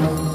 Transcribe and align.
Bonjour, 0.00 0.27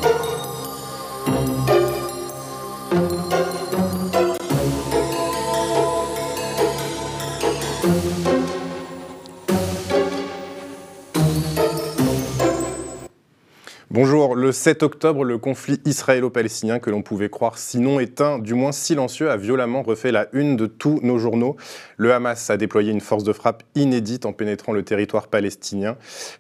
le 14.44 14.52
7 14.52 14.84
octobre, 14.84 15.24
le 15.24 15.38
conflit 15.38 15.80
israélo-palestinien 15.86 16.80
que 16.80 16.90
l'on 16.90 17.02
pouvait 17.02 17.30
croire 17.30 17.58
sinon 17.58 18.00
éteint, 18.00 18.40
du 18.40 18.54
moins 18.54 18.74
silencieux, 18.74 19.32
a 19.32 19.38
violemment 19.38 19.82
refait 19.84 20.12
la 20.12 20.28
une 20.34 20.58
de 20.58 20.66
tous 20.66 21.00
nos 21.02 21.18
journaux. 21.18 21.56
Le 21.96 22.14
Hamas 22.14 22.50
a 22.50 22.58
déployé 22.58 22.92
une 22.92 23.00
force 23.00 23.24
de 23.24 23.32
frappe 23.32 23.64
inédite 23.76 24.26
en 24.26 24.34
pénétrant 24.34 24.74
le 24.74 24.84
territoire 24.84 25.28
palestinien, 25.28 25.96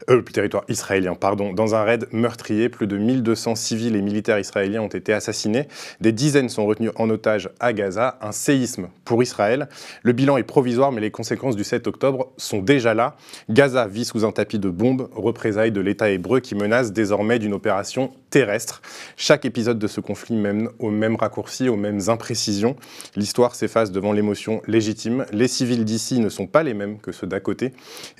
euh, 0.09 0.17
le 0.17 0.23
territoire 0.23 0.65
israélien, 0.67 1.15
pardon, 1.15 1.53
dans 1.53 1.75
un 1.75 1.83
raid 1.83 2.07
meurtrier. 2.11 2.67
Plus 2.67 2.87
de 2.87 2.97
1200 2.97 3.55
civils 3.55 3.95
et 3.95 4.01
militaires 4.01 4.37
israéliens 4.37 4.81
ont 4.81 4.87
été 4.87 5.13
assassinés. 5.13 5.67
Des 6.01 6.11
dizaines 6.11 6.49
sont 6.49 6.65
retenus 6.65 6.91
en 6.95 7.09
otage 7.09 7.49
à 7.61 7.71
Gaza. 7.71 8.17
Un 8.21 8.33
séisme 8.33 8.89
pour 9.05 9.23
Israël. 9.23 9.69
Le 10.01 10.11
bilan 10.11 10.35
est 10.35 10.43
provisoire, 10.43 10.91
mais 10.91 11.01
les 11.01 11.11
conséquences 11.11 11.55
du 11.55 11.63
7 11.63 11.87
octobre 11.87 12.33
sont 12.35 12.61
déjà 12.61 12.93
là. 12.93 13.15
Gaza 13.49 13.87
vit 13.87 14.05
sous 14.05 14.25
un 14.25 14.33
tapis 14.33 14.59
de 14.59 14.69
bombes, 14.69 15.07
représailles 15.15 15.71
de 15.71 15.79
l'État 15.79 16.09
hébreu 16.09 16.41
qui 16.41 16.55
menace 16.55 16.91
désormais 16.91 17.39
d'une 17.39 17.53
opération 17.53 17.92
terrestre. 18.29 18.81
Chaque 19.17 19.45
épisode 19.45 19.79
de 19.79 19.87
ce 19.87 20.01
conflit 20.01 20.35
mène 20.35 20.69
aux 20.79 20.91
mêmes 20.91 21.15
raccourcis, 21.15 21.69
aux 21.69 21.75
mêmes 21.75 22.01
imprécisions. 22.07 22.75
L'histoire 23.15 23.55
s'efface 23.55 23.91
devant 23.91 24.11
l'émotion 24.11 24.61
légitime. 24.67 25.25
Les 25.31 25.47
civils 25.47 25.85
d'ici 25.85 26.19
ne 26.19 26.29
sont 26.29 26.47
pas 26.47 26.63
les 26.63 26.73
mêmes 26.73 26.99
que 26.99 27.11
ceux 27.11 27.27
d'à 27.27 27.39
côté. 27.39 27.73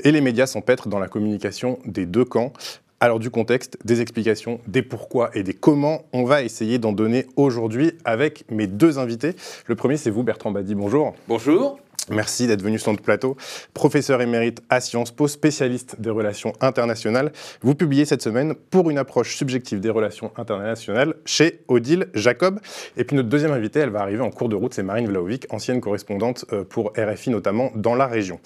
Et 0.04 0.12
les 0.12 0.22
médias 0.22 0.48
s'empêtrent 0.48 0.88
dans 0.88 1.00
la 1.00 1.08
communication 1.08 1.80
des 1.86 2.06
deux 2.06 2.26
camps. 2.26 2.54
Alors 3.00 3.20
du 3.20 3.30
contexte, 3.30 3.78
des 3.84 4.00
explications, 4.00 4.62
des 4.66 4.82
pourquoi 4.82 5.30
et 5.34 5.44
des 5.44 5.54
comment, 5.54 6.04
on 6.14 6.24
va 6.24 6.42
essayer 6.42 6.78
d'en 6.80 6.94
donner 6.94 7.28
aujourd'hui 7.36 7.92
avec 8.06 8.46
mes 8.50 8.68
deux 8.68 8.98
invités. 8.98 9.36
Le 9.68 9.76
premier, 9.76 9.98
c'est 9.98 10.10
vous, 10.10 10.24
Bertrand 10.24 10.52
Badi. 10.52 10.74
Bonjour. 10.74 11.14
Bonjour. 11.28 11.83
Merci 12.10 12.48
d'être 12.48 12.62
venu 12.62 12.78
sur 12.80 12.92
notre 12.92 13.04
plateau. 13.04 13.38
Professeur 13.74 14.22
émérite 14.22 14.62
à 14.70 14.82
Sciences 14.82 15.12
Po, 15.12 15.28
spécialiste 15.28 16.02
des 16.02 16.10
relations 16.10 16.54
internationales. 16.60 17.32
Vous 17.62 17.76
publiez 17.76 18.04
cette 18.04 18.22
semaine 18.22 18.56
pour 18.56 18.90
une 18.90 18.98
approche 18.98 19.38
subjective 19.38 19.80
des 19.80 19.90
relations 19.90 20.32
internationales 20.36 21.16
chez 21.26 21.62
Odile 21.70 22.08
Jacob. 22.14 22.60
Et 22.98 23.06
puis 23.06 23.16
notre 23.16 23.30
deuxième 23.30 23.54
invitée, 23.54 23.80
elle 23.80 23.90
va 23.90 24.02
arriver 24.02 24.22
en 24.22 24.32
cours 24.32 24.50
de 24.50 24.56
route, 24.56 24.74
c'est 24.74 24.84
Marine 24.84 25.08
Vlaovic, 25.08 25.46
ancienne 25.50 25.80
correspondante 25.80 26.46
euh, 26.52 26.66
pour 26.66 26.92
RFI 26.98 27.30
notamment 27.30 27.72
dans 27.76 27.96
la 27.96 28.08
région. 28.08 28.40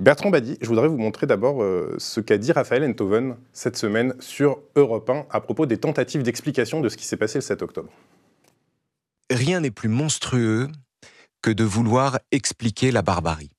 Bertrand 0.00 0.30
Badi, 0.30 0.58
je 0.60 0.66
voudrais 0.66 0.88
vous 0.88 0.98
montrer 0.98 1.28
d'abord 1.28 1.62
euh, 1.62 1.94
ce 1.98 2.20
qu'a 2.20 2.36
dit 2.36 2.50
Raphaël 2.50 2.82
Enthoven 2.82 3.36
cette 3.52 3.76
semaine 3.76 4.14
sur 4.18 4.58
Europe 4.74 5.08
1 5.08 5.26
à 5.30 5.40
propos 5.40 5.66
des 5.66 5.76
tentatives 5.76 6.24
d'explication 6.24 6.80
de 6.80 6.88
ce 6.88 6.96
qui 6.96 7.04
s'est 7.04 7.16
passé 7.16 7.38
le 7.38 7.42
7 7.42 7.62
octobre. 7.62 7.90
Rien 9.30 9.60
n'est 9.60 9.70
plus 9.70 9.88
monstrueux 9.88 10.68
que 11.44 11.50
de 11.50 11.64
vouloir 11.64 12.18
expliquer 12.30 12.90
la 12.90 13.02
barbarie. 13.02 13.50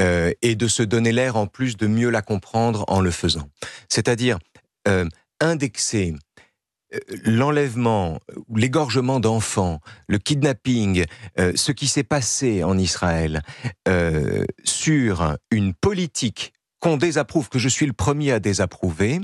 Euh, 0.00 0.32
et 0.42 0.54
de 0.54 0.68
se 0.68 0.82
donner 0.82 1.12
l'air 1.12 1.36
en 1.36 1.46
plus 1.46 1.76
de 1.78 1.86
mieux 1.86 2.10
la 2.10 2.20
comprendre 2.22 2.84
en 2.88 3.00
le 3.00 3.10
faisant. 3.10 3.48
C'est-à-dire 3.88 4.38
euh, 4.86 5.06
indexer 5.40 6.14
euh, 6.94 6.98
l'enlèvement, 7.24 8.20
l'égorgement 8.54 9.18
d'enfants, 9.18 9.80
le 10.08 10.18
kidnapping, 10.18 11.04
ce 11.36 11.72
qui 11.72 11.86
s'est 11.86 12.04
passé 12.04 12.64
en 12.64 12.78
Israël 12.78 13.42
sur 14.64 15.36
une 15.50 15.74
politique 15.74 16.52
qu'on 16.80 16.96
désapprouve, 16.96 17.48
que 17.48 17.58
je 17.58 17.68
suis 17.68 17.86
le 17.86 17.92
premier 17.92 18.32
à 18.32 18.40
désapprouver, 18.40 19.20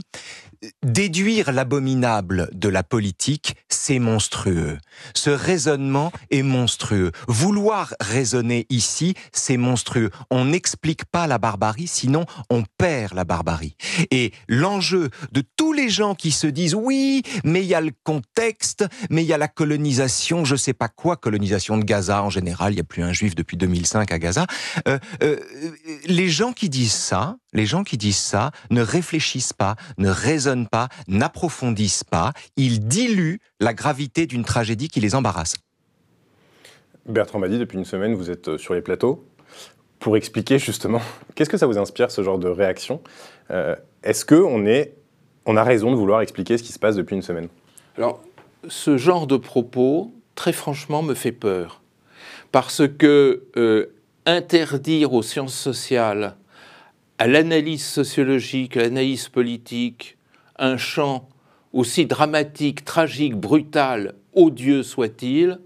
déduire 0.82 1.52
l'abominable 1.52 2.48
de 2.52 2.68
la 2.68 2.82
politique, 2.82 3.56
c'est 3.68 3.98
monstrueux. 3.98 4.78
Ce 5.14 5.30
raisonnement 5.30 6.12
est 6.30 6.42
monstrueux. 6.42 7.12
Vouloir 7.28 7.94
raisonner 8.00 8.66
ici, 8.70 9.14
c'est 9.32 9.56
monstrueux. 9.56 10.10
On 10.30 10.46
n'explique 10.46 11.04
pas 11.04 11.26
la 11.26 11.38
barbarie, 11.38 11.86
sinon 11.86 12.24
on 12.50 12.64
perd 12.78 13.14
la 13.14 13.24
barbarie. 13.24 13.76
Et 14.10 14.32
l'enjeu 14.48 15.10
de 15.32 15.42
tous 15.56 15.72
les 15.72 15.88
gens 15.88 16.14
qui 16.14 16.30
se 16.30 16.46
disent 16.46 16.74
oui, 16.74 17.22
mais 17.44 17.62
il 17.62 17.66
y 17.66 17.74
a 17.74 17.80
le 17.80 17.92
contexte, 18.04 18.84
mais 19.10 19.22
il 19.22 19.26
y 19.26 19.32
a 19.32 19.38
la 19.38 19.48
colonisation, 19.48 20.44
je 20.44 20.56
sais 20.56 20.72
pas 20.72 20.88
quoi, 20.88 21.16
colonisation 21.16 21.78
de 21.78 21.84
Gaza 21.84 22.22
en 22.22 22.30
général, 22.30 22.72
il 22.72 22.76
n'y 22.76 22.80
a 22.80 22.84
plus 22.84 23.02
un 23.02 23.12
juif 23.12 23.34
depuis 23.34 23.56
2005 23.56 24.12
à 24.12 24.18
Gaza. 24.18 24.46
Euh, 24.88 24.98
euh, 25.22 25.36
les 26.06 26.28
gens 26.28 26.52
qui 26.52 26.68
disent 26.68 26.92
ça, 26.92 27.36
les 27.52 27.66
gens 27.66 27.84
qui 27.84 27.96
disent 27.96 28.16
ça 28.16 28.50
ne 28.70 28.82
réfléchissent 28.82 29.52
pas, 29.52 29.76
ne 29.98 30.08
raisonnent 30.08 30.68
pas, 30.68 30.88
n'approfondissent 31.08 32.04
pas, 32.04 32.32
ils 32.56 32.80
diluent 32.80 33.38
la 33.60 33.74
gravité 33.74 34.26
d'une 34.26 34.44
tragédie 34.44 34.88
qui 34.88 35.00
les 35.00 35.14
embarrasse. 35.14 35.54
Bertrand 37.06 37.38
m'a 37.38 37.48
dit, 37.48 37.58
depuis 37.58 37.78
une 37.78 37.84
semaine, 37.84 38.14
vous 38.14 38.30
êtes 38.30 38.48
euh, 38.48 38.58
sur 38.58 38.74
les 38.74 38.80
plateaux 38.80 39.24
pour 39.98 40.16
expliquer 40.16 40.58
justement, 40.58 41.00
qu'est-ce 41.34 41.50
que 41.50 41.56
ça 41.56 41.66
vous 41.66 41.78
inspire, 41.78 42.10
ce 42.10 42.22
genre 42.22 42.38
de 42.38 42.48
réaction 42.48 43.00
euh, 43.50 43.76
Est-ce 44.02 44.24
qu'on 44.24 44.64
on 45.46 45.56
a 45.56 45.64
raison 45.64 45.90
de 45.90 45.96
vouloir 45.96 46.20
expliquer 46.20 46.58
ce 46.58 46.62
qui 46.62 46.72
se 46.72 46.78
passe 46.78 46.96
depuis 46.96 47.14
une 47.14 47.22
semaine? 47.22 47.48
Alors, 47.96 48.22
ce 48.68 48.96
genre 48.96 49.26
de 49.26 49.36
propos, 49.36 50.12
très 50.34 50.52
franchement, 50.52 51.02
me 51.02 51.14
fait 51.14 51.32
peur. 51.32 51.80
Parce 52.50 52.82
que 52.86 53.44
euh, 53.56 53.86
interdire 54.26 55.12
aux 55.12 55.22
sciences 55.22 55.54
sociales 55.54 56.36
à 57.18 57.26
l'analyse 57.26 57.84
sociologique, 57.84 58.76
à 58.76 58.82
l'analyse 58.82 59.28
politique, 59.28 60.16
un 60.58 60.76
champ 60.76 61.28
aussi 61.72 62.06
dramatique, 62.06 62.84
tragique, 62.84 63.34
brutal, 63.34 64.14
odieux 64.34 64.82
soit-il, 64.82 65.60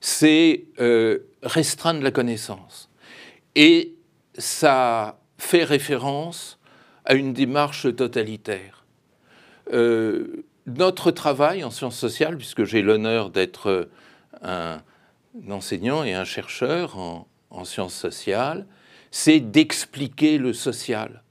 c'est 0.00 0.64
euh, 0.80 1.20
restreindre 1.42 2.02
la 2.02 2.10
connaissance. 2.10 2.90
Et 3.54 3.94
ça 4.36 5.18
fait 5.38 5.64
référence 5.64 6.58
à 7.04 7.14
une 7.14 7.32
démarche 7.32 7.94
totalitaire. 7.94 8.84
Euh, 9.72 10.44
notre 10.66 11.10
travail 11.10 11.64
en 11.64 11.70
sciences 11.70 11.98
sociales, 11.98 12.36
puisque 12.36 12.64
j'ai 12.64 12.82
l'honneur 12.82 13.30
d'être 13.30 13.88
un, 14.42 14.82
enseignant 15.48 16.02
et 16.04 16.14
un 16.14 16.24
chercheur 16.24 16.98
en 16.98 17.64
sciences 17.64 17.94
sociales, 17.94 18.66
c'est 19.10 19.40
d'expliquer 19.40 20.38
le 20.38 20.52
social, 20.52 21.22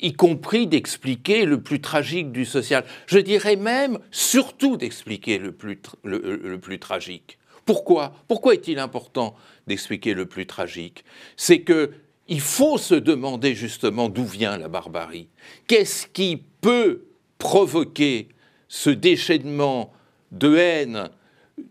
y 0.00 0.12
compris 0.12 0.66
d'expliquer 0.66 1.44
le 1.44 1.62
plus 1.62 1.80
tragique 1.80 2.32
du 2.32 2.44
social. 2.44 2.84
Je 3.06 3.18
dirais 3.18 3.56
même 3.56 3.98
surtout 4.10 4.76
d'expliquer 4.76 5.38
le 5.38 5.52
plus, 5.52 5.80
le, 6.04 6.56
plus 6.56 6.78
tragique. 6.78 7.38
Pourquoi? 7.64 8.12
Pourquoi 8.26 8.54
est-il 8.54 8.78
important 8.78 9.36
d'expliquer 9.66 10.14
le 10.14 10.26
plus 10.26 10.46
tragique? 10.46 11.04
C'est 11.36 11.60
que 11.60 11.92
il 12.28 12.40
faut 12.40 12.78
se 12.78 12.94
demander 12.94 13.54
justement 13.54 14.08
d'où 14.08 14.24
vient 14.24 14.56
la 14.56 14.68
barbarie. 14.68 15.28
Qu'est-ce 15.66 16.06
qui 16.06 16.42
peut 16.60 17.04
provoquer 17.38 18.28
ce 18.68 18.90
déchaînement 18.90 19.92
de 20.30 20.56
haine, 20.56 21.10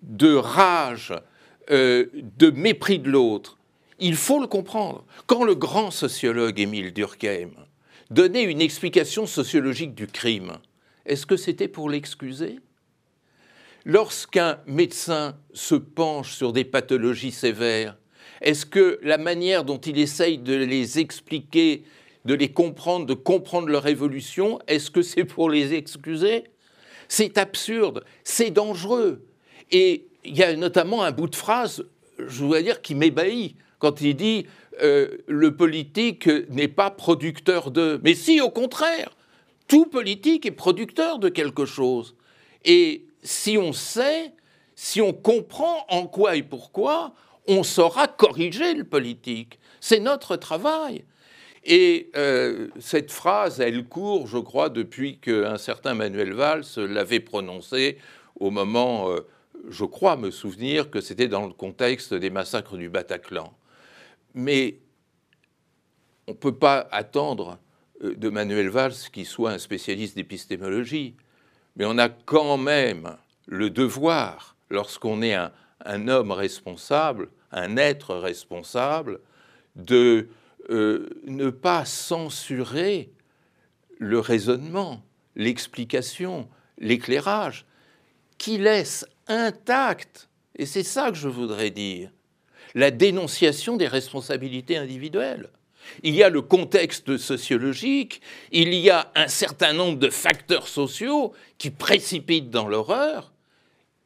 de 0.04 0.36
rage, 0.36 1.14
euh, 1.72 2.08
de 2.14 2.52
mépris 2.52 3.00
de 3.00 3.10
l'autre? 3.10 3.58
Il 4.02 4.16
faut 4.16 4.42
le 4.42 4.48
comprendre. 4.48 5.06
Quand 5.28 5.44
le 5.46 5.56
grand 5.56 5.92
sociologue 5.92 6.60
Émile 6.60 6.92
Durkheim 6.92 7.52
donnait 8.10 8.44
une 8.44 8.60
explication 8.60 9.26
sociologique 9.26 9.96
du 9.96 10.08
crime, 10.08 10.58
est-ce 11.06 11.26
que 11.26 11.38
c'était 11.38 11.68
pour 11.68 11.90
l'excuser? 11.90 12.60
Lorsqu'un 13.86 14.60
médecin 14.66 15.38
se 15.54 15.76
penche 15.76 16.34
sur 16.34 16.52
des 16.52 16.66
pathologies 16.66 17.32
sévères, 17.32 17.98
est-ce 18.42 18.66
que 18.66 19.00
la 19.04 19.18
manière 19.18 19.64
dont 19.64 19.80
il 19.80 20.00
essaye 20.00 20.40
de 20.40 20.56
les 20.56 21.00
expliquer, 21.00 21.84
de 22.26 22.34
les 22.34 22.52
comprendre, 22.52 23.06
de 23.06 23.14
comprendre 23.14 23.70
leur 23.70 23.88
évolution, 23.88 24.60
est-ce 24.68 24.90
que 24.90 25.04
c'est 25.04 25.26
pour 25.26 25.50
les 25.50 25.74
excuser? 25.74 26.46
C'est 27.08 27.38
absurde, 27.38 28.04
c'est 28.24 28.52
dangereux. 28.52 29.26
Et 29.72 30.08
il 30.24 30.36
y 30.36 30.44
a 30.44 30.56
notamment 30.56 31.04
un 31.04 31.12
bout 31.12 31.28
de 31.28 31.36
phrase, 31.36 31.86
je 32.18 32.44
voudrais 32.44 32.64
dire, 32.64 32.82
qui 32.82 32.96
m'ébahit 32.96 33.56
quand 33.82 34.00
il 34.00 34.16
dit 34.16 34.46
euh, 34.82 35.18
le 35.28 35.56
politique 35.56 36.30
n'est 36.50 36.68
pas 36.70 36.92
producteur 36.92 37.72
de. 37.72 38.00
Mais 38.04 38.16
si, 38.16 38.40
au 38.40 38.50
contraire, 38.50 39.10
tout 39.68 39.86
politique 39.86 40.46
est 40.46 40.52
producteur 40.52 41.20
de 41.20 41.30
quelque 41.30 41.66
chose. 41.66 42.16
Et 42.64 43.06
si 43.24 43.58
on 43.58 43.74
sait, 43.74 44.34
si 44.76 45.02
on 45.02 45.14
comprend 45.14 45.86
en 45.90 46.08
quoi 46.08 46.36
et 46.36 46.44
pourquoi, 46.44 47.14
on 47.48 47.64
saura 47.64 48.08
corriger 48.08 48.74
le 48.74 48.84
politique. 48.84 49.60
C'est 49.80 50.00
notre 50.00 50.36
travail. 50.36 51.04
Et 51.64 52.10
euh, 52.16 52.68
cette 52.80 53.12
phrase, 53.12 53.60
elle 53.60 53.84
court, 53.84 54.28
je 54.28 54.38
crois, 54.38 54.70
depuis 54.70 55.18
qu'un 55.18 55.58
certain 55.58 55.94
Manuel 55.94 56.34
Valls 56.34 56.66
l'avait 56.78 57.20
prononcée 57.20 57.98
au 58.40 58.50
moment, 58.50 59.12
euh, 59.12 59.28
je 59.70 59.86
crois 59.86 60.18
me 60.18 60.32
souvenir 60.32 60.90
que 60.90 61.02
c'était 61.02 61.28
dans 61.28 61.46
le 61.46 61.54
contexte 61.54 62.14
des 62.14 62.30
massacres 62.30 62.78
du 62.78 62.90
Bataclan. 62.90 63.54
Mais 64.34 64.80
on 66.28 66.32
ne 66.32 66.38
peut 66.38 66.56
pas 66.56 66.88
attendre 66.92 67.60
euh, 68.04 68.16
de 68.16 68.30
Manuel 68.30 68.70
Valls 68.70 68.94
qu'il 69.12 69.26
soit 69.26 69.52
un 69.52 69.60
spécialiste 69.60 70.16
d'épistémologie. 70.16 71.16
mais 71.76 71.86
on 71.86 71.98
a 71.98 72.10
quand 72.10 72.58
même 72.58 73.18
le 73.48 73.70
devoir, 73.70 74.56
lorsqu'on 74.70 75.22
est 75.22 75.34
un, 75.34 75.52
homme 76.08 76.32
responsable, 76.32 77.30
un 77.52 77.76
être 77.78 78.16
responsable, 78.16 79.20
de 79.76 80.30
euh, 80.70 81.10
ne 81.26 81.50
pas 81.50 81.86
censurer 81.86 83.12
le 83.98 84.20
raisonnement, 84.20 85.04
l'explication, 85.36 86.50
l'éclairage, 86.78 87.66
qui 88.38 88.58
laisse 88.58 89.06
intact, 89.28 90.30
et 90.56 90.66
c'est 90.66 90.84
ça 90.84 91.12
que 91.12 91.18
je 91.18 91.28
voudrais 91.28 91.72
dire, 91.72 92.12
la 92.76 92.92
dénonciation 92.92 93.78
des 93.78 93.88
responsabilités 93.88 94.78
individuelles. 94.78 95.50
Il 96.04 96.16
y 96.16 96.24
a 96.24 96.30
le 96.30 96.42
contexte 96.42 97.18
sociologique, 97.18 98.22
il 98.52 98.74
y 98.74 98.90
a 98.90 99.12
un 99.16 99.28
certain 99.28 99.74
nombre 99.74 99.98
de 99.98 100.10
facteurs 100.10 100.68
sociaux 100.68 101.34
qui 101.58 101.72
précipitent 101.72 102.50
dans 102.50 102.68
l'horreur, 102.68 103.34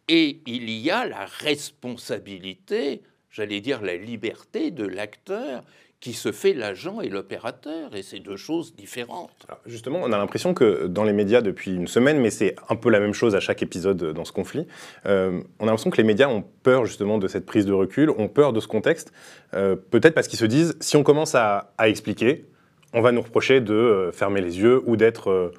et 0.08 0.40
il 0.46 0.70
y 0.70 0.92
a 0.92 1.06
la 1.06 1.26
responsabilité, 1.26 3.02
j'allais 3.30 3.60
dire 3.60 3.82
la 3.82 3.96
liberté 3.96 4.72
de 4.72 4.86
l'acteur 4.86 5.64
qui 6.06 6.14
se 6.14 6.32
fait 6.32 6.54
l'agent 6.54 7.02
et 7.02 7.10
l'opérateur, 7.10 7.96
et 7.96 8.04
c'est 8.04 8.20
deux 8.20 8.38
choses 8.38 8.76
différentes. 8.76 9.48
justement, 9.66 10.02
on 10.04 10.12
a 10.12 10.20
l'impression 10.20 10.54
que 10.54 10.86
dans 10.86 11.04
les 11.04 11.14
médias 11.14 11.42
depuis 11.42 11.74
une 11.74 11.88
semaine, 11.88 12.20
mais 12.20 12.30
c'est 12.30 12.56
un 12.70 12.76
peu 12.76 12.92
la 12.92 13.00
même 13.00 13.16
chose 13.16 13.34
à 13.34 13.40
chaque 13.40 13.64
épisode 13.64 14.14
dans 14.14 14.24
ce 14.24 14.32
conflit, 14.32 14.68
euh, 15.08 15.42
on 15.60 15.64
a 15.64 15.66
l'impression 15.66 15.90
que 15.90 15.98
les 15.98 16.04
médias 16.04 16.28
ont 16.28 16.44
peur 16.62 16.86
justement 16.86 17.18
de 17.18 17.28
cette 17.28 17.48
prise 17.48 17.66
de 17.66 17.74
recul, 17.74 18.12
ont 18.12 18.28
peur 18.28 18.54
de 18.54 18.60
ce 18.60 18.68
contexte, 18.68 19.14
euh, 19.56 19.76
peut-être 19.76 20.14
parce 20.14 20.28
qu'ils 20.28 20.38
se 20.38 20.46
disent, 20.46 20.78
si 20.80 20.96
on 20.96 21.02
commence 21.02 21.34
à, 21.34 21.74
expliquer, 21.80 22.46
on 22.94 23.02
va 23.02 23.12
nous 23.12 23.22
reprocher 23.22 23.60
de 23.60 23.74
euh, 23.74 24.12
fermer 24.12 24.42
les 24.42 24.60
yeux 24.60 24.84
ou 24.86 24.98
d'être, 24.98 25.54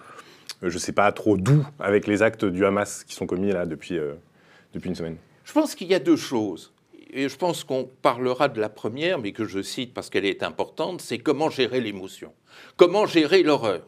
je 0.62 0.72
ne 0.72 0.78
sais 0.78 0.92
pas, 0.92 1.10
trop 1.10 1.36
doux 1.36 1.66
avec 1.80 2.06
les 2.06 2.22
actes 2.22 2.44
du 2.44 2.64
Hamas 2.64 3.02
qui 3.02 3.16
sont 3.16 3.26
commis 3.26 3.50
là 3.50 3.66
depuis, 3.66 3.98
depuis 4.74 4.90
une 4.90 4.94
semaine. 4.94 5.16
Je 5.44 5.52
pense 5.52 5.74
qu'il 5.74 5.88
y 5.88 5.94
a 5.94 5.98
deux 5.98 6.14
choses 6.14 6.72
et 7.16 7.30
je 7.30 7.36
pense 7.36 7.64
qu'on 7.64 7.84
parlera 8.02 8.48
de 8.48 8.60
la 8.60 8.68
première, 8.68 9.18
mais 9.18 9.32
que 9.32 9.46
je 9.46 9.62
cite 9.62 9.94
parce 9.94 10.10
qu'elle 10.10 10.26
est 10.26 10.42
importante, 10.42 11.00
c'est 11.00 11.18
comment 11.18 11.48
gérer 11.48 11.80
l'émotion, 11.80 12.34
comment 12.76 13.06
gérer 13.06 13.42
l'horreur, 13.42 13.86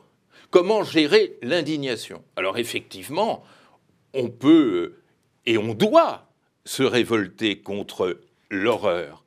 comment 0.51 0.83
gérer 0.83 1.39
l'indignation. 1.43 2.25
Alors 2.37 2.57
effectivement, 2.57 3.45
on 4.15 4.31
peut 4.31 4.95
et 5.45 5.59
on 5.59 5.75
doit 5.75 6.27
se 6.65 6.83
révolter 6.83 7.61
contre 7.61 8.19
l'horreur. 8.51 9.25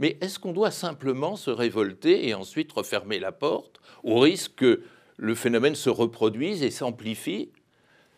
Mais 0.00 0.18
est-ce 0.20 0.40
qu'on 0.40 0.52
doit 0.52 0.72
simplement 0.72 1.36
se 1.36 1.50
révolter 1.50 2.26
et 2.26 2.34
ensuite 2.34 2.72
refermer 2.72 3.20
la 3.20 3.30
porte 3.30 3.80
au 4.02 4.18
risque 4.18 4.56
que 4.56 4.82
le 5.16 5.34
phénomène 5.36 5.76
se 5.76 5.90
reproduise 5.90 6.64
et 6.64 6.72
s'amplifie? 6.72 7.52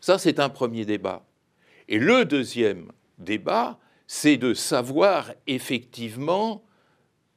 Ça, 0.00 0.16
c'est 0.16 0.40
un 0.40 0.48
premier 0.48 0.86
débat. 0.86 1.26
Et 1.88 1.98
le 1.98 2.24
deuxième 2.24 2.90
débat, 3.18 3.78
c'est 4.06 4.36
de 4.36 4.54
savoir 4.54 5.32
effectivement 5.46 6.62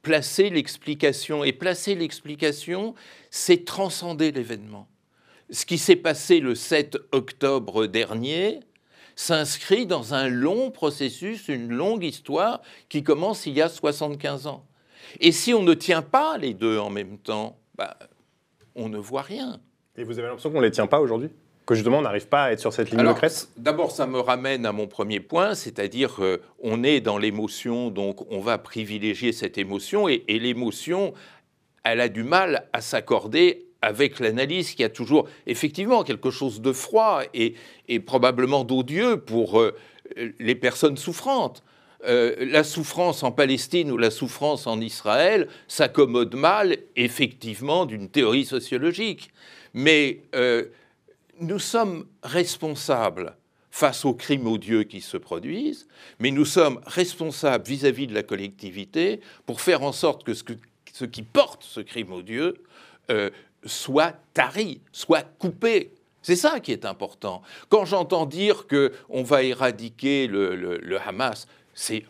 placer 0.02 0.50
l'explication. 0.50 1.44
Et 1.44 1.52
placer 1.52 1.94
l'explication, 1.94 2.94
c'est 3.30 3.64
transcender 3.64 4.32
l'événement. 4.32 4.88
Ce 5.50 5.66
qui 5.66 5.78
s'est 5.78 5.96
passé 5.96 6.40
le 6.40 6.54
7 6.54 6.96
octobre 7.12 7.86
dernier 7.86 8.60
s'inscrit 9.16 9.86
dans 9.86 10.14
un 10.14 10.28
long 10.28 10.70
processus, 10.70 11.48
une 11.48 11.72
longue 11.72 12.04
histoire 12.04 12.62
qui 12.88 13.02
commence 13.02 13.46
il 13.46 13.54
y 13.54 13.62
a 13.62 13.68
75 13.68 14.46
ans. 14.46 14.64
Et 15.18 15.32
si 15.32 15.52
on 15.52 15.62
ne 15.62 15.74
tient 15.74 16.02
pas 16.02 16.38
les 16.38 16.54
deux 16.54 16.78
en 16.78 16.88
même 16.88 17.18
temps, 17.18 17.58
bah, 17.74 17.98
on 18.74 18.88
ne 18.88 18.98
voit 18.98 19.22
rien. 19.22 19.60
Et 19.96 20.04
vous 20.04 20.18
avez 20.18 20.28
l'impression 20.28 20.50
qu'on 20.50 20.60
ne 20.60 20.64
les 20.64 20.70
tient 20.70 20.86
pas 20.86 21.00
aujourd'hui? 21.00 21.30
Que 21.66 21.74
justement 21.74 21.98
on 21.98 22.02
n'arrive 22.02 22.26
pas 22.26 22.44
à 22.44 22.52
être 22.52 22.60
sur 22.60 22.72
cette 22.72 22.90
ligne 22.90 23.06
de 23.06 23.12
crête 23.12 23.48
D'abord, 23.56 23.90
ça 23.90 24.06
me 24.06 24.18
ramène 24.18 24.66
à 24.66 24.72
mon 24.72 24.86
premier 24.86 25.20
point, 25.20 25.54
c'est-à-dire 25.54 26.16
qu'on 26.16 26.82
est 26.82 27.00
dans 27.00 27.18
l'émotion, 27.18 27.90
donc 27.90 28.30
on 28.30 28.40
va 28.40 28.58
privilégier 28.58 29.32
cette 29.32 29.58
émotion, 29.58 30.08
et, 30.08 30.24
l'émotion, 30.28 31.14
elle 31.84 32.00
a 32.00 32.08
du 32.08 32.24
mal 32.24 32.68
à 32.72 32.80
s'accorder 32.80 33.66
avec 33.82 34.18
l'analyse 34.20 34.74
qui 34.74 34.84
a 34.84 34.88
toujours 34.88 35.28
effectivement 35.46 36.02
quelque 36.02 36.30
chose 36.30 36.60
de 36.60 36.72
froid 36.72 37.22
et, 37.32 37.54
probablement 38.00 38.64
d'odieux 38.64 39.18
pour 39.18 39.60
euh, 39.60 39.74
les 40.38 40.54
personnes 40.54 40.96
souffrantes. 40.96 41.62
Euh, 42.06 42.34
la 42.40 42.64
souffrance 42.64 43.22
en 43.22 43.30
Palestine 43.30 43.90
ou 43.90 43.98
la 43.98 44.10
souffrance 44.10 44.66
en 44.66 44.80
Israël 44.80 45.48
s'accommode 45.68 46.34
mal, 46.34 46.78
effectivement, 46.96 47.84
d'une 47.84 48.08
théorie 48.08 48.46
sociologique. 48.46 49.30
Mais 49.74 50.22
euh, 50.34 50.64
nous 51.40 51.58
sommes 51.58 52.06
responsables 52.22 53.36
face 53.70 54.04
aux 54.04 54.14
crimes 54.14 54.46
odieux 54.46 54.82
qui 54.82 55.00
se 55.00 55.16
produisent, 55.16 55.88
mais 56.18 56.30
nous 56.30 56.44
sommes 56.44 56.80
responsables 56.86 57.66
vis-à-vis 57.66 58.06
de 58.06 58.14
la 58.14 58.22
collectivité 58.22 59.20
pour 59.46 59.60
faire 59.60 59.82
en 59.82 59.92
sorte 59.92 60.24
que 60.24 60.34
ce, 60.34 61.04
qui 61.04 61.22
porte 61.22 61.62
ce 61.64 61.80
crime 61.80 62.12
odieux 62.12 62.54
euh, 63.10 63.30
soit 63.64 64.14
tari, 64.34 64.80
soit 64.92 65.22
coupé. 65.38 65.92
C'est 66.22 66.36
ça 66.36 66.60
qui 66.60 66.72
est 66.72 66.84
important. 66.84 67.42
Quand 67.68 67.84
j'entends 67.84 68.26
dire 68.26 68.66
qu'on 68.66 69.22
va 69.22 69.42
éradiquer 69.42 70.26
le 70.26 70.98
Hamas, 71.00 71.46
c'est 71.74 72.04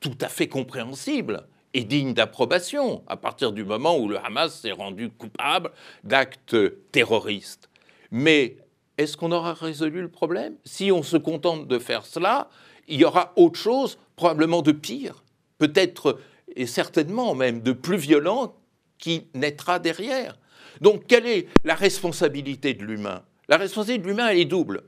tout 0.00 0.16
à 0.20 0.28
fait 0.28 0.48
compréhensible 0.48 1.46
et 1.74 1.84
digne 1.84 2.14
d'approbation 2.14 3.02
à 3.06 3.16
partir 3.16 3.52
du 3.52 3.64
moment 3.64 3.98
où 3.98 4.08
le 4.08 4.18
Hamas 4.18 4.60
s'est 4.60 4.72
rendu 4.72 5.10
coupable 5.10 5.72
d'actes 6.04 6.56
terroristes. 6.90 7.68
Mais 8.10 8.56
est-ce 8.98 9.16
qu'on 9.16 9.32
aura 9.32 9.54
résolu 9.54 10.00
le 10.00 10.10
problème? 10.10 10.56
Si 10.64 10.90
on 10.92 11.02
se 11.02 11.16
contente 11.16 11.68
de 11.68 11.78
faire 11.78 12.06
cela, 12.06 12.48
il 12.88 13.00
y 13.00 13.04
aura 13.04 13.32
autre 13.36 13.58
chose, 13.58 13.98
probablement 14.16 14.62
de 14.62 14.72
pire, 14.72 15.24
peut-être 15.58 16.18
et 16.54 16.66
certainement 16.66 17.34
même 17.34 17.60
de 17.60 17.72
plus 17.72 17.98
violent, 17.98 18.54
qui 18.98 19.26
naîtra 19.34 19.78
derrière. 19.78 20.38
Donc 20.80 21.06
quelle 21.06 21.26
est 21.26 21.48
la 21.64 21.74
responsabilité 21.74 22.74
de 22.74 22.84
l'humain? 22.84 23.22
La 23.48 23.56
responsabilité 23.58 24.02
de 24.02 24.08
l'humain, 24.08 24.28
elle 24.28 24.38
est 24.38 24.44
double. 24.46 24.84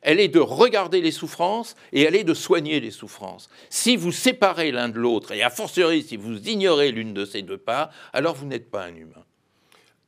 Elle 0.00 0.18
est 0.18 0.28
de 0.28 0.40
regarder 0.40 1.00
les 1.00 1.12
souffrances 1.12 1.76
et 1.92 2.02
elle 2.02 2.16
est 2.16 2.24
de 2.24 2.34
soigner 2.34 2.80
les 2.80 2.90
souffrances. 2.90 3.48
Si 3.70 3.96
vous 3.96 4.10
séparez 4.10 4.72
l'un 4.72 4.88
de 4.88 4.98
l'autre, 4.98 5.32
et 5.32 5.42
a 5.42 5.50
fortiori 5.50 6.02
si 6.02 6.16
vous 6.16 6.38
ignorez 6.48 6.90
l'une 6.90 7.14
de 7.14 7.24
ces 7.24 7.42
deux 7.42 7.58
parts, 7.58 7.90
alors 8.12 8.34
vous 8.34 8.46
n'êtes 8.46 8.70
pas 8.70 8.84
un 8.84 8.94
humain. 8.96 9.24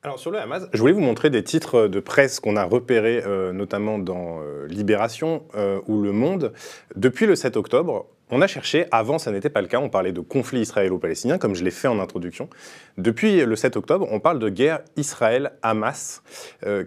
Alors 0.05 0.19
sur 0.19 0.29
le 0.29 0.37
Hamas, 0.37 0.67
je 0.71 0.77
voulais 0.77 0.93
vous 0.93 1.01
montrer 1.01 1.31
des 1.31 1.43
titres 1.43 1.87
de 1.87 1.99
presse 1.99 2.39
qu'on 2.39 2.57
a 2.57 2.63
repérés 2.63 3.23
euh, 3.25 3.51
notamment 3.51 3.97
dans 3.97 4.39
euh, 4.39 4.67
Libération 4.67 5.47
euh, 5.55 5.81
ou 5.87 5.99
Le 5.99 6.11
Monde. 6.11 6.53
Depuis 6.95 7.25
le 7.25 7.35
7 7.35 7.57
octobre, 7.57 8.05
on 8.29 8.39
a 8.43 8.45
cherché, 8.45 8.85
avant 8.91 9.17
ça 9.17 9.31
n'était 9.31 9.49
pas 9.49 9.63
le 9.63 9.67
cas, 9.67 9.79
on 9.79 9.89
parlait 9.89 10.11
de 10.11 10.19
conflit 10.19 10.59
israélo-palestinien 10.59 11.39
comme 11.39 11.55
je 11.55 11.63
l'ai 11.63 11.71
fait 11.71 11.87
en 11.87 11.99
introduction. 11.99 12.51
Depuis 12.99 13.43
le 13.43 13.55
7 13.55 13.77
octobre, 13.77 14.07
on 14.11 14.19
parle 14.19 14.37
de 14.37 14.47
guerre 14.47 14.81
Israël-Hamas. 14.95 16.21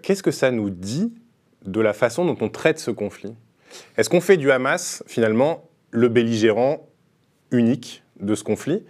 Qu'est-ce 0.00 0.22
que 0.22 0.30
ça 0.30 0.52
nous 0.52 0.70
dit 0.70 1.12
de 1.66 1.80
la 1.80 1.94
façon 1.94 2.24
dont 2.24 2.38
on 2.40 2.48
traite 2.48 2.78
ce 2.78 2.92
conflit? 2.92 3.34
Est-ce 3.96 4.08
qu'on 4.08 4.20
fait 4.20 4.36
du 4.36 4.52
Hamas 4.52 5.02
finalement 5.08 5.68
le 5.90 6.06
belligérant 6.06 6.88
unique 7.50 8.04
de 8.20 8.36
ce 8.36 8.44
conflit? 8.44 8.84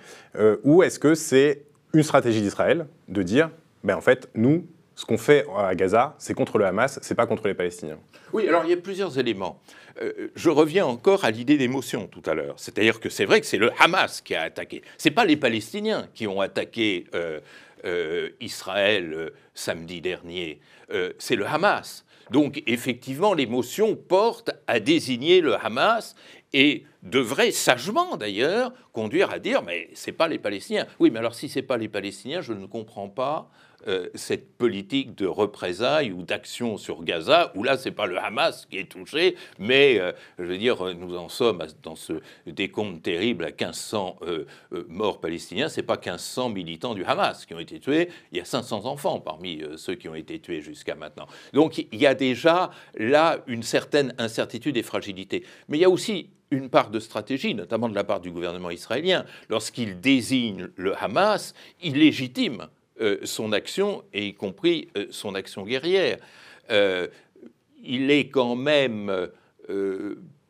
Ou 0.65 0.83
est-ce 0.83 0.99
que 0.99 1.15
c'est 1.15 1.63
une 1.95 2.03
stratégie 2.03 2.43
d'Israël 2.43 2.89
de 3.09 3.23
dire 3.23 3.49
ben 3.85 3.97
en 3.97 4.01
fait, 4.01 4.29
nous, 4.35 4.67
ce 4.99 5.05
qu'on 5.05 5.19
fait 5.19 5.47
à 5.57 5.75
Gaza, 5.77 6.17
c'est 6.19 6.35
contre 6.35 6.59
le 6.59 6.67
Hamas, 6.67 6.99
c'est 7.03 7.15
pas 7.15 7.27
contre 7.27 7.47
les 7.47 7.55
Palestiniens. 7.55 7.99
Oui, 8.33 8.49
alors 8.49 8.65
il 8.65 8.71
y 8.71 8.73
a 8.73 8.77
plusieurs 8.77 9.17
éléments. 9.17 9.61
Euh, 10.03 10.29
je 10.35 10.51
reviens 10.51 10.87
encore 10.87 11.25
à 11.25 11.31
l'idée 11.31 11.57
d'émotion 11.57 12.09
tout 12.09 12.23
à 12.27 12.35
l'heure. 12.35 12.55
C'est-à-dire 12.57 12.99
que 12.99 13.09
c'est 13.09 13.25
vrai 13.25 13.41
que 13.41 13.47
c'est 13.47 13.59
le 13.59 13.71
Hamas 13.81 14.21
qui 14.21 14.35
a 14.35 14.43
attaqué. 14.43 14.83
C'est 14.97 15.13
pas 15.13 15.25
les 15.25 15.37
Palestiniens 15.37 16.09
qui 16.15 16.27
ont 16.27 16.41
attaqué 16.41 17.07
euh, 17.15 17.39
euh, 17.85 18.31
Israël 18.41 19.31
samedi 19.55 20.01
dernier. 20.01 20.61
c'est 21.19 21.37
le 21.37 21.47
Hamas. 21.47 22.05
Donc 22.31 22.63
effectivement, 22.67 23.35
l'émotion 23.35 23.95
porte 23.95 24.51
à 24.67 24.81
désigner 24.81 25.41
le 25.41 25.55
Hamas 25.55 26.15
et 26.53 26.85
devrait 27.03 27.53
sagement 27.53 28.17
d'ailleurs 28.17 28.73
conduire 28.93 29.31
à 29.31 29.39
dire 29.39 29.63
mais 29.63 29.91
c'est 29.95 30.13
pas 30.13 30.29
les 30.29 30.39
Palestiniens. 30.39 30.87
Oui, 30.99 31.11
mais 31.11 31.21
alors 31.21 31.35
si 31.35 31.49
c'est 31.49 31.63
pas 31.63 31.77
les 31.77 31.89
Palestiniens, 31.89 32.41
je 32.41 32.53
ne 32.53 32.67
comprends 32.67 33.09
pas 33.09 33.49
euh, 33.87 34.09
cette 34.15 34.57
politique 34.57 35.15
de 35.15 35.27
représailles 35.27 36.11
ou 36.11 36.23
d'action 36.23 36.77
sur 36.77 37.05
Gaza, 37.05 37.53
où 37.55 37.63
là, 37.63 37.77
c'est 37.77 37.93
pas 37.93 38.07
le 38.07 38.19
Hamas 38.19 38.67
qui 38.67 38.79
est 38.79 38.91
touché, 38.91 39.37
mais 39.59 40.01
euh, 40.01 40.13
je 40.39 40.45
veux 40.45 40.59
dire, 40.59 40.95
nous 40.97 41.17
en 41.17 41.29
sommes 41.29 41.65
dans 41.83 41.95
ce 41.95 42.15
décompte 42.47 43.03
terrible 43.03 43.45
à 43.45 43.49
1500 43.51 44.17
euh, 44.23 44.47
morts 44.89 45.21
palestiniens. 45.21 45.69
C'est 45.69 45.83
pas 45.83 45.97
1500 45.97 46.51
militants 46.51 46.95
du 46.95 47.05
Hamas 47.05 47.47
qui 47.47 47.55
ont 47.55 47.61
été 47.61 47.79
tués. 47.79 48.09
Il 48.33 48.39
y 48.39 48.41
a 48.41 48.45
500 48.45 48.85
enfants 48.85 49.21
parmi 49.21 49.63
ceux 49.77 49.95
qui 49.95 50.09
ont 50.09 50.15
été 50.15 50.41
tués 50.41 50.61
jusqu'à 50.61 50.97
maintenant. 50.97 51.27
Donc, 51.53 51.79
il 51.79 51.99
y 51.99 52.07
a 52.07 52.15
déjà 52.15 52.71
là 52.97 53.39
une 53.47 53.63
certaine 53.63 54.15
incertitude 54.19 54.77
et 54.77 54.83
fragilité. 54.83 55.45
Mais 55.69 55.79
il 55.79 55.81
y 55.81 55.85
a 55.85 55.91
aussi 55.91 56.31
une 56.51 56.71
part 56.71 56.91
de 56.91 56.99
stratégie, 56.99 57.55
notamment 57.55 57.89
de 57.89 57.95
la 57.95 58.05
part 58.05 58.21
du 58.21 58.31
gouvernement 58.31 58.71
israélien. 58.71 59.25
Lorsqu'il 59.49 60.01
désigne 60.01 60.69
le 60.77 61.01
Hamas, 61.03 61.55
il 61.83 61.95
légitime 61.95 62.63
euh, 62.63 62.67
son 63.25 63.53
action, 63.53 64.05
et 64.13 64.29
y 64.29 64.35
compris 64.35 64.89
euh, 64.97 65.07
son 65.11 65.35
action 65.35 65.65
guerrière. 65.65 66.19
Euh, 66.71 67.09
il 67.83 68.11
est 68.11 68.29
quand 68.29 68.57
même 68.57 69.29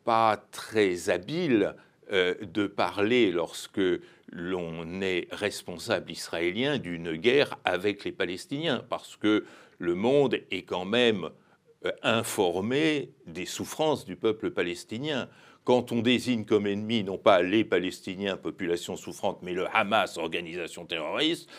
pas 0.03 0.43
très 0.51 1.09
habile 1.09 1.75
de 2.11 2.67
parler 2.67 3.31
lorsque 3.31 3.81
l'on 4.31 5.01
est 5.01 5.27
responsable 5.31 6.11
israélien 6.11 6.77
d'une 6.77 7.15
guerre 7.15 7.59
avec 7.65 8.03
les 8.03 8.11
Palestiniens, 8.11 8.83
parce 8.89 9.15
que 9.15 9.45
le 9.77 9.95
monde 9.95 10.39
est 10.51 10.63
quand 10.63 10.85
même 10.85 11.29
euh, 11.85 11.91
informé 12.03 13.09
des 13.25 13.45
souffrances 13.45 14.05
du 14.05 14.15
peuple 14.15 14.51
palestinien. 14.51 15.29
Quand 15.63 15.91
on 15.91 16.01
désigne 16.01 16.45
comme 16.45 16.67
ennemi 16.67 17.03
non 17.03 17.17
pas 17.17 17.41
les 17.41 17.63
Palestiniens, 17.63 18.37
population 18.37 18.95
souffrante, 18.95 19.39
mais 19.41 19.53
le 19.53 19.67
Hamas, 19.73 20.17
organisation 20.17 20.85
terroriste, 20.85 21.49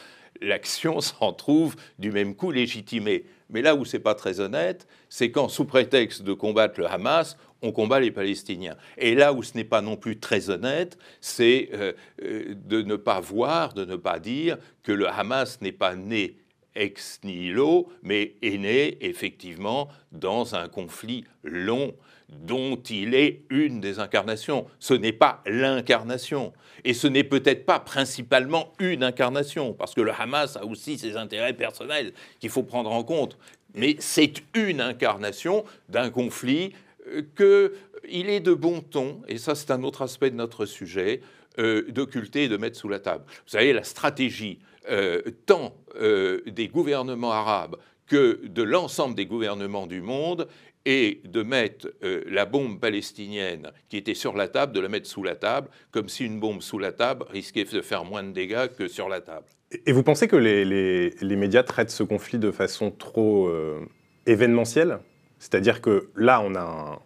l'action 0.40 1.00
s'en 1.00 1.32
trouve 1.32 1.76
du 1.98 2.12
même 2.12 2.34
coup 2.34 2.50
légitimée. 2.50 3.24
Mais 3.50 3.62
là 3.62 3.74
où 3.74 3.84
c'est 3.84 3.98
pas 3.98 4.14
très 4.14 4.40
honnête, 4.40 4.86
c'est 5.08 5.30
quand, 5.30 5.48
sous 5.48 5.64
prétexte 5.64 6.22
de 6.22 6.32
combattre 6.32 6.78
le 6.78 6.86
Hamas, 6.86 7.36
on 7.62 7.72
combat 7.72 8.00
les 8.00 8.10
Palestiniens. 8.10 8.76
Et 8.96 9.14
là 9.14 9.32
où 9.32 9.42
ce 9.42 9.54
n'est 9.56 9.64
pas 9.64 9.82
non 9.82 9.96
plus 9.96 10.18
très 10.18 10.50
honnête, 10.50 10.96
c'est 11.20 11.70
euh, 11.74 11.92
euh, 12.22 12.54
de 12.54 12.82
ne 12.82 12.96
pas 12.96 13.20
voir, 13.20 13.74
de 13.74 13.84
ne 13.84 13.96
pas 13.96 14.18
dire 14.18 14.56
que 14.82 14.92
le 14.92 15.08
Hamas 15.08 15.60
n'est 15.60 15.72
pas 15.72 15.94
né 15.96 16.36
ex 16.74 17.20
nihilo, 17.24 17.88
mais 18.02 18.36
est 18.42 18.58
né 18.58 18.96
effectivement 19.04 19.88
dans 20.12 20.54
un 20.54 20.68
conflit 20.68 21.24
long 21.42 21.94
dont 22.30 22.76
il 22.76 23.14
est 23.14 23.42
une 23.50 23.80
des 23.80 23.98
incarnations. 23.98 24.66
Ce 24.78 24.94
n'est 24.94 25.12
pas 25.12 25.42
l'incarnation. 25.46 26.52
Et 26.84 26.94
ce 26.94 27.06
n'est 27.06 27.24
peut-être 27.24 27.66
pas 27.66 27.80
principalement 27.80 28.72
une 28.78 29.02
incarnation, 29.04 29.74
parce 29.74 29.94
que 29.94 30.00
le 30.00 30.12
Hamas 30.12 30.56
a 30.56 30.64
aussi 30.64 30.98
ses 30.98 31.16
intérêts 31.16 31.52
personnels 31.52 32.12
qu'il 32.38 32.50
faut 32.50 32.62
prendre 32.62 32.90
en 32.90 33.04
compte. 33.04 33.36
Mais 33.74 33.96
c'est 33.98 34.42
une 34.54 34.80
incarnation 34.80 35.64
d'un 35.88 36.10
conflit 36.10 36.72
euh, 37.08 37.22
que 37.34 37.74
il 38.08 38.30
est 38.30 38.40
de 38.40 38.54
bon 38.54 38.80
ton, 38.80 39.20
et 39.28 39.36
ça 39.36 39.54
c'est 39.54 39.70
un 39.70 39.82
autre 39.82 40.02
aspect 40.02 40.30
de 40.30 40.36
notre 40.36 40.64
sujet, 40.64 41.20
euh, 41.58 41.84
d'occulter 41.90 42.44
et 42.44 42.48
de 42.48 42.56
mettre 42.56 42.78
sous 42.78 42.88
la 42.88 42.98
table. 42.98 43.24
Vous 43.26 43.50
savez, 43.50 43.72
la 43.72 43.84
stratégie 43.84 44.58
euh, 44.90 45.20
tant 45.44 45.74
des 46.46 46.68
gouvernements 46.68 47.32
arabes 47.32 47.76
que 48.06 48.40
de 48.44 48.62
l'ensemble 48.62 49.14
des 49.14 49.26
gouvernements 49.26 49.86
du 49.86 50.00
monde 50.00 50.48
et 50.86 51.20
de 51.24 51.42
mettre 51.42 51.88
euh, 52.02 52.22
la 52.26 52.46
bombe 52.46 52.80
palestinienne 52.80 53.70
qui 53.88 53.96
était 53.96 54.14
sur 54.14 54.36
la 54.36 54.48
table, 54.48 54.72
de 54.72 54.80
la 54.80 54.88
mettre 54.88 55.06
sous 55.06 55.22
la 55.22 55.34
table, 55.34 55.68
comme 55.90 56.08
si 56.08 56.24
une 56.24 56.40
bombe 56.40 56.62
sous 56.62 56.78
la 56.78 56.92
table 56.92 57.24
risquait 57.28 57.64
de 57.64 57.80
faire 57.82 58.04
moins 58.04 58.22
de 58.22 58.32
dégâts 58.32 58.68
que 58.76 58.88
sur 58.88 59.08
la 59.08 59.20
table. 59.20 59.46
Et 59.86 59.92
vous 59.92 60.02
pensez 60.02 60.26
que 60.26 60.36
les, 60.36 61.36
médias 61.36 61.62
traitent 61.62 61.90
ce 61.90 62.02
conflit 62.02 62.38
de 62.38 62.50
façon 62.50 62.90
trop 62.90 63.48
euh, 63.48 63.80
événementielle? 64.26 64.98
C'est-à-dire 65.38 65.80
que 65.80 66.08
là, 66.16 66.40
on 66.40 66.54
a 66.54 67.00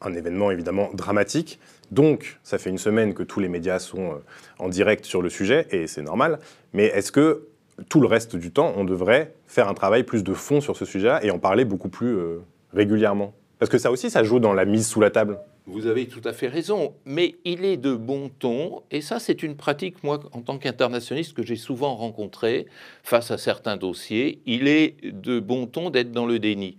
un, 0.00 0.14
événement 0.14 0.50
évidemment 0.50 0.90
dramatique, 0.94 1.58
donc 1.90 2.38
ça 2.42 2.58
fait 2.58 2.70
une 2.70 2.78
semaine 2.78 3.14
que 3.14 3.22
tous 3.22 3.40
les 3.40 3.48
médias 3.48 3.78
sont 3.78 4.12
euh, 4.12 4.18
en 4.58 4.68
direct 4.68 5.04
sur 5.04 5.22
le 5.22 5.28
sujet, 5.28 5.66
et 5.70 5.86
c'est 5.86 6.02
normal, 6.02 6.38
mais 6.72 6.84
est-ce 6.86 7.12
que 7.12 7.48
tout 7.88 8.00
le 8.00 8.06
reste 8.06 8.36
du 8.36 8.50
temps, 8.52 8.72
on 8.76 8.84
devrait 8.84 9.34
faire 9.46 9.68
un 9.68 9.74
travail 9.74 10.02
plus 10.02 10.24
de 10.24 10.34
fond 10.34 10.60
sur 10.60 10.76
ce 10.76 10.84
sujet 10.84 11.18
et 11.22 11.30
en 11.30 11.38
parler 11.38 11.64
beaucoup 11.64 11.88
plus 11.88 12.16
régulièrement 12.72 13.34
Parce 13.58 13.70
que 13.70 13.78
ça 13.78 13.90
aussi, 13.90 14.10
ça 14.10 14.22
joue 14.22 14.40
dans 14.40 14.52
la 14.52 14.64
mise 14.64 14.86
sous 14.86 15.00
la 15.00 15.10
table. 15.10 15.38
Vous 15.70 15.86
avez 15.86 16.06
tout 16.06 16.22
à 16.24 16.32
fait 16.32 16.48
raison, 16.48 16.94
mais 17.04 17.34
il 17.44 17.66
est 17.66 17.76
de 17.76 17.94
bon 17.94 18.30
ton, 18.30 18.82
et 18.90 19.02
ça 19.02 19.18
c'est 19.18 19.42
une 19.42 19.54
pratique, 19.54 20.02
moi, 20.02 20.18
en 20.32 20.40
tant 20.40 20.56
qu'internationaliste, 20.56 21.34
que 21.34 21.42
j'ai 21.42 21.56
souvent 21.56 21.94
rencontré 21.94 22.66
face 23.02 23.30
à 23.30 23.36
certains 23.36 23.76
dossiers, 23.76 24.40
il 24.46 24.66
est 24.66 24.96
de 25.04 25.40
bon 25.40 25.66
ton 25.66 25.90
d'être 25.90 26.10
dans 26.10 26.24
le 26.24 26.38
déni. 26.38 26.78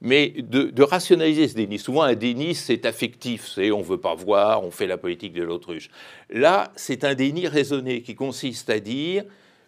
Mais 0.00 0.30
de, 0.38 0.82
rationaliser 0.82 1.48
ce 1.48 1.54
déni. 1.54 1.78
Souvent, 1.78 2.00
un 2.00 2.14
déni, 2.14 2.54
c'est 2.54 2.86
affectif, 2.86 3.46
c'est 3.46 3.70
on 3.70 3.80
ne 3.80 3.84
veut 3.84 4.00
pas 4.00 4.14
voir, 4.14 4.64
on 4.64 4.70
fait 4.70 4.86
la 4.86 4.96
politique 4.96 5.34
de 5.34 5.42
l'autruche. 5.42 5.90
Là, 6.30 6.72
c'est 6.74 7.04
un 7.04 7.14
déni 7.14 7.46
raisonné 7.46 8.00
qui 8.00 8.14
consiste 8.14 8.70
à 8.70 8.80
dire, 8.80 9.24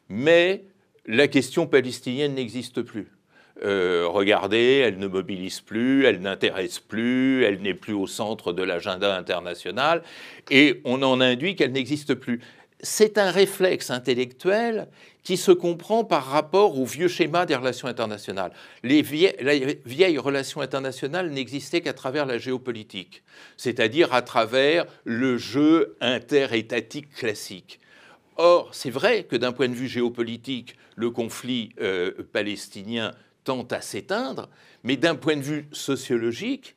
mais 0.09 0.65
la 1.05 1.29
question 1.29 1.67
palestinienne 1.67 2.35
n'existe 2.35 2.81
plus. 2.81 3.09
Euh, 3.65 4.07
regardez, 4.09 4.83
elle 4.85 4.99
ne 4.99 5.07
mobilise 5.07 5.61
plus, 5.61 6.05
elle 6.05 6.21
n'intéresse 6.21 6.81
plus, 6.81 7.45
elle 7.45 7.61
n'est 7.63 7.75
plus 7.75 7.93
au 7.93 8.07
centre 8.07 8.53
de 8.53 8.63
l'agenda 8.63 9.17
international, 9.17 10.03
et 10.51 10.81
on 10.85 11.03
en 11.03 11.21
induit 11.21 11.55
qu'elle 11.55 11.73
n'existe 11.73 12.15
plus. 12.15 12.41
C'est 12.81 13.17
un 13.17 13.31
réflexe 13.31 13.91
intellectuel 13.91 14.89
qui 15.23 15.37
se 15.37 15.53
comprend 15.53 16.03
par 16.03 16.27
rapport 16.27 16.77
au 16.77 16.85
vieux 16.85 17.07
schéma 17.07 17.47
des 17.47 17.55
relations 17.55 17.87
internationales. 17.87 18.53
Les 18.83 19.03
vieilles, 19.03 20.19
relations 20.19 20.61
internationales 20.61 21.31
n'existaient 21.31 21.81
qu'à 21.81 21.93
travers 21.93 22.27
la 22.27 22.39
géopolitique, 22.39 23.23
c'est-à-dire 23.57 24.13
à 24.13 24.23
travers 24.23 24.87
le 25.05 25.39
jeu 25.39 25.97
interétatique 26.01 27.15
classique. 27.15 27.79
Or, 28.37 28.71
c'est 28.73 28.91
vrai 28.91 29.25
que 29.25 29.37
d'un 29.37 29.53
point 29.53 29.69
de 29.69 29.75
vue 29.75 29.87
géopolitique, 29.87 30.77
le 30.97 31.11
conflit 31.11 31.71
euh, 31.81 32.11
palestinien 32.33 33.13
tend 33.45 33.67
à 33.71 33.81
s'éteindre, 33.81 34.49
mais 34.85 34.97
d'un 34.97 35.15
point 35.15 35.37
de 35.37 35.43
vue 35.43 35.69
sociologique, 35.73 36.77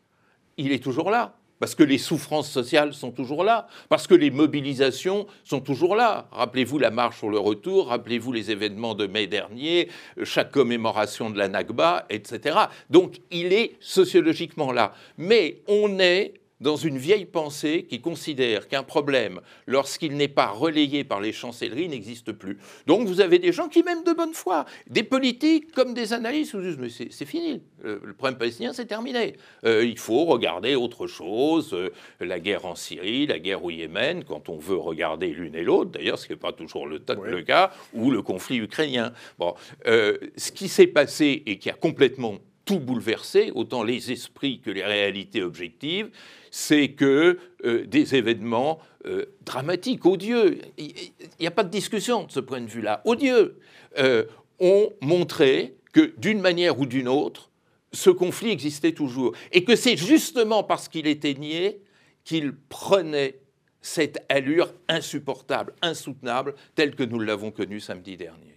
il 0.58 0.72
est 0.72 0.84
toujours 0.84 1.12
là. 1.12 1.36
Parce 1.60 1.74
que 1.74 1.84
les 1.84 1.98
souffrances 1.98 2.52
sociales 2.52 2.94
sont 2.94 3.12
toujours 3.12 3.44
là, 3.46 3.68
parce 3.88 4.08
que 4.08 4.14
les 4.14 4.30
mobilisations 4.30 5.26
sont 5.46 5.62
toujours 5.62 5.96
là. 5.96 6.28
Rappelez-vous 6.32 6.80
la 6.80 6.92
marche 6.92 7.20
sur 7.20 7.30
le 7.30 7.40
retour, 7.40 7.88
rappelez-vous 7.88 8.34
les 8.34 8.52
événements 8.52 8.94
de 8.94 9.08
mai 9.08 9.26
dernier, 9.26 9.90
chaque 10.24 10.52
commémoration 10.52 11.30
de 11.30 11.38
la 11.38 11.48
Nakba, 11.48 12.06
etc. 12.10 12.58
Donc 12.90 13.22
il 13.32 13.54
est 13.54 13.78
sociologiquement 13.80 14.74
là. 14.74 14.94
Mais 15.18 15.62
on 15.68 15.98
est 16.00 16.34
dans 16.62 16.76
une 16.76 16.98
vieille 16.98 17.26
pensée 17.26 17.86
qui 17.90 18.02
considère 18.02 18.68
qu'un 18.68 18.84
problème, 18.84 19.42
lorsqu'il 19.68 20.16
n'est 20.16 20.28
pas 20.28 20.48
relayé 20.48 21.04
par 21.04 21.20
les 21.20 21.34
chancelleries, 21.34 21.90
n'existe 21.90 22.32
plus. 22.32 22.58
Donc 22.88 23.08
vous 23.08 23.22
avez 23.22 23.40
des 23.40 23.52
gens 23.52 23.68
qui, 23.68 23.84
même 23.84 24.04
de 24.04 24.14
bonne 24.14 24.34
foi, 24.34 24.66
des 24.90 25.04
politiques 25.04 25.72
comme 25.72 25.94
des 25.94 26.14
analystes, 26.14 26.56
vous 26.56 26.62
disent 26.62 26.78
mais 26.78 26.90
c'est 26.90 27.26
fini, 27.26 27.62
le, 27.84 28.00
problème 28.14 28.38
palestinien 28.38 28.74
c'est 28.74 28.86
terminé. 28.86 29.36
Euh, 29.66 29.84
il 29.86 29.98
faut 29.98 30.26
regarder 30.26 30.76
autre 30.76 31.08
chose, 31.08 31.74
euh, 31.74 31.92
la 32.20 32.40
guerre 32.40 32.66
en 32.66 32.76
Syrie, 32.76 33.28
la 33.28 33.40
guerre 33.40 33.64
au 33.64 33.72
Yémen, 33.72 34.24
quand 34.24 34.50
on 34.50 34.58
veut 34.58 34.78
regarder 34.78 35.28
l'une 35.28 35.56
et 35.56 35.64
l'autre, 35.64 35.92
d'ailleurs 35.92 36.20
ce 36.20 36.28
qui 36.28 36.34
n'est 36.34 36.40
pas 36.40 36.54
toujours 36.54 36.88
le, 36.88 37.02
le, 37.24 37.42
cas, 37.42 37.72
ou 37.94 38.12
le 38.12 38.22
conflit 38.22 38.58
ukrainien. 38.58 39.12
Bon, 39.38 39.56
euh, 39.88 40.18
ce 40.38 40.52
qui 40.52 40.70
s'est 40.70 40.88
passé 40.88 41.44
et 41.46 41.58
qui 41.58 41.70
a 41.70 41.74
complètement 41.74 42.40
tout 42.66 42.80
bouleversé, 42.80 43.52
autant 43.54 43.84
les 43.84 44.12
esprits 44.12 44.60
que 44.60 44.72
les 44.72 44.84
réalités 44.84 45.42
objectives, 45.44 46.10
c'est 46.52 46.90
que 46.90 47.38
euh, 47.64 47.86
des 47.86 48.16
événements 48.16 48.80
euh, 49.06 49.26
dramatiques, 49.44 50.06
odieux, 50.06 50.60
il 50.78 50.94
n'y 51.40 51.48
a 51.48 51.52
pas 51.52 51.64
de 51.64 51.70
discussion 51.70 52.24
de 52.24 52.32
ce 52.32 52.40
point 52.40 52.62
de 52.62 52.70
vue-là, 52.70 53.02
odieux, 53.06 53.60
euh, 53.98 54.26
ont 54.60 54.90
montré 55.02 55.76
que 55.94 56.14
d'une 56.18 56.42
manière 56.42 56.80
ou 56.80 56.86
d'une 56.86 57.08
autre, 57.08 57.52
ce 57.94 58.10
conflit 58.10 58.50
existait 58.50 58.92
toujours. 58.92 59.34
Et 59.52 59.64
que 59.64 59.76
c'est 59.76 59.96
justement 59.96 60.64
parce 60.64 60.90
qu'il 60.90 61.08
était 61.08 61.36
nié 61.36 61.82
qu'il 62.24 62.54
prenait 62.56 63.40
cette 63.82 64.26
allure 64.30 64.74
insupportable, 64.90 65.74
insoutenable, 65.82 66.56
telle 66.74 66.96
que 66.96 67.04
nous 67.04 67.20
l'avons 67.20 67.52
connue 67.52 67.80
samedi 67.80 68.18
dernier. 68.18 68.55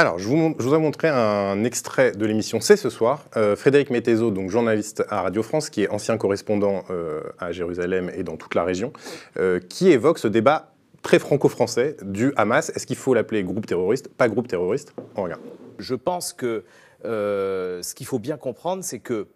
Alors, 0.00 0.20
je 0.20 0.28
vous, 0.28 0.54
voudrais 0.56 0.78
montrer 0.78 1.08
un 1.08 1.64
extrait 1.64 2.12
de 2.12 2.24
l'émission 2.24 2.60
C'est 2.60 2.76
ce 2.76 2.88
soir. 2.88 3.24
Euh, 3.36 3.56
Frédéric 3.56 3.90
Mettezo, 3.90 4.30
donc 4.30 4.48
journaliste 4.48 5.02
à 5.08 5.22
Radio 5.22 5.42
France, 5.42 5.70
qui 5.70 5.82
est 5.82 5.88
ancien 5.88 6.16
correspondant 6.16 6.84
euh, 6.90 7.20
à 7.40 7.50
Jérusalem 7.50 8.08
et 8.14 8.22
dans 8.22 8.36
toute 8.36 8.54
la 8.54 8.62
région, 8.62 8.92
euh, 9.38 9.58
qui 9.58 9.90
évoque 9.90 10.20
ce 10.20 10.28
débat 10.28 10.70
très 11.02 11.18
franco-français 11.18 11.96
du 12.02 12.32
Hamas. 12.36 12.70
Est-ce 12.76 12.86
qu'il 12.86 12.94
faut 12.94 13.12
l'appeler 13.12 13.42
groupe 13.42 13.66
terroriste 13.66 14.06
Pas 14.06 14.28
groupe 14.28 14.46
terroriste? 14.46 14.94
On 15.16 15.24
regarde. 15.24 15.42
Je 15.80 15.96
pense 15.96 16.32
que 16.32 16.62
ce 17.02 17.94
qu'il 17.94 18.06
faut 18.06 18.20
bien 18.20 18.36
comprendre, 18.36 18.84
c'est 18.84 19.00
que 19.00 19.26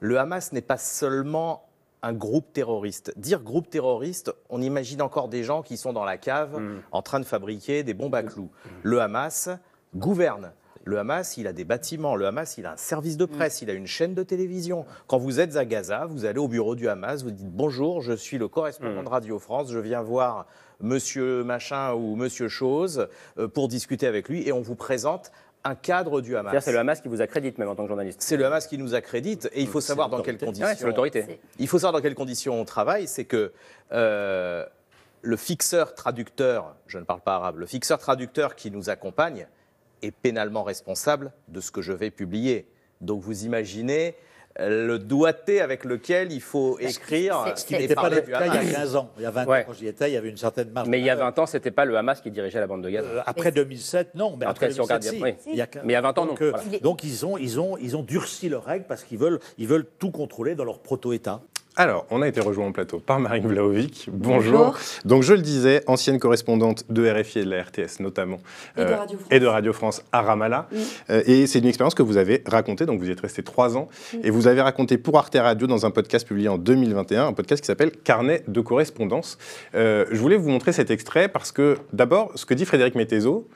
le 0.00 0.18
Hamas 0.18 0.50
n'est 0.52 0.62
pas 0.62 0.78
seulement 0.78 1.68
un 2.02 2.14
groupe 2.14 2.54
terroriste. 2.54 3.12
Dire 3.18 3.42
groupe 3.42 3.68
terroriste, 3.68 4.32
on 4.48 4.62
imagine 4.62 5.02
encore 5.02 5.28
des 5.28 5.44
gens 5.44 5.60
qui 5.60 5.76
sont 5.76 5.92
dans 5.92 6.04
la 6.04 6.16
cave 6.16 6.58
mmh. 6.58 6.82
en 6.92 7.02
train 7.02 7.20
de 7.20 7.26
fabriquer 7.26 7.82
des 7.82 7.92
bombes 7.92 8.14
à 8.14 8.22
clous. 8.22 8.50
Le 8.82 9.02
Hamas 9.02 9.50
gouverne. 9.96 10.52
Le 10.84 11.00
Hamas, 11.00 11.36
il 11.36 11.48
a 11.48 11.52
des 11.52 11.64
bâtiments, 11.64 12.14
le 12.14 12.26
Hamas, 12.26 12.58
il 12.58 12.66
a 12.66 12.72
un 12.72 12.76
service 12.76 13.16
de 13.16 13.24
presse, 13.24 13.60
il 13.60 13.70
a 13.70 13.72
une 13.72 13.88
chaîne 13.88 14.14
de 14.14 14.22
télévision. 14.22 14.86
Quand 15.08 15.18
vous 15.18 15.40
êtes 15.40 15.56
à 15.56 15.64
Gaza, 15.64 16.06
vous 16.06 16.24
allez 16.26 16.38
au 16.38 16.46
bureau 16.46 16.76
du 16.76 16.88
Hamas, 16.88 17.24
vous 17.24 17.32
dites 17.32 17.50
bonjour, 17.50 18.02
je 18.02 18.12
suis 18.12 18.38
le 18.38 18.46
correspondant 18.46 19.02
de 19.02 19.08
Radio 19.08 19.40
France, 19.40 19.72
je 19.72 19.80
viens 19.80 20.00
voir 20.00 20.46
monsieur 20.78 21.42
machin 21.42 21.92
ou 21.94 22.14
monsieur 22.14 22.46
chose 22.48 23.08
euh, 23.38 23.48
pour 23.48 23.66
discuter 23.66 24.06
avec 24.06 24.28
lui 24.28 24.46
et 24.46 24.52
on 24.52 24.60
vous 24.60 24.76
présente 24.76 25.32
un 25.64 25.74
cadre 25.74 26.20
du 26.20 26.36
Hamas. 26.36 26.62
C'est 26.62 26.70
le 26.70 26.78
Hamas 26.78 27.00
qui 27.00 27.08
vous 27.08 27.20
accrédite 27.20 27.58
même 27.58 27.68
en 27.68 27.74
tant 27.74 27.82
que 27.82 27.88
journaliste. 27.88 28.22
C'est 28.22 28.36
le 28.36 28.46
Hamas 28.46 28.68
qui 28.68 28.78
nous 28.78 28.94
accrédite 28.94 29.48
et 29.52 29.62
il 29.62 29.66
faut 29.66 29.80
savoir 29.80 30.08
dans 30.08 30.22
quelles 30.22 30.38
conditions. 30.38 30.86
l'autorité. 30.86 31.40
Il 31.58 31.66
faut 31.66 31.78
savoir 31.78 31.94
dans 31.94 32.00
quelles 32.00 32.14
conditions 32.14 32.60
on 32.60 32.64
travaille. 32.64 33.08
C'est 33.08 33.24
que 33.24 33.52
euh, 33.90 34.64
le 35.22 35.36
fixeur 35.36 35.94
traducteur, 35.94 36.76
je 36.86 36.98
ne 36.98 37.04
parle 37.04 37.22
pas 37.22 37.34
arabe, 37.34 37.58
le 37.58 37.66
fixeur 37.66 37.98
traducteur 37.98 38.54
qui 38.54 38.70
nous 38.70 38.90
accompagne 38.90 39.48
est 40.02 40.10
pénalement 40.10 40.62
responsable 40.62 41.32
de 41.48 41.60
ce 41.60 41.70
que 41.70 41.82
je 41.82 41.92
vais 41.92 42.10
publier. 42.10 42.66
Donc 43.00 43.22
vous 43.22 43.44
imaginez 43.44 44.14
le 44.58 44.96
doigté 44.98 45.60
avec 45.60 45.84
lequel 45.84 46.32
il 46.32 46.40
faut 46.40 46.78
écrire 46.78 47.42
c'est- 47.46 47.56
ce 47.60 47.66
qui 47.66 47.74
C'était 47.74 47.88
n'est 47.88 47.94
pas 47.94 48.08
le 48.08 48.22
cas 48.22 48.46
il 48.46 48.54
y 48.54 48.56
a 48.56 48.60
Hamas. 48.60 48.72
15 48.72 48.96
ans. 48.96 49.10
Il 49.18 49.22
y 49.22 49.26
a 49.26 49.30
20 49.30 49.44
Ouais. 49.46 49.60
ans, 49.60 49.64
quand 49.66 49.72
j'y 49.74 49.86
étais, 49.86 50.08
il 50.10 50.14
y 50.14 50.16
avait 50.16 50.30
une 50.30 50.38
certaine 50.38 50.70
marge. 50.70 50.88
Mais 50.88 50.98
il 50.98 51.04
y 51.04 51.10
a 51.10 51.14
de 51.14 51.18
manœuvre. 51.20 51.36
20 51.36 51.42
ans, 51.42 51.46
c'était 51.46 51.70
pas 51.70 51.84
le 51.84 51.94
Hamas 51.98 52.22
qui 52.22 52.30
dirigeait 52.30 52.58
la 52.60 52.66
bande 52.66 52.82
de 52.82 52.88
Gaza. 52.88 53.06
Euh, 53.06 53.20
après 53.26 53.52
2007, 53.52 54.14
non. 54.14 54.34
Mais 54.38 54.46
En 54.46 54.50
après 54.50 54.68
tout 54.70 54.70
cas, 54.70 54.74
si 54.74 54.80
on 54.80 54.86
2007, 54.86 55.12
regarde, 55.20 55.36
si. 55.38 55.46
oui. 55.46 55.52
Il 55.52 55.58
y 55.58 55.60
a- 55.60 55.66
Mais 55.84 55.92
il 55.92 55.92
y 55.92 55.96
a 55.96 56.00
20 56.00 56.16
ans, 56.18 56.24
donc, 56.24 56.40
non. 56.40 56.46
euh, 56.46 56.52
Voilà. 56.54 56.78
Donc 56.78 57.04
ils 57.04 57.26
ont, 57.26 57.36
ils, 57.36 57.60
ont, 57.60 57.76
ils 57.76 57.98
ont 57.98 58.02
durci 58.02 58.48
leurs 58.48 58.64
règles 58.64 58.86
parce 58.86 59.04
qu'ils 59.04 59.18
veulent, 59.18 59.40
ils 59.58 59.68
veulent 59.68 59.84
tout 59.98 60.10
contrôler 60.10 60.54
dans 60.54 60.64
leur 60.64 60.78
proto-État. 60.78 61.42
Alors, 61.78 62.06
on 62.10 62.22
a 62.22 62.28
été 62.28 62.40
rejoint 62.40 62.66
en 62.66 62.72
plateau 62.72 63.00
par 63.00 63.20
Marine 63.20 63.46
Vlaovic. 63.46 64.08
Bonjour. 64.10 64.52
Bonjour. 64.52 64.78
Donc, 65.04 65.22
je 65.22 65.34
le 65.34 65.42
disais, 65.42 65.82
ancienne 65.86 66.18
correspondante 66.18 66.84
de 66.88 67.06
RFI 67.06 67.40
et 67.40 67.44
de 67.44 67.50
la 67.50 67.62
RTS 67.62 68.00
notamment. 68.00 68.38
Et 68.78 68.80
de 68.80 68.86
euh, 68.86 68.96
Radio 68.96 69.18
France. 69.18 69.28
et 69.30 69.40
de 69.40 69.46
Radio 69.46 69.72
France 69.74 70.02
à 70.10 70.22
Ramallah. 70.22 70.70
Euh, 71.10 71.22
et 71.26 71.46
c'est 71.46 71.58
une 71.58 71.66
expérience 71.66 71.94
que 71.94 72.02
vous 72.02 72.16
avez 72.16 72.42
racontée, 72.46 72.86
donc 72.86 72.98
vous 72.98 73.08
y 73.08 73.12
êtes 73.12 73.20
resté 73.20 73.42
trois 73.42 73.76
ans. 73.76 73.88
Et 74.22 74.30
vous 74.30 74.46
avez 74.46 74.62
raconté 74.62 74.96
pour 74.96 75.18
Arte 75.18 75.36
Radio 75.38 75.66
dans 75.66 75.84
un 75.84 75.90
podcast 75.90 76.26
publié 76.26 76.48
en 76.48 76.56
2021, 76.56 77.26
un 77.26 77.32
podcast 77.34 77.60
qui 77.60 77.66
s'appelle 77.66 77.90
Carnet 77.90 78.42
de 78.48 78.60
correspondance. 78.62 79.36
Euh, 79.74 80.06
je 80.10 80.18
voulais 80.18 80.36
vous 80.36 80.48
montrer 80.48 80.72
cet 80.72 80.90
extrait 80.90 81.28
parce 81.28 81.52
que, 81.52 81.76
d'abord, 81.92 82.32
ce 82.36 82.46
que 82.46 82.54
dit 82.54 82.64
Frédéric 82.64 82.94
Mettezo, 82.94 83.48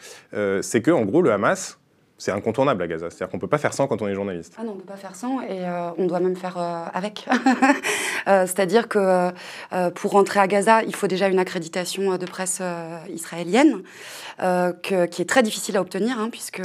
c'est 0.61 0.83
que, 0.83 0.91
en 0.91 1.07
gros, 1.07 1.23
le 1.23 1.33
Hamas, 1.33 1.80
c'est 2.21 2.33
incontournable 2.33 2.83
à 2.83 2.87
Gaza. 2.87 3.09
C'est-à-dire 3.09 3.31
qu'on 3.31 3.39
ne 3.39 3.41
peut 3.41 3.49
pas 3.49 3.59
faire 3.59 3.73
sans 3.73 3.87
quand 3.87 4.03
on 4.03 4.07
est 4.07 4.15
journaliste. 4.15 4.55
Ah 4.59 4.63
non, 4.63 4.73
on 4.73 4.75
ne 4.75 4.81
peut 4.81 4.87
pas 4.87 4.97
faire 4.97 5.17
sans 5.17 5.41
et 5.41 5.65
euh, 5.65 5.91
on 5.97 6.07
doit 6.07 6.21
même 6.21 6.37
faire 6.37 6.59
euh, 6.59 6.85
avec. 6.93 7.27
Euh, 8.29 8.45
C'est-à-dire 8.47 8.87
que 8.87 9.31
pour 9.95 10.11
rentrer 10.11 10.41
à 10.41 10.47
Gaza, 10.47 10.83
il 10.83 10.95
faut 10.95 11.07
déjà 11.07 11.29
une 11.29 11.39
accréditation 11.39 12.19
de 12.19 12.27
presse 12.27 12.61
israélienne, 13.09 13.83
qui 14.83 14.95
est 14.95 15.29
très 15.29 15.43
difficile 15.43 15.79
à 15.79 15.81
obtenir, 15.81 16.19
hein, 16.19 16.29
puisque 16.31 16.61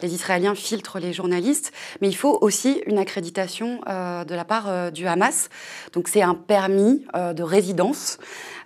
les 0.00 0.14
Israéliens 0.14 0.54
filtrent 0.54 1.00
les 1.00 1.12
journalistes. 1.12 1.72
Mais 2.00 2.08
il 2.08 2.14
faut 2.14 2.38
aussi 2.40 2.82
une 2.86 2.98
accréditation 2.98 3.80
de 3.88 4.34
la 4.34 4.44
part 4.44 4.92
du 4.92 5.08
Hamas. 5.08 5.48
Donc 5.92 6.06
c'est 6.06 6.22
un 6.22 6.36
permis 6.36 7.04
de 7.14 7.42
résidence 7.42 8.18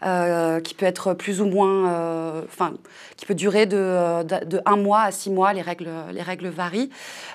qui 0.03 0.75
peut 0.75 0.87
être 0.87 1.15
plus 1.15 1.41
ou 1.41 1.47
moins, 1.47 2.45
enfin, 2.45 2.75
qui 3.17 3.27
peut 3.27 3.35
durer 3.35 3.67
de, 3.67 4.23
de, 4.25 4.45
de 4.45 4.61
un 4.67 4.77
mois 4.77 5.03
à 5.03 5.11
six 5.11 5.31
mois. 5.31 5.53
Les 5.53 5.63
règles, 5.63 5.89
les 6.13 6.23
règles 6.23 6.49
varient 6.49 6.91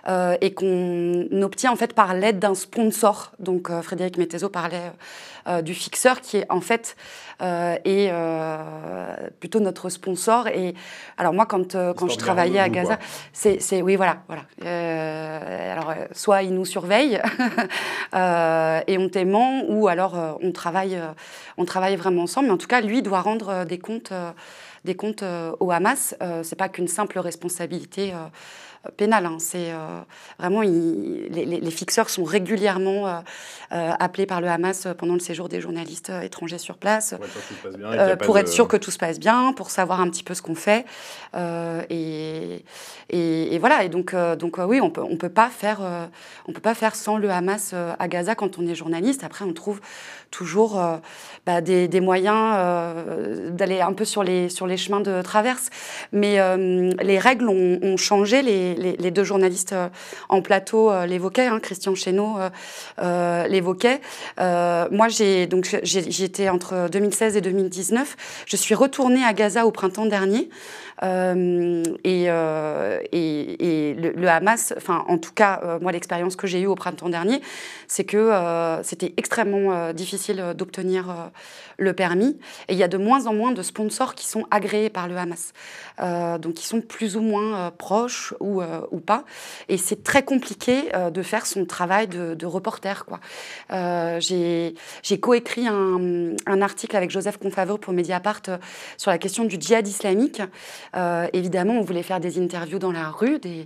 euh, 0.07 0.35
et 0.41 0.53
qu'on 0.53 1.27
obtient 1.41 1.71
en 1.71 1.75
fait 1.75 1.93
par 1.93 2.13
l'aide 2.13 2.39
d'un 2.39 2.55
sponsor. 2.55 3.31
Donc 3.39 3.69
euh, 3.69 3.81
Frédéric 3.81 4.17
Mettezo 4.17 4.49
parlait 4.49 4.91
euh, 5.47 5.61
du 5.61 5.73
fixeur 5.73 6.21
qui 6.21 6.37
est 6.37 6.45
en 6.49 6.61
fait 6.61 6.95
est 7.43 8.11
plutôt 9.39 9.59
notre 9.59 9.89
sponsor. 9.89 10.47
Et 10.49 10.75
alors 11.17 11.33
moi 11.33 11.47
quand 11.47 11.75
quand 11.95 12.07
je 12.07 12.17
travaillais 12.17 12.59
à 12.59 12.69
Gaza, 12.69 12.99
c'est 13.33 13.59
c'est- 13.59 13.81
oui 13.81 13.95
voilà 13.95 14.17
voilà. 14.27 14.43
Alors 15.73 15.91
soit 16.11 16.43
ils 16.43 16.53
nous 16.53 16.65
surveillent 16.65 17.19
et 18.13 18.97
on 18.99 19.09
t'aimant 19.09 19.63
ou 19.69 19.87
alors 19.87 20.37
on 20.43 20.51
travaille 20.51 20.99
on 21.57 21.65
travaille 21.65 21.95
vraiment 21.95 22.23
ensemble. 22.23 22.45
Mais 22.49 22.53
en 22.53 22.57
tout 22.57 22.67
cas 22.67 22.81
lui 22.81 23.01
doit 23.01 23.21
rendre 23.21 23.65
des 23.65 23.79
comptes 23.79 24.13
des 24.83 24.95
comptes 24.95 25.23
euh, 25.23 25.53
au 25.59 25.71
Hamas. 25.71 26.15
Euh, 26.21 26.43
c'est 26.43 26.55
pas 26.55 26.69
qu'une 26.69 26.87
simple 26.87 27.19
responsabilité. 27.19 28.13
Pénale. 28.97 29.25
hein. 29.25 29.37
C'est 29.39 29.71
euh, 29.71 29.99
vraiment 30.39 30.63
il- 30.63 31.27
les, 31.31 31.71
fixeurs 31.71 32.09
sont 32.09 32.23
régulièrement 32.23 33.07
euh, 33.07 33.11
euh, 33.71 33.91
appelés 33.99 34.25
par 34.25 34.41
le 34.41 34.47
Hamas 34.47 34.87
pendant 34.97 35.13
le 35.13 35.19
séjour 35.19 35.49
des 35.49 35.61
journalistes 35.61 36.11
étrangers 36.23 36.57
sur 36.57 36.77
place. 36.77 37.15
Pour 37.17 37.25
être 37.25 37.31
sûr 37.31 37.47
que 37.47 37.47
tout 37.47 37.61
se 37.61 37.61
passe 37.63 37.77
bien 37.77 38.15
pour 38.25 38.33
de- 38.35 38.39
être 38.39 38.47
sûr 38.49 38.67
que 38.67 38.77
tout 38.77 38.91
se 38.91 38.97
passe 38.97 39.19
bien, 39.19 39.53
pour 39.53 39.69
savoir 39.69 40.01
un 40.01 40.09
petit 40.09 40.23
peu 40.23 40.33
ce 40.33 40.41
qu'on 40.41 40.55
fait. 40.55 40.85
Et, 41.89 42.63
et, 43.09 43.55
et 43.55 43.59
voilà. 43.59 43.83
Et 43.83 43.89
donc, 43.89 44.15
donc 44.37 44.57
oui, 44.57 44.81
on 44.81 44.89
peut, 44.89 45.03
on 45.03 45.17
peut 45.17 45.29
pas 45.29 45.49
faire, 45.49 45.79
on 46.47 46.51
peut 46.53 46.61
pas 46.61 46.73
faire 46.75 46.95
sans 46.95 47.17
le 47.17 47.29
Hamas 47.29 47.73
à 47.99 48.07
Gaza 48.07 48.35
quand 48.35 48.57
on 48.59 48.67
est 48.67 48.75
journaliste. 48.75 49.23
Après, 49.23 49.45
on 49.45 49.53
trouve 49.53 49.79
toujours 50.31 50.79
euh, 50.79 50.95
bah, 51.45 51.59
des, 51.61 51.87
des 51.89 51.99
moyens 51.99 52.53
euh, 52.55 53.49
d'aller 53.49 53.81
un 53.81 53.91
peu 53.93 54.05
sur 54.05 54.23
les, 54.23 54.47
sur 54.49 54.65
les 54.65 54.77
chemins 54.77 55.01
de 55.01 55.21
traverse. 55.21 55.69
Mais 56.13 56.39
euh, 56.39 56.91
les 57.01 57.19
règles 57.19 57.49
ont, 57.49 57.79
ont 57.81 57.97
changé. 57.97 58.41
Les, 58.41 58.70
les- 58.75 59.11
deux 59.11 59.23
journalistes 59.23 59.73
euh, 59.73 59.89
en 60.29 60.41
plateau 60.41 60.89
euh, 60.91 61.05
l'évoquaient. 61.05 61.47
hein, 61.47 61.59
Christian 61.59 61.95
Chesneau 61.95 62.37
euh, 62.99 63.47
l'évoquait. 63.47 64.01
Moi, 64.37 65.07
j'ai 65.09 65.47
donc 65.47 65.65
j'ai- 65.83 66.11
j'y 66.11 66.23
étais 66.23 66.49
entre 66.49 66.87
2016 66.91 67.35
et 67.37 67.41
2019. 67.41 68.15
Je 68.45 68.55
suis 68.55 68.75
retournée 68.75 69.23
à 69.23 69.33
Gaza 69.33 69.65
au 69.65 69.71
printemps 69.71 70.05
dernier. 70.05 70.49
Euh, 71.03 71.83
et, 72.03 72.25
euh, 72.27 72.99
le, 73.11 74.27
Hamas, 74.27 74.73
enfin 74.77 75.03
en 75.07 75.17
tout 75.17 75.33
cas 75.33 75.59
euh, 75.63 75.79
moi 75.79 75.91
l'expérience 75.91 76.35
que 76.35 76.45
j'ai 76.47 76.61
eue 76.61 76.67
au 76.67 76.75
printemps 76.75 77.09
dernier, 77.09 77.41
c'est 77.87 78.03
que 78.03 78.31
c'était 78.83 79.13
extrêmement 79.17 79.93
difficile 79.93 80.53
d'obtenir 80.55 81.31
le 81.77 81.93
permis. 81.93 82.37
Et 82.67 82.73
il 82.73 82.77
y 82.77 82.83
a 82.83 82.87
de 82.87 82.97
moins 82.97 83.25
en 83.25 83.33
moins 83.33 83.51
de 83.51 83.61
sponsors 83.61 84.15
qui 84.15 84.25
sont 84.25 84.45
agréés 84.51 84.89
par 84.89 85.07
le 85.07 85.17
Hamas, 85.17 85.53
donc 86.39 86.53
qui 86.53 86.65
sont 86.65 86.81
plus 86.81 87.17
ou 87.17 87.21
moins 87.21 87.71
proches 87.71 88.33
ou, 88.39 88.61
ou 88.91 88.99
pas. 88.99 89.25
Et 89.67 89.77
c'est 89.77 90.03
très 90.03 90.23
compliqué 90.23 90.91
de 91.11 91.21
faire 91.21 91.45
son 91.45 91.65
travail 91.65 92.07
de, 92.07 92.45
reporter. 92.45 93.05
Quoi. 93.05 93.19
J'ai 94.19 95.19
coécrit 95.19 95.67
un, 95.67 96.61
article 96.61 96.95
avec 96.95 97.09
Joseph 97.11 97.37
Confaveur 97.37 97.79
pour 97.79 97.93
Mediapart 97.93 98.41
sur 98.97 99.11
la 99.11 99.17
question 99.17 99.43
du 99.43 99.57
djihad 99.59 99.87
islamique. 99.87 100.41
Euh, 100.95 101.27
évidemment, 101.33 101.73
on 101.75 101.81
voulait 101.81 102.03
faire 102.03 102.19
des 102.19 102.39
interviews 102.41 102.79
dans 102.79 102.91
la 102.91 103.09
rue. 103.09 103.39
Des, 103.39 103.65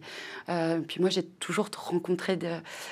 euh, 0.50 0.80
puis 0.88 1.02
moi, 1.02 1.10
j'ai 1.10 1.24
toujours 1.24 1.68
rencontré 1.76 2.36
de- 2.36 2.48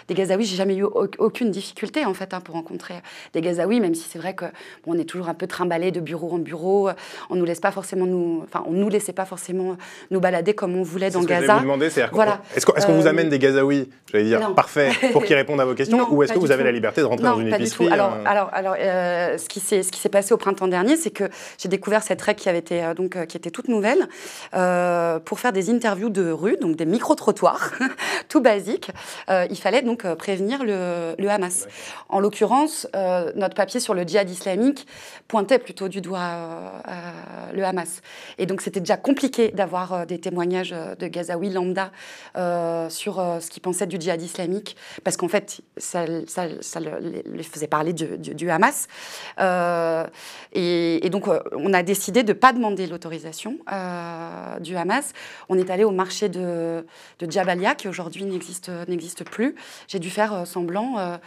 des 0.07 0.13
Gazaouis. 0.13 0.45
J'ai 0.45 0.55
jamais 0.55 0.75
eu 0.75 0.83
au- 0.83 1.07
aucune 1.19 1.51
difficulté 1.51 2.03
en 2.05 2.13
fait 2.13 2.33
hein, 2.33 2.41
pour 2.41 2.55
rencontrer 2.55 2.95
des 3.33 3.41
Gazaouis, 3.41 3.79
même 3.79 3.93
si 3.95 4.07
c'est 4.09 4.17
vrai 4.19 4.33
que 4.33 4.45
bon, 4.85 4.93
on 4.95 4.97
est 4.97 5.03
toujours 5.03 5.29
un 5.29 5.33
peu 5.33 5.45
trimballé 5.47 5.91
de 5.91 5.99
bureau 5.99 6.31
en 6.33 6.39
bureau. 6.39 6.89
On 7.29 7.35
nous 7.35 7.45
laisse 7.45 7.59
pas 7.59 7.71
forcément 7.71 8.05
nous, 8.05 8.41
enfin, 8.43 8.63
on 8.67 8.71
nous 8.73 8.89
laissait 8.89 9.13
pas 9.13 9.25
forcément 9.25 9.77
nous 10.11 10.19
balader 10.19 10.53
comme 10.53 10.75
on 10.75 10.83
voulait 10.83 11.11
dans 11.11 11.21
ce 11.21 11.27
que 11.27 11.31
Gaza. 11.33 11.55
vous 11.55 11.61
demander, 11.61 11.89
Voilà. 12.11 12.41
est-ce 12.55 12.65
qu'on 12.65 12.93
vous 12.93 13.05
Euh, 13.05 13.09
amène 13.09 13.29
des 13.29 13.39
Gazaouis, 13.39 13.89
j'allais 14.11 14.23
dire, 14.25 14.39
non. 14.39 14.53
parfaits, 14.55 14.91
pour 15.11 15.23
qu'ils 15.23 15.35
répondent 15.35 15.61
à 15.61 15.65
vos 15.65 15.75
questions, 15.75 15.97
Non, 15.99 16.07
ou 16.11 16.23
est-ce 16.23 16.33
que 16.33 16.39
vous 16.39 16.51
avez 16.51 16.61
tout. 16.63 16.65
la 16.65 16.71
liberté 16.71 17.01
de 17.01 17.05
rentrer 17.05 17.25
non, 17.25 17.33
dans 17.35 17.39
une 17.39 17.53
épicerie. 17.53 17.87
Alors, 17.89 18.17
alors, 18.25 18.49
alors 18.51 18.75
ce 18.75 19.47
qui 19.47 19.59
s'est 19.59 20.09
passé 20.09 20.33
au 20.33 20.37
printemps 20.37 20.67
dernier, 20.67 20.97
c'est 20.97 21.11
que 21.11 21.25
j'ai 21.59 21.69
découvert 21.69 22.01
cette 22.03 22.21
règle 22.21 22.39
qui 22.39 22.49
avait 22.49 22.59
été 22.59 22.81
donc 22.95 23.23
qui 23.27 23.37
était 23.37 23.51
toute 23.51 23.67
nouvelle 23.67 24.07
euh, 24.53 25.19
pour 25.19 25.39
faire 25.39 25.53
des 25.53 25.69
interviews 25.69 26.09
de 26.09 26.29
rue, 26.31 26.57
donc 26.57 26.75
des 26.75 26.85
micro 26.85 27.15
trottoirs, 27.15 27.71
tout 28.29 28.41
basique. 28.41 28.91
euh, 29.29 29.45
il 29.49 29.57
fallait 29.57 29.81
donc 29.81 30.05
euh, 30.05 30.15
prévenir 30.15 30.63
le, 30.63 31.15
le 31.17 31.29
Hamas. 31.29 31.67
En 32.09 32.19
l'occurrence, 32.19 32.87
euh, 32.95 33.31
notre 33.35 33.55
papier 33.55 33.79
sur 33.79 33.93
le 33.93 34.03
djihad 34.03 34.29
islamique 34.29 34.85
pointait 35.27 35.59
plutôt 35.59 35.87
du 35.87 36.01
doigt 36.01 36.21
le 37.53 37.63
Hamas. 37.63 38.01
Et 38.37 38.45
donc 38.45 38.61
c'était 38.61 38.79
déjà 38.79 38.97
compliqué 38.97 39.49
d'avoir 39.49 40.05
des 40.05 40.19
témoignages 40.19 40.73
de 40.99 41.07
Gazaouis 41.07 41.49
lambda 41.49 41.91
sur 42.89 43.15
ce 43.39 43.49
qu'ils 43.49 43.61
pensaient 43.61 43.87
du 43.87 43.99
djihad 43.99 44.21
islamique, 44.21 44.75
parce 45.03 45.17
qu'en 45.17 45.27
fait, 45.27 45.61
ça, 45.77 46.05
ça, 46.27 46.43
ça 46.61 46.79
le- 46.79 46.99
les 46.99 47.23
les 47.25 47.43
faisait 47.43 47.67
parler 47.67 47.93
du, 47.93 48.17
du- 48.17 48.35
du 48.35 48.49
Hamas. 48.49 48.87
Et, 50.53 51.05
et 51.05 51.09
donc, 51.09 51.27
on 51.51 51.73
a 51.73 51.83
décidé 51.83 52.23
de 52.23 52.33
ne 52.33 52.37
pas 52.37 52.53
demander 52.53 52.87
l'autorisation 52.87 53.57
euh, 53.71 54.02
du 54.59 54.75
Hamas. 54.75 55.13
On 55.49 55.57
est 55.57 55.69
allé 55.69 55.83
au 55.83 55.91
marché 55.91 56.29
de, 56.29 56.85
de 57.19 57.31
Jabalia, 57.31 57.75
qui 57.75 57.87
aujourd'hui 57.87 58.25
n'existe 58.25 58.69
n'existe 58.87 59.23
plus. 59.23 59.55
J'ai 59.87 59.99
dû 59.99 60.09
faire 60.09 60.33
euh, 60.33 60.45
semblant 60.45 60.97
euh, 60.97 61.17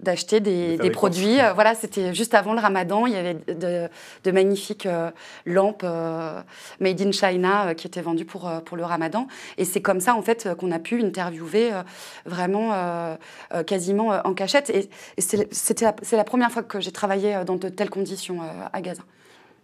d'acheter 0.00 0.40
des, 0.40 0.90
produits. 0.90 1.40
Euh, 1.40 1.52
voilà, 1.52 1.74
c'était 1.74 2.14
juste 2.14 2.34
avant 2.34 2.54
le 2.54 2.60
ramadan. 2.60 3.06
Il 3.06 3.12
y 3.12 3.16
avait 3.16 3.34
de, 3.34 3.88
de 4.24 4.30
magnifiques 4.30 4.86
euh, 4.86 5.10
lampes 5.46 5.82
euh, 5.84 6.40
made 6.80 7.00
in 7.00 7.12
China 7.12 7.68
euh, 7.68 7.74
qui 7.74 7.86
étaient 7.86 8.00
vendues 8.00 8.24
pour, 8.24 8.48
euh, 8.48 8.60
pour 8.60 8.76
le 8.76 8.84
ramadan. 8.84 9.26
Et 9.58 9.64
c'est 9.64 9.82
comme 9.82 10.00
ça, 10.00 10.14
en 10.14 10.22
fait, 10.22 10.46
euh, 10.46 10.54
qu'on 10.54 10.72
a 10.72 10.78
pu 10.78 11.02
interviewer 11.02 11.72
euh, 11.72 11.82
vraiment 12.24 12.72
euh, 12.72 13.16
euh, 13.54 13.62
quasiment 13.62 14.12
euh, 14.12 14.20
en 14.24 14.34
cachette. 14.34 14.70
Et, 14.70 14.88
et 15.16 15.20
c'est 15.20 15.52
c'était 15.52 15.84
la, 15.84 15.94
c'est 16.02 16.16
la 16.16 16.24
première 16.24 16.50
fois 16.50 16.62
que 16.62 16.80
j'ai 16.80 16.92
travaillé 16.92 17.34
euh, 17.34 17.44
dans 17.44 17.56
de 17.56 17.68
telles 17.68 17.90
conditions 17.90 18.42
euh, 18.42 18.46
à 18.72 18.80
Gaza. 18.80 19.02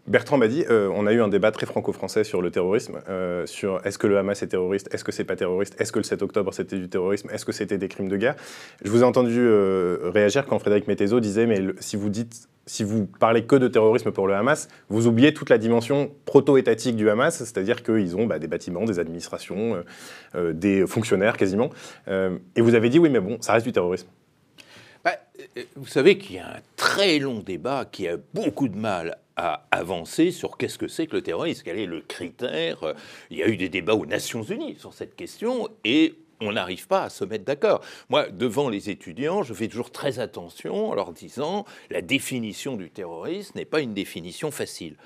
Bertrand 0.08 0.38
m'a 0.38 0.46
dit, 0.46 0.64
euh, 0.70 0.88
on 0.94 1.06
a 1.08 1.12
eu 1.12 1.20
un 1.20 1.26
débat 1.26 1.50
très 1.50 1.66
franco-français 1.66 2.22
sur 2.22 2.40
le 2.40 2.52
terrorisme, 2.52 3.00
euh, 3.08 3.44
sur 3.44 3.84
est-ce 3.84 3.98
que 3.98 4.06
le 4.06 4.16
Hamas 4.16 4.40
est 4.40 4.46
terroriste, 4.46 4.88
est-ce 4.94 5.02
que 5.02 5.10
c'est 5.10 5.24
pas 5.24 5.34
terroriste, 5.34 5.74
est-ce 5.80 5.90
que 5.90 5.98
le 5.98 6.04
7 6.04 6.22
octobre 6.22 6.54
c'était 6.54 6.78
du 6.78 6.88
terrorisme, 6.88 7.28
est-ce 7.32 7.44
que 7.44 7.50
c'était 7.50 7.76
des 7.76 7.88
crimes 7.88 8.08
de 8.08 8.16
guerre. 8.16 8.36
Je 8.84 8.90
vous 8.90 9.00
ai 9.00 9.04
entendu 9.04 9.40
euh, 9.40 10.10
réagir 10.14 10.46
quand 10.46 10.60
Frédéric 10.60 10.86
Mettezo 10.86 11.18
disait, 11.18 11.46
mais 11.46 11.60
si 11.80 11.96
vous 11.96 12.08
dites, 12.08 12.48
si 12.66 12.84
vous 12.84 13.06
parlez 13.06 13.46
que 13.46 13.56
de 13.56 13.66
terrorisme 13.66 14.12
pour 14.12 14.28
le 14.28 14.34
Hamas, 14.34 14.68
vous 14.90 15.08
oubliez 15.08 15.34
toute 15.34 15.50
la 15.50 15.58
dimension 15.58 16.12
proto-étatique 16.24 16.94
du 16.94 17.10
Hamas, 17.10 17.38
c'est-à-dire 17.38 17.82
qu'ils 17.82 18.16
ont 18.16 18.26
bah, 18.26 18.38
des 18.38 18.48
bâtiments, 18.48 18.84
des 18.84 19.00
administrations, 19.00 19.82
des 20.34 20.84
fonctionnaires 20.84 21.36
quasiment. 21.36 21.70
Et 22.08 22.60
vous 22.60 22.74
avez 22.74 22.88
dit, 22.88 22.98
oui, 22.98 23.08
mais 23.08 23.20
bon, 23.20 23.38
ça 23.40 23.52
reste 23.52 23.66
du 23.66 23.72
terrorisme. 23.72 24.08
Bah, 25.04 25.12
vous 25.76 25.86
savez 25.86 26.18
qu'il 26.18 26.34
y 26.34 26.38
a 26.40 26.48
un 26.48 26.60
très 26.74 27.20
long 27.20 27.38
débat 27.38 27.84
qui 27.84 28.08
a 28.08 28.16
beaucoup 28.34 28.66
de 28.66 28.76
mal 28.76 29.16
à 29.36 29.66
avancer 29.70 30.30
sur 30.30 30.56
qu'est-ce 30.56 30.78
que 30.78 30.88
c'est 30.88 31.06
que 31.06 31.16
le 31.16 31.22
terrorisme, 31.22 31.62
quel 31.64 31.78
est 31.78 31.86
le 31.86 32.00
critère. 32.00 32.94
Il 33.30 33.38
y 33.38 33.42
a 33.42 33.48
eu 33.48 33.56
des 33.56 33.68
débats 33.68 33.94
aux 33.94 34.06
Nations 34.06 34.42
Unies 34.42 34.76
sur 34.78 34.94
cette 34.94 35.14
question 35.14 35.68
et 35.84 36.14
on 36.40 36.52
n'arrive 36.52 36.86
pas 36.86 37.04
à 37.04 37.10
se 37.10 37.24
mettre 37.24 37.44
d'accord. 37.44 37.82
Moi, 38.08 38.28
devant 38.28 38.68
les 38.68 38.90
étudiants, 38.90 39.42
je 39.42 39.54
fais 39.54 39.68
toujours 39.68 39.90
très 39.90 40.18
attention 40.18 40.90
en 40.90 40.94
leur 40.94 41.12
disant 41.12 41.64
la 41.90 42.02
définition 42.02 42.76
du 42.76 42.90
terrorisme 42.90 43.58
n'est 43.58 43.64
pas 43.64 43.80
une 43.80 43.94
définition 43.94 44.50
facile 44.50 44.96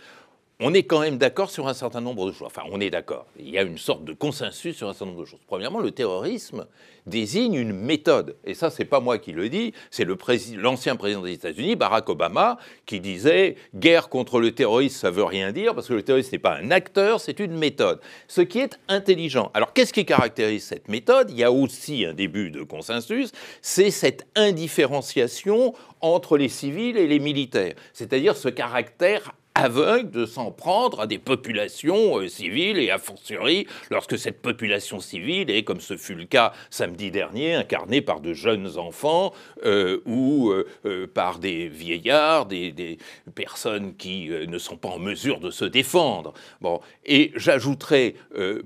on 0.61 0.75
est 0.75 0.83
quand 0.83 1.01
même 1.01 1.17
d'accord 1.17 1.51
sur 1.51 1.69
un 1.69 1.75
certain 1.75 2.01
nombre 2.01 2.27
de 2.27 2.33
choses. 2.33 2.47
Enfin, 2.47 2.63
on 2.71 2.81
est 2.81 2.91
d'accord. 2.91 3.27
Il 3.39 3.49
y 3.49 3.59
a 3.59 3.63
une 3.63 3.79
sorte 3.79 4.05
de 4.05 4.13
consensus 4.13 4.77
sur 4.77 4.89
un 4.89 4.93
certain 4.93 5.07
nombre 5.07 5.23
de 5.23 5.27
choses. 5.27 5.41
Premièrement, 5.47 5.81
le 5.81 5.91
terrorisme 5.91 6.67
désigne 7.07 7.55
une 7.55 7.73
méthode. 7.73 8.37
Et 8.45 8.53
ça, 8.53 8.69
c'est 8.69 8.85
pas 8.85 9.01
moi 9.01 9.19
qui 9.19 9.33
le 9.33 9.49
dis, 9.49 9.73
c'est 9.91 10.07
l'ancien 10.55 10.97
président 10.97 11.23
des 11.23 11.33
États-Unis, 11.33 11.77
Barack 11.77 12.09
Obama, 12.11 12.59
qui 12.85 13.01
disait 13.01 13.57
guerre 13.75 14.11
contre 14.11 14.39
le 14.39 14.53
terrorisme, 14.53 14.99
ça 14.99 15.11
veut 15.11 15.25
rien 15.25 15.51
dire, 15.51 15.75
parce 15.75 15.89
que 15.89 15.95
le 15.95 16.03
terrorisme 16.03 16.31
n'est 16.33 16.39
pas 16.39 16.57
un 16.57 16.71
acteur, 16.71 17.21
c'est 17.21 17.41
une 17.41 17.57
méthode. 17.57 18.01
Ce 18.29 18.43
qui 18.43 18.59
est 18.59 18.79
intelligent. 18.89 19.51
Alors, 19.55 19.73
qu'est-ce 19.73 19.95
qui 19.95 20.05
caractérise 20.05 20.65
cette 20.65 20.89
méthode? 20.89 21.31
Il 21.31 21.39
y 21.39 21.45
a 21.45 21.51
aussi 21.51 22.05
un 22.05 22.13
début 22.13 22.51
de 22.51 22.63
consensus, 22.63 23.33
c'est 23.63 23.91
cette 23.91 24.27
indifférenciation 24.37 25.75
entre 26.03 26.37
les 26.37 26.49
civils 26.49 26.99
et 26.99 27.07
les 27.07 27.19
militaires. 27.19 27.75
C'est-à-dire 27.93 28.37
ce 28.37 28.49
caractère 28.49 29.33
aveugle 29.61 30.11
de 30.11 30.27
s'en 30.27 30.51
prendre 30.51 31.01
à 31.01 31.07
des 31.07 31.19
populations 31.19 32.19
euh, 32.19 32.29
civiles 32.29 32.79
et 32.79 32.91
a 32.91 32.99
fortiori 32.99 33.67
lorsque 33.91 34.19
cette 34.19 34.41
population 34.41 35.01
civile 35.01 35.51
est, 35.51 35.65
comme 35.65 35.81
ce 35.81 35.97
fut 35.97 36.15
le 36.15 36.25
cas 36.25 36.53
samedi 36.71 37.11
dernier, 37.11 37.55
incarnée 37.55 38.01
par 38.01 38.21
de 38.21 38.33
jeunes 38.33 38.79
enfants 38.79 39.33
euh, 39.65 40.01
ou 40.07 40.51
euh, 40.51 41.07
par 41.13 41.39
des 41.39 41.69
vieillards, 41.69 42.47
des, 42.47 42.73
des 42.73 42.99
personnes 43.35 43.95
qui 43.97 44.29
ne 44.29 44.59
sont 44.59 44.77
pas 44.77 44.89
en 44.89 44.99
mesure 44.99 45.41
de 45.41 45.51
se 45.51 45.65
défendre. 45.65 46.33
Bon, 46.61 46.81
et 47.05 47.33
j'ajouterai 47.37 48.15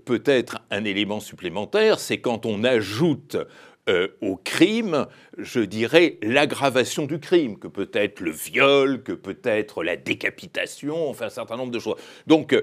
peut-être 0.05 0.59
un 0.71 0.85
élément 0.85 1.21
supplémentaire, 1.21 1.99
c'est 1.99 2.19
quand 2.19 2.47
on 2.47 2.65
ajoute 2.65 3.37
euh, 3.89 4.09
au 4.23 4.37
crime, 4.37 5.07
je 5.37 5.61
dirais 5.61 6.19
l'aggravation 6.23 7.05
du 7.05 7.19
crime, 7.19 7.59
que 7.59 7.69
peut 7.69 7.91
être 7.93 8.21
le 8.21 8.31
viol, 8.31 9.03
que 9.03 9.13
peut 9.13 9.39
être 9.45 9.85
la 9.85 9.97
décapitation, 9.97 11.11
enfin 11.11 11.27
un 11.27 11.31
certain 11.31 11.57
nombre 11.57 11.73
de 11.73 11.79
choses. 11.79 11.97
Donc, 12.27 12.55
euh, 12.55 12.63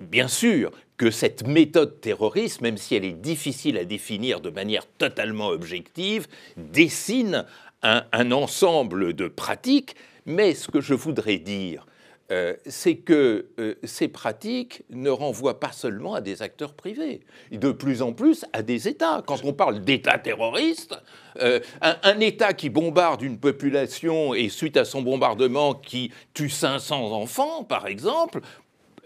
bien 0.00 0.26
sûr 0.28 0.70
que 0.96 1.10
cette 1.10 1.46
méthode 1.46 2.00
terroriste, 2.00 2.62
même 2.62 2.78
si 2.78 2.94
elle 2.94 3.04
est 3.04 3.12
difficile 3.12 3.76
à 3.76 3.84
définir 3.84 4.40
de 4.40 4.48
manière 4.50 4.86
totalement 4.86 5.48
objective, 5.48 6.26
dessine 6.56 7.44
un 7.82 8.32
ensemble 8.32 9.12
de 9.12 9.28
pratiques, 9.28 9.94
mais 10.24 10.54
ce 10.54 10.70
que 10.70 10.80
je 10.80 10.94
voudrais 10.94 11.36
dire, 11.36 11.84
euh, 12.30 12.54
c'est 12.64 12.96
que 12.96 13.48
euh, 13.58 13.74
ces 13.84 14.08
pratiques 14.08 14.82
ne 14.88 15.10
renvoient 15.10 15.60
pas 15.60 15.72
seulement 15.72 16.14
à 16.14 16.22
des 16.22 16.40
acteurs 16.40 16.72
privés, 16.72 17.20
de 17.52 17.70
plus 17.70 18.00
en 18.00 18.14
plus 18.14 18.46
à 18.54 18.62
des 18.62 18.88
États. 18.88 19.22
Quand 19.26 19.44
on 19.44 19.52
parle 19.52 19.80
d'État 19.80 20.18
terroriste, 20.18 20.94
euh, 21.40 21.60
un, 21.82 22.20
État 22.20 22.54
qui 22.54 22.70
bombarde 22.70 23.20
une 23.20 23.38
population 23.38 24.32
et 24.32 24.48
suite 24.48 24.78
à 24.78 24.86
son 24.86 25.02
bombardement 25.02 25.74
qui 25.74 26.12
tue 26.32 26.48
500 26.48 27.12
enfants, 27.12 27.62
par 27.62 27.86
exemple, 27.86 28.40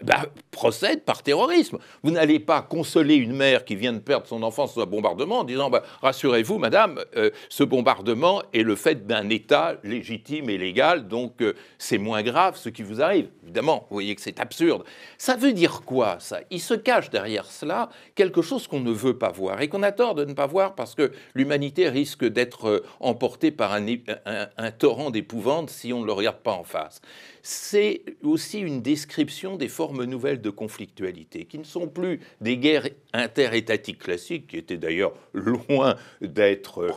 bah, 0.01 0.25
procède 0.51 1.03
par 1.03 1.23
terrorisme. 1.23 1.77
Vous 2.03 2.11
n'allez 2.11 2.39
pas 2.39 2.61
consoler 2.61 3.15
une 3.15 3.33
mère 3.33 3.65
qui 3.65 3.75
vient 3.75 3.93
de 3.93 3.99
perdre 3.99 4.27
son 4.27 4.43
enfant 4.43 4.67
sous 4.67 4.81
un 4.81 4.85
bombardement 4.85 5.39
en 5.39 5.43
disant 5.43 5.69
bah, 5.69 5.83
Rassurez-vous, 6.01 6.57
madame, 6.57 6.99
euh, 7.15 7.29
ce 7.49 7.63
bombardement 7.63 8.41
est 8.53 8.63
le 8.63 8.75
fait 8.75 9.07
d'un 9.07 9.29
État 9.29 9.75
légitime 9.83 10.49
et 10.49 10.57
légal, 10.57 11.07
donc 11.07 11.41
euh, 11.41 11.53
c'est 11.77 11.97
moins 11.97 12.23
grave 12.23 12.57
ce 12.57 12.69
qui 12.69 12.83
vous 12.83 13.01
arrive. 13.01 13.29
Évidemment, 13.43 13.87
vous 13.89 13.95
voyez 13.95 14.15
que 14.15 14.21
c'est 14.21 14.39
absurde. 14.39 14.83
Ça 15.17 15.35
veut 15.35 15.53
dire 15.53 15.81
quoi, 15.85 16.17
ça? 16.19 16.39
Il 16.51 16.61
se 16.61 16.73
cache 16.73 17.09
derrière 17.09 17.45
cela 17.45 17.89
quelque 18.15 18.41
chose 18.41 18.67
qu'on 18.67 18.79
ne 18.79 18.91
veut 18.91 19.17
pas 19.17 19.31
voir 19.31 19.61
et 19.61 19.67
qu'on 19.67 19.83
a 19.83 19.91
tort 19.91 20.15
de 20.15 20.25
ne 20.25 20.33
pas 20.33 20.47
voir 20.47 20.75
parce 20.75 20.95
que 20.95 21.11
l'humanité 21.33 21.89
risque 21.89 22.25
d'être 22.25 22.67
euh, 22.67 22.85
emportée 22.99 23.51
par 23.51 23.73
un, 23.73 24.71
torrent 24.71 25.09
d'épouvante 25.09 25.69
si 25.69 25.93
on 25.93 26.01
ne 26.01 26.05
le 26.05 26.11
regarde 26.11 26.39
pas 26.39 26.53
en 26.53 26.63
face 26.63 27.01
c'est 27.41 28.03
aussi 28.23 28.59
une 28.59 28.81
description 28.81 29.55
des 29.55 29.67
formes 29.89 30.03
nouvelles 30.03 30.41
de 30.41 30.49
conflictualité, 30.51 31.45
qui 31.45 31.57
ne 31.57 31.63
sont 31.63 31.87
plus 31.87 32.19
des 32.41 32.57
guerres 32.57 32.87
interétatiques 33.13 33.99
classiques, 33.99 34.47
qui 34.47 34.57
étaient 34.57 34.77
d'ailleurs 34.77 35.13
loin 35.33 35.95
d'être 36.21 36.87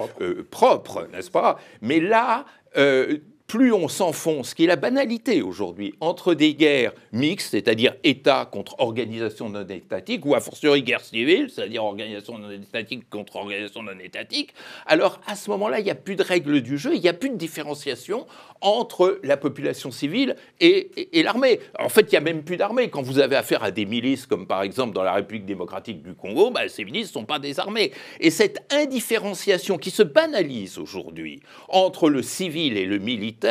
propres, 0.51 0.99
euh, 0.99 1.09
n'est-ce 1.09 1.31
pas? 1.31 1.59
Mais 1.81 2.01
là, 2.01 2.45
euh, 2.77 3.19
plus 3.53 3.71
on 3.71 3.87
s'enfonce, 3.87 4.49
ce 4.49 4.55
qui 4.55 4.65
est 4.65 4.67
la 4.67 4.77
banalité 4.77 5.43
aujourd'hui, 5.43 5.93
entre 6.01 6.33
des 6.33 6.55
guerres 6.55 6.95
mixtes, 7.13 7.51
c'est-à-dire 7.51 7.95
État 8.03 8.49
contre 8.51 8.77
organisation 8.79 9.51
non 9.51 9.69
étatique, 9.69 10.25
ou 10.25 10.35
a 10.35 10.41
fortiori 10.41 10.83
guerre 10.83 11.05
civile, 11.05 11.51
c'est-à-dire 11.51 11.85
organisation 11.85 12.39
non 12.39 12.51
étatique 12.51 13.11
contre 13.11 13.37
organisation 13.37 13.83
non 13.83 13.99
étatique, 14.03 14.55
alors 14.87 15.21
à 15.27 15.37
ce 15.37 15.51
moment-là, 15.51 15.81
il 15.81 15.85
n'y 15.85 15.91
a 15.91 15.95
plus 15.95 16.17
de 16.17 16.23
règles 16.23 16.63
du 16.63 16.79
jeu, 16.79 16.95
il 16.95 17.03
n'y 17.03 17.11
a 17.11 17.13
plus 17.13 17.29
de 17.29 17.37
différenciation 17.37 18.27
entre 18.63 19.19
la 19.23 19.37
population 19.37 19.91
civile 19.91 20.37
et, 20.61 20.89
l'armée. 21.23 21.61
En 21.79 21.89
fait, 21.89 22.03
il 22.03 22.11
n'y 22.13 22.17
a 22.17 22.21
même 22.21 22.45
plus 22.45 22.57
d'armée. 22.57 22.89
Quand 22.89 23.03
vous 23.03 23.19
avez 23.19 23.37
affaire 23.37 23.63
à 23.63 23.71
des 23.71 23.85
milices, 23.85 24.25
comme 24.25 24.47
par 24.47 24.63
exemple 24.63 24.95
dans 24.95 25.03
la 25.03 25.13
République 25.13 25.45
démocratique 25.45 26.03
du 26.03 26.15
Congo, 26.15 26.51
bah, 26.51 26.69
ces 26.69 26.85
milices 26.85 27.09
ne 27.09 27.13
sont 27.13 27.25
pas 27.25 27.39
des 27.39 27.61
armées. 27.61 27.93
Et 28.21 28.31
cette 28.31 28.65
indifférenciation 28.73 29.77
qui 29.79 29.91
se 29.91 30.03
banalise 30.03 30.79
aujourd'hui 30.79 31.43
entre 31.69 32.09
le 32.09 32.23
civil 32.23 32.77
et 32.77 32.87
le 32.87 32.99
militaire, 32.99 33.42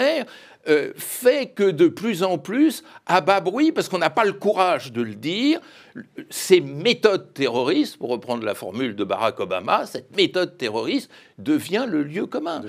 euh, 0.68 0.92
fait 0.96 1.48
que 1.48 1.64
de 1.72 1.88
plus 1.88 2.22
en 2.22 2.38
plus, 2.38 2.84
à 3.08 3.20
bas 3.22 3.40
bruit, 3.40 3.72
parce 3.72 3.90
qu'on 3.90 3.98
n'a 3.98 4.12
pas 4.12 4.26
le 4.26 4.34
courage 4.34 4.92
de 4.92 5.02
le 5.02 5.16
dire, 5.16 5.60
ces 6.30 6.62
méthodes 6.62 7.34
terroristes, 7.34 7.98
pour 7.98 8.10
reprendre 8.10 8.46
la 8.46 8.54
formule 8.54 8.96
de 8.96 9.04
Barack 9.04 9.40
Obama, 9.40 9.88
cette 9.88 10.16
méthode 10.16 10.58
terroriste 10.58 11.10
devient 11.40 11.86
le 11.88 12.04
lieu 12.04 12.28
commun. 12.28 12.62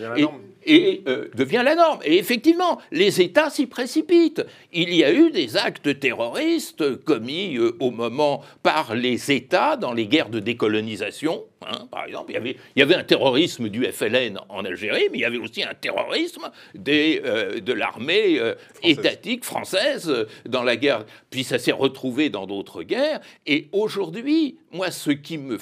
et, 0.64 1.02
euh, 1.06 1.28
devient 1.35 1.62
la 1.64 1.74
norme. 1.74 1.98
Et 2.04 2.16
effectivement, 2.16 2.80
les 2.92 3.20
États 3.20 3.50
s'y 3.50 3.66
précipitent. 3.66 4.44
Il 4.72 4.94
y 4.94 5.04
a 5.04 5.12
eu 5.12 5.30
des 5.30 5.56
actes 5.58 5.98
terroristes 6.00 7.04
commis 7.04 7.56
euh, 7.56 7.76
au 7.78 7.90
moment 7.90 8.42
par 8.62 8.94
les 8.94 9.32
États 9.32 9.76
dans 9.76 9.92
les 9.92 10.06
guerres 10.06 10.30
de 10.30 10.40
décolonisation. 10.40 11.44
Hein, 11.70 11.87
par 11.90 12.05
exemple, 12.05 12.31
il 12.31 12.35
y, 12.35 12.37
avait, 12.37 12.57
il 12.77 12.81
y 12.81 12.83
avait 12.83 12.94
un 12.94 13.05
terrorisme 13.05 13.68
du 13.68 13.85
FLN 13.85 14.38
en 14.48 14.64
Algérie, 14.64 15.09
mais 15.11 15.18
il 15.18 15.20
y 15.20 15.25
avait 15.25 15.38
aussi 15.38 15.62
un 15.62 15.75
terrorisme 15.75 16.51
des, 16.75 17.20
euh, 17.25 17.61
de 17.61 17.72
l'armée 17.72 18.40
étatique 18.83 19.44
française 19.44 20.27
dans 20.46 20.62
la 20.62 20.77
guerre. 20.77 21.05
Puis 21.31 21.44
ça 21.44 21.59
s'est 21.59 21.72
retrouvé 21.72 22.31
dans 22.31 22.46
d'autres 22.46 22.83
guerres. 22.83 23.20
Et 23.46 23.68
aujourd'hui, 23.72 24.59
moi, 24.72 24.90
ce 24.90 25.11
qui 25.11 25.38
me 25.38 25.59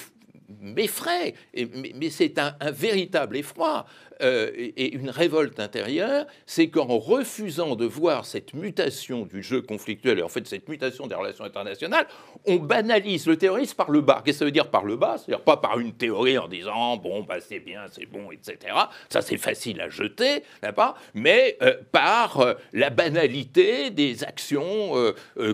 m'effraie, 0.61 1.35
mais, 1.55 2.11
c'est 2.11 2.39
un, 2.39 2.55
véritable 2.73 3.37
effroi 3.37 3.87
euh, 4.23 4.51
et 4.55 4.95
une 4.95 5.11
révolte 5.11 5.61
intérieure, 5.61 6.27
c'est 6.47 6.69
qu'en 6.69 6.99
refusant 6.99 7.77
de 7.77 7.85
voir 7.85 8.27
cette 8.27 8.55
mutation 8.55 9.27
du 9.27 9.43
jeu 9.43 9.63
conflictuel, 9.63 10.19
et 10.19 10.23
en 10.23 10.29
fait 10.29 10.47
cette 10.47 10.69
mutation 10.69 11.07
des 11.07 11.15
relations 11.15 11.45
internationales, 11.45 12.07
on 12.47 12.57
banalise 12.57 13.27
le 13.27 13.37
terrorisme 13.37 13.77
par 13.77 13.91
le 13.91 14.01
bas. 14.01 14.23
Qu'est-ce 14.25 14.37
que 14.37 14.39
ça 14.41 14.45
veut 14.45 14.51
dire 14.51 14.71
par 14.71 14.85
le 14.85 14.97
bas? 14.97 15.17
C'est-à-dire 15.19 15.45
pas 15.45 15.57
par 15.57 15.79
une 15.79 15.93
théorie 15.93 16.39
en 16.39 16.49
disant 16.49 16.97
bon, 16.97 17.23
bah, 17.23 17.41
c'est 17.41 17.61
bien, 17.61 17.83
c'est 17.91 18.07
bon, 18.07 18.31
etc. 18.31 18.75
Ça 19.09 19.23
c'est 19.23 19.39
facile 19.39 19.81
à 19.81 19.89
jeter, 19.89 20.43
pas 20.75 20.97
mais 21.15 21.57
euh, 21.63 21.75
par 21.93 22.41
euh, 22.41 22.55
la 22.73 22.91
banalité 22.91 23.91
des 23.91 24.25
actions 24.25 24.95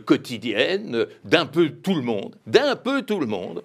quotidiennes 0.05 1.07
d'un 1.25 1.47
peu 1.47 1.71
tout 1.71 1.95
le 1.95 2.03
monde, 2.03 2.37
d'un 2.47 2.77
peu 2.77 3.03
tout 3.03 3.21
le 3.21 3.27
monde. 3.27 3.63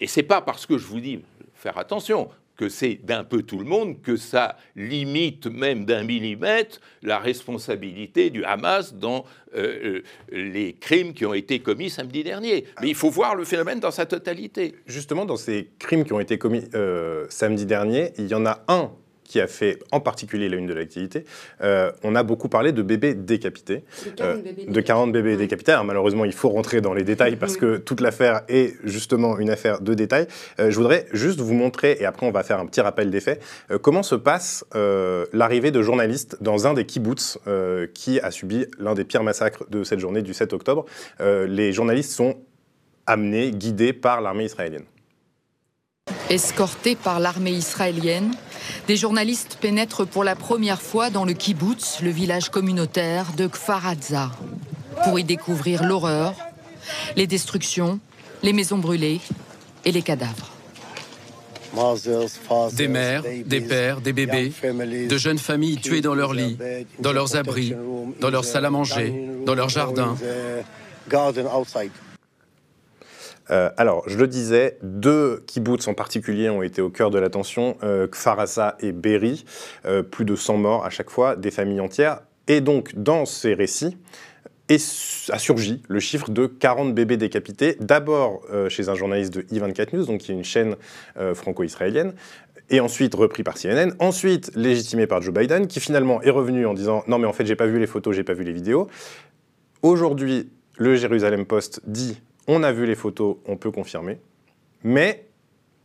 Et 0.00 0.06
c'est 0.06 0.22
pas 0.22 0.40
parce 0.40 0.66
que 0.66 0.78
je 0.78 0.86
vous 0.86 1.00
dis 1.00 1.20
faire 1.54 1.78
attention 1.78 2.30
que 2.60 2.68
c'est 2.68 3.00
d'un 3.02 3.24
peu 3.24 3.42
tout 3.42 3.58
le 3.58 3.64
monde 3.64 4.02
que 4.02 4.16
ça 4.16 4.58
limite 4.76 5.46
même 5.46 5.86
d'un 5.86 6.04
millimètre 6.04 6.78
la 7.02 7.18
responsabilité 7.18 8.28
du 8.28 8.44
Hamas 8.44 8.92
dans 8.92 9.24
euh, 9.56 10.02
euh, 10.02 10.02
les 10.30 10.74
crimes 10.74 11.14
qui 11.14 11.24
ont 11.24 11.32
été 11.32 11.60
commis 11.60 11.88
samedi 11.88 12.22
dernier. 12.22 12.66
Mais 12.82 12.88
il 12.88 12.94
faut 12.94 13.08
voir 13.08 13.34
le 13.34 13.44
phénomène 13.44 13.80
dans 13.80 13.90
sa 13.90 14.04
totalité. 14.04 14.74
Justement, 14.84 15.24
dans 15.24 15.38
ces 15.38 15.70
crimes 15.78 16.04
qui 16.04 16.12
ont 16.12 16.20
été 16.20 16.36
commis 16.36 16.62
euh, 16.74 17.24
samedi 17.30 17.64
dernier, 17.64 18.12
il 18.18 18.26
y 18.26 18.34
en 18.34 18.44
a 18.44 18.62
un 18.68 18.92
qui 19.30 19.40
a 19.40 19.46
fait 19.46 19.78
en 19.92 20.00
particulier 20.00 20.48
la 20.48 20.56
une 20.56 20.66
de 20.66 20.74
l'activité, 20.74 21.24
euh, 21.62 21.92
on 22.02 22.16
a 22.16 22.24
beaucoup 22.24 22.48
parlé 22.48 22.72
de 22.72 22.82
bébés 22.82 23.14
décapités. 23.14 23.84
De 24.16 24.80
40 24.80 25.12
bébés, 25.12 25.36
décapités. 25.36 25.70
Alors, 25.70 25.84
malheureusement, 25.84 26.24
il 26.24 26.32
faut 26.32 26.48
rentrer 26.48 26.80
dans 26.80 26.94
les 26.94 27.04
détails 27.04 27.36
parce 27.36 27.56
que 27.56 27.76
toute 27.76 28.00
l'affaire 28.00 28.42
est 28.48 28.74
justement 28.82 29.38
une 29.38 29.50
affaire 29.50 29.80
de 29.82 29.94
détails. 29.94 30.26
Euh, 30.58 30.72
je 30.72 30.76
voudrais 30.76 31.06
juste 31.12 31.38
vous 31.38 31.54
montrer, 31.54 31.96
et 32.00 32.06
après 32.06 32.26
on 32.26 32.32
va 32.32 32.42
faire 32.42 32.58
un 32.58 32.66
petit 32.66 32.80
rappel 32.80 33.12
des 33.12 33.20
faits, 33.20 33.40
euh, 33.70 33.78
comment 33.78 34.02
se 34.02 34.16
passe 34.16 34.64
l'arrivée 35.32 35.70
de 35.70 35.80
journalistes 35.80 36.38
dans 36.40 36.66
un 36.66 36.74
des 36.74 36.84
kibbutz 36.84 37.38
qui 37.94 38.18
a 38.18 38.30
subi 38.32 38.66
l'un 38.78 38.94
des 38.94 39.04
pires 39.04 39.22
massacres 39.22 39.64
de 39.70 39.84
cette 39.84 40.00
journée 40.00 40.22
du 40.22 40.34
7 40.34 40.52
octobre. 40.52 40.86
les 41.20 41.72
journalistes 41.72 42.10
sont 42.10 42.36
amenés, 43.06 43.52
guidés 43.52 43.92
par 43.92 44.20
l'armée 44.20 44.44
israélienne. 44.44 44.84
Escortés 46.28 46.96
par 46.96 47.20
l'armée 47.20 47.52
israélienne, 47.52 48.32
des 48.90 48.96
journalistes 48.96 49.56
pénètrent 49.60 50.04
pour 50.04 50.24
la 50.24 50.34
première 50.34 50.82
fois 50.82 51.10
dans 51.10 51.24
le 51.24 51.32
kibbutz, 51.32 52.00
le 52.02 52.10
village 52.10 52.48
communautaire 52.48 53.26
de 53.36 53.46
Kfar 53.46 53.94
pour 55.04 55.16
y 55.16 55.22
découvrir 55.22 55.84
l'horreur, 55.84 56.34
les 57.14 57.28
destructions, 57.28 58.00
les 58.42 58.52
maisons 58.52 58.78
brûlées 58.78 59.20
et 59.84 59.92
les 59.92 60.02
cadavres. 60.02 60.50
Des 62.72 62.88
mères, 62.88 63.22
des 63.46 63.60
pères, 63.60 64.00
des 64.00 64.12
bébés, 64.12 64.52
de 65.08 65.16
jeunes 65.16 65.38
familles 65.38 65.76
tuées 65.76 66.00
dans 66.00 66.16
leurs 66.16 66.34
lits, 66.34 66.58
dans 66.98 67.12
leurs 67.12 67.36
abris, 67.36 67.72
dans 68.20 68.30
leurs 68.30 68.44
salles 68.44 68.64
à 68.64 68.70
manger, 68.70 69.30
dans 69.46 69.54
leurs 69.54 69.68
jardins. 69.68 70.16
Euh, 73.50 73.70
alors, 73.76 74.04
je 74.06 74.16
le 74.16 74.26
disais, 74.26 74.78
deux 74.82 75.42
kibbutz 75.46 75.88
en 75.88 75.94
particulier 75.94 76.50
ont 76.50 76.62
été 76.62 76.82
au 76.82 76.90
cœur 76.90 77.10
de 77.10 77.18
l'attention, 77.18 77.76
euh, 77.82 78.06
Kfar 78.06 78.38
Aza 78.38 78.76
et 78.80 78.92
Berry, 78.92 79.44
euh, 79.86 80.02
plus 80.02 80.24
de 80.24 80.36
100 80.36 80.56
morts 80.58 80.84
à 80.84 80.90
chaque 80.90 81.10
fois, 81.10 81.36
des 81.36 81.50
familles 81.50 81.80
entières. 81.80 82.20
Et 82.48 82.60
donc, 82.60 82.94
dans 82.94 83.26
ces 83.26 83.54
récits, 83.54 83.96
a 85.30 85.38
surgi 85.38 85.82
le 85.88 85.98
chiffre 85.98 86.30
de 86.30 86.46
40 86.46 86.94
bébés 86.94 87.16
décapités, 87.16 87.76
d'abord 87.80 88.42
chez 88.68 88.88
un 88.88 88.94
journaliste 88.94 89.34
de 89.34 89.42
I24 89.42 89.96
News, 89.96 90.06
donc 90.06 90.20
qui 90.20 90.30
est 90.30 90.34
une 90.36 90.44
chaîne 90.44 90.76
franco-israélienne, 91.34 92.14
et 92.70 92.78
ensuite 92.78 93.16
repris 93.16 93.42
par 93.42 93.58
CNN, 93.58 93.90
ensuite 93.98 94.52
légitimé 94.54 95.08
par 95.08 95.22
Joe 95.22 95.34
Biden, 95.34 95.66
qui 95.66 95.80
finalement 95.80 96.22
est 96.22 96.30
revenu 96.30 96.66
en 96.66 96.74
disant 96.74 97.02
non 97.08 97.18
mais 97.18 97.26
en 97.26 97.32
fait 97.32 97.46
j'ai 97.46 97.56
pas 97.56 97.66
vu 97.66 97.80
les 97.80 97.88
photos, 97.88 98.14
j'ai 98.14 98.22
pas 98.22 98.32
vu 98.32 98.44
les 98.44 98.52
vidéos. 98.52 98.86
Aujourd'hui, 99.82 100.50
le 100.78 100.94
Jérusalem 100.94 101.46
Post 101.46 101.80
dit 101.84 102.20
on 102.46 102.62
a 102.62 102.72
vu 102.72 102.86
les 102.86 102.94
photos, 102.94 103.36
on 103.46 103.56
peut 103.56 103.70
confirmer, 103.70 104.18
mais 104.82 105.26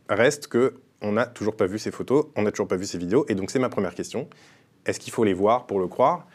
reste 0.08 0.46
que 0.48 0.74
on 1.02 1.12
n'a 1.12 1.26
toujours 1.26 1.56
pas 1.56 1.66
vu 1.66 1.78
ces 1.78 1.90
photos, 1.90 2.26
on 2.36 2.42
n'a 2.42 2.50
toujours 2.50 2.68
pas 2.68 2.76
vu 2.76 2.86
ces 2.86 2.98
vidéos, 2.98 3.26
et 3.28 3.34
donc 3.34 3.50
c'est 3.50 3.58
ma 3.58 3.68
première 3.68 3.94
question. 3.94 4.28
Est-ce 4.86 5.00
qu'il 5.00 5.12
faut 5.12 5.24
les 5.24 5.34
voir 5.34 5.66
pour 5.66 5.78
le 5.80 5.88
croire? 5.88 6.26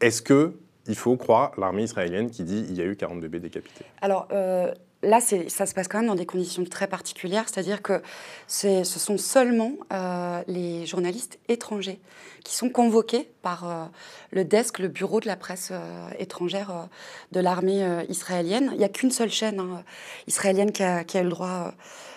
Est-ce 0.00 0.22
que 0.22 0.54
il 0.88 0.96
faut 0.96 1.16
croire 1.16 1.52
l'armée 1.58 1.82
israélienne 1.82 2.30
qui 2.30 2.44
dit 2.44 2.64
il 2.68 2.76
y 2.76 2.80
a 2.80 2.84
eu 2.84 2.96
40 2.96 3.20
bébés 3.20 3.40
décapités? 3.40 3.84
Euh, 4.30 4.72
là, 5.02 5.20
ça 5.20 5.66
se 5.66 5.74
passe 5.74 5.88
quand 5.88 5.98
même 5.98 6.08
dans 6.08 6.14
des 6.14 6.26
conditions 6.26 6.64
très 6.64 6.86
particulières, 6.86 7.44
c'est-à-dire 7.48 7.82
que 7.82 8.02
ce 8.46 8.84
sont 8.84 9.18
seulement 9.18 9.72
euh, 9.92 10.42
les 10.46 10.86
journalistes 10.86 11.38
étrangers 11.48 12.00
qui 12.44 12.54
sont 12.54 12.70
convoqués 12.70 13.28
par 13.42 13.68
euh, 13.68 13.84
le 14.30 14.44
desk, 14.44 14.78
le 14.78 14.88
bureau 14.88 15.20
de 15.20 15.26
la 15.26 15.36
presse 15.36 15.70
euh, 15.72 16.08
étrangère 16.18 16.88
de 17.32 17.40
l'armée 17.40 17.84
israélienne. 18.08 18.70
Il 18.72 18.78
n'y 18.78 18.84
a 18.84 18.88
qu'une 18.88 19.10
seule 19.10 19.30
chaîne 19.30 19.60
hein, 19.60 19.82
israélienne 20.26 20.72
qui 20.72 20.82
a, 20.82 21.02
eu 21.02 21.22
le 21.22 21.30
droit 21.30 21.72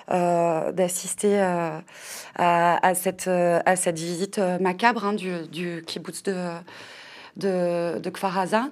d'assister 0.09 1.39
à, 2.35 2.93
cette, 2.95 3.29
visite 3.99 4.39
macabre 4.59 5.05
hein, 5.05 5.13
du 5.13 5.83
kibbutz 5.85 6.23
de 6.23 6.33
de, 7.37 7.99
de 7.99 8.09
Kfaraza. 8.09 8.69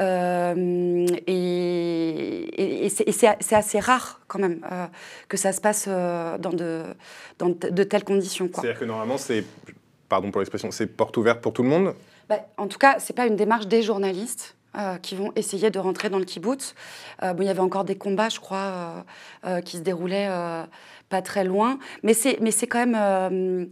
Euh, 0.00 1.06
et, 1.26 2.88
c'est 2.88 3.54
assez 3.54 3.80
rare 3.80 4.20
quand 4.26 4.38
même 4.38 4.60
euh, 4.70 4.86
que 5.28 5.36
ça 5.36 5.52
se 5.52 5.60
passe 5.60 5.86
euh, 5.88 6.38
dans, 6.38 6.52
de, 6.52 6.82
dans 7.38 7.48
de 7.48 7.82
telles 7.82 8.04
conditions. 8.04 8.48
C'est-à-dire 8.52 8.78
que 8.78 8.84
normalement, 8.84 9.18
c'est, 9.18 9.44
pardon 10.08 10.30
pour 10.30 10.40
l'expression, 10.40 10.70
c'est 10.70 10.86
porte 10.86 11.16
ouverte 11.16 11.40
pour 11.40 11.52
tout 11.52 11.62
le 11.62 11.68
monde? 11.68 11.94
Bah, 12.28 12.40
En 12.56 12.66
tout 12.68 12.78
cas, 12.78 12.98
ce 12.98 13.12
n'est 13.12 13.16
pas 13.16 13.26
une 13.26 13.36
démarche 13.36 13.66
des 13.66 13.82
journalistes. 13.82 14.54
qui 15.02 15.16
vont 15.16 15.32
essayer 15.34 15.70
de 15.70 15.80
rentrer 15.80 16.08
dans 16.08 16.20
le 16.20 16.24
kibbutz. 16.24 16.74
bon, 17.20 17.40
il 17.40 17.46
y 17.46 17.48
avait 17.48 17.58
encore 17.60 17.84
des 17.84 17.96
combats, 17.96 18.28
je 18.28 18.38
crois, 18.38 19.04
qui 19.64 19.78
se 19.78 19.82
déroulaient 19.82 20.28
pas 21.08 21.22
très 21.22 21.44
loin. 21.44 21.78
Mais 22.02 22.14
c'est, 22.14 22.38
mais 22.40 22.50
c'est 22.50 22.66
quand 22.66 22.84
même. 22.84 22.96
Euh, 22.96 23.64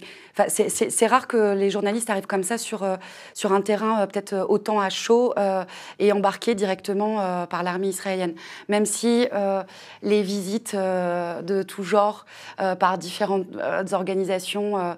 c'est, 0.49 1.07
rare 1.07 1.29
que 1.29 1.55
les 1.55 1.71
journalistes 1.71 2.11
arrivent 2.11 2.27
comme 2.27 2.43
ça 2.43 2.59
sur, 2.59 2.83
euh, 2.83 2.97
sur 3.33 3.53
un 3.53 3.61
terrain 3.61 4.03
euh, 4.03 4.07
peut-être 4.07 4.47
autant 4.49 4.81
à 4.81 4.91
chaud 4.91 5.35
et 5.99 6.13
embarqués 6.13 6.55
directement 6.55 7.47
par 7.47 7.63
l'armée 7.63 7.89
israélienne. 7.89 8.35
Même 8.69 8.87
si 8.87 9.29
les 10.03 10.23
visites 10.23 10.75
de 10.75 11.63
tout 11.63 11.83
genre 11.83 12.27
par 12.79 12.99
différentes 12.99 13.47
organisations 13.93 14.97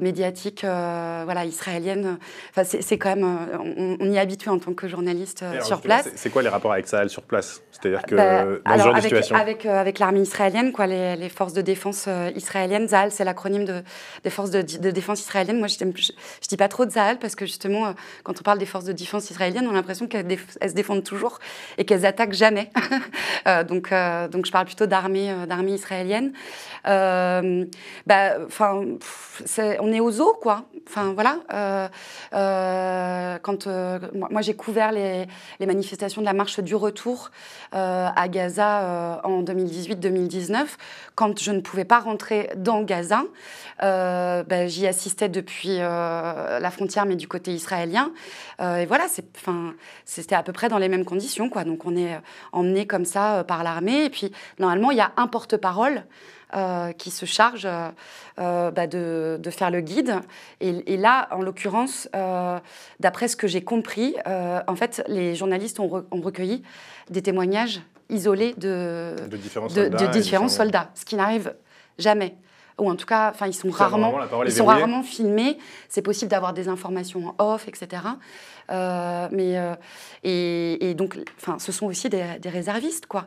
médiatiques 0.00 0.62
voilà, 0.64 1.44
israéliennes, 1.44 2.18
c'est, 2.64 2.98
quand 2.98 3.16
même. 3.16 3.96
On, 4.00 4.10
y 4.10 4.16
est 4.16 4.20
habitué 4.20 4.50
en 4.50 4.58
tant 4.58 4.74
que 4.74 4.88
journaliste 4.88 5.44
sur 5.62 5.80
place. 5.80 6.08
C'est, 6.14 6.30
quoi 6.30 6.42
les 6.42 6.48
rapports 6.48 6.72
avec 6.72 6.86
Sahel 6.86 7.10
sur 7.10 7.22
place? 7.22 7.62
C'est-à-dire 7.70 8.02
que 8.02 8.14
bah, 8.14 8.44
dans 8.44 8.78
ce 8.78 8.84
genre 8.84 8.96
avec, 8.96 9.02
de 9.02 9.16
situation? 9.16 9.36
Avec, 9.36 9.66
avec 9.66 9.98
l'armée 9.98 10.20
israélienne, 10.20 10.72
quoi, 10.72 10.86
les, 10.86 11.16
les 11.16 11.28
forces 11.28 11.43
de 11.52 11.60
défense 11.60 12.06
euh, 12.08 12.30
israélienne. 12.34 12.88
Zahal, 12.88 13.10
c'est 13.10 13.24
l'acronyme 13.24 13.64
de, 13.64 13.82
des 14.22 14.30
forces 14.30 14.50
de, 14.50 14.62
défense 14.62 15.20
israéliennes. 15.20 15.58
Moi, 15.58 15.68
je, 15.68 15.84
ne 15.84 15.92
dis 15.92 16.56
pas 16.56 16.68
trop 16.68 16.84
de 16.86 16.90
Zahal 16.90 17.18
parce 17.18 17.34
que 17.34 17.46
justement, 17.46 17.86
euh, 17.86 17.92
quand 18.22 18.38
on 18.40 18.42
parle 18.42 18.58
des 18.58 18.66
forces 18.66 18.84
de 18.84 18.92
défense 18.92 19.30
israéliennes, 19.30 19.66
on 19.66 19.70
a 19.70 19.74
l'impression 19.74 20.06
qu'elles 20.06 20.38
se 20.62 20.74
défendent 20.74 21.04
toujours 21.04 21.38
et 21.78 21.84
qu'elles 21.84 22.06
attaquent 22.06 22.32
jamais. 22.32 22.70
Euh, 23.46 23.62
donc, 23.62 23.88
je 23.88 24.50
parle 24.50 24.64
plutôt 24.64 24.86
d'armée, 24.86 25.30
d'armée 25.46 25.72
israélienne. 25.72 26.32
bah, 26.84 28.36
enfin, 28.46 28.82
on 29.80 29.92
est 29.92 30.00
aux 30.00 30.20
eaux, 30.20 30.34
quoi. 30.40 30.64
Enfin, 30.88 31.12
voilà. 31.12 31.40
quand 33.42 33.66
moi, 34.14 34.40
j'ai 34.40 34.54
couvert 34.54 34.92
les, 34.92 35.26
les, 35.60 35.66
manifestations 35.66 36.22
de 36.22 36.26
la 36.26 36.32
marche 36.32 36.60
du 36.60 36.74
retour 36.74 37.30
à 37.72 38.28
Gaza 38.28 39.20
en 39.24 39.42
2018-2019, 39.42 40.64
quand 41.14 41.33
je 41.40 41.52
ne 41.52 41.60
pouvais 41.60 41.84
pas 41.84 42.00
rentrer 42.00 42.50
dans 42.56 42.82
Gaza. 42.82 43.22
Euh, 43.82 44.42
ben, 44.44 44.68
j'y 44.68 44.86
assistais 44.86 45.28
depuis 45.28 45.76
euh, 45.78 46.58
la 46.58 46.70
frontière, 46.70 47.06
mais 47.06 47.16
du 47.16 47.28
côté 47.28 47.52
israélien. 47.52 48.12
Euh, 48.60 48.76
et 48.76 48.86
voilà, 48.86 49.06
c'était 50.04 50.34
à 50.34 50.42
peu 50.42 50.52
près 50.52 50.68
dans 50.68 50.78
les 50.78 50.88
mêmes 50.88 51.04
conditions. 51.04 51.48
Quoi. 51.48 51.64
Donc 51.64 51.84
on 51.84 51.96
est 51.96 52.20
emmené 52.52 52.86
comme 52.86 53.04
ça 53.04 53.44
par 53.44 53.62
l'armée. 53.64 54.04
Et 54.04 54.10
puis 54.10 54.32
normalement, 54.58 54.90
il 54.90 54.98
y 54.98 55.02
a 55.02 55.12
un 55.16 55.26
porte-parole. 55.26 56.04
qui 56.98 57.10
se 57.10 57.26
charge 57.26 57.66
bah, 58.36 58.86
de, 58.86 59.50
faire 59.50 59.72
le 59.72 59.80
guide. 59.80 60.20
Et, 60.60 60.96
là, 60.96 61.26
en 61.32 61.42
l'occurrence, 61.42 62.08
d'après 63.00 63.26
ce 63.26 63.34
que 63.34 63.48
j'ai 63.48 63.64
compris, 63.64 64.14
en 64.24 64.76
fait, 64.76 65.02
les 65.08 65.34
journalistes 65.34 65.80
ont 65.80 66.06
recueilli 66.12 66.62
des 67.10 67.22
témoignages 67.22 67.80
isolés 68.14 68.54
de, 68.56 69.16
différents 70.16 70.48
soldats, 70.48 70.90
ce 70.94 71.04
qui 71.04 71.16
n'arrive 71.16 71.54
jamais 71.98 72.36
ou 72.78 72.90
en 72.90 72.96
tout 72.96 73.06
cas, 73.06 73.30
enfin, 73.30 73.46
ils 73.46 73.54
sont 73.54 73.70
rarement, 73.70 74.18
ils 74.44 74.52
sont 74.52 74.64
rarement 74.64 75.02
filmés. 75.02 75.58
C'est 75.88 76.02
possible 76.02 76.30
d'avoir 76.30 76.52
des 76.52 76.68
informations 76.68 77.34
en 77.38 77.54
off, 77.54 77.68
etc. 77.68 78.02
Euh, 78.70 79.28
mais 79.30 79.58
euh, 79.58 79.74
et, 80.24 80.94
donc, 80.94 81.18
enfin, 81.36 81.58
ce 81.58 81.72
sont 81.72 81.86
aussi 81.86 82.08
des, 82.08 82.24
réservistes, 82.46 83.06
quoi. 83.06 83.26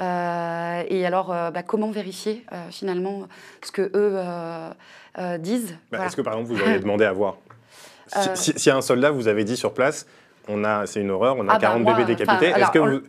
Euh, 0.00 0.82
et 0.88 1.04
alors, 1.06 1.28
bah, 1.28 1.62
comment 1.62 1.90
vérifier 1.90 2.44
finalement 2.70 3.28
ce 3.62 3.70
que 3.70 3.90
eux 3.94 5.38
disent? 5.38 5.76
Bah, 5.92 6.06
Est-ce 6.06 6.16
que 6.16 6.22
par 6.22 6.34
exemple, 6.34 6.52
vous 6.52 6.60
auriez 6.60 6.78
demandé 6.80 7.04
à 7.04 7.12
voir? 7.12 7.36
Si, 8.34 8.52
si, 8.56 8.70
un 8.70 8.80
soldat 8.80 9.12
vous 9.12 9.28
avait 9.28 9.44
dit 9.44 9.56
sur 9.56 9.72
place, 9.72 10.04
on 10.50 10.64
a, 10.64 10.86
c'est 10.86 11.00
une 11.00 11.10
horreur, 11.10 11.36
on 11.38 11.48
a 11.48 11.58
40 11.58 11.82
ah 11.82 11.84
bah, 11.84 11.96
bébés 11.96 12.14
décapités. 12.14 12.52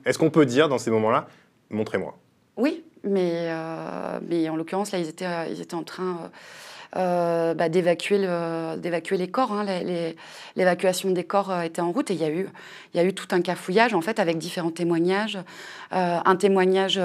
Est-ce, 0.05 0.17
qu'on 0.17 0.29
peut 0.29 0.45
dire 0.45 0.69
dans 0.69 0.77
ces 0.77 0.91
moments-là, 0.91 1.27
montrez-moi? 1.69 2.17
Oui, 2.57 2.83
mais, 3.03 3.47
euh, 3.47 4.19
mais 4.27 4.47
en 4.49 4.55
l'occurrence, 4.55 4.91
là, 4.91 4.99
ils 4.99 5.09
étaient, 5.09 5.25
euh, 5.25 5.45
ils 5.49 5.61
étaient 5.61 5.75
en 5.75 5.83
train 5.83 6.29
euh, 6.97 7.53
bah, 7.53 7.69
d'évacuer, 7.69 8.19
d'évacuer 8.77 9.17
les 9.17 9.29
corps. 9.29 9.51
Hein. 9.53 9.65
l'évacuation 10.55 11.09
des 11.11 11.23
corps 11.23 11.61
était 11.61 11.81
en 11.81 11.91
route 11.91 12.11
et 12.11 12.13
il 12.13 12.21
y, 12.21 12.25
a 12.25 12.29
eu, 12.29 12.47
il 12.93 12.97
y 12.97 13.03
a 13.03 13.05
eu 13.05 13.13
tout 13.13 13.27
un 13.31 13.41
cafouillage, 13.41 13.93
en 13.93 14.01
fait, 14.01 14.19
avec 14.19 14.37
différents 14.37 14.71
témoignages. 14.71 15.39
un 15.91 16.35
témoignage 16.35 16.99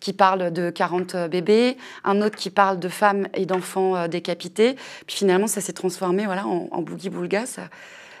qui 0.00 0.12
parle 0.12 0.52
de 0.52 0.70
40 0.70 1.16
bébés, 1.30 1.76
un 2.04 2.20
autre 2.22 2.36
qui 2.36 2.50
parle 2.50 2.78
de 2.78 2.88
femmes 2.88 3.28
et 3.34 3.46
d'enfants 3.46 4.08
décapités. 4.08 4.74
Puis 5.06 5.16
finalement, 5.16 5.46
ça 5.46 5.60
s'est 5.60 5.72
transformé 5.72 6.26
voilà, 6.26 6.46
en, 6.46 6.68
en 6.70 6.82
boogie-boulga 6.82 7.44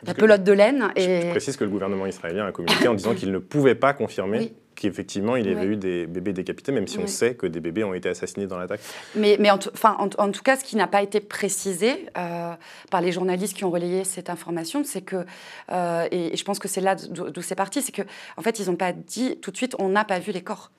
la 0.04 0.14
pelote 0.14 0.44
de 0.44 0.52
laine. 0.52 0.92
Et... 0.96 1.22
Je 1.22 1.30
précise 1.30 1.56
que 1.56 1.64
le 1.64 1.70
gouvernement 1.70 2.06
israélien 2.06 2.46
a 2.46 2.52
communiqué 2.52 2.88
en 2.88 2.94
disant 2.94 3.14
qu'il 3.16 3.32
ne 3.32 3.38
pouvait 3.38 3.74
pas 3.74 3.92
confirmer 3.92 4.52
qu'effectivement 4.74 5.36
il 5.36 5.46
y 5.46 5.52
avait 5.52 5.66
eu 5.66 5.76
des 5.76 6.06
bébés 6.06 6.32
décapités, 6.32 6.72
même 6.72 6.86
si 6.86 6.98
on 6.98 7.06
sait 7.06 7.34
que 7.34 7.46
des 7.46 7.60
bébés 7.60 7.84
ont 7.84 7.92
été 7.92 8.08
assassinés 8.08 8.46
dans 8.46 8.58
l'attaque. 8.58 8.80
Mais, 9.14 9.36
mais 9.38 9.50
en, 9.50 9.58
enfin, 9.74 9.96
en, 9.98 10.30
tout 10.30 10.42
cas, 10.42 10.56
ce 10.56 10.64
qui 10.64 10.76
n'a 10.76 10.86
pas 10.86 11.02
été 11.02 11.20
précisé 11.20 12.06
euh, 12.16 12.52
par 12.90 13.00
les 13.00 13.12
journalistes 13.12 13.56
qui 13.56 13.64
ont 13.64 13.70
relayé 13.70 14.04
cette 14.04 14.30
information, 14.30 14.82
c'est 14.84 15.02
que, 15.02 15.26
euh, 15.70 16.08
et, 16.10 16.36
je 16.36 16.44
pense 16.44 16.58
que 16.58 16.68
c'est 16.68 16.80
là 16.80 16.94
d'où 16.94 17.42
c'est 17.42 17.54
parti, 17.54 17.82
c'est 17.82 17.92
qu'en 17.92 18.04
en 18.38 18.42
fait, 18.42 18.58
ils 18.58 18.66
n'ont 18.66 18.76
pas 18.76 18.92
dit 18.92 19.36
tout 19.42 19.50
de 19.50 19.56
suite, 19.56 19.76
on 19.78 19.90
n'a 19.90 20.04
pas 20.04 20.18
vu 20.18 20.32
les 20.32 20.42
corps. 20.42 20.70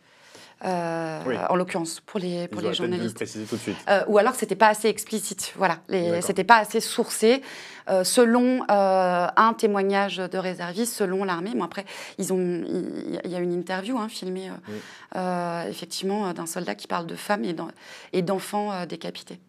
Euh, 0.64 1.38
en 1.50 1.56
l'occurrence, 1.56 2.02
pour 2.02 2.20
les, 2.20 2.48
pour 2.48 2.62
les 2.62 2.74
journalistes. 2.74 3.18
tout 3.18 3.56
de 3.56 3.62
suite. 3.62 3.78
Euh, 3.90 4.04
ou 4.08 4.18
alors, 4.18 4.36
c'était 4.36 4.56
pas 4.56 4.68
assez 4.68 4.88
explicite. 4.88 5.54
Voilà, 5.58 5.80
c'était 6.22 6.44
pas 6.44 6.58
assez 6.58 6.80
sourcé 6.80 7.42
euh, 7.90 8.04
selon 8.04 8.64
un 8.70 9.54
témoignage 9.58 10.18
de 10.18 10.38
réservistes, 10.38 10.94
selon 10.94 11.24
l'armée. 11.24 11.52
Bon, 11.56 11.64
après, 11.64 11.86
ils 12.18 12.32
ont, 12.32 12.38
il 12.38 13.32
y 13.32 13.36
a 13.36 13.40
une 13.40 13.54
interview 13.54 13.98
hein, 13.98 14.08
filmée, 14.08 14.50
effectivement, 15.68 16.32
d'un 16.34 16.46
soldat 16.46 16.76
qui 16.76 16.88
parle 16.88 17.08
de 17.08 17.16
femmes 17.16 17.44
et 18.14 18.22
d'enfants 18.22 18.86
décapités. 18.86 19.40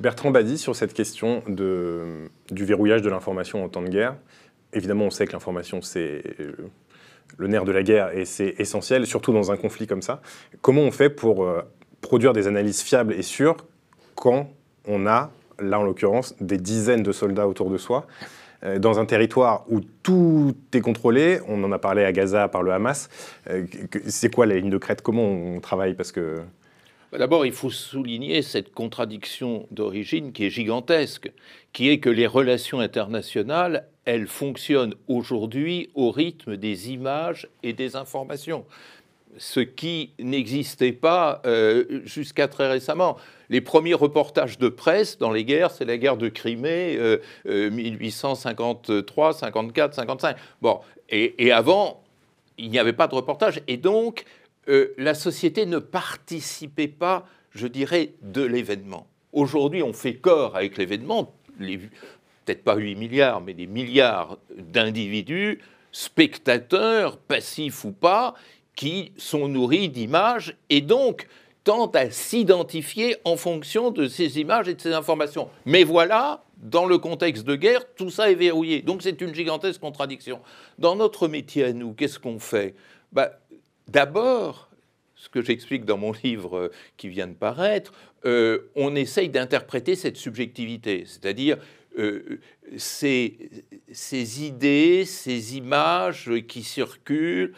Bertrand 0.00 0.30
Badi, 0.30 0.58
sur 0.58 0.74
cette 0.74 0.94
question 0.94 1.42
de, 1.46 2.28
du 2.50 2.64
verrouillage 2.64 3.02
de 3.02 3.10
l'information 3.10 3.64
en 3.64 3.68
temps 3.68 3.82
de 3.82 3.88
guerre, 3.88 4.16
évidemment, 4.72 5.04
on 5.04 5.10
sait 5.10 5.26
que 5.26 5.32
l'information, 5.32 5.82
c'est 5.82 6.22
le 7.38 7.48
nerf 7.48 7.64
de 7.64 7.72
la 7.72 7.82
guerre 7.82 8.16
et 8.16 8.24
c'est 8.24 8.54
essentiel, 8.58 9.06
surtout 9.06 9.32
dans 9.32 9.50
un 9.50 9.56
conflit 9.56 9.86
comme 9.86 10.02
ça. 10.02 10.20
Comment 10.60 10.82
on 10.82 10.90
fait 10.90 11.10
pour 11.10 11.44
euh, 11.44 11.62
produire 12.00 12.32
des 12.32 12.46
analyses 12.46 12.82
fiables 12.82 13.14
et 13.14 13.22
sûres 13.22 13.56
quand 14.14 14.50
on 14.86 15.06
a, 15.06 15.30
là 15.58 15.80
en 15.80 15.84
l'occurrence, 15.84 16.34
des 16.40 16.58
dizaines 16.58 17.02
de 17.02 17.12
soldats 17.12 17.48
autour 17.48 17.70
de 17.70 17.78
soi? 17.78 18.06
Euh, 18.64 18.78
dans 18.78 19.00
un 19.00 19.06
territoire 19.06 19.64
où 19.68 19.80
tout 20.02 20.54
est 20.72 20.80
contrôlé, 20.80 21.40
on 21.48 21.62
en 21.64 21.72
a 21.72 21.78
parlé 21.78 22.04
à 22.04 22.12
Gaza 22.12 22.46
par 22.48 22.62
le 22.62 22.72
Hamas, 22.72 23.08
euh, 23.50 23.66
c'est 24.06 24.32
quoi 24.32 24.46
la 24.46 24.54
ligne 24.56 24.70
de 24.70 24.78
crête? 24.78 25.02
Comment 25.02 25.24
on 25.24 25.60
travaille? 25.60 25.94
Parce 25.94 26.12
que... 26.12 26.40
Bah, 27.10 27.18
d'abord, 27.18 27.44
il 27.44 27.52
faut 27.52 27.70
souligner 27.70 28.40
cette 28.42 28.72
contradiction 28.72 29.66
d'origine 29.70 30.32
qui 30.32 30.46
est 30.46 30.50
gigantesque, 30.50 31.32
qui 31.72 31.90
est 31.90 31.98
que 31.98 32.08
les 32.08 32.26
relations 32.26 32.78
internationales, 32.78 33.86
elles 34.04 34.26
fonctionnent 34.26 34.94
aujourd'hui 35.08 35.90
au 35.94 36.10
rythme 36.10 36.56
des 36.56 36.90
images 36.90 37.48
et 37.62 37.72
des 37.72 37.96
informations 37.96 38.64
ce 39.38 39.60
qui 39.60 40.12
n'existait 40.18 40.92
pas 40.92 41.40
euh, 41.46 42.02
jusqu'à 42.04 42.48
très 42.48 42.68
récemment. 42.68 43.16
Les 43.48 43.62
premiers 43.62 43.94
reportages 43.94 44.58
de 44.58 44.68
presse 44.68 45.16
dans 45.16 45.30
les 45.30 45.46
guerres, 45.46 45.70
c'est 45.70 45.86
la 45.86 45.96
guerre 45.96 46.18
de 46.18 46.28
Crimée, 46.28 46.98
1853, 47.46 49.32
54, 49.32 49.94
55. 49.94 50.36
Bon, 50.60 50.80
et, 51.12 51.52
avant, 51.52 52.02
il 52.56 52.70
n'y 52.70 52.78
avait 52.78 52.94
pas 52.94 53.06
de 53.06 53.14
reportage. 53.14 53.60
Et 53.68 53.76
donc, 53.76 54.24
euh, 54.68 54.94
la 54.96 55.14
société 55.14 55.66
ne 55.66 55.78
participait 55.78 56.88
pas, 56.88 57.26
je 57.50 57.66
dirais, 57.66 58.14
de 58.22 58.42
l'événement. 58.42 59.06
Aujourd'hui, 59.32 59.82
on 59.82 59.92
fait 59.92 60.14
corps 60.14 60.56
avec 60.56 60.78
l'événement, 60.78 61.34
peut-être 62.44 62.64
pas 62.64 62.76
8 62.76 62.94
milliards, 62.96 63.40
mais 63.40 63.54
des 63.54 63.66
milliards 63.66 64.38
d'individus, 64.56 65.60
spectateurs, 65.92 67.18
passifs 67.18 67.84
ou 67.84 67.92
pas, 67.92 68.34
qui 68.74 69.12
sont 69.16 69.48
nourris 69.48 69.88
d'images 69.88 70.56
et 70.70 70.80
donc 70.80 71.26
tentent 71.64 71.94
à 71.94 72.10
s'identifier 72.10 73.16
en 73.24 73.36
fonction 73.36 73.90
de 73.90 74.08
ces 74.08 74.40
images 74.40 74.68
et 74.68 74.74
de 74.74 74.80
ces 74.80 74.92
informations. 74.92 75.48
Mais 75.66 75.84
voilà, 75.84 76.44
dans 76.56 76.86
le 76.86 76.98
contexte 76.98 77.44
de 77.44 77.54
guerre, 77.54 77.84
tout 77.94 78.10
ça 78.10 78.30
est 78.30 78.34
verrouillé. 78.34 78.82
Donc 78.82 79.02
c'est 79.02 79.20
une 79.20 79.34
gigantesque 79.34 79.80
contradiction. 79.80 80.40
Dans 80.78 80.96
notre 80.96 81.28
métier 81.28 81.64
à 81.64 81.72
nous, 81.72 81.92
qu'est-ce 81.92 82.18
qu'on 82.18 82.38
fait? 82.38 82.74
Bah, 83.12 83.32
D'abord, 83.88 84.70
ce 85.14 85.28
que 85.28 85.42
j'explique 85.42 85.84
dans 85.84 85.98
mon 85.98 86.12
livre 86.24 86.56
euh, 86.56 86.72
qui 86.96 87.08
vient 87.08 87.26
de 87.26 87.34
paraître, 87.34 87.92
euh, 88.24 88.70
on 88.76 88.94
essaye 88.94 89.28
d'interpréter 89.28 89.96
cette 89.96 90.16
subjectivité, 90.16 91.04
c'est-à-dire 91.06 91.58
euh, 91.98 92.40
ces, 92.78 93.36
idées, 94.42 95.04
ces 95.04 95.56
images 95.56 96.30
qui 96.48 96.62
circulent, 96.62 97.54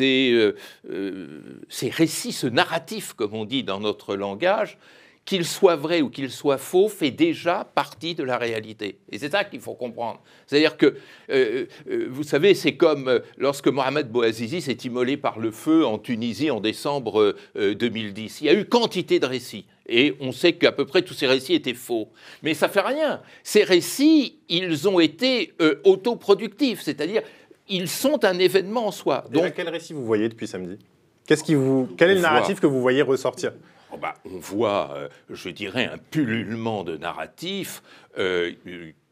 euh, 0.00 0.52
euh, 0.90 1.40
ces, 1.68 1.90
récits, 1.90 2.32
ce 2.32 2.46
narratif, 2.46 3.12
comme 3.12 3.34
on 3.34 3.44
dit 3.44 3.64
dans 3.64 3.80
notre 3.80 4.16
langage, 4.16 4.78
qu'il 5.24 5.46
soit 5.46 5.76
vrai 5.76 6.02
ou 6.02 6.10
qu'il 6.10 6.30
soit 6.30 6.58
faux, 6.58 6.88
fait 6.88 7.10
déjà 7.10 7.66
partie 7.74 8.14
de 8.14 8.22
la 8.22 8.36
réalité. 8.36 8.98
Et 9.10 9.18
c'est 9.18 9.30
ça 9.30 9.44
qu'il 9.44 9.60
faut 9.60 9.74
comprendre. 9.74 10.20
C'est-à-dire 10.46 10.76
que, 10.76 10.96
euh, 11.30 11.66
vous 12.10 12.24
savez, 12.24 12.54
c'est 12.54 12.76
comme 12.76 13.20
lorsque 13.38 13.68
Mohamed 13.68 14.10
Bouazizi 14.10 14.60
s'est 14.60 14.72
immolé 14.84 15.16
par 15.16 15.38
le 15.38 15.50
feu 15.50 15.86
en 15.86 15.98
Tunisie 15.98 16.50
en 16.50 16.60
décembre 16.60 17.34
2010. 17.56 18.42
Il 18.42 18.46
y 18.46 18.50
a 18.50 18.54
eu 18.54 18.66
quantité 18.66 19.18
de 19.18 19.26
récits. 19.26 19.66
Et 19.86 20.14
on 20.20 20.32
sait 20.32 20.54
qu'à 20.54 20.72
peu 20.72 20.86
près 20.86 21.02
tous 21.02 21.14
ces 21.14 21.26
récits 21.26 21.54
étaient 21.54 21.74
faux. 21.74 22.08
Mais 22.42 22.54
ça 22.54 22.68
fait 22.68 22.80
rien. 22.80 23.20
Ces 23.42 23.64
récits, 23.64 24.38
ils 24.48 24.88
ont 24.88 25.00
été 25.00 25.52
autoproductifs. 25.84 26.80
C'est-à-dire, 26.80 27.22
ils 27.68 27.88
sont 27.88 28.24
un 28.24 28.38
événement 28.38 28.88
en 28.88 28.90
soi. 28.90 29.24
Donc, 29.30 29.52
quel 29.54 29.68
récit 29.68 29.92
vous 29.92 30.04
voyez 30.04 30.28
depuis 30.28 30.46
samedi? 30.46 30.78
Qu'est-ce 31.26 31.44
qui 31.44 31.54
vous, 31.54 31.88
Quel 31.96 32.10
est 32.10 32.14
le 32.16 32.20
narratif 32.20 32.60
que 32.60 32.66
vous 32.66 32.80
voyez 32.82 33.00
ressortir? 33.00 33.52
Oh 33.94 33.98
bah, 33.98 34.14
On 34.24 34.38
voit, 34.38 34.92
euh, 34.94 35.08
je 35.30 35.48
dirais, 35.48 35.86
un 35.86 35.98
pullulement 35.98 36.84
de 36.84 36.96
narratifs 36.96 37.82
euh, 38.18 38.52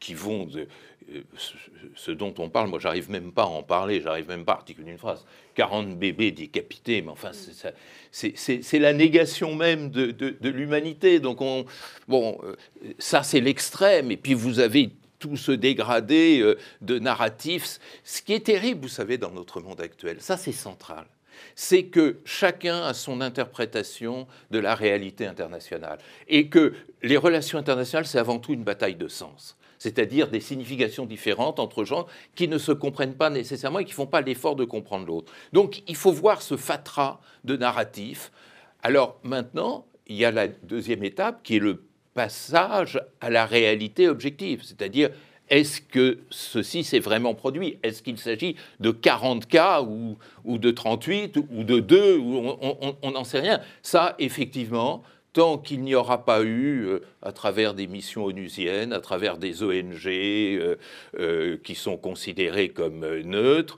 qui 0.01 0.15
vont 0.15 0.45
de, 0.45 0.67
euh, 1.15 1.23
ce 1.95 2.11
dont 2.11 2.35
on 2.39 2.49
parle, 2.49 2.69
moi 2.69 2.79
j'arrive 2.79 3.11
même 3.11 3.33
pas 3.33 3.43
à 3.43 3.47
en 3.47 3.63
parler, 3.63 4.01
j'arrive 4.01 4.29
même 4.29 4.45
pas 4.45 4.53
à 4.53 4.57
articuler 4.57 4.93
une 4.93 4.99
phrase. 4.99 5.25
40 5.55 5.99
bébés 5.99 6.31
décapités, 6.31 7.03
mais 7.03 7.11
enfin 7.11 7.33
c'est 8.11 8.79
la 8.79 8.93
négation 8.95 9.55
même 9.55 9.91
de, 9.91 10.49
l'humanité. 10.49 11.21
Donc 11.21 11.43
on, 11.43 11.67
bon, 12.09 12.39
ça 12.99 13.23
c'est 13.23 13.41
l'extrême. 13.41 14.11
Et 14.11 14.17
puis 14.17 14.33
vous 14.33 14.61
avez 14.61 14.91
tout 15.19 15.37
ce 15.37 15.53
dégradé 15.53 16.55
de 16.81 16.99
narratifs. 16.99 17.79
Ce 18.03 18.23
qui 18.23 18.33
est 18.33 18.47
terrible, 18.47 18.81
vous 18.81 18.89
savez, 18.89 19.19
dans 19.19 19.31
notre 19.31 19.61
monde 19.61 19.81
actuel, 19.83 20.17
ça 20.21 20.39
c'est 20.39 20.53
central 20.53 21.05
c'est 21.55 21.85
que 21.85 22.21
chacun 22.25 22.83
a 22.83 22.95
son 22.95 23.21
interprétation 23.21 24.27
de 24.51 24.59
la 24.59 24.75
réalité 24.75 25.27
internationale 25.27 25.99
et 26.29 26.49
que 26.49 26.75
les 27.03 27.17
relations 27.17 27.59
internationales, 27.59 28.07
c'est 28.07 28.19
avant 28.19 28.39
tout 28.39 28.53
une 28.53 28.65
bataille 28.65 28.97
de 28.97 29.09
sens, 29.09 29.57
c'est-à-dire 29.79 30.29
des 30.29 30.41
significations 30.41 31.07
différentes 31.07 31.59
entre 31.59 31.85
gens 31.85 32.07
qui 32.35 32.49
ne 32.49 32.59
se 32.59 32.73
comprennent 32.73 33.17
pas 33.17 33.31
nécessairement 33.31 33.81
et 33.81 33.85
qui 33.85 33.93
ne 33.93 33.97
font 33.97 34.07
pas 34.07 34.21
l'effort 34.21 34.57
de 34.57 34.65
comprendre 34.65 35.07
l'autre. 35.07 35.33
Donc 35.53 35.83
il 35.89 35.97
faut 35.97 36.13
voir 36.13 36.43
ce 36.43 36.57
fatras 36.57 37.21
de 37.45 37.57
narratifs. 37.57 38.33
Alors 38.83 39.19
maintenant, 39.23 39.87
il 40.07 40.17
y 40.17 40.25
a 40.25 40.31
la 40.31 40.49
deuxième 40.49 41.05
étape 41.05 41.43
qui 41.43 41.57
est 41.57 41.61
le 41.61 41.85
passage 42.15 43.01
à 43.21 43.31
la 43.31 43.47
réalité 43.47 44.09
objective, 44.09 44.63
c'est-à-dire 44.63 45.11
est-ce 45.53 45.83
que 45.83 46.19
ceci 46.31 46.83
s'est 46.83 46.99
vraiment 46.99 47.35
produit? 47.35 47.79
Est-ce 47.83 48.03
qu'il 48.03 48.17
s'agit 48.17 48.57
de 48.81 48.91
40 48.91 49.47
cas 49.47 49.83
ou, 49.83 50.17
ou, 50.47 50.57
de 50.57 50.71
38 50.71 51.37
ou 51.37 51.63
de 51.63 51.79
2 51.79 52.17
ou 52.17 52.57
On 53.03 53.11
n'en 53.11 53.25
sait 53.25 53.41
rien? 53.41 53.61
Ça, 53.83 54.17
effectivement, 54.19 55.03
tant 55.33 55.59
qu'il 55.59 55.83
n'y 55.83 55.95
aura 55.95 56.25
pas 56.25 56.43
eu, 56.43 56.87
euh, 56.87 57.01
à 57.23 57.33
travers 57.33 57.75
des 57.75 57.87
missions 57.87 58.25
onusiennes, 58.25 58.93
à 58.93 59.01
travers 59.01 59.39
des 59.39 59.63
ONG 59.63 60.07
euh, 60.07 60.77
euh, 61.19 61.57
qui 61.63 61.75
sont 61.75 61.97
considérées 61.97 62.69
comme 62.69 63.07
neutres, 63.21 63.77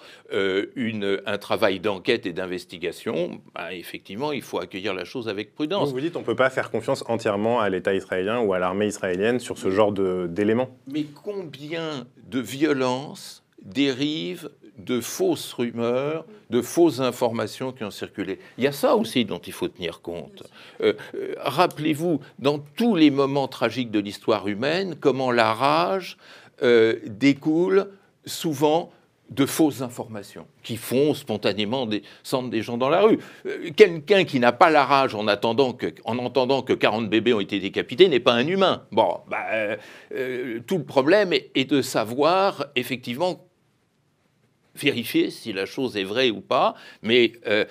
une, 0.76 1.20
un 1.26 1.38
travail 1.38 1.78
d'enquête 1.78 2.26
et 2.26 2.32
d'investigation, 2.32 3.40
bah, 3.54 3.72
effectivement, 3.72 4.32
il 4.32 4.42
faut 4.42 4.58
accueillir 4.58 4.94
la 4.94 5.04
chose 5.04 5.28
avec 5.28 5.54
prudence. 5.54 5.92
vous 5.92 6.00
dites 6.00 6.16
on 6.16 6.20
ne 6.20 6.24
peut 6.24 6.34
pas 6.34 6.50
faire 6.50 6.70
confiance 6.70 7.04
entièrement 7.06 7.60
à 7.60 7.68
l'État 7.68 7.94
israélien 7.94 8.40
ou 8.40 8.52
à 8.52 8.58
l'armée 8.58 8.86
israélienne 8.86 9.38
sur 9.38 9.58
ce 9.58 9.70
genre 9.70 9.92
d'éléments. 9.92 10.76
Mais 10.90 11.04
combien 11.22 12.06
de 12.28 12.40
violences 12.40 13.44
dérivent 13.62 14.50
de 14.78 15.00
fausses 15.00 15.52
rumeurs, 15.52 16.24
de 16.50 16.60
fausses 16.60 17.00
informations 17.00 17.72
qui 17.72 17.84
ont 17.84 17.90
circulé. 17.90 18.38
Il 18.58 18.64
y 18.64 18.66
a 18.66 18.72
ça 18.72 18.96
aussi 18.96 19.24
dont 19.24 19.38
il 19.38 19.52
faut 19.52 19.68
tenir 19.68 20.00
compte. 20.00 20.44
Euh, 20.82 20.94
euh, 21.14 21.34
rappelez-vous, 21.38 22.20
dans 22.38 22.58
tous 22.58 22.96
les 22.96 23.10
moments 23.10 23.48
tragiques 23.48 23.90
de 23.90 24.00
l'histoire 24.00 24.48
humaine, 24.48 24.96
comment 24.98 25.30
la 25.30 25.52
rage 25.52 26.16
euh, 26.62 26.96
découle 27.06 27.88
souvent 28.26 28.90
de 29.30 29.46
fausses 29.46 29.80
informations 29.80 30.46
qui 30.62 30.76
font 30.76 31.14
spontanément 31.14 31.86
descendre 31.86 32.50
des 32.50 32.60
gens 32.60 32.76
dans 32.76 32.90
la 32.90 33.00
rue. 33.00 33.18
Quelqu'un 33.74 34.24
qui 34.24 34.38
n'a 34.38 34.52
pas 34.52 34.68
la 34.68 34.84
rage 34.84 35.14
en, 35.14 35.26
attendant 35.28 35.76
en 36.04 36.18
entendant 36.18 36.62
que 36.62 36.74
40 36.74 37.08
bébés 37.08 37.32
ont 37.32 37.40
été 37.40 37.58
décapités 37.58 38.08
n'est 38.08 38.20
pas 38.20 38.34
un 38.34 38.46
humain. 38.46 38.82
Bon, 38.92 39.20
bah, 39.28 39.78
tout 40.66 40.76
le 40.76 40.84
problème 40.84 41.32
est 41.32 41.64
de 41.64 41.80
savoir 41.80 42.66
effectivement 42.76 43.40
vérifier 44.74 45.30
si 45.30 45.52
la 45.52 45.66
chose 45.66 45.96
est 45.96 46.04
vraie 46.04 46.30
ou 46.30 46.40
pas, 46.40 46.74
mais 47.02 47.32
euh, 47.46 47.64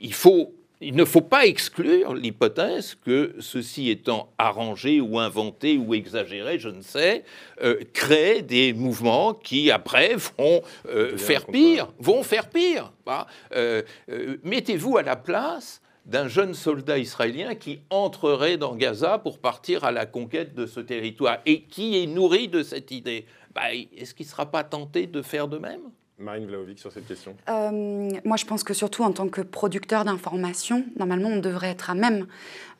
il, 0.00 0.14
faut, 0.14 0.54
il 0.80 0.94
ne 0.94 1.04
faut 1.04 1.20
pas 1.22 1.46
exclure 1.46 2.14
l'hypothèse 2.14 2.94
que 2.94 3.34
ceci 3.40 3.90
étant 3.90 4.32
arrangé 4.38 5.00
ou 5.00 5.18
inventé 5.18 5.76
ou 5.76 5.94
exagéré, 5.94 6.58
je 6.58 6.68
ne 6.68 6.82
sais, 6.82 7.24
euh, 7.62 7.76
crée 7.92 8.42
des 8.42 8.72
mouvements 8.72 9.34
qui 9.34 9.70
après 9.70 10.16
vont 10.16 10.62
euh, 10.88 11.16
faire 11.16 11.46
pire, 11.46 11.88
vont 11.98 12.22
faire 12.22 12.48
pire. 12.48 12.92
Bah, 13.04 13.26
mettez-vous 14.44 14.96
à 14.96 15.02
la 15.02 15.16
place 15.16 15.82
d'un 16.04 16.28
jeune 16.28 16.54
soldat 16.54 16.98
israélien 16.98 17.54
qui 17.54 17.80
entrerait 17.90 18.56
dans 18.56 18.74
Gaza 18.74 19.18
pour 19.18 19.38
partir 19.38 19.84
à 19.84 19.92
la 19.92 20.06
conquête 20.06 20.54
de 20.54 20.66
ce 20.66 20.80
territoire 20.80 21.38
et 21.46 21.62
qui 21.62 22.02
est 22.02 22.06
nourri 22.06 22.48
de 22.48 22.62
cette 22.62 22.90
idée. 22.90 23.26
Bah, 23.54 23.72
est-ce 23.72 24.14
qu'il 24.14 24.26
ne 24.26 24.30
sera 24.30 24.50
pas 24.50 24.64
tenté 24.64 25.06
de 25.06 25.22
faire 25.22 25.48
de 25.48 25.58
même? 25.58 25.82
Marine 26.22 26.46
Vlaovic 26.46 26.78
sur 26.78 26.92
cette 26.92 27.06
question 27.06 27.34
euh, 27.48 28.10
Moi, 28.24 28.36
je 28.36 28.44
pense 28.44 28.62
que 28.62 28.74
surtout 28.74 29.02
en 29.02 29.12
tant 29.12 29.28
que 29.28 29.40
producteur 29.40 30.04
d'informations, 30.04 30.84
normalement, 30.98 31.28
on 31.28 31.40
devrait 31.40 31.70
être 31.70 31.90
à 31.90 31.94
même 31.94 32.26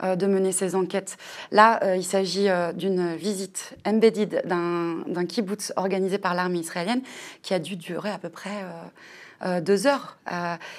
euh, 0.03 0.17
de 0.17 0.27
mener 0.27 0.53
ces 0.53 0.75
enquêtes. 0.75 1.19
Là, 1.51 1.83
euh, 1.83 1.97
il 1.97 2.05
s'agit 2.05 2.49
d'une 2.75 3.15
visite 3.17 3.77
embedded 3.85 4.43
d'un 4.47 5.27
kibbutz 5.27 5.73
organisé 5.77 6.19
par 6.19 6.35
l'armée 6.35 6.61
israélienne 6.61 7.03
qui 7.43 7.55
a 7.55 7.59
dû 7.59 7.77
durer 7.77 8.11
à 8.11 8.19
peu 8.19 8.29
près 8.29 8.65
deux 9.61 9.87
heures. 9.87 10.19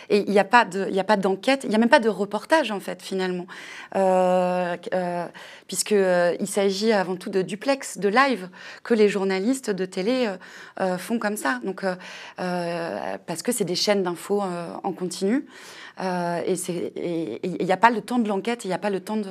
et 0.09 0.19
il 0.19 0.31
n'y 0.31 0.39
a 0.39 0.43
pas 0.43 0.65
d'enquête, 0.65 1.61
il 1.63 1.69
n'y 1.69 1.75
a 1.75 1.77
même 1.79 1.89
pas 1.89 1.99
de 1.99 2.09
reportage, 2.09 2.71
en 2.71 2.79
fait, 2.79 3.01
finalement. 3.01 3.45
Puisqu'il 5.67 6.47
s'agit 6.47 6.91
avant 6.91 7.15
tout 7.15 7.29
de 7.29 7.41
duplex, 7.41 7.97
de 7.97 8.09
live, 8.09 8.49
que 8.83 8.93
les 8.93 9.09
journalistes 9.09 9.69
de 9.69 9.85
télé 9.85 10.29
font 10.97 11.19
comme 11.19 11.37
ça. 11.37 11.59
Donc, 11.63 11.83
parce 12.37 13.41
que 13.43 13.51
c'est 13.51 13.65
des 13.65 13.75
chaînes 13.75 14.03
d'infos 14.03 14.41
en 14.41 14.91
continu. 14.93 15.45
Euh, 15.99 16.41
et 16.45 17.39
il 17.43 17.65
n'y 17.65 17.71
a 17.71 17.77
pas 17.77 17.91
le 17.91 18.01
temps 18.01 18.19
de 18.19 18.27
l'enquête, 18.27 18.65
il 18.65 18.67
n'y 18.67 18.73
a 18.73 18.79
pas 18.79 18.89
le 18.89 18.99
temps 18.99 19.17
de, 19.17 19.29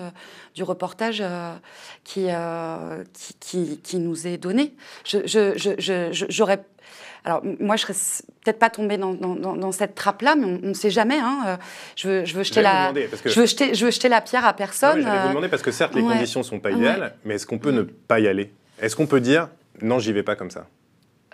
du 0.54 0.62
reportage 0.62 1.20
euh, 1.20 1.52
euh, 2.18 3.04
qui, 3.14 3.34
qui, 3.40 3.80
qui, 3.82 3.98
nous 3.98 4.26
est 4.26 4.38
donné. 4.38 4.74
Je, 5.04 5.26
je, 5.26 6.42
alors, 7.24 7.42
moi, 7.60 7.76
je 7.76 7.82
serais 7.82 7.94
peut-être 8.44 8.58
pas 8.58 8.70
tombée 8.70 8.98
dans, 8.98 9.14
dans, 9.14 9.34
dans 9.34 9.72
cette 9.72 9.94
trappe-là, 9.94 10.34
mais 10.34 10.44
on 10.44 10.68
ne 10.68 10.74
sait 10.74 10.90
jamais. 10.90 11.18
Hein. 11.18 11.58
Je, 11.94 12.08
veux, 12.08 12.24
je, 12.24 12.34
veux 12.34 12.42
jeter 12.42 12.62
la, 12.62 12.92
je, 13.24 13.40
veux 13.40 13.46
jeter, 13.46 13.74
je 13.74 13.84
veux 13.84 13.90
jeter 13.92 14.08
la 14.08 14.20
pierre 14.20 14.44
à 14.44 14.52
personne. 14.54 15.02
je 15.02 15.08
vais 15.08 15.22
vous 15.22 15.28
demander, 15.28 15.48
parce 15.48 15.62
que 15.62 15.70
certes, 15.70 15.94
les 15.94 16.02
conditions 16.02 16.40
ne 16.40 16.44
sont 16.44 16.60
pas 16.60 16.72
idéales, 16.72 17.14
mais 17.24 17.34
est-ce 17.34 17.46
qu'on 17.46 17.58
peut 17.58 17.70
ne 17.70 17.82
pas 17.82 18.18
y 18.20 18.26
aller? 18.26 18.52
Est-ce 18.80 18.96
qu'on 18.96 19.06
peut 19.06 19.20
dire, 19.20 19.48
non, 19.80 19.98
j'y 20.00 20.12
vais 20.12 20.24
pas 20.24 20.34
comme 20.34 20.50
ça? 20.50 20.66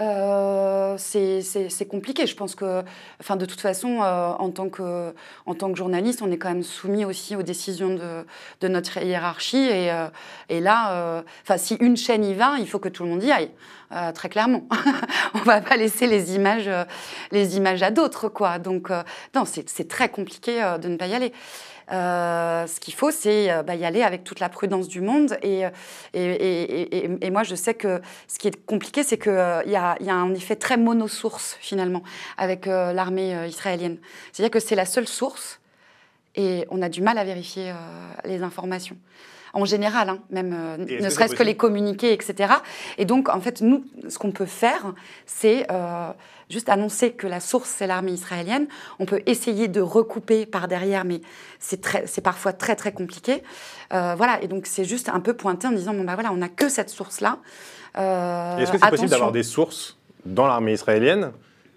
Euh, 0.01 0.97
c'est 0.99 1.89
compliqué. 1.89 2.27
Je 2.27 2.37
pense 2.37 2.55
que, 2.55 2.83
enfin, 3.21 3.37
de 3.37 3.45
toute 3.45 3.61
façon, 3.61 4.01
euh, 4.03 4.31
en, 4.39 4.51
tant 4.51 4.69
que, 4.69 5.13
en 5.47 5.55
tant 5.55 5.71
que 5.73 5.79
journaliste, 5.79 6.23
on 6.23 6.31
est 6.31 6.39
quand 6.39 6.49
même 6.49 6.63
soumis 6.63 7.05
aussi 7.05 7.37
aux 7.37 7.43
décisions 7.43 7.95
de, 7.95 8.25
de 8.61 8.69
notre 8.69 9.03
hiérarchie. 9.03 9.57
Et, 9.57 9.91
euh, 9.91 10.09
et 10.49 10.61
là, 10.61 11.23
enfin, 11.43 11.57
si 11.57 11.75
une 11.77 11.97
chaîne 11.97 12.25
y 12.25 12.35
va, 12.35 12.57
il 12.59 12.69
faut 12.69 12.79
que 12.79 12.89
tout 12.89 13.03
le 13.03 13.11
monde 13.11 13.23
y 13.23 13.33
aille, 13.33 13.51
très 14.15 14.29
clairement. 14.29 14.69
on 15.35 15.41
va 15.41 15.61
pas 15.61 15.77
laisser 15.77 16.07
les 16.07 16.35
images, 16.35 16.71
les 17.33 17.57
images 17.57 17.83
à 17.83 17.91
d'autres, 17.91 18.29
quoi. 18.29 18.59
Donc, 18.59 18.91
non, 19.35 19.45
c'est 19.45 19.89
très 19.89 20.09
compliqué 20.09 20.77
de 20.81 20.89
ne 20.89 20.97
pas 20.97 21.07
y 21.07 21.15
aller. 21.15 21.33
Euh, 21.91 22.67
ce 22.67 22.81
qu'il 22.81 22.95
faut, 22.95 23.11
c'est 23.11 23.51
euh, 23.51 23.63
bah, 23.63 23.75
y 23.75 23.85
aller 23.85 24.03
avec 24.03 24.25
toute 24.25 24.41
la 24.41 24.49
prudence 24.49 24.89
du 24.89 25.01
monde. 25.01 25.39
Euh, 25.45 25.71
et, 26.15 27.31
moi, 27.31 27.43
je 27.43 27.55
sais 27.55 27.75
que 27.75 28.01
ce 28.27 28.39
qui 28.39 28.49
est 28.49 28.67
compliqué, 28.67 29.03
c'est 29.03 29.19
qu'il 29.19 29.33
y 29.33 29.77
a 29.77 29.97
un 30.15 30.35
effet 30.35 30.57
très 30.57 30.77
monosource, 30.77 31.57
finalement, 31.61 32.03
avec 32.37 32.67
l'armée 32.67 33.47
israélienne. 33.47 33.99
C'est-à-dire 34.33 34.51
que 34.51 34.61
c'est 34.61 34.75
la 34.75 34.87
seule 34.87 35.09
source 35.09 35.61
et 36.35 36.67
on 36.71 36.83
a 36.83 36.89
du 36.89 37.01
mal 37.01 37.19
à 37.19 37.25
vérifier 37.25 37.73
les 38.25 38.43
informations 38.43 38.97
en 39.53 39.65
général, 39.65 40.09
hein, 40.09 40.19
même 40.31 40.55
ne 40.79 41.11
serait-ce 41.11 41.35
que 41.35 41.43
les 41.43 41.57
communiquer, 41.57 42.13
etc. 42.13 42.55
Et 42.99 43.05
donc, 43.05 43.29
en 43.29 43.41
fait, 43.41 43.61
nous, 43.61 43.85
ce 44.09 44.19
qu'on 44.19 44.33
peut 44.33 44.47
faire, 44.47 44.95
c'est 45.27 45.67
juste 46.51 46.69
annoncer 46.69 47.13
que 47.13 47.27
la 47.27 47.41
source, 47.41 47.69
c'est 47.69 47.87
l'armée 47.87 48.13
israélienne. 48.13 48.67
On 48.99 49.07
peut 49.07 49.23
essayer 49.27 49.69
de 49.69 49.81
recouper 49.81 50.47
par 50.47 50.69
derrière, 50.69 51.05
mais 51.05 51.21
c'est 51.59 52.21
parfois 52.23 52.53
très, 52.53 52.77
très 52.77 52.93
compliqué. 52.93 53.43
Euh, 53.93 54.15
voilà, 54.17 54.43
et 54.43 54.49
donc 54.49 54.67
c'est 54.67 54.85
juste 54.85 55.09
un 55.09 55.21
peu 55.21 55.35
pointé 55.35 55.67
en 55.67 55.73
disant, 55.73 55.95
bon, 55.95 56.05
bah 56.05 56.15
voilà, 56.15 56.33
on 56.33 56.37
n'a 56.37 56.49
que 56.49 56.69
cette 56.69 56.91
source-là. 56.91 57.39
Euh, 57.99 58.59
Est-ce 58.59 58.73
que 58.73 58.79
c'est 58.79 58.91
possible 58.91 59.11
d'avoir 59.11 59.33
des 59.33 59.43
sources 59.43 59.97
dans 60.25 60.47
l'armée 60.47 60.73
israélienne 60.73 61.33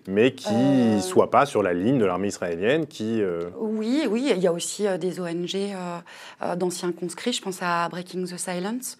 mais 0.07 0.33
qui 0.33 0.53
ne 0.53 0.97
euh, 0.97 0.99
soient 0.99 1.31
pas 1.31 1.45
sur 1.45 1.63
la 1.63 1.73
ligne 1.73 1.99
de 1.99 2.05
l'armée 2.05 2.27
israélienne, 2.27 2.87
qui... 2.87 3.21
Oui, 3.57 4.07
oui, 4.09 4.31
il 4.35 4.41
y 4.41 4.47
a 4.47 4.53
aussi 4.53 4.85
des 4.99 5.19
ONG 5.19 5.55
d'anciens 6.57 6.91
conscrits, 6.91 7.33
je 7.33 7.41
pense 7.41 7.59
à 7.61 7.87
Breaking 7.89 8.23
the 8.23 8.37
Silence, 8.37 8.97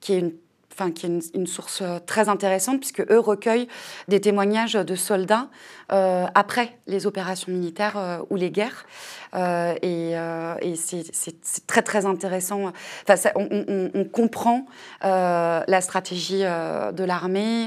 qui 0.00 0.12
est 0.12 0.18
une 0.18 0.32
enfin, 0.74 0.90
qui 0.90 1.06
est 1.06 1.34
une, 1.34 1.46
source 1.46 1.80
euh, 1.82 1.98
très 2.04 2.28
intéressante, 2.28 2.80
puisque 2.80 3.00
eux 3.10 3.18
recueillent 3.18 3.68
des 4.08 4.20
témoignages 4.20 4.74
de 4.74 4.94
soldats 4.94 5.48
euh, 5.92 6.26
après 6.34 6.76
les 6.86 7.06
opérations 7.06 7.52
militaires 7.52 7.96
euh, 7.96 8.18
ou 8.30 8.36
les 8.36 8.50
guerres. 8.50 8.86
et, 9.34 10.14
c'est 10.76 11.66
très, 11.66 11.82
très 11.82 12.06
intéressant. 12.06 12.72
Enfin, 13.08 13.30
on, 13.36 14.04
comprend 14.04 14.66
la 15.02 15.80
stratégie 15.80 16.42
de 16.42 17.04
l'armée, 17.04 17.66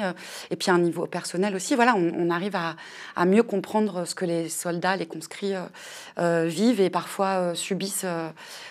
et 0.50 0.56
puis 0.56 0.72
à 0.72 0.76
un 0.76 0.80
niveau 0.80 1.06
personnel 1.08 1.56
aussi. 1.56 1.76
Voilà, 1.76 1.96
on, 1.96 2.30
arrive 2.30 2.56
à, 2.56 2.76
à, 3.16 3.26
mieux 3.26 3.44
comprendre 3.44 4.06
ce 4.06 4.16
que 4.16 4.26
les 4.26 4.50
soldats, 4.50 4.96
les 4.96 5.06
conscrits 5.06 5.56
vivent 6.18 6.82
et 6.82 6.90
parfois 6.90 7.54
subissent, 7.54 8.06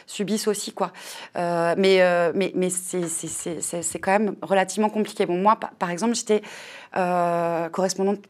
subissent 0.06 0.48
aussi. 0.48 0.72
Quoi. 0.72 0.92
mais 1.34 2.00
mais, 2.34 2.52
mais 2.54 2.70
c'est 2.70 3.98
quand 3.98 4.12
même 4.12 4.25
relativement 4.42 4.90
compliqué. 4.90 5.26
Bon, 5.26 5.36
moi, 5.36 5.58
par 5.78 5.90
exemple, 5.90 6.14
j'étais 6.14 6.42
euh, 6.96 7.68
correspondante 7.68 8.20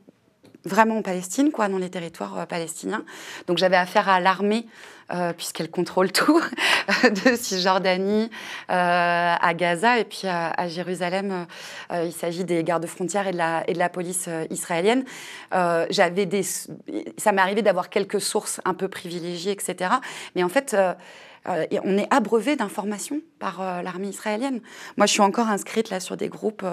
vraiment 0.64 0.98
en 0.98 1.02
Palestine, 1.02 1.52
quoi, 1.52 1.68
dans 1.68 1.78
les 1.78 1.90
territoires 1.90 2.38
euh, 2.40 2.46
palestiniens. 2.46 3.04
Donc 3.46 3.58
j'avais 3.58 3.76
affaire 3.76 4.08
à 4.08 4.18
l'armée, 4.18 4.66
euh, 5.12 5.32
puisqu'elle 5.32 5.70
contrôle 5.70 6.10
tout, 6.10 6.42
de 7.04 7.36
Cisjordanie 7.36 8.28
à 8.68 9.54
Gaza 9.54 10.00
et 10.00 10.04
puis 10.04 10.26
à, 10.26 10.66
Jérusalem. 10.66 11.46
il 11.92 12.12
s'agit 12.12 12.44
des 12.44 12.64
gardes-frontières 12.64 13.28
et, 13.28 13.32
de 13.32 13.36
la, 13.36 13.62
et 13.68 13.74
de 13.74 13.78
la 13.78 13.88
police 13.88 14.28
israélienne. 14.50 15.04
j'avais 15.52 16.26
des, 16.26 16.42
ça 16.42 17.30
m'est 17.32 17.42
arrivé 17.42 17.62
d'avoir 17.62 17.88
quelques 17.88 18.20
sources 18.20 18.60
un 18.64 18.74
peu 18.74 18.88
privilégiées, 18.88 19.52
etc. 19.52 19.90
Mais 20.34 20.42
en 20.42 20.48
fait, 20.48 20.76
euh, 21.48 21.66
on 21.84 21.98
est 21.98 22.06
abreuvé 22.10 22.56
d'informations 22.56 23.20
par 23.38 23.60
euh, 23.60 23.82
l'armée 23.82 24.08
israélienne. 24.08 24.60
Moi, 24.96 25.06
je 25.06 25.12
suis 25.12 25.20
encore 25.20 25.48
inscrite 25.48 25.90
là 25.90 26.00
sur 26.00 26.16
des 26.16 26.28
groupes 26.28 26.64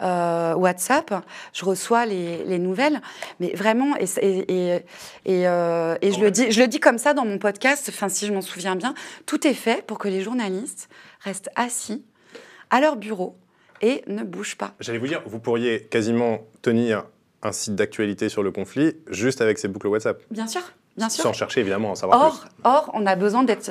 euh, 0.00 0.54
WhatsApp. 0.54 1.14
Je 1.52 1.64
reçois 1.64 2.06
les, 2.06 2.58
nouvelles, 2.58 3.00
mais 3.38 3.52
vraiment, 3.54 3.96
et, 3.96 4.04
et, 4.22 4.82
et, 5.24 5.42
je, 5.44 6.20
le 6.20 6.30
dis, 6.30 6.50
je 6.50 6.60
le 6.60 6.68
dis 6.68 6.80
comme 6.80 6.98
ça 6.98 7.14
dans 7.14 7.24
mon 7.24 7.38
podcast, 7.38 7.86
enfin, 7.88 8.08
si 8.08 8.26
je 8.26 8.32
m'en 8.32 8.42
souviens 8.42 8.76
bien, 8.76 8.94
tout 9.26 9.46
est 9.46 9.54
fait 9.54 9.84
pour 9.86 9.98
que 9.98 10.08
les 10.08 10.20
journalistes 10.20 10.88
restent 11.20 11.50
assis 11.56 12.04
à 12.70 12.80
leur 12.80 12.96
bureau 12.96 13.36
et 13.80 14.02
ne 14.06 14.22
bougent 14.22 14.56
pas. 14.56 14.74
J'allais 14.80 14.98
vous 14.98 15.06
dire, 15.06 15.22
vous 15.26 15.38
pourriez 15.38 15.84
quasiment 15.84 16.40
tenir 16.62 17.04
un 17.42 17.52
site 17.52 17.74
d'actualité 17.74 18.28
sur 18.28 18.42
le 18.42 18.50
conflit 18.52 18.96
juste 19.08 19.40
avec 19.40 19.58
ces 19.58 19.68
boucles 19.68 19.88
WhatsApp. 19.88 20.22
Bien 20.30 20.46
sûr. 20.46 20.62
Sans 21.08 21.32
chercher 21.32 21.60
évidemment 21.60 21.92
à 21.92 21.94
savoir 21.94 22.20
or, 22.20 22.40
plus. 22.40 22.50
Or, 22.64 22.90
on 22.94 23.06
a 23.06 23.16
besoin 23.16 23.42
d'être. 23.42 23.70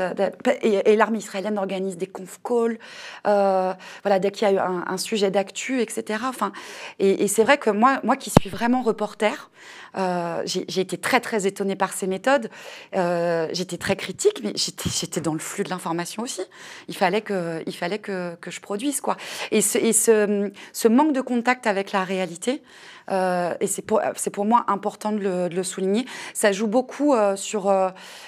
Et, 0.61 0.95
l'armée 0.95 1.19
israélienne 1.19 1.57
organise 1.57 1.97
des 1.97 2.07
conf 2.07 2.39
calls, 2.43 2.79
euh, 3.27 3.73
voilà, 4.03 4.19
dès 4.19 4.31
qu'il 4.31 4.47
y 4.47 4.51
a 4.51 4.53
eu 4.53 4.57
un, 4.57 4.97
sujet 4.97 5.29
d'actu, 5.29 5.81
etc. 5.81 6.23
Enfin, 6.27 6.51
et, 6.97 7.27
c'est 7.27 7.43
vrai 7.43 7.57
que 7.57 7.69
moi, 7.69 7.99
moi 8.03 8.15
qui 8.15 8.29
suis 8.29 8.49
vraiment 8.49 8.81
reporter, 8.81 9.49
euh, 9.97 10.41
j'ai 10.45 10.81
été 10.81 10.97
très 10.97 11.19
très 11.19 11.47
étonnée 11.47 11.75
par 11.75 11.93
ces 11.93 12.07
méthodes. 12.07 12.49
Euh, 12.95 13.47
j'étais 13.51 13.77
très 13.77 13.95
critique, 13.95 14.41
mais 14.43 14.53
j'étais 14.55 15.21
dans 15.21 15.33
le 15.33 15.39
flux 15.39 15.63
de 15.63 15.69
l'information 15.69 16.23
aussi. 16.23 16.41
Il 16.87 16.95
fallait 16.95 17.21
que, 17.21 17.63
il 17.65 17.75
fallait 17.75 17.99
que, 17.99 18.35
que 18.35 18.51
je 18.51 18.59
produise 18.59 19.01
quoi. 19.01 19.17
Et, 19.51 19.61
ce, 19.61 19.77
et 19.77 19.93
ce, 19.93 20.51
ce 20.73 20.87
manque 20.87 21.13
de 21.13 21.21
contact 21.21 21.67
avec 21.67 21.91
la 21.91 22.03
réalité. 22.03 22.61
Euh, 23.11 23.55
et 23.59 23.65
c'est 23.65 23.81
pour, 23.81 24.01
pour, 24.31 24.45
moi 24.45 24.65
important 24.67 25.11
de 25.11 25.49
le, 25.51 25.63
souligner. 25.63 26.05
Ça 26.35 26.51
joue 26.51 26.67
beaucoup 26.67 27.15
sur, 27.35 27.73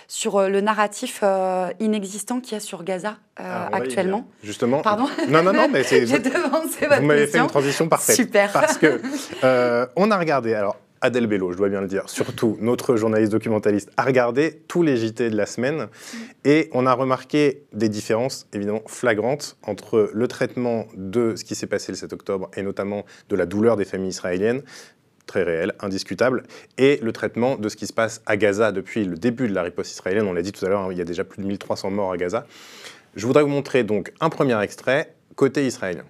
sur 0.07 0.41
le 0.41 0.61
narratif 0.61 1.23
inexistant 1.79 2.39
qu'il 2.41 2.53
y 2.53 2.55
a 2.55 2.59
sur 2.59 2.83
Gaza 2.83 3.17
ah, 3.37 3.69
actuellement. 3.71 4.27
Justement. 4.43 4.81
Pardon 4.81 5.07
Non, 5.27 5.43
non, 5.43 5.53
non, 5.53 5.67
mais 5.71 5.83
c'est. 5.83 6.05
Votre 6.05 6.99
Vous 6.99 7.05
m'avez 7.05 7.27
fait 7.27 7.37
une 7.37 7.47
transition 7.47 7.87
parfaite. 7.87 8.15
Super. 8.15 8.51
Parce 8.51 8.79
que 8.79 8.99
on 9.95 10.09
a 10.09 10.17
regardé. 10.17 10.55
Alors, 10.55 10.77
Adèle 11.03 11.25
Bello, 11.25 11.51
je 11.51 11.57
dois 11.57 11.69
bien 11.69 11.81
le 11.81 11.87
dire, 11.87 12.07
surtout 12.07 12.57
notre 12.61 12.95
journaliste 12.95 13.31
documentaliste, 13.31 13.89
a 13.97 14.03
regardé 14.03 14.61
tous 14.67 14.83
les 14.83 14.97
JT 14.97 15.31
de 15.31 15.35
la 15.35 15.47
semaine 15.47 15.87
et 16.45 16.69
on 16.73 16.85
a 16.85 16.93
remarqué 16.93 17.63
des 17.73 17.89
différences 17.89 18.47
évidemment 18.53 18.83
flagrantes 18.85 19.57
entre 19.63 20.11
le 20.13 20.27
traitement 20.27 20.85
de 20.95 21.35
ce 21.35 21.43
qui 21.43 21.55
s'est 21.55 21.65
passé 21.65 21.91
le 21.91 21.97
7 21.97 22.13
octobre 22.13 22.51
et 22.55 22.61
notamment 22.61 23.03
de 23.29 23.35
la 23.35 23.47
douleur 23.47 23.77
des 23.77 23.85
familles 23.85 24.09
israéliennes, 24.09 24.61
très 25.25 25.41
réel, 25.41 25.73
indiscutable, 25.79 26.43
et 26.77 26.99
le 27.01 27.11
traitement 27.11 27.55
de 27.55 27.67
ce 27.67 27.75
qui 27.75 27.87
se 27.87 27.93
passe 27.93 28.21
à 28.27 28.37
Gaza 28.37 28.71
depuis 28.71 29.03
le 29.03 29.17
début 29.17 29.47
de 29.47 29.55
la 29.55 29.63
riposte 29.63 29.91
israélienne. 29.91 30.27
On 30.27 30.33
l'a 30.33 30.43
dit 30.43 30.51
tout 30.51 30.63
à 30.65 30.69
l'heure, 30.69 30.81
hein, 30.81 30.89
il 30.91 30.99
y 30.99 31.01
a 31.01 31.05
déjà 31.05 31.23
plus 31.23 31.41
de 31.41 31.47
1300 31.47 31.89
morts 31.89 32.11
à 32.11 32.17
Gaza. 32.17 32.45
Je 33.15 33.25
voudrais 33.25 33.41
vous 33.41 33.49
montrer 33.49 33.83
donc 33.83 34.13
un 34.19 34.29
premier 34.29 34.61
extrait 34.61 35.15
côté 35.35 35.65
israélien. 35.65 36.03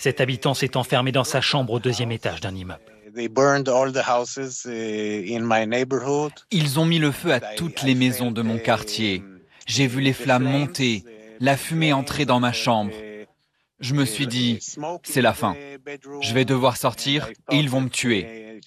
Cet 0.00 0.22
habitant 0.22 0.54
s'est 0.54 0.78
enfermé 0.78 1.12
dans 1.12 1.24
sa 1.24 1.42
chambre 1.42 1.74
au 1.74 1.78
deuxième 1.78 2.10
étage 2.10 2.40
d'un 2.40 2.54
immeuble. 2.54 2.80
Uh, 3.14 3.28
Ils 6.50 6.80
ont 6.80 6.86
mis 6.86 6.98
le 6.98 7.12
feu 7.12 7.34
à 7.34 7.40
toutes 7.40 7.82
les 7.82 7.94
maisons 7.94 8.30
de 8.30 8.40
mon 8.40 8.58
quartier. 8.58 9.22
J'ai 9.66 9.86
vu 9.86 10.00
les 10.00 10.14
flammes 10.14 10.44
monter, 10.44 11.04
la 11.38 11.58
fumée 11.58 11.92
entrer 11.92 12.24
dans 12.24 12.40
ma 12.40 12.54
chambre. 12.54 12.92
Je 13.80 13.92
me 13.92 14.06
suis 14.06 14.26
dit, 14.26 14.58
c'est 15.02 15.20
la 15.20 15.34
fin. 15.34 15.54
Je 16.22 16.32
vais 16.32 16.46
devoir 16.46 16.78
sortir 16.78 17.28
et 17.50 17.56
ils 17.56 17.68
vont 17.68 17.82
me 17.82 17.90
tuer. 17.90 18.58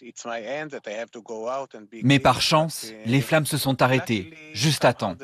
Mais 2.04 2.20
par 2.20 2.44
chance, 2.44 2.94
les 3.08 3.22
flammes 3.22 3.48
se 3.48 3.58
sont 3.58 3.82
arrêtées, 3.82 4.36
juste 4.54 4.86
à 4.86 4.94
temps. 4.94 5.16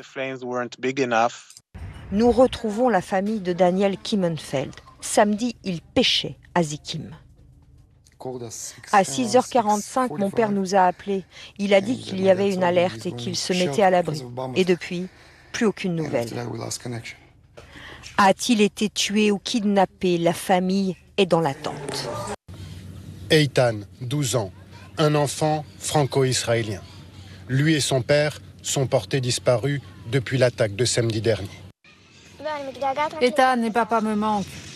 Nous 2.10 2.32
retrouvons 2.32 2.88
la 2.88 3.00
famille 3.00 3.40
de 3.40 3.52
Daniel 3.52 3.96
Kimmenfeld. 3.96 4.74
Samedi, 5.00 5.56
il 5.64 5.80
pêchait 5.80 6.36
à 6.54 6.62
Zikim. 6.62 7.10
À 8.92 9.02
6h45, 9.02 10.18
mon 10.18 10.30
père 10.30 10.52
nous 10.52 10.74
a 10.74 10.82
appelés. 10.82 11.24
Il 11.58 11.72
a 11.72 11.80
dit 11.80 11.98
qu'il 11.98 12.20
y 12.20 12.28
avait 12.28 12.52
une 12.52 12.62
alerte 12.62 13.06
et 13.06 13.12
qu'il 13.12 13.34
se 13.34 13.54
mettait 13.54 13.82
à 13.82 13.88
l'abri. 13.90 14.22
Et 14.56 14.64
depuis, 14.64 15.08
plus 15.52 15.64
aucune 15.66 15.94
nouvelle. 15.94 16.28
A-t-il 18.18 18.60
été 18.60 18.90
tué 18.90 19.30
ou 19.30 19.38
kidnappé? 19.38 20.18
La 20.18 20.34
famille 20.34 20.96
est 21.16 21.24
dans 21.26 21.40
l'attente. 21.40 22.08
Eitan, 23.30 23.80
12 24.02 24.36
ans, 24.36 24.52
un 24.98 25.14
enfant 25.14 25.64
franco-israélien. 25.78 26.82
Lui 27.48 27.74
et 27.74 27.80
son 27.80 28.02
père 28.02 28.40
sont 28.62 28.86
portés 28.86 29.22
disparus 29.22 29.80
depuis 30.10 30.36
l'attaque 30.36 30.76
de 30.76 30.84
samedi 30.84 31.22
dernier. 31.22 31.48
Eitan 33.22 33.62
et 33.62 33.70
papa 33.70 34.02
me 34.02 34.14
manquent. 34.14 34.69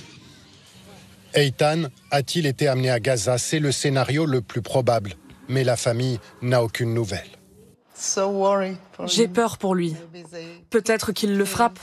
Eitan 1.35 1.85
a-t-il 2.12 2.47
été 2.47 2.68
amené 2.68 2.91
à 2.91 3.01
Gaza? 3.01 3.39
C'est 3.39 3.59
le 3.59 3.72
scénario 3.72 4.24
le 4.24 4.41
plus 4.41 4.62
probable. 4.62 5.14
Mais 5.49 5.64
la 5.64 5.76
famille 5.76 6.20
n'a 6.43 6.62
aucune 6.62 6.95
nouvelle. 6.95 7.26
J'ai 9.07 9.28
peur 9.28 9.59
pour 9.59 9.74
lui. 9.74 9.95
Peut-être 10.70 11.12
qu'il 11.12 11.37
le 11.37 11.45
frappe. 11.45 11.78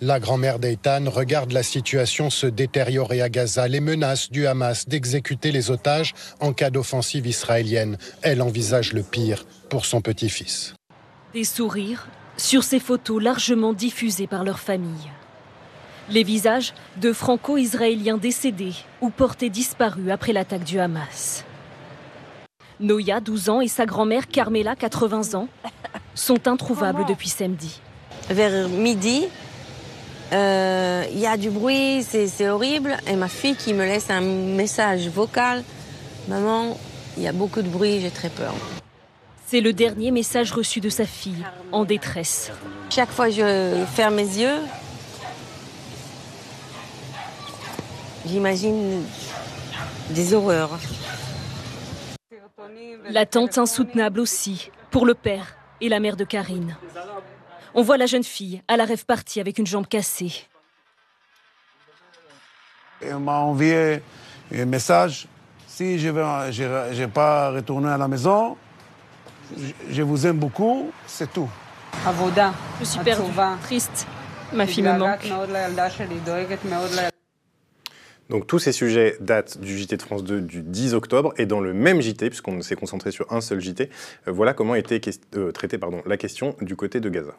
La 0.00 0.18
grand-mère 0.18 0.58
d'Eitan 0.58 1.04
regarde 1.08 1.52
la 1.52 1.62
situation 1.62 2.28
se 2.28 2.48
détériorer 2.48 3.22
à 3.22 3.28
Gaza, 3.28 3.68
les 3.68 3.78
menaces 3.78 4.30
du 4.30 4.48
Hamas 4.48 4.88
d'exécuter 4.88 5.52
les 5.52 5.70
otages 5.70 6.12
en 6.40 6.52
cas 6.52 6.70
d'offensive 6.70 7.26
israélienne. 7.28 7.96
Elle 8.22 8.42
envisage 8.42 8.92
le 8.92 9.04
pire 9.04 9.46
pour 9.70 9.86
son 9.86 10.00
petit-fils. 10.00 10.74
Des 11.32 11.44
sourires 11.44 12.08
sur 12.36 12.64
ces 12.64 12.80
photos 12.80 13.22
largement 13.22 13.72
diffusées 13.72 14.26
par 14.26 14.42
leur 14.42 14.58
famille. 14.58 15.10
Les 16.10 16.24
visages 16.24 16.74
de 17.00 17.12
franco-israéliens 17.12 18.18
décédés 18.18 18.74
ou 19.00 19.10
portés 19.10 19.50
disparus 19.50 20.10
après 20.10 20.32
l'attaque 20.32 20.64
du 20.64 20.78
Hamas. 20.78 21.44
Noya, 22.80 23.20
12 23.20 23.48
ans, 23.48 23.60
et 23.60 23.68
sa 23.68 23.86
grand-mère 23.86 24.26
Carmela, 24.26 24.74
80 24.74 25.38
ans, 25.38 25.48
sont 26.14 26.48
introuvables 26.48 27.04
depuis 27.06 27.28
samedi. 27.28 27.80
Vers 28.28 28.68
midi, 28.68 29.26
euh, 30.32 31.04
il 31.12 31.18
y 31.18 31.26
a 31.26 31.36
du 31.36 31.50
bruit, 31.50 32.02
c'est 32.02 32.48
horrible. 32.48 32.96
Et 33.06 33.16
ma 33.16 33.28
fille 33.28 33.56
qui 33.56 33.72
me 33.74 33.84
laisse 33.84 34.10
un 34.10 34.20
message 34.20 35.08
vocal 35.08 35.62
Maman, 36.28 36.78
il 37.16 37.24
y 37.24 37.28
a 37.28 37.32
beaucoup 37.32 37.62
de 37.62 37.68
bruit, 37.68 38.00
j'ai 38.00 38.10
très 38.10 38.28
peur. 38.28 38.54
C'est 39.46 39.60
le 39.60 39.72
dernier 39.72 40.10
message 40.12 40.52
reçu 40.52 40.80
de 40.80 40.88
sa 40.88 41.04
fille, 41.04 41.44
en 41.72 41.84
détresse. 41.84 42.52
Chaque 42.90 43.10
fois 43.10 43.26
que 43.26 43.32
je 43.32 43.84
ferme 43.92 44.14
mes 44.14 44.22
yeux, 44.22 44.58
j'imagine 48.26 49.04
des 50.10 50.34
horreurs. 50.34 50.78
L'attente 53.08 53.58
insoutenable 53.58 54.20
aussi, 54.20 54.70
pour 54.90 55.06
le 55.06 55.14
père 55.14 55.56
et 55.80 55.88
la 55.88 56.00
mère 56.00 56.16
de 56.16 56.24
Karine. 56.24 56.76
On 57.74 57.82
voit 57.82 57.96
la 57.96 58.06
jeune 58.06 58.24
fille 58.24 58.62
à 58.68 58.76
la 58.76 58.84
rêve 58.84 59.04
partie 59.04 59.40
avec 59.40 59.58
une 59.58 59.66
jambe 59.66 59.86
cassée. 59.86 60.46
On 63.04 63.18
m'a 63.18 63.38
envoyé 63.38 64.02
un 64.54 64.64
message. 64.64 65.26
Si 65.66 65.98
je 65.98 66.08
ne 66.08 66.92
vais 66.92 67.08
pas 67.08 67.50
retourner 67.50 67.90
à 67.90 67.96
la 67.96 68.06
maison, 68.06 68.56
je 69.90 70.02
vous 70.02 70.26
aime 70.26 70.38
beaucoup, 70.38 70.92
c'est 71.06 71.32
tout. 71.32 71.48
Je 72.80 72.84
suis 72.84 73.00
perdue, 73.00 73.32
triste. 73.62 74.06
Ma 74.52 74.66
fille 74.66 74.82
me 74.82 74.92
manque. 74.98 75.26
Donc 78.32 78.46
tous 78.46 78.58
ces 78.58 78.72
sujets 78.72 79.18
datent 79.20 79.58
du 79.58 79.76
JT 79.76 79.98
de 79.98 80.02
France 80.02 80.24
2 80.24 80.40
du 80.40 80.62
10 80.62 80.94
octobre 80.94 81.34
et 81.36 81.44
dans 81.44 81.60
le 81.60 81.74
même 81.74 82.00
JT, 82.00 82.30
puisqu'on 82.30 82.62
s'est 82.62 82.76
concentré 82.76 83.10
sur 83.10 83.30
un 83.30 83.42
seul 83.42 83.60
JT, 83.60 83.90
euh, 84.26 84.32
voilà 84.32 84.54
comment 84.54 84.74
était 84.74 85.02
euh, 85.34 85.52
traitée 85.52 85.78
la 86.06 86.16
question 86.16 86.56
du 86.62 86.74
côté 86.74 86.98
de 87.00 87.10
Gaza. 87.10 87.34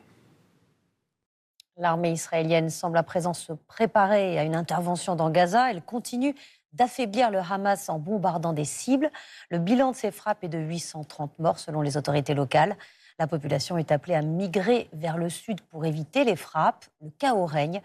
L'armée 1.77 2.11
israélienne 2.11 2.69
semble 2.69 2.99
à 2.99 3.01
présent 3.01 3.33
se 3.33 3.53
préparer 3.53 4.37
à 4.37 4.43
une 4.43 4.53
intervention 4.53 5.15
dans 5.15 5.31
Gaza. 5.31 5.71
Elle 5.71 5.81
continue 5.81 6.35
d'affaiblir 6.73 7.31
le 7.31 7.39
Hamas 7.39 7.89
en 7.89 7.97
bombardant 7.97 8.53
des 8.53 8.63
cibles. 8.63 9.09
Le 9.49 9.57
bilan 9.57 9.93
de 9.93 9.95
ces 9.95 10.11
frappes 10.11 10.43
est 10.43 10.47
de 10.47 10.59
830 10.59 11.39
morts 11.39 11.57
selon 11.57 11.81
les 11.81 11.97
autorités 11.97 12.35
locales. 12.35 12.77
La 13.19 13.27
population 13.27 13.77
est 13.77 13.91
appelée 13.91 14.15
à 14.15 14.21
migrer 14.21 14.89
vers 14.93 15.17
le 15.17 15.29
sud 15.29 15.61
pour 15.61 15.85
éviter 15.85 16.23
les 16.23 16.35
frappes. 16.35 16.85
Le 17.01 17.09
chaos 17.17 17.45
règne. 17.45 17.81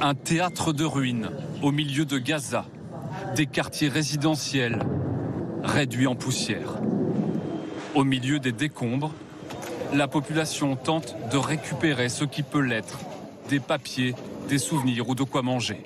Un 0.00 0.14
théâtre 0.14 0.72
de 0.72 0.84
ruines 0.84 1.30
au 1.62 1.72
milieu 1.72 2.04
de 2.04 2.18
Gaza. 2.18 2.66
Des 3.34 3.46
quartiers 3.46 3.88
résidentiels 3.88 4.80
réduits 5.62 6.06
en 6.06 6.14
poussière. 6.14 6.74
Au 7.94 8.04
milieu 8.04 8.38
des 8.38 8.52
décombres, 8.52 9.12
la 9.94 10.06
population 10.06 10.76
tente 10.76 11.16
de 11.30 11.38
récupérer 11.38 12.08
ce 12.08 12.24
qui 12.24 12.42
peut 12.42 12.60
l'être. 12.60 12.98
Des 13.48 13.60
papiers, 13.60 14.14
des 14.48 14.58
souvenirs 14.58 15.08
ou 15.08 15.14
de 15.14 15.22
quoi 15.22 15.42
manger. 15.42 15.82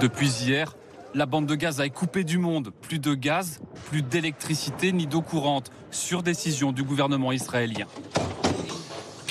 Depuis 0.00 0.30
hier, 0.44 0.76
la 1.14 1.26
bande 1.26 1.46
de 1.46 1.54
Gaza 1.54 1.84
est 1.84 1.90
coupée 1.90 2.24
du 2.24 2.38
monde. 2.38 2.70
Plus 2.80 2.98
de 2.98 3.14
gaz, 3.14 3.60
plus 3.90 4.02
d'électricité 4.02 4.92
ni 4.92 5.06
d'eau 5.06 5.22
courante, 5.22 5.70
sur 5.90 6.22
décision 6.22 6.72
du 6.72 6.84
gouvernement 6.84 7.32
israélien. 7.32 7.86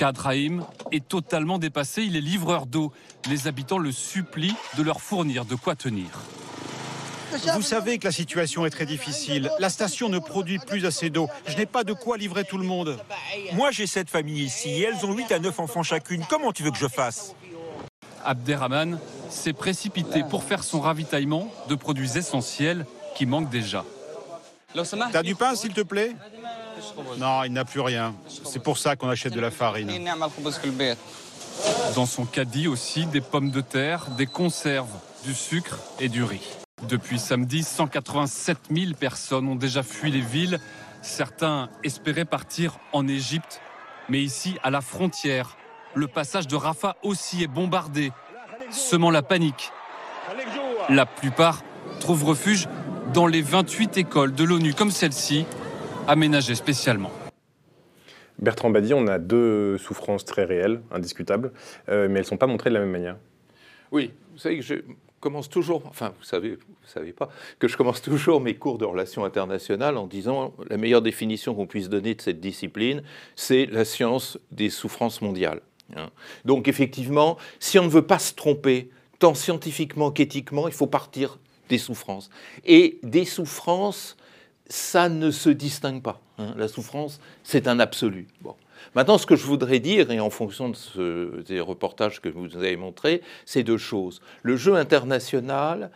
Kadraïm 0.02 0.66
est 0.91 1.08
totalement 1.08 1.60
dépassé, 1.60 2.02
il 2.02 2.16
est 2.16 2.22
livreur 2.22 2.66
d'eau. 2.66 2.91
Les 3.30 3.45
habitants 3.45 3.78
le 3.78 3.91
supplient 3.91 4.56
de 4.76 4.82
leur 4.82 4.99
fournir 4.99 5.45
de 5.45 5.54
quoi 5.54 5.76
tenir. 5.76 6.10
Vous 7.54 7.62
savez 7.62 7.99
que 7.99 8.06
la 8.06 8.12
situation 8.12 8.66
est 8.66 8.72
très 8.72 8.88
difficile. 8.88 9.52
La 9.60 9.70
station 9.70 10.10
ne 10.10 10.18
produit 10.18 10.58
plus 10.58 10.88
assez 10.88 11.12
d'eau. 11.12 11.30
Je 11.45 11.56
n'ai 11.56 11.68
pas 11.68 11.84
de 11.84 11.93
quoi 11.93 12.18
livrer 12.18 12.45
tout 12.45 12.58
le 12.58 12.64
monde. 12.64 12.97
Moi, 13.54 13.70
j'ai 13.70 13.86
sept 13.86 14.10
familles 14.10 14.41
ici 14.41 14.70
et 14.70 14.86
elles 14.86 15.06
ont 15.06 15.14
8 15.14 15.34
à 15.34 15.38
9 15.38 15.60
enfants 15.60 15.84
chacune. 15.84 16.26
Comment 16.28 16.52
tu 16.52 16.64
veux 16.64 16.72
que 16.72 16.80
je 16.80 16.88
fasse? 16.88 17.36
Abderrahman 18.26 18.97
s'est 19.30 19.54
précipité 19.54 20.24
pour 20.24 20.43
faire 20.43 20.64
son 20.64 20.82
ravitaillement 20.82 21.47
de 21.70 21.76
produits 21.76 22.18
essentiels 22.18 22.88
qui 23.14 23.28
manquent 23.28 23.52
déjà. 23.52 23.86
T'as 25.12 25.22
du 25.22 25.36
pain, 25.36 25.54
s'il 25.54 25.74
te 25.74 25.82
plaît? 25.82 26.16
Non, 27.17 27.43
il 27.43 27.53
n'a 27.53 27.65
plus 27.65 27.82
rien. 27.82 28.13
C'est 28.27 28.61
pour 28.61 28.77
ça 28.77 28.95
qu'on 28.95 29.09
achète 29.09 29.34
de 29.34 29.39
la 29.39 29.51
farine. 29.51 29.89
Dans 31.95 32.05
son 32.05 32.25
caddie 32.25 32.67
aussi, 32.67 33.05
des 33.05 33.21
pommes 33.21 33.51
de 33.51 33.61
terre, 33.61 34.07
des 34.17 34.25
conserves, 34.25 34.91
du 35.23 35.34
sucre 35.34 35.79
et 35.99 36.09
du 36.09 36.23
riz. 36.23 36.47
Depuis 36.88 37.19
samedi, 37.19 37.63
187 37.63 38.57
000 38.71 38.93
personnes 38.99 39.47
ont 39.47 39.55
déjà 39.55 39.84
fui 39.84 40.11
les 40.11 40.21
villes. 40.21 40.59
Certains 41.01 41.69
espéraient 41.84 42.25
partir 42.25 42.77
en 42.93 43.07
Égypte, 43.07 43.61
mais 44.09 44.21
ici, 44.21 44.55
à 44.63 44.69
la 44.69 44.82
frontière, 44.82 45.57
le 45.93 46.07
passage 46.07 46.47
de 46.47 46.55
Rafah 46.55 46.95
aussi 47.03 47.43
est 47.43 47.47
bombardé, 47.47 48.11
semant 48.71 49.11
la 49.11 49.21
panique. 49.21 49.71
La 50.89 51.05
plupart 51.05 51.63
trouvent 51.99 52.23
refuge 52.23 52.67
dans 53.13 53.27
les 53.27 53.41
28 53.41 53.97
écoles 53.97 54.34
de 54.34 54.43
l'ONU 54.43 54.73
comme 54.73 54.91
celle-ci, 54.91 55.45
aménagées 56.08 56.56
spécialement. 56.56 57.12
Bertrand 58.39 58.70
Badi, 58.70 58.93
on 58.93 59.08
a 59.08 59.20
deux 59.20 59.78
souffrances 59.78 60.26
très 60.26 60.45
réelles, 60.45 60.82
indiscutables, 60.91 61.52
euh, 61.89 62.08
mais 62.10 62.20
elles 62.20 62.26
ne 62.26 62.30
sont 62.30 62.38
pas 62.38 62.47
montrées 62.47 62.70
de 62.70 62.76
la 62.76 62.82
même 62.82 62.91
manière. 62.91 63.18
Oui, 63.91 64.12
vous 64.32 64.39
savez 64.39 64.58
que 64.58 64.64
je 64.64 64.76
commence 65.20 65.49
toujours, 65.49 65.84
enfin 65.86 66.14
vous 66.18 66.24
savez, 66.24 66.56
vous 66.56 66.88
savez 66.88 67.14
pas, 67.14 67.30
que 67.60 67.68
je 67.68 67.78
commence 67.78 68.02
toujours 68.02 68.41
mes 68.41 68.56
cours 68.56 68.80
de 68.80 68.86
relations 68.86 69.24
internationales 69.24 69.97
en 69.97 70.08
disant 70.08 70.54
la 70.70 70.78
meilleure 70.78 71.04
définition 71.04 71.54
qu'on 71.54 71.68
puisse 71.68 71.89
donner 71.89 72.16
de 72.16 72.22
cette 72.22 72.39
discipline, 72.39 73.04
c'est 73.36 73.68
la 73.68 73.86
science 73.86 74.39
des 74.52 74.72
souffrances 74.72 75.22
mondiales. 75.22 75.62
Hein. 75.95 76.10
Donc 76.45 76.68
effectivement, 76.68 77.38
si 77.60 77.78
on 77.78 77.86
ne 77.86 77.89
veut 77.89 78.08
pas 78.08 78.20
se 78.20 78.34
tromper, 78.34 78.89
tant 79.20 79.36
scientifiquement 79.36 80.10
qu'éthiquement, 80.10 80.68
il 80.68 80.74
faut 80.74 80.88
partir 80.88 81.38
des 81.70 81.78
souffrances. 81.78 82.32
Et 82.66 82.99
des 83.04 83.26
souffrances, 83.26 84.18
ça 84.72 85.09
ne 85.09 85.32
se 85.32 85.49
distingue 85.49 86.01
pas. 86.01 86.22
Hein. 86.38 86.53
La 86.57 86.67
souffrance, 86.67 87.19
c'est 87.43 87.67
un 87.67 87.80
absolu. 87.80 88.28
Bon. 88.41 88.55
Maintenant, 88.95 89.17
ce 89.17 89.26
que 89.26 89.36
je 89.36 89.45
voudrais 89.45 89.80
dire, 89.80 90.11
et 90.11 90.19
en 90.19 90.30
fonction 90.30 90.72
des 90.97 91.59
reportages 91.59 92.19
que 92.19 92.30
vous 92.30 92.55
avez 92.55 92.78
montrés, 92.78 93.22
c'est 93.45 93.63
deux 93.63 93.78
choses. 93.78 94.22
Le 94.41 94.55
jeu 94.57 94.76
international, 94.76 95.91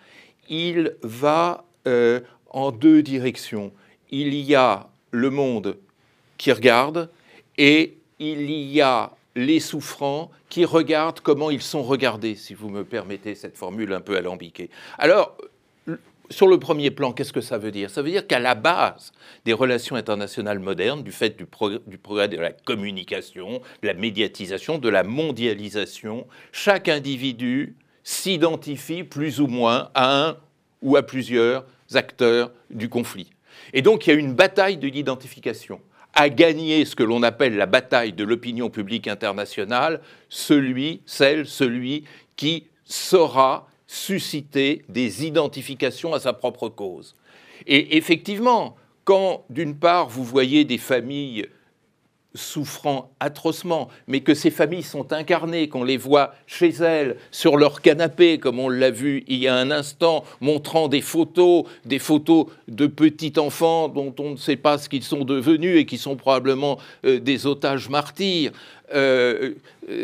il 0.49 0.95
va 1.01 1.65
euh, 1.87 2.19
en 2.51 2.71
deux 2.71 3.01
directions. 3.01 3.71
Il 4.11 4.35
y 4.35 4.55
a 4.55 4.89
le 5.11 5.29
monde 5.29 5.77
qui 6.37 6.51
regarde 6.51 7.09
et 7.57 7.97
il 8.19 8.51
y 8.51 8.81
a 8.81 9.11
les 9.35 9.59
souffrants 9.59 10.31
qui 10.49 10.63
regardent 10.63 11.19
comment 11.19 11.49
ils 11.49 11.61
sont 11.61 11.83
regardés, 11.83 12.35
si 12.35 12.53
vous 12.53 12.69
me 12.69 12.83
permettez 12.83 13.35
cette 13.35 13.57
formule 13.57 13.93
un 13.93 14.01
peu 14.01 14.15
alambiquée. 14.15 14.69
Alors, 14.97 15.35
sur 16.29 16.47
le 16.47 16.59
premier 16.59 16.91
plan, 16.91 17.11
qu'est-ce 17.11 17.33
que 17.33 17.41
ça 17.41 17.57
veut 17.57 17.71
dire? 17.71 17.89
Ça 17.89 18.01
veut 18.01 18.09
dire 18.09 18.27
qu'à 18.27 18.39
la 18.39 18.55
base 18.55 19.11
des 19.45 19.53
relations 19.53 19.95
internationales 19.95 20.59
modernes, 20.59 21.03
du 21.03 21.11
fait 21.11 21.37
du, 21.37 21.45
progrès 21.45 22.27
de 22.27 22.37
la 22.37 22.51
communication, 22.51 23.61
de 23.81 23.87
la 23.87 23.93
médiatisation, 23.93 24.77
de 24.77 24.89
la 24.89 25.03
mondialisation, 25.03 26.27
chaque 26.51 26.89
individu 26.89 27.75
s'identifie 28.03 29.03
plus 29.03 29.39
ou 29.39 29.47
moins 29.47 29.89
à 29.93 30.27
un 30.27 30.37
ou 30.81 30.95
à 30.95 31.03
plusieurs 31.03 31.65
acteurs 31.93 32.51
du 32.69 32.89
conflit. 32.89 33.31
Et 33.73 33.81
donc 33.81 34.05
il 34.05 34.09
y 34.11 34.13
a 34.13 34.19
une 34.19 34.33
bataille 34.33 34.77
de 34.77 34.87
l'identification 34.87 35.79
à 36.13 36.29
gagner 36.29 36.85
ce 36.85 36.95
que 36.95 37.03
l'on 37.03 37.23
appelle 37.23 37.57
la 37.57 37.65
bataille 37.65 38.13
de 38.13 38.23
l'opinion 38.23 38.69
publique 38.69 39.07
internationale, 39.07 39.99
celui, 40.29 41.01
celle, 41.05 41.45
celui 41.45 42.05
qui 42.37 42.67
saura 42.85 43.67
susciter 43.95 44.83
des 44.89 45.25
identifications 45.25 46.13
à 46.13 46.19
sa 46.19 46.33
propre 46.33 46.69
cause. 46.69 47.15
Et 47.65 47.97
effectivement, 47.97 48.75
quand 49.05 49.45
d'une 49.49 49.75
part 49.75 50.09
vous 50.09 50.23
voyez 50.23 50.65
des 50.65 50.77
familles 50.77 51.47
souffrant 52.35 53.11
atrocement, 53.21 53.87
mais 54.07 54.19
que 54.19 54.33
ces 54.33 54.51
familles 54.51 54.83
sont 54.83 55.13
incarnées, 55.13 55.69
qu'on 55.69 55.85
les 55.85 55.95
voit 55.95 56.35
chez 56.47 56.69
elles, 56.69 57.15
sur 57.31 57.55
leur 57.55 57.81
canapé, 57.81 58.37
comme 58.37 58.59
on 58.59 58.67
l'a 58.67 58.91
vu 58.91 59.23
il 59.27 59.37
y 59.37 59.47
a 59.47 59.55
un 59.55 59.71
instant, 59.71 60.25
montrant 60.41 60.87
des 60.87 61.01
photos, 61.01 61.63
des 61.85 61.99
photos 61.99 62.47
de 62.67 62.87
petits 62.87 63.33
enfants 63.37 63.87
dont 63.87 64.13
on 64.19 64.31
ne 64.31 64.35
sait 64.35 64.57
pas 64.57 64.77
ce 64.77 64.89
qu'ils 64.89 65.03
sont 65.03 65.23
devenus 65.23 65.79
et 65.79 65.85
qui 65.85 65.97
sont 65.97 66.17
probablement 66.17 66.77
euh, 67.05 67.19
des 67.19 67.47
otages 67.47 67.89
martyrs. 67.89 68.51
Euh, 68.93 69.53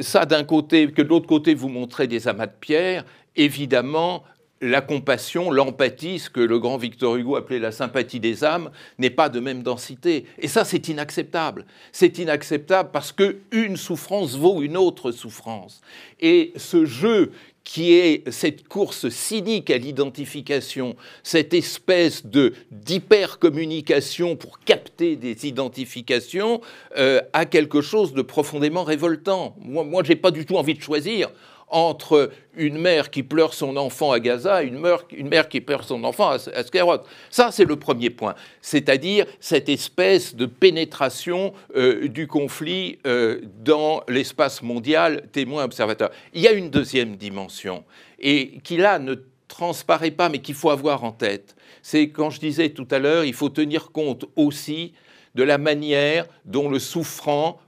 ça 0.02 0.26
d'un 0.26 0.44
côté, 0.44 0.90
que 0.92 1.02
de 1.02 1.08
l'autre 1.08 1.28
côté 1.28 1.54
vous 1.54 1.70
montrez 1.70 2.08
des 2.08 2.28
amas 2.28 2.48
de 2.48 2.54
pierre, 2.60 3.04
évidemment, 3.36 4.24
la 4.62 4.82
compassion, 4.82 5.50
l'empathie, 5.50 6.20
ce 6.20 6.30
que 6.30 6.40
le 6.40 6.60
grand 6.60 6.78
Victor 6.78 7.16
Hugo 7.16 7.36
appelait 7.36 7.60
la 7.60 7.72
sympathie 7.72 8.20
des 8.20 8.44
âmes, 8.44 8.70
n'est 9.00 9.10
pas 9.10 9.28
de 9.30 9.40
même 9.40 9.64
densité. 9.64 10.26
Et 10.38 10.48
ça, 10.48 10.66
c'est 10.66 10.88
inacceptable. 10.88 11.66
C'est 11.92 12.20
inacceptable 12.20 12.90
parce 12.94 13.12
que 13.12 13.38
une 13.52 13.76
souffrance 13.76 14.38
vaut 14.38 14.62
une 14.62 14.78
autre 14.78 15.12
souffrance. 15.12 15.82
Et 16.20 16.54
ce 16.56 16.86
jeu 16.86 17.32
qui 17.64 17.94
est 17.94 18.30
cette 18.32 18.68
course 18.68 19.10
cynique 19.10 19.70
à 19.70 19.78
l'identification, 19.78 20.96
cette 21.24 21.54
espèce 21.54 22.26
de 22.26 22.54
d'hypercommunication 22.72 24.36
pour 24.36 24.60
capter 24.60 25.16
des 25.16 25.48
identifications, 25.48 26.62
euh, 26.98 27.22
a 27.34 27.46
quelque 27.46 27.82
chose 27.82 28.14
de 28.14 28.24
profondément 28.24 28.84
révoltant. 28.84 29.56
Moi, 29.60 29.84
moi 29.84 30.04
j'ai 30.04 30.16
pas 30.16 30.32
du 30.32 30.46
tout 30.46 30.58
envie 30.58 30.74
de 30.74 30.82
choisir 30.82 31.30
entre 31.72 32.32
une 32.56 32.78
mère 32.78 33.10
qui 33.10 33.24
pleure 33.24 33.54
son 33.54 33.78
enfant 33.78 34.12
à 34.12 34.20
Gaza 34.20 34.64
et 34.64 34.68
une 34.68 34.78
mère, 34.78 35.50
qui 35.50 35.62
pleure 35.62 35.84
son 35.84 36.04
enfant 36.04 36.30
à, 36.30 36.36
à 36.36 37.04
Ça, 37.30 37.52
c'est 37.52 37.66
le 37.66 37.78
premier 37.78 38.10
point. 38.10 38.36
C'est-à-dire 38.62 39.26
cette 39.40 39.70
espèce 39.70 40.36
de 40.36 40.46
pénétration 40.46 41.54
euh, 41.76 42.08
du 42.10 42.28
conflit 42.28 43.00
euh, 43.08 43.42
dans 43.64 44.04
l'espace 44.08 44.62
mondial, 44.62 45.24
témoin 45.32 45.64
observateur. 45.64 46.12
Il 46.34 46.42
y 46.42 46.48
a 46.48 46.52
une 46.52 46.70
deuxième 46.70 47.16
dimension, 47.16 47.84
et 48.20 48.60
qui 48.64 48.78
là 48.78 49.00
ne 49.00 49.16
transparaît 49.48 50.12
pas, 50.12 50.30
mais 50.30 50.40
qu'il 50.40 50.56
faut 50.56 50.70
avoir 50.70 51.04
en 51.04 51.12
tête. 51.12 51.56
C'est 51.82 52.10
quand 52.10 52.30
je 52.30 52.40
disais 52.40 52.70
tout 52.70 52.88
à 52.92 53.00
l'heure, 53.00 53.24
il 53.24 53.34
faut 53.34 53.50
tenir 53.50 53.92
compte 53.92 54.26
aussi 54.36 54.94
de 55.36 55.44
la 55.44 55.58
manière 55.58 56.28
dont 56.46 56.70
le 56.70 56.80
souffrant 56.80 57.60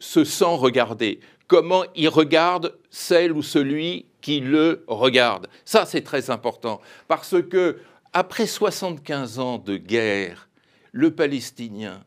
se 0.00 0.24
sent 0.24 0.44
regardé 0.44 1.20
comment 1.46 1.84
il 1.94 2.08
regarde 2.08 2.76
celle 2.90 3.32
ou 3.32 3.42
celui 3.42 4.06
qui 4.20 4.40
le 4.40 4.84
regarde. 4.86 5.48
Ça, 5.64 5.84
c'est 5.86 6.02
très 6.02 6.30
important, 6.30 6.80
parce 7.08 7.40
que 7.42 7.78
après 8.12 8.46
75 8.46 9.38
ans 9.38 9.58
de 9.58 9.76
guerre, 9.76 10.48
le 10.92 11.10
Palestinien, 11.10 12.04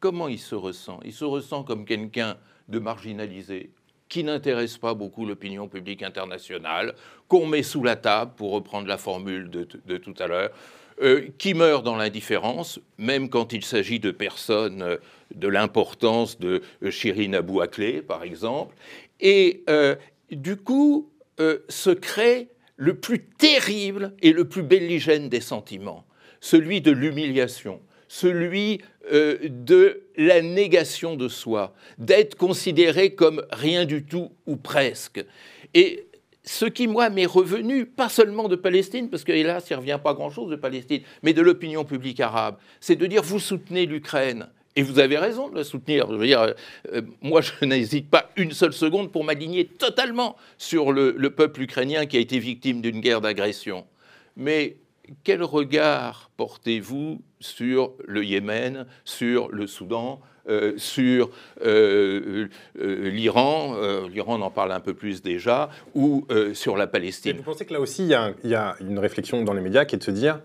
comment 0.00 0.28
il 0.28 0.38
se 0.38 0.54
ressent? 0.54 1.00
Il 1.04 1.12
se 1.12 1.24
ressent 1.24 1.64
comme 1.64 1.84
quelqu'un 1.84 2.36
de 2.68 2.78
marginalisé, 2.78 3.70
qui 4.08 4.24
n'intéresse 4.24 4.78
pas 4.78 4.94
beaucoup 4.94 5.26
l'opinion 5.26 5.68
publique 5.68 6.02
internationale, 6.02 6.94
qu'on 7.28 7.46
met 7.46 7.62
sous 7.62 7.82
la 7.82 7.96
table, 7.96 8.32
pour 8.36 8.52
reprendre 8.52 8.86
la 8.86 8.98
formule 8.98 9.50
de, 9.50 9.96
tout 9.96 10.14
à 10.18 10.26
l'heure, 10.26 10.50
euh, 11.00 11.28
qui 11.38 11.54
meurt 11.54 11.82
dans 11.82 11.96
l'indifférence, 11.96 12.78
même 12.98 13.28
quand 13.28 13.52
il 13.52 13.64
s'agit 13.64 13.98
de 13.98 14.10
personnes 14.10 14.82
euh, 14.82 14.96
de 15.34 15.48
l'importance 15.48 16.38
de 16.38 16.62
Shirin 16.88 17.32
Abu 17.34 17.60
Akleh, 17.60 18.02
par 18.02 18.22
exemple. 18.22 18.74
Et 19.20 19.64
euh, 19.68 19.96
du 20.30 20.56
coup, 20.56 21.08
se 21.68 21.90
crée 21.90 22.50
le 22.76 22.94
plus 22.94 23.24
terrible 23.24 24.14
et 24.22 24.32
le 24.32 24.44
plus 24.44 24.62
belligène 24.62 25.28
des 25.28 25.40
sentiments, 25.40 26.04
celui 26.40 26.80
de 26.80 26.92
l'humiliation, 26.92 27.80
celui 28.06 28.80
de 29.10 30.04
la 30.16 30.40
négation 30.40 31.16
de 31.16 31.26
soi, 31.26 31.74
d'être 31.98 32.36
considéré 32.36 33.16
comme 33.16 33.44
rien 33.50 33.86
du 33.86 34.04
tout 34.04 34.30
ou 34.46 34.54
presque. 34.54 35.24
Et 35.74 36.06
ce 36.44 36.64
qui, 36.64 36.88
moi, 36.88 37.08
m'est 37.08 37.26
revenu, 37.26 37.86
pas 37.86 38.08
seulement 38.08 38.48
de 38.48 38.56
Palestine, 38.56 39.08
parce 39.08 39.24
que 39.24 39.32
hélas, 39.32 39.66
il 39.70 39.74
ne 39.74 39.78
revient 39.78 40.00
pas 40.02 40.14
grand-chose 40.14 40.50
de 40.50 40.56
Palestine, 40.56 41.02
mais 41.22 41.32
de 41.32 41.42
l'opinion 41.42 41.84
publique 41.84 42.20
arabe, 42.20 42.56
c'est 42.80 42.96
de 42.96 43.06
dire 43.06 43.22
vous 43.22 43.38
soutenez 43.38 43.86
l'Ukraine. 43.86 44.48
Et 44.74 44.82
vous 44.82 44.98
avez 44.98 45.18
raison 45.18 45.48
de 45.48 45.56
la 45.56 45.64
soutenir. 45.64 46.06
Je 46.10 46.16
veux 46.16 46.26
dire, 46.26 46.54
euh, 46.92 47.02
moi, 47.20 47.40
je 47.40 47.52
n'hésite 47.64 48.08
pas 48.08 48.30
une 48.36 48.52
seule 48.52 48.72
seconde 48.72 49.12
pour 49.12 49.24
m'aligner 49.24 49.66
totalement 49.66 50.36
sur 50.56 50.92
le, 50.92 51.14
le, 51.16 51.30
peuple 51.30 51.62
ukrainien 51.62 52.06
qui 52.06 52.16
a 52.16 52.20
été 52.20 52.38
victime 52.38 52.80
d'une 52.80 53.00
guerre 53.00 53.20
d'agression. 53.20 53.84
Mais 54.36 54.76
quel 55.24 55.42
regard 55.42 56.30
portez-vous 56.36 57.20
sur 57.40 57.92
le 58.06 58.24
Yémen, 58.24 58.86
sur 59.04 59.50
le 59.50 59.66
Soudan, 59.66 60.20
euh, 60.48 60.72
sur 60.78 61.30
euh, 61.64 62.48
l'Iran, 62.76 63.76
l'Iran 64.08 64.40
en 64.40 64.50
parle 64.50 64.72
un 64.72 64.80
peu 64.80 64.94
plus 64.94 65.22
déjà, 65.22 65.68
ou 65.94 66.26
sur 66.54 66.76
la 66.76 66.86
Palestine? 66.86 67.36
vous 67.36 67.42
pensez 67.42 67.66
que 67.66 67.74
là 67.74 67.80
aussi, 67.80 68.04
il 68.04 68.08
y, 68.44 68.48
y, 68.48 68.54
a 68.54 68.74
une 68.80 68.98
réflexion 68.98 69.42
dans 69.44 69.52
les 69.52 69.60
médias 69.60 69.84
qui 69.84 69.96
est 69.96 69.98
de 69.98 70.04
se 70.04 70.10
dire, 70.10 70.40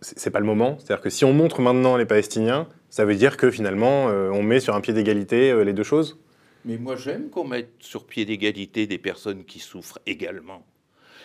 c'est 0.00 0.30
pas 0.30 0.40
le 0.40 0.46
moment. 0.46 0.76
C'est-à-dire 0.78 1.02
que 1.02 1.10
si 1.10 1.24
on 1.24 1.32
montre 1.32 1.60
maintenant 1.60 1.96
les 1.96 2.06
Palestiniens, 2.06 2.68
ça 2.90 3.04
veut 3.04 3.14
dire 3.14 3.36
que 3.36 3.50
finalement, 3.50 4.06
on 4.06 4.42
met 4.42 4.60
sur 4.60 4.74
un 4.74 4.80
pied 4.80 4.92
d'égalité 4.92 5.64
les 5.64 5.72
deux 5.72 5.82
choses? 5.82 6.18
Mais 6.64 6.78
moi, 6.78 6.96
j'aime 6.96 7.30
qu'on 7.30 7.44
mette 7.44 7.70
sur 7.78 8.06
pied 8.06 8.24
d'égalité 8.24 8.86
des 8.86 8.98
personnes 8.98 9.44
qui 9.44 9.60
souffrent 9.60 10.00
également. 10.06 10.64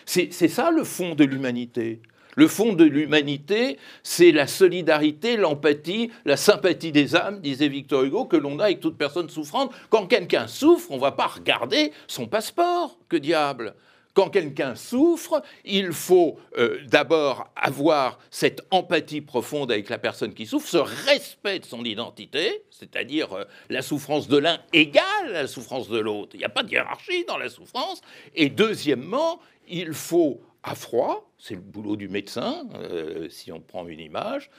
C'est 0.04 0.30
ça 0.30 0.70
le 0.70 0.84
fond 0.84 1.14
de 1.14 1.24
l'humanité. 1.24 2.00
Le 2.34 2.48
fond 2.48 2.72
de 2.72 2.84
l'humanité, 2.84 3.76
c'est 4.02 4.32
la 4.32 4.46
solidarité, 4.46 5.36
l'empathie, 5.36 6.10
la 6.24 6.38
sympathie 6.38 6.90
des 6.90 7.14
âmes, 7.14 7.40
disait 7.40 7.68
Victor 7.68 8.04
Hugo, 8.04 8.24
que 8.24 8.36
l'on 8.36 8.58
a 8.58 8.64
avec 8.64 8.80
toute 8.80 8.96
personne 8.96 9.28
souffrante. 9.28 9.70
Quand 9.90 10.06
quelqu'un 10.06 10.46
souffre, 10.46 10.90
on 10.90 10.96
ne 10.96 11.00
va 11.00 11.12
pas 11.12 11.26
regarder 11.26 11.92
son 12.06 12.26
passeport. 12.26 12.98
Que 13.10 13.18
diable? 13.18 13.74
Quand 14.14 14.28
quelqu'un 14.28 14.74
souffre, 14.74 15.42
il 15.64 15.92
faut 15.92 16.38
euh, 16.58 16.78
d'abord 16.86 17.50
avoir 17.56 18.18
cette 18.30 18.60
empathie 18.70 19.20
profonde 19.20 19.72
avec 19.72 19.88
la 19.88 19.98
personne 19.98 20.34
qui 20.34 20.46
souffre, 20.46 20.68
ce 20.68 20.76
respect 20.76 21.60
de 21.60 21.64
son 21.64 21.84
identité, 21.84 22.64
c'est-à-dire 22.70 23.32
euh, 23.32 23.44
la 23.70 23.82
souffrance 23.82 24.28
de 24.28 24.36
l'un 24.36 24.60
égale 24.72 25.04
à 25.28 25.42
la 25.42 25.46
souffrance 25.46 25.88
de 25.88 25.98
l'autre. 25.98 26.32
Il 26.34 26.38
n'y 26.38 26.44
a 26.44 26.50
pas 26.50 26.62
de 26.62 26.70
hiérarchie 26.70 27.24
dans 27.24 27.38
la 27.38 27.48
souffrance. 27.48 28.02
Et 28.34 28.50
deuxièmement, 28.50 29.40
il 29.68 29.92
faut 29.94 30.42
à 30.62 30.74
froid, 30.74 31.28
c'est 31.38 31.54
le 31.54 31.60
boulot 31.60 31.96
du 31.96 32.08
médecin, 32.08 32.68
euh, 32.74 33.28
si 33.28 33.50
on 33.50 33.60
prend 33.60 33.88
une 33.88 33.98
image, 33.98 34.50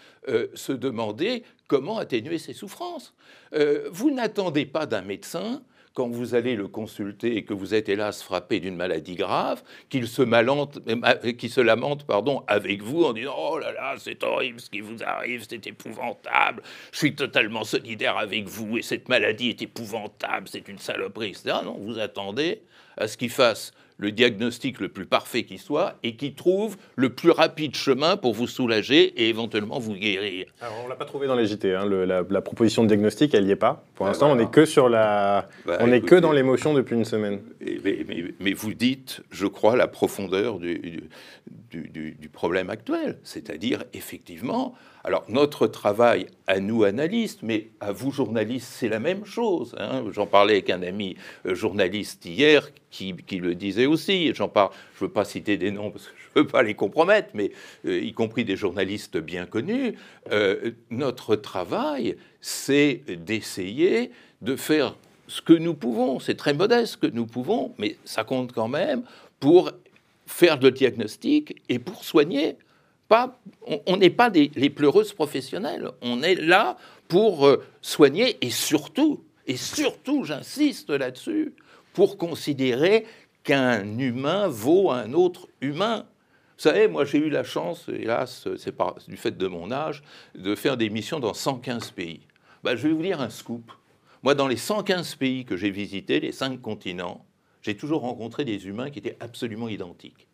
se 0.53 0.71
demander 0.71 1.43
comment 1.67 1.97
atténuer 1.97 2.37
ses 2.37 2.53
souffrances. 2.53 3.13
Vous 3.91 4.09
n'attendez 4.09 4.65
pas 4.65 4.85
d'un 4.85 5.01
médecin 5.01 5.61
quand 5.93 6.09
vous 6.09 6.33
allez 6.33 6.55
le 6.55 6.67
consulter 6.67 7.37
et 7.37 7.45
que 7.45 7.53
vous 7.53 7.73
êtes 7.75 7.87
hélas 7.87 8.23
frappé 8.23 8.59
d'une 8.59 8.75
maladie 8.75 9.15
grave, 9.15 9.63
qu'il 9.89 10.07
se, 10.07 10.23
se 10.23 11.61
lamente 11.61 12.03
pardon, 12.05 12.43
avec 12.47 12.81
vous 12.81 13.03
en 13.03 13.13
disant 13.13 13.35
Oh 13.37 13.59
là 13.59 13.71
là, 13.71 13.95
c'est 13.97 14.23
horrible 14.23 14.59
ce 14.59 14.69
qui 14.69 14.81
vous 14.81 15.03
arrive, 15.03 15.45
c'est 15.47 15.65
épouvantable, 15.67 16.63
je 16.91 16.97
suis 16.97 17.15
totalement 17.15 17.63
solidaire 17.63 18.17
avec 18.17 18.47
vous 18.47 18.77
et 18.77 18.81
cette 18.81 19.07
maladie 19.07 19.49
est 19.49 19.61
épouvantable, 19.61 20.47
c'est 20.47 20.67
une 20.67 20.79
saloperie, 20.79 21.29
etc. 21.29 21.57
Non, 21.63 21.77
vous 21.79 21.99
attendez 21.99 22.63
à 22.97 23.07
ce 23.07 23.17
qu'il 23.17 23.29
fasse 23.29 23.71
le 23.97 24.11
diagnostic 24.11 24.79
le 24.79 24.89
plus 24.89 25.05
parfait 25.05 25.43
qui 25.43 25.57
soit 25.57 25.95
et 26.03 26.15
qui 26.15 26.33
trouve 26.33 26.77
le 26.95 27.09
plus 27.09 27.31
rapide 27.31 27.75
chemin 27.75 28.17
pour 28.17 28.33
vous 28.33 28.47
soulager 28.47 29.03
et 29.21 29.29
éventuellement 29.29 29.79
vous 29.79 29.93
guérir. 29.93 30.47
Alors, 30.61 30.75
on 30.85 30.87
l'a 30.87 30.95
pas 30.95 31.05
trouvé 31.05 31.27
dans 31.27 31.35
les 31.35 31.45
JT. 31.45 31.73
Hein. 31.73 31.85
la, 31.85 32.41
proposition 32.41 32.83
de 32.83 32.87
diagnostic, 32.87 33.33
elle 33.33 33.45
n'y 33.45 33.51
est 33.51 33.55
pas. 33.55 33.83
Pour 33.95 34.05
ben 34.05 34.11
l'instant, 34.11 34.31
on 34.31 34.35
n'est 34.35 34.49
que 34.49 34.65
sur 34.65 34.89
la, 34.89 35.47
ben 35.65 35.77
on 35.79 35.87
n'est 35.87 36.01
que 36.01 36.15
dans 36.15 36.31
l'émotion 36.31 36.73
depuis 36.73 36.95
une 36.95 37.05
semaine. 37.05 37.41
Mais, 38.39 38.53
vous 38.53 38.73
dites, 38.73 39.21
je 39.31 39.47
crois, 39.47 39.75
la 39.75 39.87
profondeur 39.87 40.59
du, 40.59 41.09
du 41.71 42.29
problème 42.29 42.69
actuel, 42.69 43.17
c'est-à-dire 43.23 43.83
effectivement 43.93 44.75
alors 45.05 45.25
notre 45.27 45.67
travail 45.67 46.27
à 46.47 46.59
nous 46.59 46.85
analystes, 46.85 47.39
mais 47.43 47.67
à 47.81 47.91
vous 47.91 48.11
journalistes, 48.11 48.69
c'est 48.71 48.87
la 48.87 48.99
même 48.99 49.25
chose. 49.25 49.75
Hein. 49.77 50.05
J'en 50.11 50.27
parlais 50.27 50.53
avec 50.53 50.69
un 50.69 50.81
ami 50.81 51.17
euh, 51.45 51.55
journaliste 51.55 52.25
hier 52.25 52.69
qui, 52.89 53.13
le 53.31 53.55
disait 53.55 53.82
aussi. 53.85 54.33
J'en 54.33 54.49
parle, 54.49 54.71
je 54.95 55.03
ne 55.03 55.07
veux 55.07 55.13
pas 55.13 55.25
citer 55.25 55.57
des 55.57 55.71
noms 55.71 55.91
parce 55.91 56.07
que 56.07 56.13
je 56.17 56.39
ne 56.39 56.43
veux 56.43 56.47
pas 56.49 56.63
les 56.63 56.73
compromettre, 56.73 57.29
mais 57.33 57.51
euh, 57.85 57.99
y 57.99 58.13
compris 58.13 58.45
des 58.45 58.55
journalistes 58.55 59.17
bien 59.17 59.45
connus. 59.45 59.95
Euh, 60.31 60.71
notre 60.89 61.35
travail, 61.35 62.17
c'est 62.41 63.01
d'essayer 63.07 64.11
de 64.41 64.55
faire 64.55 64.95
ce 65.27 65.41
que 65.41 65.53
nous 65.53 65.73
pouvons. 65.73 66.19
C'est 66.19 66.35
très 66.35 66.53
modeste 66.53 66.93
ce 66.93 66.97
que 66.97 67.07
nous 67.07 67.25
pouvons, 67.25 67.73
mais 67.77 67.97
ça 68.05 68.23
compte 68.23 68.51
quand 68.51 68.67
même 68.67 69.03
pour 69.39 69.71
faire 70.25 70.59
le 70.59 70.71
diagnostic 70.71 71.61
et 71.69 71.79
pour 71.79 72.03
soigner. 72.03 72.57
Pas, 73.07 73.37
on 73.85 73.97
n'est 73.97 74.09
pas 74.09 74.29
des, 74.29 74.49
les 74.55 74.69
pleureuses 74.69 75.13
professionnelles. 75.13 75.91
On 76.01 76.23
est 76.23 76.35
là 76.35 76.77
pour 77.07 77.45
euh, 77.45 77.63
soigner 77.81 78.37
et 78.41 78.49
surtout, 78.49 79.23
et 79.45 79.57
surtout, 79.57 80.23
j'insiste 80.23 80.89
là-dessus, 80.89 81.53
pour 81.93 82.17
considérer 82.17 83.05
qu'un 83.43 83.97
humain 83.97 84.47
vaut 84.47 84.91
un 84.91 85.13
autre 85.13 85.47
humain. 85.61 86.05
Vous 86.57 86.63
savez, 86.63 86.87
moi 86.87 87.05
j'ai 87.05 87.17
eu 87.17 87.29
la 87.29 87.43
chance, 87.43 87.89
hélas, 87.89 88.47
c'est 88.57 88.75
du 89.07 89.17
fait 89.17 89.37
de 89.37 89.47
mon 89.47 89.71
âge, 89.71 90.03
de 90.35 90.55
faire 90.55 90.77
des 90.77 90.89
missions 90.89 91.19
dans 91.19 91.33
115 91.33 91.91
pays. 91.91 92.21
Ben, 92.63 92.75
je 92.75 92.87
vais 92.87 92.93
vous 92.93 93.01
dire 93.01 93.21
un 93.21 93.29
scoop. 93.29 93.71
Moi, 94.23 94.35
dans 94.35 94.47
les 94.47 94.55
115 94.55 95.15
pays 95.15 95.43
que 95.43 95.57
j'ai 95.57 95.69
visités, 95.69 96.21
les 96.21 96.31
cinq 96.31 96.61
continents, 96.61 97.25
j'ai 97.61 97.75
toujours 97.75 98.01
rencontré 98.01 98.45
des 98.45 98.67
humains 98.67 98.89
qui 98.89 98.99
étaient 98.99 99.17
absolument 99.19 99.67
identiques. 99.67 100.27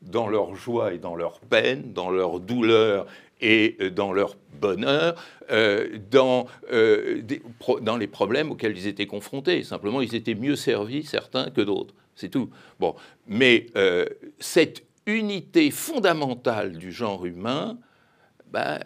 Dans 0.00 0.28
leur 0.28 0.54
joie 0.54 0.94
et 0.94 0.98
dans 0.98 1.16
leur 1.16 1.40
peine, 1.40 1.92
dans 1.92 2.10
leur 2.10 2.38
douleur 2.38 3.06
et 3.40 3.76
euh, 3.80 3.90
dans 3.90 4.12
leur 4.12 4.36
bonheur, 4.60 5.20
euh, 5.50 5.98
euh, 6.72 7.22
dans 7.80 7.96
les 7.96 8.06
problèmes 8.06 8.52
auxquels 8.52 8.76
ils 8.76 8.86
étaient 8.86 9.06
confrontés. 9.06 9.64
Simplement, 9.64 10.00
ils 10.00 10.14
étaient 10.14 10.36
mieux 10.36 10.56
servis, 10.56 11.04
certains, 11.04 11.50
que 11.50 11.60
d'autres. 11.60 11.94
C'est 12.22 12.28
tout. 12.28 12.50
Bon. 12.78 12.94
Mais 13.26 13.66
cette 14.38 14.84
unité 15.06 15.72
fondamentale 15.72 16.78
du 16.78 16.92
genre 16.92 17.26
humain, 17.26 17.78
ben, 18.52 18.78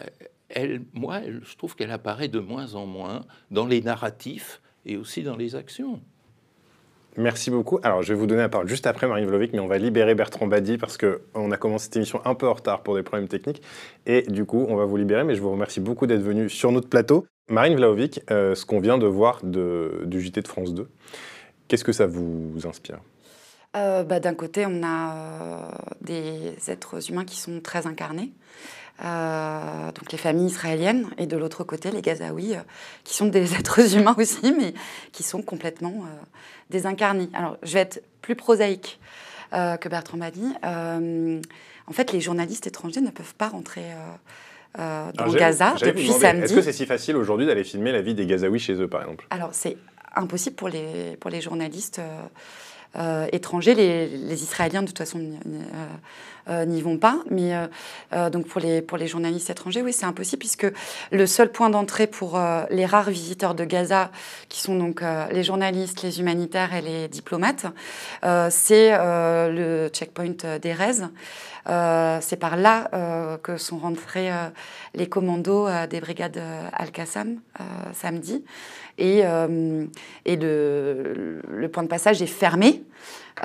elle, 0.49 0.83
moi, 0.95 1.21
je 1.43 1.57
trouve 1.57 1.77
qu'elle 1.77 1.91
apparaît 1.91 2.29
de 2.29 2.39
moins 2.39 2.75
en 2.75 2.87
moins 2.87 3.27
dans 3.51 3.67
les 3.67 3.83
narratifs 3.83 4.63
et 4.87 4.97
aussi 4.97 5.23
dans 5.23 5.37
les 5.37 5.55
actions. 5.55 6.01
Merci 7.19 7.51
beaucoup. 7.51 7.79
Alors, 7.83 8.03
je 8.03 8.13
vais 8.13 8.19
vous 8.19 8.27
donner 8.27 8.43
la 8.43 8.49
parole 8.49 8.69
juste 8.69 8.87
après 8.87 9.07
Marine 9.07 9.27
Vlovic, 9.27 9.53
mais 9.53 9.59
on 9.59 9.67
va 9.67 9.79
libérer 9.79 10.15
Bertrand 10.15 10.47
Badi 10.47 10.79
parce 10.79 10.99
qu'on 10.99 11.51
a 11.51 11.57
commencé 11.57 11.85
cette 11.85 11.97
émission 11.97 12.21
un 12.25 12.35
peu 12.35 12.47
en 12.47 12.55
retard 12.55 12.83
pour 12.83 12.95
des 12.95 13.03
problèmes 13.03 13.29
techniques. 13.29 13.63
Et 14.07 14.23
du 14.23 14.45
coup, 14.45 14.67
on 14.69 14.77
va 14.77 14.85
vous 14.85 14.97
libérer, 14.97 15.25
mais 15.25 15.35
je 15.35 15.41
vous 15.41 15.51
remercie 15.51 15.81
beaucoup 15.81 16.07
d'être 16.07 16.23
venu 16.23 16.49
sur 16.49 16.73
notre 16.73 16.89
plateau. 16.89 17.27
Marine 17.49 17.77
Vlaovic, 17.77 18.21
euh, 18.31 18.55
ce 18.55 18.67
qu'on 18.67 18.81
vient 18.81 18.99
de 18.99 19.07
voir 19.07 19.41
du 19.45 20.21
JT 20.21 20.43
de 20.43 20.49
France 20.49 20.75
2, 20.75 20.89
qu'est-ce 21.69 21.85
que 21.85 21.93
ça 21.93 22.07
vous 22.07 22.67
inspire? 22.67 23.01
Euh, 23.77 24.05
bah, 24.05 24.21
D'un 24.21 24.35
côté, 24.35 24.65
on 24.67 24.83
a 24.83 25.15
euh, 25.15 25.61
des 26.01 26.55
êtres 26.69 27.11
humains 27.11 27.25
qui 27.25 27.37
sont 27.37 27.61
très 27.61 27.87
incarnés. 27.87 28.33
Euh, 29.05 29.93
donc 29.93 30.11
les 30.11 30.19
familles 30.19 30.47
israéliennes, 30.47 31.11
et 31.19 31.27
de 31.27 31.37
l'autre 31.37 31.65
côté 31.65 31.91
les 31.91 32.01
Gazaouis, 32.01 32.55
qui 33.05 33.15
sont 33.15 33.27
des 33.27 33.55
êtres 33.59 33.95
humains 33.95 34.15
aussi, 34.19 34.55
mais 34.59 34.73
qui 35.13 35.23
sont 35.23 35.43
complètement 35.43 36.07
désincarnés. 36.71 37.29
Alors 37.35 37.59
je 37.63 37.75
vais 37.75 37.81
être 37.81 38.03
plus 38.23 38.37
prosaïque 38.37 38.99
que 39.53 39.89
Bertrand 39.89 40.17
m'a 40.17 40.31
dit. 40.31 40.51
en 40.65 41.93
fait, 41.93 42.13
les 42.13 42.21
journalistes 42.21 42.67
étrangers 42.67 43.03
ne 43.03 43.11
peuvent 43.11 43.35
pas 43.35 43.49
rentrer 43.49 43.85
dans 44.79 45.33
Gaza 45.33 45.75
depuis 45.75 46.11
samedi. 46.11 46.45
Est-ce 46.45 46.55
que 46.55 46.63
c'est 46.63 46.73
si 46.73 46.87
facile 46.87 47.17
aujourd'hui 47.17 47.47
d'aller 47.47 47.65
filmer 47.65 47.93
la 47.93 48.01
vie 48.01 48.15
des 48.15 48.25
Gazaouis 48.25 48.59
chez 48.59 48.75
eux, 48.75 48.89
par 48.89 49.03
exemple? 49.03 49.27
Alors 49.29 49.51
c'est 49.53 49.77
impossible 50.15 50.57
pour 50.57 50.71
les, 50.71 51.17
pour 51.21 51.31
les 51.31 51.43
journalistes. 51.43 52.01
Étrangers. 53.33 53.75
Les, 53.75 54.43
Israéliens, 54.43 54.83
de 54.83 54.89
toute 54.89 54.99
façon, 54.99 55.21
euh, 56.49 56.65
n'y 56.65 56.81
vont 56.81 56.97
pas. 56.97 57.19
Mais 57.29 57.55
euh, 57.55 57.67
euh, 58.13 58.31
donc 58.31 58.47
pour 58.47 58.61
les, 58.61 58.81
pour 58.81 58.99
les 58.99 59.09
journalistes 59.09 59.51
étrangers, 59.51 59.83
oui, 59.83 59.93
c'est 59.93 60.07
impossible 60.07 60.39
puisque 60.39 60.67
le 61.11 61.27
seul 61.27 61.51
point 61.51 61.71
d'entrée 61.71 62.07
pour 62.07 62.41
les 62.71 62.87
rares 62.87 63.11
visiteurs 63.11 63.57
de 63.57 63.65
Gaza, 63.65 64.11
qui 64.49 64.61
sont 64.61 64.77
donc 64.77 65.03
les 65.33 65.43
journalistes, 65.43 66.03
les 66.03 66.21
humanitaires 66.21 66.73
et 66.75 66.83
les 66.83 67.09
diplomates, 67.09 67.67
c'est 68.51 68.97
le 68.97 69.89
checkpoint 69.93 70.59
d'Erez. 70.61 71.03
c'est 72.21 72.37
par 72.37 72.57
là 72.57 73.39
que 73.43 73.57
sont 73.57 73.79
rentrés 73.79 74.31
les 74.95 75.09
commandos 75.09 75.69
des 75.89 76.01
brigades 76.01 76.41
Al-Qassam 76.73 77.41
samedi. 77.93 78.45
Et, 78.99 79.23
et 80.25 80.37
le, 80.37 81.69
point 81.73 81.83
de 81.83 81.89
passage 81.89 82.23
est 82.23 82.27
fermé. 82.27 82.83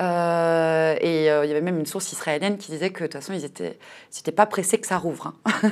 Euh, 0.00 0.96
et 1.00 1.30
euh, 1.30 1.44
il 1.44 1.48
y 1.48 1.50
avait 1.50 1.60
même 1.60 1.78
une 1.78 1.86
source 1.86 2.12
israélienne 2.12 2.56
qui 2.56 2.70
disait 2.70 2.90
que 2.90 3.00
de 3.00 3.08
toute 3.08 3.20
façon, 3.20 3.34
ils 3.34 3.42
n'étaient 3.42 4.32
pas 4.32 4.46
pressés 4.46 4.78
que 4.78 4.86
ça 4.86 4.96
rouvre. 4.96 5.34
Hein. 5.44 5.52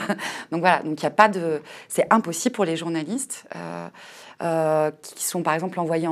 donc 0.53 0.61
voilà, 0.61 0.83
donc 0.83 1.03
il 1.03 1.07
a 1.07 1.11
pas 1.11 1.29
de, 1.29 1.63
c'est 1.89 2.07
impossible 2.11 2.55
pour 2.55 2.67
les 2.67 2.77
journalistes 2.77 3.45
euh, 3.57 3.89
qui 4.41 5.25
sont 5.25 5.43
par 5.43 5.55
exemple 5.55 5.79
envoyés 5.79 6.09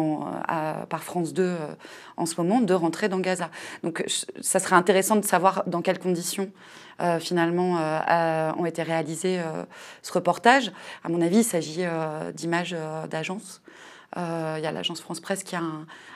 par 0.88 1.02
France 1.02 1.32
2 1.32 1.56
en 2.16 2.26
ce 2.26 2.34
moment 2.36 2.60
de 2.60 2.74
rentrer 2.74 3.08
dans 3.08 3.20
Gaza. 3.20 3.50
Donc 3.82 4.04
ça 4.40 4.58
serait 4.58 4.76
intéressant 4.76 5.16
de 5.16 5.24
savoir 5.24 5.62
dans 5.66 5.82
quelles 5.82 5.98
conditions. 5.98 6.50
finalement 7.20 7.78
ont 8.58 8.66
été 8.66 8.82
réalisés 8.82 9.40
ce 10.02 10.12
reportage. 10.12 10.72
À 11.04 11.08
mon 11.08 11.20
avis, 11.20 11.38
il 11.38 11.44
s'agit 11.44 11.84
d'images 12.34 12.76
d'agence. 13.10 13.60
Euh, 14.16 14.54
il 14.56 14.64
y 14.64 14.66
a 14.66 14.72
l'agence 14.72 15.00
France 15.02 15.20
Presse 15.20 15.42
qui 15.42 15.54
a 15.54 15.60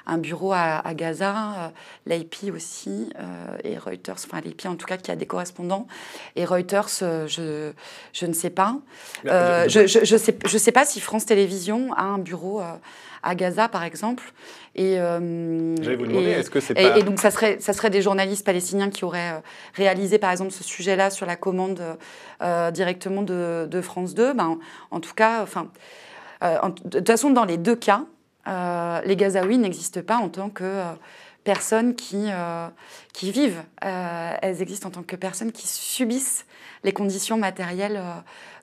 un, 0.07 0.19
bureau 0.19 0.53
à, 0.55 0.83
Gaza, 0.95 1.73
euh, 2.09 2.51
aussi, 2.55 3.11
euh, 3.19 3.59
et 3.65 3.77
Reuters, 3.77 4.17
enfin 4.25 4.41
l'AP 4.43 4.65
en 4.65 4.77
tout 4.77 4.87
cas 4.87 4.97
qui 4.97 5.11
a 5.11 5.17
des 5.17 5.27
correspondants. 5.27 5.87
Et 6.35 6.47
Reuters, 6.47 6.89
je, 7.27 7.73
je 8.13 8.27
ne 8.27 8.33
sais 8.33 8.51
pas. 8.51 8.79
je 9.25 9.81
ne 9.81 9.87
je, 9.87 10.17
sais, 10.17 10.39
je 10.45 10.59
sais 10.59 10.73
pas 10.73 10.87
si 10.87 11.01
France 11.01 11.27
Télévisions 11.27 11.93
a 11.93 12.05
un 12.05 12.19
bureau 12.19 12.63
à 13.23 13.35
Gaza, 13.35 13.69
par 13.69 13.85
exemple. 13.85 14.33
Et, 14.75 14.97
vous 14.97 16.07
demander, 16.07 16.31
est-ce 16.31 16.51
que 16.51 16.61
c'est 16.61 16.73
pas... 16.73 16.97
et, 16.97 17.03
donc, 17.03 17.21
ça 17.21 17.31
serait, 17.31 17.59
ça 17.61 17.75
serait 17.75 17.91
des 17.91 18.01
journalistes 18.01 18.45
palestiniens 18.45 18.89
qui 18.89 19.05
auraient 19.05 19.43
réalisé, 19.75 20.19
par 20.19 20.31
exemple, 20.31 20.51
ce 20.51 20.65
sujet-là 20.65 21.11
sur 21.11 21.27
la 21.27 21.37
commande 21.37 21.83
directement 22.73 23.21
de, 23.21 23.69
de, 23.71 23.81
France 23.83 24.15
2. 24.15 24.33
Ben, 24.33 24.59
en 24.91 25.01
tout 25.01 25.15
cas, 25.15 25.43
enfin, 25.43 25.69
euh, 26.43 26.59
de 26.85 26.99
toute 26.99 27.07
façon, 27.07 27.31
dans 27.31 27.45
les 27.45 27.57
deux 27.57 27.77
cas, 27.77 28.05
euh, 28.49 29.01
les 29.05 29.17
Gazaouis 29.17 29.59
n'existent 29.59 30.03
pas 30.03 30.17
en 30.17 30.29
tant 30.29 30.51
que 30.51 30.65
euh, 30.65 30.93
personnes 31.45 31.95
qui, 31.97 32.29
qui 33.13 33.33
vivent. 33.33 33.65
elles 33.81 34.63
existent 34.63 34.89
en 34.89 34.93
tant 34.93 35.03
que 35.03 35.17
personnes 35.17 35.51
qui 35.51 35.67
subissent 35.67 36.47
les 36.85 36.93
conditions 36.93 37.37
matérielles 37.37 38.01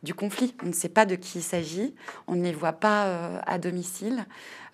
du 0.01 0.13
conflit. 0.13 0.55
On 0.63 0.67
ne 0.67 0.71
sait 0.71 0.87
pas 0.87 1.05
de 1.05 1.15
qui 1.15 1.39
il 1.39 1.41
s'agit, 1.41 1.93
on 2.27 2.35
ne 2.35 2.43
les 2.43 2.53
voit 2.53 2.71
pas 2.71 3.41
à 3.45 3.57
domicile. 3.57 4.25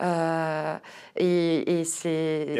et, 0.03 1.83
c'est 1.83 2.57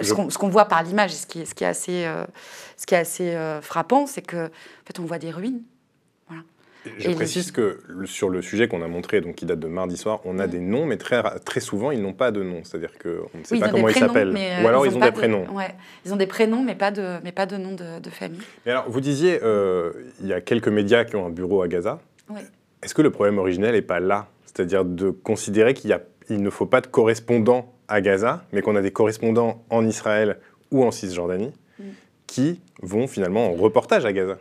ce 0.00 0.38
qu'on 0.38 0.48
voit 0.48 0.64
par 0.64 0.82
l'image, 0.82 1.12
ce 1.12 1.26
qui, 1.26 1.44
ce 1.44 1.54
qui 1.54 1.64
est 1.64 1.66
assez, 1.66 2.10
ce 2.78 2.86
qui 2.86 2.94
est 2.94 2.98
assez 2.98 3.58
frappant, 3.60 4.06
c'est 4.06 4.22
que 4.22 4.46
en 4.46 4.86
fait, 4.86 4.98
on 4.98 5.04
voit 5.04 5.18
des 5.18 5.30
ruines. 5.30 5.60
Je 6.98 7.10
précise 7.10 7.50
que 7.50 7.80
sur 8.04 8.28
le 8.28 8.42
sujet 8.42 8.68
qu'on 8.68 8.82
a 8.82 8.88
montré, 8.88 9.20
donc 9.20 9.36
qui 9.36 9.46
date 9.46 9.58
de 9.60 9.66
mardi 9.66 9.96
soir, 9.96 10.20
on 10.24 10.38
a 10.38 10.46
des 10.46 10.60
noms, 10.60 10.86
mais 10.86 10.96
très, 10.96 11.22
très 11.40 11.60
souvent, 11.60 11.90
ils 11.90 12.00
n'ont 12.00 12.12
pas 12.12 12.30
de 12.30 12.42
nom. 12.42 12.60
C'est-à-dire 12.64 12.92
qu'on 12.98 13.38
ne 13.38 13.44
sait 13.44 13.58
pas 13.58 13.68
comment 13.68 13.88
ils 13.88 13.94
s'appellent. 13.94 14.34
Euh, 14.36 14.62
Ou 14.62 14.68
alors 14.68 14.86
ils 14.86 14.96
ont, 14.96 15.00
des 15.00 15.12
prénoms. 15.12 15.46
Ouais. 15.52 15.74
Ils 16.04 16.12
ont 16.12 16.16
des 16.16 16.26
prénoms, 16.26 16.62
mais 16.62 16.74
pas 16.74 16.90
de, 16.90 17.16
mais 17.24 17.32
pas 17.32 17.46
de 17.46 17.56
nom 17.56 17.72
de, 17.74 18.10
famille. 18.10 18.40
Alors, 18.66 18.88
vous 18.88 19.00
disiez, 19.00 19.40
euh, 19.42 19.92
il 20.20 20.26
y 20.26 20.32
a 20.32 20.40
quelques 20.40 20.68
médias 20.68 21.04
qui 21.04 21.16
ont 21.16 21.26
un 21.26 21.30
bureau 21.30 21.62
à 21.62 21.68
Gaza. 21.68 22.00
Est-ce 22.82 22.94
que 22.94 23.02
le 23.02 23.10
problème 23.10 23.38
originel 23.38 23.74
n'est 23.74 23.82
pas 23.82 24.00
là? 24.00 24.28
C'est-à-dire 24.44 24.84
de 24.84 25.10
considérer 25.10 25.74
qu'il 25.74 25.96
il 26.28 26.42
ne 26.42 26.50
faut 26.50 26.66
pas 26.66 26.80
de 26.80 26.86
correspondants 26.86 27.72
à 27.88 28.00
Gaza, 28.00 28.44
mais 28.52 28.62
qu'on 28.62 28.76
a 28.76 28.82
des 28.82 28.90
correspondants 28.90 29.62
en 29.70 29.86
Israël 29.86 30.38
ou 30.70 30.84
en 30.84 30.90
Cisjordanie 30.90 31.52
mm. 31.78 31.84
qui 32.26 32.60
vont 32.82 33.06
finalement 33.06 33.46
en 33.46 33.52
reportage 33.52 34.04
à 34.04 34.12
Gaza. 34.12 34.38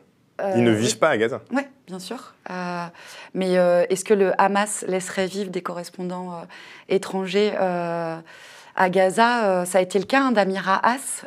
Ils 0.55 0.63
ne 0.63 0.71
euh, 0.71 0.75
vivent 0.75 0.97
pas 0.97 1.09
à 1.09 1.17
Gaza. 1.17 1.41
Bien 1.87 1.99
sûr. 1.99 2.33
Euh, 2.49 2.85
mais 3.33 3.57
euh, 3.57 3.85
est-ce 3.89 4.05
que 4.05 4.13
le 4.13 4.39
Hamas 4.41 4.83
laisserait 4.87 5.27
vivre 5.27 5.49
des 5.49 5.61
correspondants 5.61 6.45
étrangers 6.89 7.53
à 7.55 8.89
Gaza? 8.89 9.65
Ça 9.65 9.77
a 9.77 9.81
été 9.81 9.99
le 9.99 10.05
cas 10.05 10.21
hein, 10.21 10.31
d'Amira 10.31 10.79
Haas, 10.83 11.25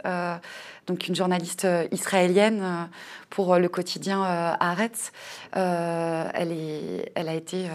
donc 0.87 1.09
une 1.09 1.15
journaliste 1.15 1.67
israélienne 1.93 2.89
pour 3.31 3.57
le 3.57 3.69
quotidien 3.69 4.23
Haaretz. 4.23 5.13
elle 5.53 7.29
a 7.29 7.35
été 7.35 7.69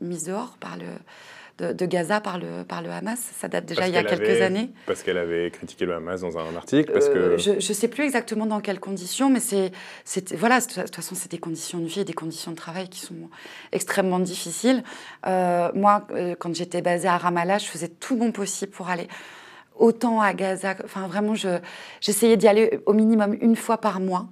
mise 0.00 0.24
dehors 0.24 0.56
par 0.60 0.76
le 0.76 0.86
de, 1.60 1.86
Gaza 1.86 2.20
par 2.20 2.38
le, 2.38 2.64
par 2.64 2.82
le 2.82 2.90
Hamas. 2.90 3.18
Ça 3.38 3.48
date 3.48 3.66
déjà 3.66 3.88
il 3.88 3.94
y 3.94 3.96
a 3.96 4.04
quelques 4.04 4.40
années. 4.40 4.70
Parce 4.86 5.02
qu'elle 5.02 5.18
avait 5.18 5.50
critiqué 5.50 5.86
le 5.86 5.94
Hamas 5.94 6.20
dans 6.20 6.38
un 6.38 6.56
article 6.56 6.92
parce 6.92 7.08
que... 7.08 7.36
Je 7.38 7.52
ne 7.52 7.60
sais 7.60 7.88
plus 7.88 8.04
exactement 8.04 8.46
dans 8.46 8.60
quelles 8.60 8.80
conditions, 8.80 9.30
mais 9.30 9.40
c'est, 9.40 9.72
voilà, 10.34 10.60
de 10.60 10.82
toute 10.82 10.96
façon, 10.96 11.14
c'est 11.14 11.30
des 11.30 11.38
conditions 11.38 11.78
de 11.78 11.86
vie 11.86 12.00
et 12.00 12.04
des 12.04 12.12
conditions 12.12 12.50
de 12.50 12.56
travail 12.56 12.88
qui 12.88 13.00
sont 13.00 13.14
extrêmement 13.72 14.18
difficiles. 14.18 14.82
Euh, 15.26 15.70
moi, 15.74 16.06
euh, 16.12 16.34
quand 16.38 16.54
j'étais 16.54 16.82
basée 16.82 17.08
à 17.08 17.18
Ramallah, 17.18 17.58
je 17.58 17.66
faisais 17.66 17.88
tout 17.88 18.16
mon 18.16 18.32
possible 18.32 18.72
pour 18.72 18.88
aller 18.88 19.08
autant 19.80 20.20
à 20.20 20.32
Gaza. 20.34 20.76
Enfin, 20.84 21.08
vraiment, 21.08 21.34
j'essayais 22.00 22.36
d'y 22.36 22.46
aller 22.46 22.80
au 22.86 22.92
minimum 22.92 23.36
une 23.40 23.56
fois 23.56 23.78
par 23.78 23.98
mois, 23.98 24.28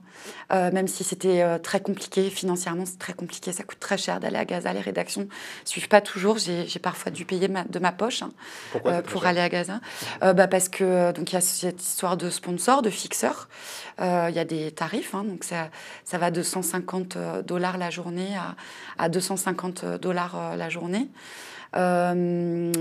euh, 0.53 0.70
même 0.70 0.86
si 0.86 1.05
c'était 1.05 1.42
euh, 1.42 1.59
très 1.59 1.80
compliqué 1.80 2.30
financièrement, 2.30 2.84
c'est 2.84 2.99
très 2.99 3.14
compliqué, 3.14 3.53
ça 3.53 3.64
coûte 3.64 3.80
très 3.80 3.96
cher 3.96 4.20
d'aller 4.20 4.36
à 4.36 4.44
Gaza. 4.44 4.72
Les 4.72 4.80
rédactions 4.80 5.22
ne 5.22 5.28
suivent 5.64 5.88
pas 5.88 6.01
toujours. 6.01 6.38
J'ai 6.38 6.78
parfois 6.78 7.11
dû 7.11 7.24
payer 7.24 7.49
de 7.49 7.78
ma 7.78 7.92
poche 7.92 8.22
hein, 8.22 8.30
euh, 8.86 9.03
pour 9.03 9.26
aller 9.26 9.40
à 9.40 9.49
Gaza, 9.49 9.80
bah, 10.20 10.46
parce 10.46 10.68
que 10.68 11.12
donc 11.12 11.32
il 11.32 11.34
y 11.34 11.38
a 11.38 11.40
cette 11.40 11.82
histoire 11.82 12.16
de 12.16 12.30
sponsors, 12.30 12.82
de 12.82 12.90
fixeurs. 12.90 13.49
Il 14.01 14.34
y 14.34 14.38
a 14.38 14.44
des 14.44 14.70
tarifs, 14.70 15.14
hein, 15.14 15.24
donc 15.24 15.44
ça, 15.44 15.70
ça 16.05 16.18
va 16.18 16.30
de 16.30 16.42
150 16.42 17.16
dollars 17.44 17.78
la 17.78 17.90
journée 17.90 18.36
à, 18.36 18.55
à 19.03 19.09
250 19.09 19.84
dollars 20.01 20.57
la 20.57 20.68
journée. 20.68 21.09
Euh, 21.77 22.73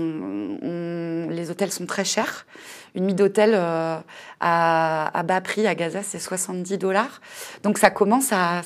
les 1.30 1.50
hôtels 1.50 1.72
sont 1.72 1.86
très 1.86 2.04
chers. 2.04 2.46
Une 2.94 3.04
nuit 3.06 3.14
d'hôtel 3.14 3.52
euh, 3.54 3.98
à, 4.40 5.22
bas 5.24 5.40
prix 5.40 5.66
à 5.66 5.74
Gaza, 5.74 6.02
c'est 6.02 6.18
70 6.18 6.78
dollars. 6.78 7.20
Donc 7.62 7.78
ça 7.78 7.90
commence 7.90 8.32
à, 8.32 8.62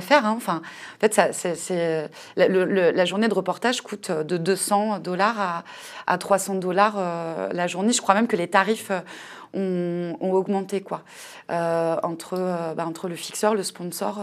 faire. 0.00 0.24
Hein. 0.24 0.34
Enfin, 0.36 0.62
en 0.96 1.00
fait, 1.00 1.20
la 2.36 3.04
journée 3.04 3.28
de 3.28 3.34
reportage 3.34 3.82
coûte 3.82 4.10
de 4.10 4.36
200 4.36 5.00
dollars 5.00 5.40
à, 5.40 5.64
à 6.06 6.18
300 6.18 6.54
dollars 6.56 6.94
euh, 6.96 7.48
la 7.52 7.66
journée. 7.66 7.92
Je 7.92 8.00
crois 8.00 8.14
même 8.14 8.28
que 8.28 8.36
les 8.36 8.48
tarifs 8.48 8.90
ont, 9.52 10.16
augmenté 10.20 10.80
quoi, 10.82 11.02
entre, 11.48 12.74
bah, 12.74 12.86
entre 12.86 13.08
le 13.08 13.14
fixeur, 13.14 13.54
le 13.54 13.62
sponsor 13.62 14.20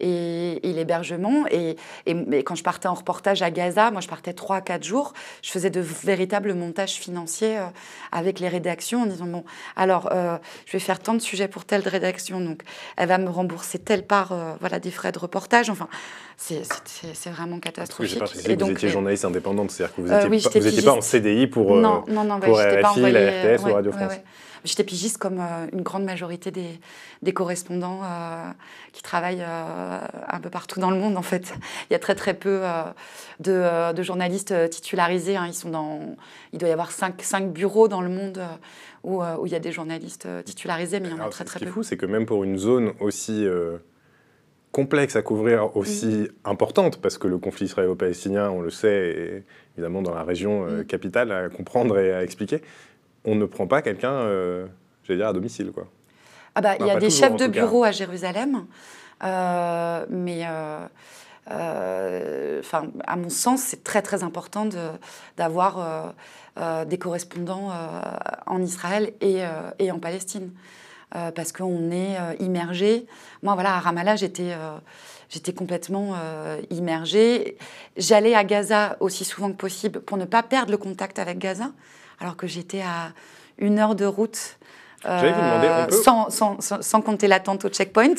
et, 0.00 0.60
l'hébergement. 0.62 1.44
Et, 1.50 1.76
quand 2.44 2.54
je 2.54 2.62
partais 2.62 2.88
en 2.88 2.94
reportage 2.94 3.42
à 3.42 3.50
Gaza, 3.50 3.90
moi 3.90 4.00
je 4.00 4.08
partais 4.08 4.32
3 4.32 4.56
à 4.56 4.60
4 4.60 4.84
jours, 4.84 5.12
je 5.42 5.50
faisais 5.50 5.70
de 5.70 5.80
véritables 5.80 6.54
montages 6.54 6.94
financiers 6.94 7.58
euh, 7.58 7.66
avec 8.12 8.40
les 8.40 8.48
rédactions 8.48 9.02
en 9.02 9.06
disant, 9.06 9.26
bon, 9.26 9.44
alors 9.76 10.10
euh, 10.12 10.36
je 10.66 10.72
vais 10.72 10.78
faire 10.78 10.98
tant 10.98 11.14
de 11.14 11.20
sujets 11.20 11.48
pour 11.48 11.64
telle 11.64 11.86
rédaction, 11.86 12.40
donc 12.40 12.62
elle 12.96 13.08
va 13.08 13.18
me 13.18 13.30
rembourser 13.30 13.78
telle 13.78 14.06
part 14.06 14.32
euh, 14.32 14.54
voilà, 14.60 14.78
des 14.78 14.90
frais 14.90 15.12
de 15.12 15.18
reportage. 15.18 15.70
Enfin, 15.70 15.88
c'est 16.36 17.30
vraiment 17.30 17.58
catastrophique. 17.58 18.18
Parce 18.18 18.32
que 18.32 18.50
et 18.50 18.56
donc, 18.56 18.70
vous 18.70 18.74
étiez 18.74 18.88
journaliste 18.88 19.24
indépendante, 19.24 19.70
c'est-à-dire 19.70 19.96
que 19.96 20.00
vous 20.02 20.08
n'étiez 20.08 20.82
pas, 20.82 20.92
en 20.92 21.00
CDI 21.00 21.46
pour, 21.46 21.76
non, 21.76 22.04
non, 22.08 22.24
non, 22.24 22.40
pour 22.40 22.58
RFI, 22.58 23.00
pas 23.00 23.10
la 23.10 23.56
RTS 23.56 23.62
ou 23.64 23.72
Radio 23.72 23.92
France. 23.92 24.12
J'étais 24.66 24.84
pigiste 24.84 25.18
comme 25.18 25.38
euh, 25.38 25.66
une 25.72 25.82
grande 25.82 26.04
majorité 26.04 26.50
des, 26.50 26.80
des 27.22 27.32
correspondants 27.32 28.00
euh, 28.02 28.50
qui 28.92 29.02
travaillent 29.02 29.44
euh, 29.46 29.98
un 30.28 30.40
peu 30.40 30.50
partout 30.50 30.80
dans 30.80 30.90
le 30.90 30.98
monde, 30.98 31.16
en 31.16 31.22
fait. 31.22 31.54
Il 31.88 31.92
y 31.92 31.96
a 31.96 31.98
très, 31.98 32.14
très 32.14 32.34
peu 32.34 32.62
de, 33.40 33.92
de, 33.92 34.02
journalistes 34.02 34.68
titularisés. 34.70 35.36
Hein. 35.36 35.46
Ils 35.46 35.54
sont 35.54 35.70
dans, 35.70 36.16
il 36.52 36.58
doit 36.58 36.68
y 36.68 36.72
avoir 36.72 36.90
cinq, 36.90 37.22
cinq 37.22 37.52
bureaux 37.52 37.88
dans 37.88 38.02
le 38.02 38.08
monde 38.08 38.42
où, 39.04 39.22
où, 39.22 39.46
il 39.46 39.52
y 39.52 39.54
a 39.54 39.60
des 39.60 39.72
journalistes 39.72 40.26
titularisés, 40.44 41.00
mais 41.00 41.08
il 41.08 41.16
y 41.16 41.20
en 41.20 41.24
a 41.24 41.28
très, 41.28 41.44
très 41.44 41.60
peu. 41.60 41.64
Ce 41.64 41.64
qui 41.64 41.70
est 41.70 41.72
fou, 41.72 41.82
c'est 41.84 41.96
que 41.96 42.06
même 42.06 42.26
pour 42.26 42.42
une 42.42 42.58
zone 42.58 42.92
aussi 43.00 43.46
complexe 44.72 45.16
à 45.16 45.22
couvrir, 45.22 45.76
aussi 45.76 46.06
mm. 46.06 46.28
importante, 46.44 47.00
parce 47.00 47.18
que 47.18 47.28
le 47.28 47.38
conflit 47.38 47.66
israélo-palestinien, 47.66 48.50
on 48.50 48.60
le 48.60 48.70
sait, 48.70 48.88
est 48.88 49.44
évidemment 49.76 50.02
dans 50.02 50.14
la 50.14 50.24
région 50.24 50.66
mm. 50.66 50.84
capitale 50.84 51.30
à 51.32 51.48
comprendre 51.48 51.98
et 51.98 52.12
à 52.12 52.22
expliquer 52.22 52.60
on 53.26 53.34
ne 53.34 53.44
prend 53.44 53.66
pas 53.66 53.82
quelqu'un, 53.82 54.12
euh, 54.12 54.66
j'allais 55.04 55.18
dire, 55.18 55.28
à 55.28 55.32
domicile. 55.32 55.72
Quoi. 55.72 55.86
Ah 56.54 56.60
bah, 56.60 56.76
il 56.80 56.86
y 56.86 56.90
a 56.90 56.96
des 56.96 57.10
chefs 57.10 57.36
de 57.36 57.46
bureau 57.46 57.84
à 57.84 57.90
Jérusalem, 57.90 58.66
euh, 59.22 60.06
mais 60.08 60.42
euh, 61.50 62.60
enfin, 62.60 62.86
à 63.06 63.16
mon 63.16 63.28
sens, 63.28 63.60
c'est 63.60 63.84
très 63.84 64.00
très 64.00 64.22
important 64.22 64.68
d'avoir 65.36 66.14
des 66.86 66.98
correspondants 66.98 67.70
en 68.46 68.62
Israël 68.62 69.12
et, 69.20 69.42
et 69.78 69.90
en 69.90 69.98
Palestine. 69.98 70.50
parce 71.10 71.52
qu'on 71.52 71.90
est 71.90 72.16
immergé. 72.40 73.06
Moi, 73.42 73.54
voilà, 73.54 73.74
à 73.74 73.80
Ramallah, 73.80 74.16
j'étais 74.16 74.54
j'étais 75.28 75.52
complètement 75.52 76.14
immergée. 76.70 77.58
J'allais 77.98 78.34
à 78.34 78.44
Gaza 78.44 78.96
aussi 79.00 79.24
souvent 79.26 79.50
que 79.50 79.56
possible 79.56 80.00
pour 80.00 80.16
ne 80.16 80.24
pas 80.24 80.42
perdre 80.42 80.70
le 80.70 80.78
contact 80.78 81.18
avec 81.18 81.38
Gaza 81.38 81.70
alors 82.20 82.36
que 82.36 82.46
j'étais 82.46 82.80
à 82.80 83.12
une 83.58 83.78
heure 83.78 83.94
de 83.94 84.04
route. 84.04 84.58
Euh, 85.04 85.86
sans, 85.90 86.30
sans, 86.30 86.58
sans, 86.60 87.00
compter 87.00 87.28
l'attente 87.28 87.64
au 87.64 87.68
checkpoint. 87.68 88.14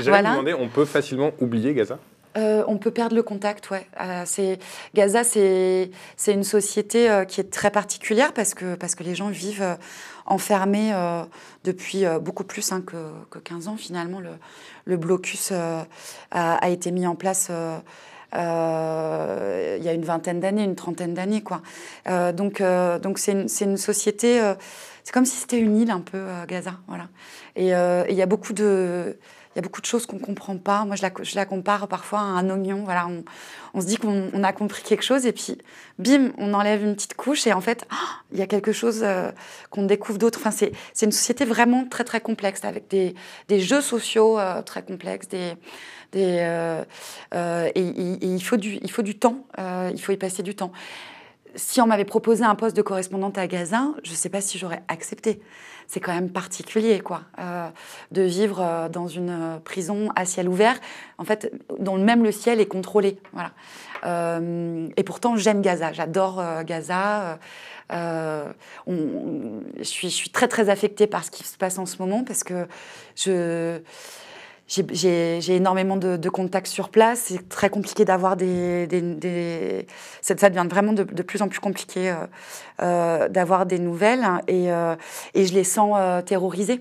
J'allais 0.00 0.22
vous 0.22 0.30
demander, 0.30 0.54
on 0.54 0.68
peut 0.68 0.86
facilement 0.86 1.32
oublier 1.40 1.74
Gaza? 1.74 1.98
Euh, 2.38 2.64
on 2.68 2.78
peut 2.78 2.90
perdre 2.90 3.14
le 3.14 3.22
contact, 3.22 3.70
ouais. 3.70 3.86
Euh, 4.00 4.56
Gaza, 4.94 5.24
c'est 5.24 5.90
une 6.26 6.44
société 6.44 7.24
qui 7.28 7.40
est 7.40 7.50
très 7.50 7.70
particulière 7.70 8.32
parce 8.32 8.54
que, 8.54 8.76
parce 8.76 8.94
que 8.94 9.02
les 9.02 9.14
gens 9.14 9.28
vivent 9.28 9.76
enfermés 10.24 10.92
depuis 11.64 12.04
beaucoup 12.22 12.44
plus 12.44 12.72
hein, 12.72 12.82
que, 12.86 12.96
que, 13.30 13.38
15 13.38 13.68
ans. 13.68 13.76
Finalement, 13.76 14.20
le, 14.20 14.30
le 14.86 14.96
blocus 14.96 15.52
a, 15.52 15.86
a, 16.30 16.68
été 16.70 16.90
mis 16.92 17.06
en 17.06 17.14
place 17.14 17.48
euh, 17.50 17.78
il 18.32 19.84
y 19.84 19.88
a 19.88 19.92
une 19.92 20.04
vingtaine 20.04 20.40
d'années, 20.40 20.64
une 20.64 20.76
trentaine 20.76 21.14
d'années. 21.14 21.42
quoi. 21.42 21.62
Euh, 22.08 22.32
donc 22.32 22.60
euh, 22.60 22.98
donc 22.98 23.18
c'est 23.18 23.32
une, 23.32 23.76
société, 23.76 24.40
c'est 25.04 25.12
comme 25.12 25.26
si 25.26 25.36
c'était 25.36 25.58
une 25.58 25.76
île 25.76 25.90
un 25.90 26.00
peu, 26.00 26.24
Gaza. 26.48 26.74
Voilà. 26.88 27.08
Et 27.54 27.68
il 27.68 28.16
y 28.16 28.22
a 28.22 28.26
beaucoup 28.26 28.52
de... 28.52 29.18
Il 29.54 29.62
beaucoup 29.62 29.80
de 29.80 29.86
choses 29.86 30.04
qu'on 30.04 30.16
ne 30.16 30.20
comprend 30.20 30.58
pas. 30.58 30.84
Moi, 30.84 30.96
je 30.96 31.02
la, 31.02 31.10
je 31.22 31.34
la, 31.34 31.46
compare 31.46 31.88
parfois 31.88 32.18
à 32.18 32.24
un 32.24 32.50
oignon. 32.50 32.82
Voilà, 32.84 33.06
on, 33.06 33.24
on 33.72 33.80
se 33.80 33.86
dit 33.86 33.96
qu'on 33.96 34.44
a 34.44 34.52
compris 34.52 34.82
quelque 34.82 35.02
chose 35.02 35.24
et 35.24 35.32
puis, 35.32 35.56
bim, 35.98 36.32
on 36.36 36.52
enlève 36.52 36.84
une 36.84 36.94
petite 36.94 37.14
couche 37.14 37.46
et 37.46 37.54
en 37.54 37.62
fait, 37.62 37.86
ah, 37.88 38.20
il 38.32 38.38
y 38.38 38.42
a 38.42 38.46
quelque 38.46 38.72
chose 38.72 39.02
qu'on 39.70 39.84
découvre 39.84 40.18
d'autre. 40.18 40.40
Enfin, 40.44 40.50
c'est 40.50 41.06
une 41.06 41.10
société 41.10 41.46
vraiment 41.46 41.86
très, 41.86 42.04
très 42.04 42.20
complexe 42.20 42.66
avec 42.66 42.88
des, 42.88 43.14
des 43.48 43.58
jeux 43.58 43.80
sociaux 43.80 44.38
très 44.66 44.82
complexes, 44.82 45.28
des, 45.28 45.54
euh, 46.16 46.84
euh, 47.34 47.70
et, 47.74 47.80
il, 48.22 48.42
faut 48.42 48.56
du, 48.56 48.78
il 48.82 48.90
faut 48.90 49.02
du 49.02 49.18
temps, 49.18 49.46
euh, 49.58 49.90
il 49.92 50.00
faut 50.00 50.12
y 50.12 50.16
passer 50.16 50.42
du 50.42 50.54
temps. 50.54 50.72
Si 51.54 51.80
on 51.80 51.86
m'avait 51.86 52.04
proposé 52.04 52.44
un 52.44 52.54
poste 52.54 52.76
de 52.76 52.82
correspondante 52.82 53.38
à 53.38 53.46
Gaza, 53.46 53.88
je 54.02 54.10
ne 54.10 54.16
sais 54.16 54.28
pas 54.28 54.40
si 54.40 54.58
j'aurais 54.58 54.82
accepté. 54.88 55.40
C'est 55.86 56.00
quand 56.00 56.12
même 56.12 56.30
particulier, 56.30 57.00
quoi, 57.00 57.22
de 58.10 58.22
vivre 58.22 58.88
dans 58.92 59.06
une 59.06 59.60
prison 59.64 60.10
à 60.16 60.24
ciel 60.24 60.48
ouvert, 60.48 60.78
en 61.16 61.24
fait, 61.24 61.50
dont 61.78 61.96
même 61.96 62.24
le 62.24 62.32
ciel 62.32 62.60
est 62.60 62.66
contrôlé. 62.66 63.20
Voilà. 63.32 63.52
et 64.96 65.02
pourtant, 65.04 65.36
j'aime 65.36 65.62
Gaza, 65.62 65.92
j'adore 65.92 66.42
Gaza. 66.64 67.38
je, 67.88 68.52
suis, 69.82 70.10
je 70.10 70.14
suis 70.14 70.30
très 70.30 70.48
très 70.48 70.68
affectée 70.68 71.06
par 71.06 71.24
ce 71.24 71.30
qui 71.30 71.44
se 71.44 71.56
passe 71.56 71.78
en 71.78 71.86
ce 71.86 71.96
moment 71.98 72.24
parce 72.24 72.42
que 72.42 72.66
je 73.14 73.80
j'ai 74.68 75.54
énormément 75.54 75.96
de, 75.96 76.28
contacts 76.28 76.66
sur 76.66 76.88
place. 76.88 77.26
C'est 77.26 77.48
très 77.48 77.70
compliqué 77.70 78.04
d'avoir 78.04 78.36
des, 78.36 78.86
des, 78.86 79.86
Ça 80.22 80.34
devient 80.34 80.66
vraiment 80.68 80.92
de, 80.92 81.04
plus 81.04 81.42
en 81.42 81.48
plus 81.48 81.60
compliqué 81.60 82.10
euh, 82.10 82.14
euh, 82.82 83.28
d'avoir 83.28 83.66
des 83.66 83.78
nouvelles 83.78 84.24
et, 84.48 84.72
euh, 84.72 84.96
et, 85.34 85.46
je 85.46 85.54
les 85.54 85.64
sens 85.64 86.24
terrorisés. 86.24 86.80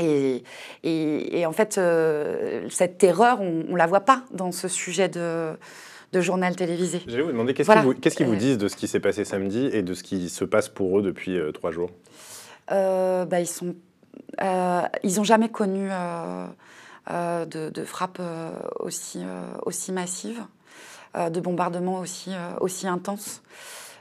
Et, 0.00 0.44
et, 0.84 1.44
en 1.44 1.52
fait, 1.52 1.80
cette 2.70 2.98
terreur, 2.98 3.40
on 3.40 3.64
ne 3.68 3.76
la 3.76 3.86
voit 3.86 4.00
pas 4.00 4.22
dans 4.30 4.52
ce 4.52 4.68
sujet 4.68 5.08
de, 5.08 5.52
de 6.12 6.20
journal 6.20 6.56
télévisé. 6.56 7.02
J'allais 7.06 7.22
vous 7.22 7.32
demander 7.32 7.52
qu'est-ce 7.52 8.16
qu'ils 8.16 8.26
vous, 8.26 8.36
disent 8.36 8.58
de 8.58 8.68
ce 8.68 8.76
qui 8.76 8.88
s'est 8.88 9.00
passé 9.00 9.24
samedi 9.24 9.68
et 9.72 9.82
de 9.82 9.94
ce 9.94 10.02
qui 10.02 10.28
se 10.30 10.44
passe 10.44 10.68
pour 10.68 11.00
eux 11.00 11.02
depuis 11.02 11.38
trois 11.52 11.72
jours? 11.72 11.90
Bah, 12.70 13.40
Ils 13.40 13.46
sont 13.46 13.74
ils 14.40 15.16
n'ont 15.16 15.24
jamais 15.24 15.48
connu 15.48 15.88
euh, 17.10 17.46
de, 17.46 17.84
frappes 17.84 18.18
euh, 18.20 18.50
aussi, 18.80 19.22
euh, 19.22 19.40
aussi 19.64 19.92
massives, 19.92 20.42
de 21.16 21.40
bombardements 21.40 22.00
aussi, 22.00 22.32
aussi 22.60 22.86
intenses. 22.86 23.42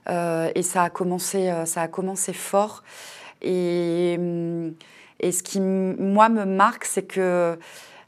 et 0.08 0.62
ça 0.62 0.84
a, 0.84 0.90
commencé, 0.90 1.52
ça 1.66 1.84
a 1.84 1.88
commencé 1.88 2.34
fort. 2.34 2.84
Et, 3.42 4.20
et 5.22 5.32
ce 5.32 5.42
qui, 5.42 5.62
moi, 5.62 6.28
me 6.30 6.46
marque, 6.46 6.84
c'est 6.84 7.04
que 7.04 7.58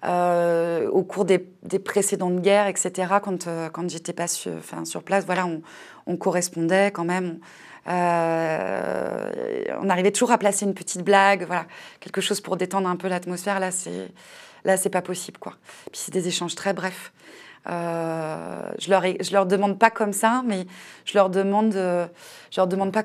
au 0.03 1.03
cours 1.03 1.23
des, 1.25 1.39
précédentes 1.83 2.41
guerres, 2.41 2.67
etc., 2.67 3.13
quand, 3.23 3.47
quand 3.71 3.89
j'étais 3.89 4.13
pas 4.13 4.27
sur, 4.27 5.01
place, 5.03 5.25
voilà, 5.25 5.47
on, 5.47 5.61
on, 6.05 6.17
correspondait 6.17 6.91
quand 6.91 7.05
même. 7.05 7.39
on 7.87 9.89
arrivait 9.89 10.11
toujours 10.11 10.31
à 10.31 10.37
placer 10.37 10.65
une 10.65 10.75
petite 10.75 11.03
blague, 11.03 11.45
voilà, 11.47 11.65
quelque 12.01 12.21
chose 12.21 12.41
pour 12.41 12.57
détendre 12.57 12.89
un 12.89 12.97
peu 12.97 13.07
l'atmosphère. 13.07 13.61
Là, 13.61 13.71
c'est 13.71 14.11
Là, 14.65 14.77
c'est 14.77 14.89
pas 14.89 15.01
possible, 15.01 15.37
quoi. 15.37 15.53
Puis 15.91 16.01
c'est 16.03 16.11
des 16.11 16.27
échanges 16.27 16.55
très 16.55 16.73
brefs. 16.73 17.11
Euh, 17.67 18.69
je 18.79 18.89
leur 18.89 19.03
je 19.03 19.31
leur 19.33 19.45
demande 19.45 19.77
pas 19.77 19.89
comme 19.89 20.13
ça, 20.13 20.43
mais 20.45 20.65
je 21.05 21.17
leur 21.17 21.29
demande, 21.29 21.75
euh, 21.75 22.07
je 22.51 22.59
leur 22.59 22.67
demande 22.67 22.91
pas 22.91 23.03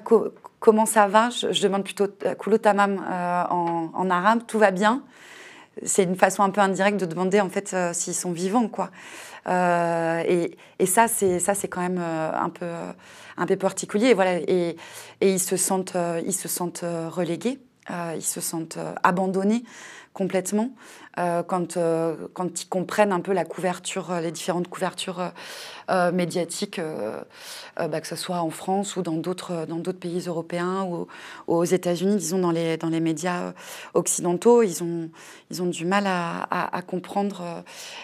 comment 0.58 0.86
ça 0.86 1.06
va. 1.06 1.30
Je, 1.30 1.62
demande 1.62 1.84
plutôt 1.84 2.06
euh, 2.24 2.34
kulo 2.34 2.58
tamam 2.58 3.04
en, 3.50 4.10
arabe, 4.10 4.42
tout 4.46 4.58
va 4.58 4.70
bien. 4.70 5.02
c'est 5.84 6.04
une 6.04 6.16
façon 6.16 6.42
un 6.42 6.50
peu 6.50 6.60
indirecte 6.60 7.00
de 7.00 7.06
demander 7.06 7.40
en 7.40 7.48
fait 7.48 7.74
s'ils 7.92 8.14
sont 8.14 8.32
vivants, 8.32 8.68
quoi. 8.68 8.90
et, 9.48 10.56
et, 10.78 10.86
ça, 10.86 11.08
c'est 11.08 11.38
ça, 11.40 11.54
c'est 11.54 11.68
quand 11.68 11.82
même 11.82 11.98
un 11.98 12.50
peu 12.50 12.66
un 13.36 13.46
peu 13.46 13.56
particulier. 13.56 14.08
Et 14.08 14.14
voilà, 14.14 14.36
et, 14.36 14.76
et 15.20 15.32
ils 15.32 15.40
se 15.40 15.56
sentent 15.56 15.96
ils 16.24 16.32
se 16.34 16.48
sentent 16.48 16.84
relégués, 17.10 17.58
ils 18.14 18.22
se 18.22 18.40
sentent 18.40 18.78
abandonnés 19.02 19.64
complètement 20.14 20.70
euh, 20.70 21.03
quand, 21.16 21.76
euh, 21.76 22.16
quand 22.32 22.62
ils 22.62 22.68
comprennent 22.68 23.12
un 23.12 23.20
peu 23.20 23.32
la 23.32 23.44
couverture, 23.44 24.10
euh, 24.10 24.20
les 24.20 24.32
différentes 24.32 24.68
couvertures 24.68 25.32
médiatiques, 26.14 26.80
bah, 27.76 28.00
que 28.00 28.06
ce 28.06 28.16
soit 28.16 28.38
en 28.38 28.48
France 28.48 28.96
ou 28.96 29.02
dans 29.02 29.16
d'autres 29.16 29.92
pays 29.92 30.24
européens 30.26 30.84
ou 30.84 31.06
aux 31.46 31.64
États-Unis, 31.64 32.16
disons 32.16 32.38
dans 32.38 32.52
les 32.52 32.78
dans 32.78 32.88
les 32.88 33.00
médias 33.00 33.52
occidentaux, 33.92 34.62
ils 34.62 34.82
ont 34.82 35.10
ils 35.50 35.62
ont 35.62 35.66
du 35.66 35.84
mal 35.84 36.06
à, 36.06 36.82
comprendre 36.86 37.62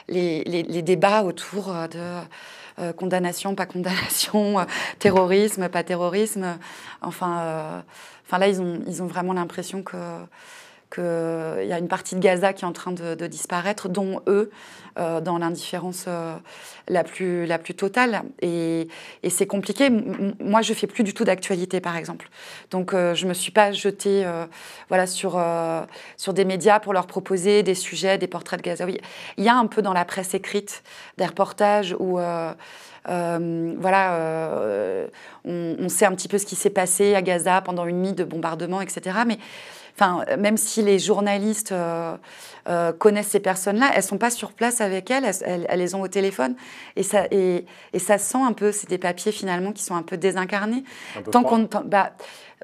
les, 0.09 0.45
les, 0.45 0.63
les, 0.63 0.83
débats 0.83 1.23
autour 1.23 1.73
de 1.91 2.93
condamnation, 2.93 3.55
pas 3.55 3.65
condamnation, 3.65 4.57
terrorisme, 4.99 5.71
pas 5.71 5.83
terrorisme. 5.83 6.59
Enfin, 7.01 7.83
enfin 8.27 8.39
là, 8.39 8.49
ils 8.49 8.61
ont, 8.61 8.83
ils 8.87 9.03
ont 9.03 9.07
vraiment 9.07 9.33
l'impression 9.33 9.83
que 9.83 9.97
qu'il 10.91 11.67
y 11.67 11.73
a 11.73 11.79
une 11.79 11.89
partie 11.89 12.17
de 12.17 12.21
Gaza 12.21 12.53
qui 12.53 12.65
est 12.65 12.69
en 12.69 12.73
train 12.73 12.93
de, 12.93 13.27
disparaître, 13.27 13.89
dont 13.89 14.21
eux, 14.27 14.51
euh, 14.99 15.21
dans 15.21 15.39
l'indifférence 15.39 16.07
euh, 16.09 16.35
la, 16.89 17.05
plus, 17.05 17.47
totale. 17.77 18.23
Et, 18.43 18.89
c'est 19.29 19.47
compliqué. 19.47 19.89
moi, 20.41 20.63
je 20.63 20.75
fais 20.75 20.89
plus 20.89 21.05
du 21.05 21.15
tout 21.15 21.25
d'actualité, 21.25 21.81
par 21.81 21.97
exemple. 21.97 22.29
Donc, 22.71 22.93
euh, 22.93 23.15
je 23.15 23.25
ne 23.25 23.29
me 23.29 23.35
suis 23.35 23.53
pas 23.53 23.71
jetée 23.71 24.27
voilà, 24.89 25.07
sur, 25.07 25.41
des 26.29 26.45
médias 26.45 26.81
pour 26.81 26.93
leur 26.93 27.07
proposer 27.07 27.63
des 27.63 27.77
sujets, 27.77 28.19
des 28.19 28.27
portraits 28.27 28.59
de 28.59 28.65
Gaza. 28.65 28.87
Il 29.37 29.45
y 29.45 29.49
a 29.49 29.55
un 29.55 29.67
peu 29.67 29.83
dans 29.83 29.93
la 29.93 30.05
presse 30.05 30.35
écrite 30.35 30.83
des 31.19 31.27
reportages 31.27 31.95
où... 31.99 32.19
voilà, 32.19 32.57
on, 35.45 35.77
on, 35.79 35.89
sait 35.89 36.05
un 36.05 36.15
petit 36.15 36.29
peu 36.29 36.39
ce 36.39 36.47
qui 36.47 36.57
s'est 36.57 36.71
passé 36.71 37.15
à 37.15 37.23
Gaza 37.23 37.61
pendant 37.61 37.87
une 37.87 38.03
nuit 38.03 38.13
de 38.13 38.25
bombardement, 38.25 38.81
etc. 38.81 39.21
Mais 39.27 39.39
enfin, 40.01 40.25
même 40.37 40.57
si 40.57 40.83
les 40.83 40.99
journalistes 40.99 41.73
euh, 41.73 42.17
euh, 42.69 42.93
connaissent 42.93 43.29
ces 43.29 43.41
personnes-là, 43.41 43.91
elles 43.95 44.03
sont 44.03 44.19
pas 44.19 44.31
sur 44.31 44.53
place 44.53 44.81
avec 44.81 45.11
elles, 45.11 45.31
elles, 45.45 45.67
les 45.79 45.95
ont 45.95 46.01
au 46.01 46.09
téléphone, 46.09 46.55
et 46.97 47.03
ça, 47.03 47.27
et, 47.31 47.67
ça 47.99 48.19
sent 48.19 48.39
un 48.43 48.53
peu, 48.53 48.73
c'est 48.73 48.89
des 48.89 48.99
papiers 48.99 49.33
finalement 49.33 49.73
qui 49.73 49.83
sont 49.83 49.95
un 49.95 50.03
peu 50.03 50.17
désincarnés. 50.17 50.85
Tant 51.31 51.43
qu'on, 51.43 51.69
bah, 51.85 52.13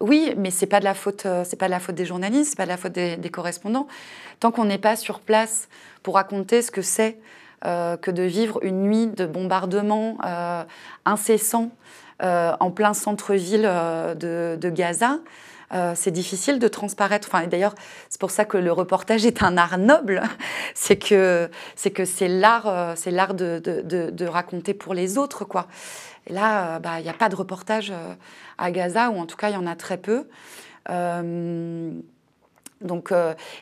oui, 0.01 0.32
mais 0.37 0.51
c'est 0.51 0.66
pas 0.66 0.80
de 0.80 0.84
la 0.84 0.95
faute, 0.95 1.26
euh, 1.26 1.45
c'est 1.45 1.57
pas 1.57 1.66
de 1.66 1.72
la 1.72 1.80
faute 1.80 1.95
des 1.95 2.07
journalistes, 2.07 2.51
c'est 2.51 2.57
pas 2.57 2.64
de 2.64 2.70
la 2.70 2.76
faute 2.76 2.93
des, 2.93 3.30
correspondants. 3.30 3.87
Tant 4.41 4.51
qu'on 4.51 4.64
n'est 4.64 4.78
pas 4.78 4.97
sur 4.97 5.20
place 5.20 5.68
pour 6.03 6.14
raconter 6.14 6.62
ce 6.62 6.70
que 6.70 6.82
c'est 6.82 7.18
que 7.62 8.11
de 8.12 8.22
vivre 8.22 8.61
une 8.62 8.82
nuit 8.82 9.09
de 9.09 9.26
bombardement 9.26 10.18
incessant 11.05 11.70
en 12.22 12.70
plein 12.70 12.95
centre-ville 12.95 13.62
de, 13.62 14.57
de, 14.61 14.70
Gaza, 14.70 15.18
euh, 15.73 15.93
c'est 15.97 16.11
difficile 16.11 16.59
de 16.59 16.69
transparaître. 16.69 17.29
Enfin, 17.31 17.47
d'ailleurs, 17.47 17.75
c'est 18.09 18.21
pour 18.21 18.31
ça 18.31 18.45
que 18.45 18.57
le 18.57 18.73
reportage 18.73 19.27
est 19.27 19.43
un 19.43 19.57
art 19.57 19.79
noble. 19.79 20.23
c'est 20.75 20.97
que 20.97 21.51
c'est 21.75 21.91
que 21.91 22.05
c'est 22.05 22.29
l'art, 22.29 22.67
euh, 22.67 22.93
c'est 22.97 23.11
l'art 23.11 23.35
de, 23.35 24.27
raconter 24.27 24.75
pour 24.75 24.95
les 24.95 25.19
autres, 25.19 25.45
quoi. 25.45 25.67
Et 26.27 26.33
là, 26.33 26.77
euh, 26.77 26.79
bah, 26.79 26.99
il 27.01 27.05
n'y 27.05 27.09
a 27.09 27.14
pas 27.14 27.29
de 27.29 27.37
reportage 27.37 27.93
à 28.59 28.71
Gaza, 28.71 29.11
ou 29.11 29.19
en 29.19 29.27
tout 29.27 29.37
cas, 29.37 29.51
il 29.51 29.55
y 29.55 29.57
en 29.57 29.67
a 29.67 29.77
très 29.77 29.97
peu. 29.97 30.29
Donc, 32.83 33.11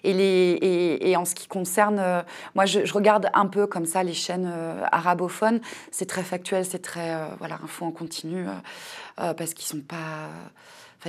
et, 0.02 0.12
les, 0.12 0.58
et, 1.00 1.16
en 1.16 1.24
ce 1.24 1.36
qui 1.36 1.46
concerne, 1.46 2.24
moi 2.56 2.66
je, 2.66 2.92
regarde 2.92 3.30
un 3.32 3.46
peu 3.46 3.66
comme 3.68 3.86
ça 3.86 4.02
les 4.02 4.12
chaînes 4.12 4.52
arabophones. 4.90 5.60
C'est 5.92 6.06
très 6.06 6.24
factuel, 6.24 6.64
c'est 6.64 6.80
très 6.80 7.16
voilà 7.38 7.58
info 7.62 7.86
en 7.86 7.92
continu 7.92 8.44
parce 9.16 9.54
qu'ils 9.54 9.66
sont 9.66 9.80
pas 9.80 10.28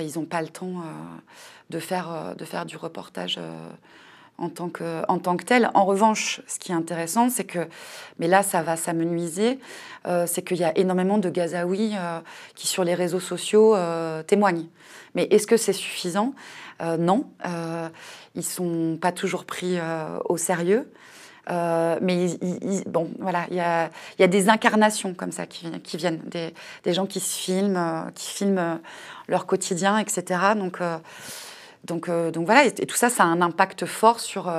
ils 0.02 0.18
n'ont 0.18 0.24
pas 0.24 0.42
le 0.42 0.48
temps 0.48 0.66
euh, 0.66 0.82
de, 1.70 1.78
faire, 1.78 2.12
euh, 2.12 2.34
de 2.34 2.44
faire 2.44 2.66
du 2.66 2.76
reportage 2.76 3.36
euh, 3.38 3.68
en 4.38 4.48
tant, 4.48 4.68
que, 4.68 5.02
en 5.08 5.18
tant 5.18 5.36
que 5.36 5.44
tel. 5.44 5.70
En 5.74 5.84
revanche, 5.84 6.40
ce 6.46 6.58
qui 6.58 6.72
est 6.72 6.74
intéressant, 6.74 7.30
c'est 7.30 7.44
que, 7.44 7.66
mais 8.18 8.28
là, 8.28 8.42
ça 8.42 8.62
va 8.62 8.76
s'amenuiser, 8.76 9.58
c'est 10.26 10.42
qu'il 10.46 10.58
y 10.58 10.64
a 10.64 10.76
énormément 10.76 11.16
de 11.16 11.30
Gazaouis 11.30 11.94
qui, 12.54 12.66
sur 12.66 12.84
les 12.84 12.94
réseaux 12.94 13.18
sociaux, 13.18 13.74
témoignent. 14.26 14.66
Mais 15.14 15.26
est-ce 15.30 15.46
que 15.46 15.56
c'est 15.56 15.72
suffisant? 15.72 16.34
Non. 16.98 17.30
ils 18.34 18.40
ne 18.40 18.42
sont 18.42 18.98
pas 19.00 19.10
toujours 19.10 19.46
pris 19.46 19.78
au 20.26 20.36
sérieux. 20.36 20.86
Euh, 21.50 21.98
mais 22.00 22.38
bon, 22.86 23.10
voilà, 23.18 23.46
il 23.50 23.56
y 23.56 23.60
a, 23.60 24.26
des 24.26 24.48
incarnations 24.48 25.14
comme 25.14 25.32
ça 25.32 25.46
qui, 25.46 25.96
viennent, 25.96 26.20
des, 26.24 26.92
gens 26.92 27.06
qui 27.06 27.20
se 27.20 27.38
filment, 27.38 27.76
euh, 27.76 28.10
qui 28.14 28.30
filment 28.30 28.58
euh, 28.58 28.74
leur 29.28 29.46
quotidien, 29.46 29.98
etc. 29.98 30.40
Donc, 30.56 30.80
donc, 31.84 32.10
donc 32.10 32.46
voilà, 32.46 32.64
et, 32.64 32.72
tout 32.72 32.96
ça, 32.96 33.08
ça 33.08 33.22
a 33.22 33.26
un 33.26 33.40
impact 33.40 33.86
fort 33.86 34.18
sur 34.18 34.52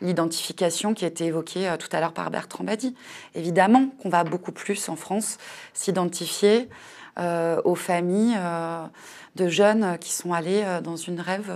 l'identification 0.00 0.94
qui 0.94 1.04
a 1.04 1.08
été 1.08 1.26
évoquée 1.26 1.72
tout 1.78 1.88
à 1.92 2.00
l'heure 2.00 2.12
par 2.12 2.28
Bertrand 2.30 2.64
Badi. 2.64 2.94
Évidemment 3.36 3.90
qu'on 4.02 4.08
va 4.08 4.24
beaucoup 4.24 4.50
plus 4.50 4.88
en 4.88 4.96
France 4.96 5.38
s'identifier 5.74 6.68
aux 7.18 7.74
familles 7.76 8.36
de 9.36 9.48
jeunes 9.48 9.96
qui 10.00 10.12
sont 10.12 10.32
allés 10.32 10.64
dans 10.82 10.96
une 10.96 11.20
rêve 11.20 11.52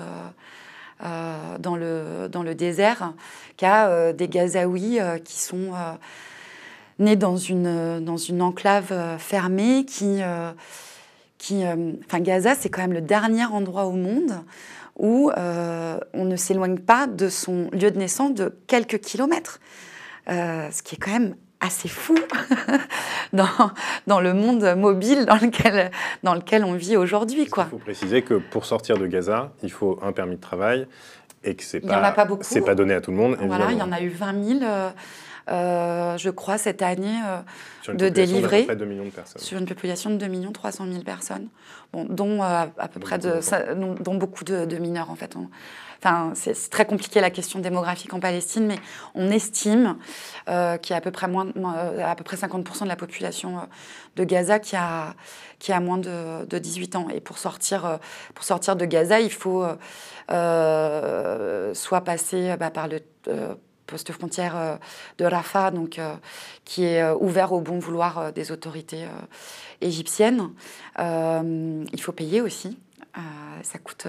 euh, 1.02 1.58
dans, 1.58 1.76
le, 1.76 2.28
dans 2.30 2.42
le 2.42 2.54
désert 2.54 3.14
qu'à 3.56 3.88
euh, 3.88 4.12
des 4.12 4.28
Gazaouis 4.28 5.00
euh, 5.00 5.18
qui 5.18 5.38
sont 5.38 5.72
nés 6.98 7.16
dans 7.16 7.36
une, 7.36 8.04
dans 8.04 8.18
une 8.18 8.42
enclave 8.42 8.92
fermée 9.18 9.86
qui... 9.86 10.20
qui 11.38 11.64
enfin, 12.04 12.20
Gaza, 12.20 12.54
c'est 12.54 12.68
quand 12.68 12.82
même 12.82 12.92
le 12.92 13.00
dernier 13.00 13.46
endroit 13.46 13.86
au 13.86 13.92
monde 13.92 14.42
où 14.98 15.30
on 15.32 16.24
ne 16.24 16.36
s'éloigne 16.36 16.78
pas 16.78 17.06
de 17.06 17.30
son 17.30 17.70
lieu 17.72 17.90
de 17.90 17.98
naissance 17.98 18.34
de 18.34 18.54
quelques 18.66 19.00
kilomètres. 19.00 19.60
ce 20.26 20.82
qui 20.82 20.96
est 20.96 20.98
quand 20.98 21.12
même 21.12 21.34
assez 21.60 21.88
fou 21.88 22.16
dans, 23.32 23.46
dans, 24.06 24.20
le 24.20 24.32
monde 24.32 24.74
mobile 24.76 25.26
dans 25.26 25.36
lequel, 25.36 25.90
dans 26.22 26.34
lequel 26.34 26.64
on 26.64 26.74
vit 26.74 26.96
aujourd'hui. 26.96 27.42
Il 27.42 27.48
faut 27.48 27.78
préciser 27.78 28.22
que 28.22 28.34
pour 28.34 28.64
sortir 28.64 28.96
de 28.96 29.06
Gaza, 29.06 29.52
il 29.62 29.70
faut 29.70 29.98
un 30.02 30.12
permis 30.12 30.36
de 30.36 30.40
travail 30.40 30.86
et 31.44 31.54
que 31.54 31.62
ce 31.62 31.76
n'est 31.76 31.82
pas, 31.82 32.12
pas, 32.12 32.26
pas 32.26 32.74
donné 32.74 32.94
à 32.94 33.00
tout 33.00 33.10
le 33.10 33.16
monde. 33.16 33.36
Voilà, 33.40 33.72
il 33.72 33.78
y 33.78 33.82
en 33.82 33.92
a 33.92 34.00
eu 34.00 34.08
20 34.08 34.44
000. 34.44 34.60
Euh, 34.62 34.90
euh, 35.48 36.18
je 36.18 36.30
crois, 36.30 36.58
cette 36.58 36.82
année, 36.82 37.18
euh, 37.26 37.94
de 37.94 38.08
délivrer. 38.08 38.66
De 38.66 38.74
2 38.74 38.84
millions 38.84 39.04
de 39.04 39.10
personnes. 39.10 39.42
Sur 39.42 39.58
une 39.58 39.66
population 39.66 40.10
de 40.10 40.16
2 40.16 40.52
300 40.52 40.86
000 40.86 41.02
personnes, 41.02 41.48
bon, 41.92 42.04
dont 42.04 42.42
à 42.42 42.68
peu 42.92 43.00
près 43.00 43.18
de, 43.18 43.40
dont, 44.02 44.14
beaucoup 44.14 44.44
de, 44.44 44.64
de, 44.64 44.76
mineurs, 44.76 45.10
en 45.10 45.16
fait. 45.16 45.34
Enfin, 46.02 46.32
c'est 46.34 46.70
très 46.70 46.86
compliqué 46.86 47.20
la 47.20 47.28
question 47.28 47.58
démographique 47.58 48.14
en 48.14 48.20
Palestine, 48.20 48.66
mais 48.66 48.78
on 49.14 49.30
estime 49.30 49.98
euh, 50.48 50.78
qu'il 50.78 50.92
y 50.92 50.94
a 50.94 50.96
à 50.96 51.00
peu 51.02 51.10
près, 51.10 51.28
moins, 51.28 51.48
euh, 51.56 52.14
50% 52.14 52.84
de 52.84 52.88
la 52.88 52.96
population 52.96 53.58
euh, 53.58 53.62
de 54.16 54.24
Gaza 54.24 54.58
qui 54.58 54.76
a, 54.76 55.14
moins 55.80 55.98
de, 55.98 56.58
18 56.58 56.96
ans. 56.96 57.08
Et 57.10 57.20
pour 57.20 57.36
sortir, 57.36 57.98
pour 58.34 58.44
sortir 58.44 58.76
de 58.76 58.86
Gaza, 58.86 59.20
il 59.20 59.30
faut 59.30 59.66
soit 60.28 62.00
passer 62.00 62.56
bah, 62.58 62.70
par 62.70 62.88
le 62.88 63.00
poste 63.86 64.12
frontière 64.12 64.78
de 65.18 65.24
Rafah, 65.26 65.70
donc, 65.70 66.00
qui 66.64 66.84
est 66.84 67.10
ouvert 67.12 67.52
au 67.52 67.60
bon 67.60 67.78
vouloir 67.78 68.32
des 68.32 68.52
autorités 68.52 69.04
égyptiennes. 69.82 70.50
il 70.98 72.00
faut 72.00 72.12
payer 72.12 72.40
aussi. 72.40 72.78
Ça 73.62 73.78
coûte 73.78 74.06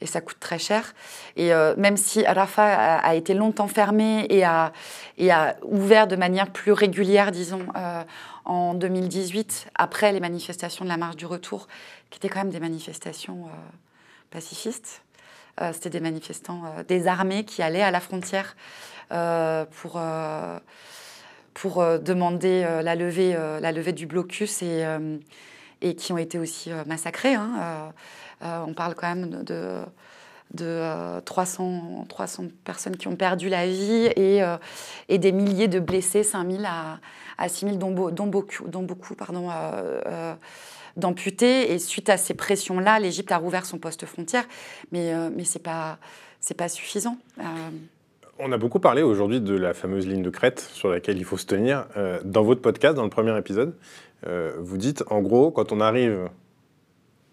et 0.00 0.06
ça 0.06 0.20
coûte 0.20 0.38
très 0.40 0.58
cher. 0.58 0.94
Et 1.36 1.52
euh, 1.52 1.74
même 1.76 1.96
si 1.96 2.24
Rafah 2.24 2.98
a, 2.98 3.14
été 3.14 3.34
longtemps 3.34 3.68
fermé 3.68 4.26
et 4.28 4.44
a, 4.44 4.72
et 5.16 5.30
a, 5.30 5.56
ouvert 5.62 6.06
de 6.06 6.16
manière 6.16 6.50
plus 6.50 6.72
régulière, 6.72 7.32
disons, 7.32 7.66
euh, 7.76 8.02
en 8.44 8.74
2018, 8.74 9.68
après 9.74 10.12
les 10.12 10.20
manifestations 10.20 10.84
de 10.84 10.90
la 10.90 10.96
marche 10.96 11.16
du 11.16 11.26
retour, 11.26 11.68
qui 12.10 12.18
étaient 12.18 12.28
quand 12.28 12.40
même 12.40 12.50
des 12.50 12.60
manifestations 12.60 13.46
euh, 13.46 13.50
pacifistes, 14.30 15.02
c'était 15.72 15.90
des 15.90 15.98
manifestants 15.98 16.62
désarmés 16.86 17.44
qui 17.44 17.62
allaient 17.62 17.82
à 17.82 17.90
la 17.90 17.98
frontière 17.98 18.54
pour 19.10 20.00
pour 21.52 21.84
demander 21.98 22.62
la, 22.84 22.94
levée, 22.94 23.32
la 23.32 23.72
levée 23.72 23.92
du 23.92 24.06
blocus 24.06 24.62
et, 24.62 24.86
et 25.82 25.94
qui 25.94 26.12
ont 26.12 26.18
été 26.18 26.38
aussi 26.38 26.70
massacrés. 26.86 27.34
Hein, 27.34 27.92
euh, 28.42 28.64
on 28.66 28.72
parle 28.72 28.94
quand 28.94 29.08
même 29.08 29.42
de, 29.42 29.80
de 30.54 31.20
300, 31.24 32.02
euh, 32.02 32.04
300 32.08 32.44
personnes 32.64 32.96
qui 32.96 33.08
ont 33.08 33.16
perdu 33.16 33.48
la 33.48 33.66
vie 33.66 34.10
et, 34.16 34.42
euh, 34.42 34.56
des 35.08 35.32
milliers 35.32 35.68
de 35.68 35.80
blessés, 35.80 36.22
5000 36.22 36.64
à, 36.64 36.98
à 37.36 37.48
6000, 37.48 37.78
dont, 37.78 38.10
dont, 38.10 38.26
beaucoup, 38.26 38.68
dont 38.68 38.82
beaucoup 38.82 39.14
pardon, 39.14 39.50
d'amputés. 40.96 41.72
Et 41.72 41.78
suite 41.78 42.08
à 42.08 42.16
ces 42.16 42.34
pressions-là, 42.34 43.00
l'Égypte 43.00 43.32
a 43.32 43.38
rouvert 43.38 43.66
son 43.66 43.78
poste 43.78 44.06
frontière, 44.06 44.44
mais, 44.92 45.12
mais 45.30 45.44
ce 45.44 45.58
n'est 45.58 45.62
pas, 45.62 45.98
pas 46.56 46.68
suffisant. 46.68 47.16
On 48.40 48.52
a 48.52 48.56
beaucoup 48.56 48.78
parlé 48.78 49.02
aujourd'hui 49.02 49.40
de 49.40 49.56
la 49.56 49.74
fameuse 49.74 50.06
ligne 50.06 50.22
de 50.22 50.30
crête 50.30 50.60
sur 50.60 50.90
laquelle 50.90 51.18
il 51.18 51.24
faut 51.24 51.36
se 51.36 51.46
tenir. 51.46 51.86
Euh, 51.96 52.20
dans 52.24 52.44
votre 52.44 52.62
podcast, 52.62 52.94
dans 52.94 53.02
le 53.02 53.10
premier 53.10 53.36
épisode, 53.36 53.74
euh, 54.26 54.52
vous 54.58 54.76
dites, 54.76 55.04
en 55.08 55.20
gros, 55.20 55.50
quand 55.50 55.72
on 55.72 55.80
arrive 55.80 56.28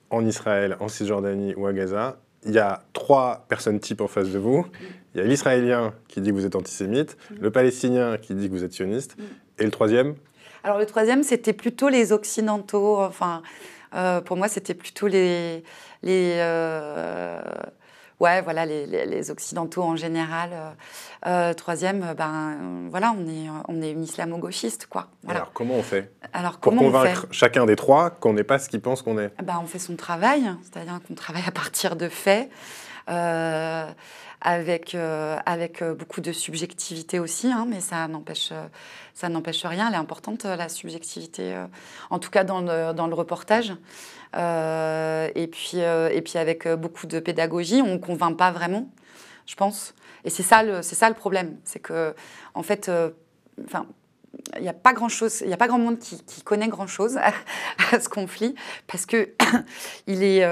en 0.09 0.25
Israël, 0.25 0.77
en 0.79 0.87
Cisjordanie 0.87 1.55
ou 1.55 1.65
à 1.65 1.73
Gaza, 1.73 2.17
il 2.45 2.53
y 2.53 2.59
a 2.59 2.83
trois 2.93 3.45
personnes 3.49 3.79
types 3.79 4.01
en 4.01 4.07
face 4.07 4.29
de 4.29 4.37
vous. 4.37 4.65
Il 5.13 5.21
y 5.21 5.23
a 5.23 5.27
l'Israélien 5.27 5.93
qui 6.07 6.21
dit 6.21 6.29
que 6.29 6.35
vous 6.35 6.45
êtes 6.45 6.55
antisémite, 6.55 7.17
le 7.39 7.49
Palestinien 7.49 8.17
qui 8.17 8.35
dit 8.35 8.47
que 8.47 8.53
vous 8.53 8.63
êtes 8.63 8.73
sioniste, 8.73 9.17
et 9.57 9.63
le 9.63 9.71
troisième? 9.71 10.15
Alors 10.63 10.77
le 10.77 10.85
troisième, 10.85 11.23
c'était 11.23 11.53
plutôt 11.53 11.89
les 11.89 12.11
Occidentaux. 12.11 13.01
Enfin, 13.01 13.41
euh, 13.95 14.21
pour 14.21 14.37
moi, 14.37 14.47
c'était 14.47 14.73
plutôt 14.73 15.07
les... 15.07 15.63
les 16.03 16.35
euh, 16.37 17.41
ouais, 18.19 18.41
voilà, 18.41 18.65
les, 18.65 18.85
les- 18.85 19.05
les 19.05 19.31
Occidentaux 19.31 19.83
en 19.83 19.95
général. 19.95 20.49
Euh, 20.53 20.69
euh, 21.27 21.53
troisième, 21.53 22.13
ben 22.17 22.57
voilà, 22.89 23.13
on 23.17 23.27
est, 23.27 23.47
on 23.67 23.81
est 23.81 23.91
une 23.91 24.03
islamo-gauchiste, 24.03 24.87
quoi. 24.87 25.07
Voilà. 25.23 25.39
Alors 25.41 25.53
comment 25.53 25.75
on 25.75 25.83
fait 25.83 26.11
Alors 26.33 26.57
Pour 26.57 26.75
convaincre 26.75 27.27
chacun 27.31 27.65
des 27.65 27.75
trois 27.75 28.09
qu'on 28.11 28.33
n'est 28.33 28.43
pas 28.43 28.59
ce 28.59 28.69
qu'ils 28.69 28.81
pensent 28.81 29.01
qu'on 29.01 29.17
est. 29.19 29.31
ben, 29.43 29.59
on 29.63 29.67
fait 29.67 29.79
son 29.79 29.95
travail, 29.95 30.43
c'est-à-dire 30.63 30.99
qu'on 31.07 31.15
travaille 31.15 31.43
à 31.47 31.51
partir 31.51 31.95
de 31.95 32.09
faits, 32.09 32.49
euh, 33.09 33.85
avec, 34.41 34.93
euh, 34.95 35.37
avec 35.45 35.81
euh, 35.81 35.93
beaucoup 35.95 36.21
de 36.21 36.31
subjectivité 36.31 37.19
aussi, 37.19 37.51
hein, 37.51 37.65
mais 37.67 37.79
ça 37.79 38.07
n'empêche, 38.07 38.49
euh, 38.51 38.67
ça 39.13 39.29
n'empêche 39.29 39.65
rien. 39.65 39.87
Elle 39.87 39.93
est 39.95 39.97
importante, 39.97 40.45
euh, 40.45 40.55
la 40.55 40.69
subjectivité, 40.69 41.55
euh, 41.55 41.65
en 42.09 42.19
tout 42.19 42.29
cas 42.29 42.43
dans 42.43 42.61
le, 42.61 42.93
dans 42.93 43.07
le 43.07 43.15
reportage. 43.15 43.73
Euh, 44.35 45.29
et, 45.35 45.47
puis, 45.47 45.75
euh, 45.75 46.09
et 46.11 46.21
puis 46.21 46.37
avec 46.37 46.65
euh, 46.65 46.75
beaucoup 46.75 47.07
de 47.07 47.19
pédagogie, 47.19 47.81
on 47.81 47.93
ne 47.93 47.97
convainc 47.97 48.37
pas 48.37 48.51
vraiment, 48.51 48.89
je 49.45 49.55
pense. 49.55 49.93
Et 50.23 50.29
c'est 50.29 50.43
ça 50.43 50.63
le, 50.63 50.81
ça 50.81 51.07
le 51.09 51.15
problème, 51.15 51.57
c'est 51.63 51.79
que 51.79 52.15
en 52.53 52.63
fait, 52.63 52.89
enfin, 53.63 53.85
il 54.57 54.63
n'y 54.63 54.69
a 54.69 54.73
pas 54.73 54.93
grand 54.93 55.07
chose, 55.07 55.41
il 55.41 55.49
y 55.49 55.53
a 55.53 55.57
pas 55.57 55.67
grand 55.67 55.77
monde 55.77 55.99
qui, 55.99 56.41
connaît 56.43 56.67
grand 56.67 56.87
chose 56.87 57.17
à, 57.91 57.99
ce 57.99 58.09
conflit 58.09 58.55
parce 58.87 59.05
que 59.05 59.29
il 60.07 60.23
est, 60.23 60.43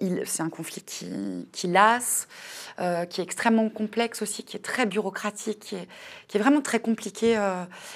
il- 0.00 0.22
c'est 0.26 0.42
un 0.42 0.50
conflit 0.50 0.82
qui, 0.82 1.66
lasse, 1.66 2.28
qui 2.76 3.20
est 3.20 3.24
extrêmement 3.24 3.70
complexe 3.70 4.20
aussi, 4.20 4.44
qui 4.44 4.58
est 4.58 4.60
très 4.60 4.84
bureaucratique, 4.84 5.60
qui 5.60 5.76
est, 6.36 6.38
vraiment 6.38 6.60
très 6.60 6.80
compliqué. 6.80 7.38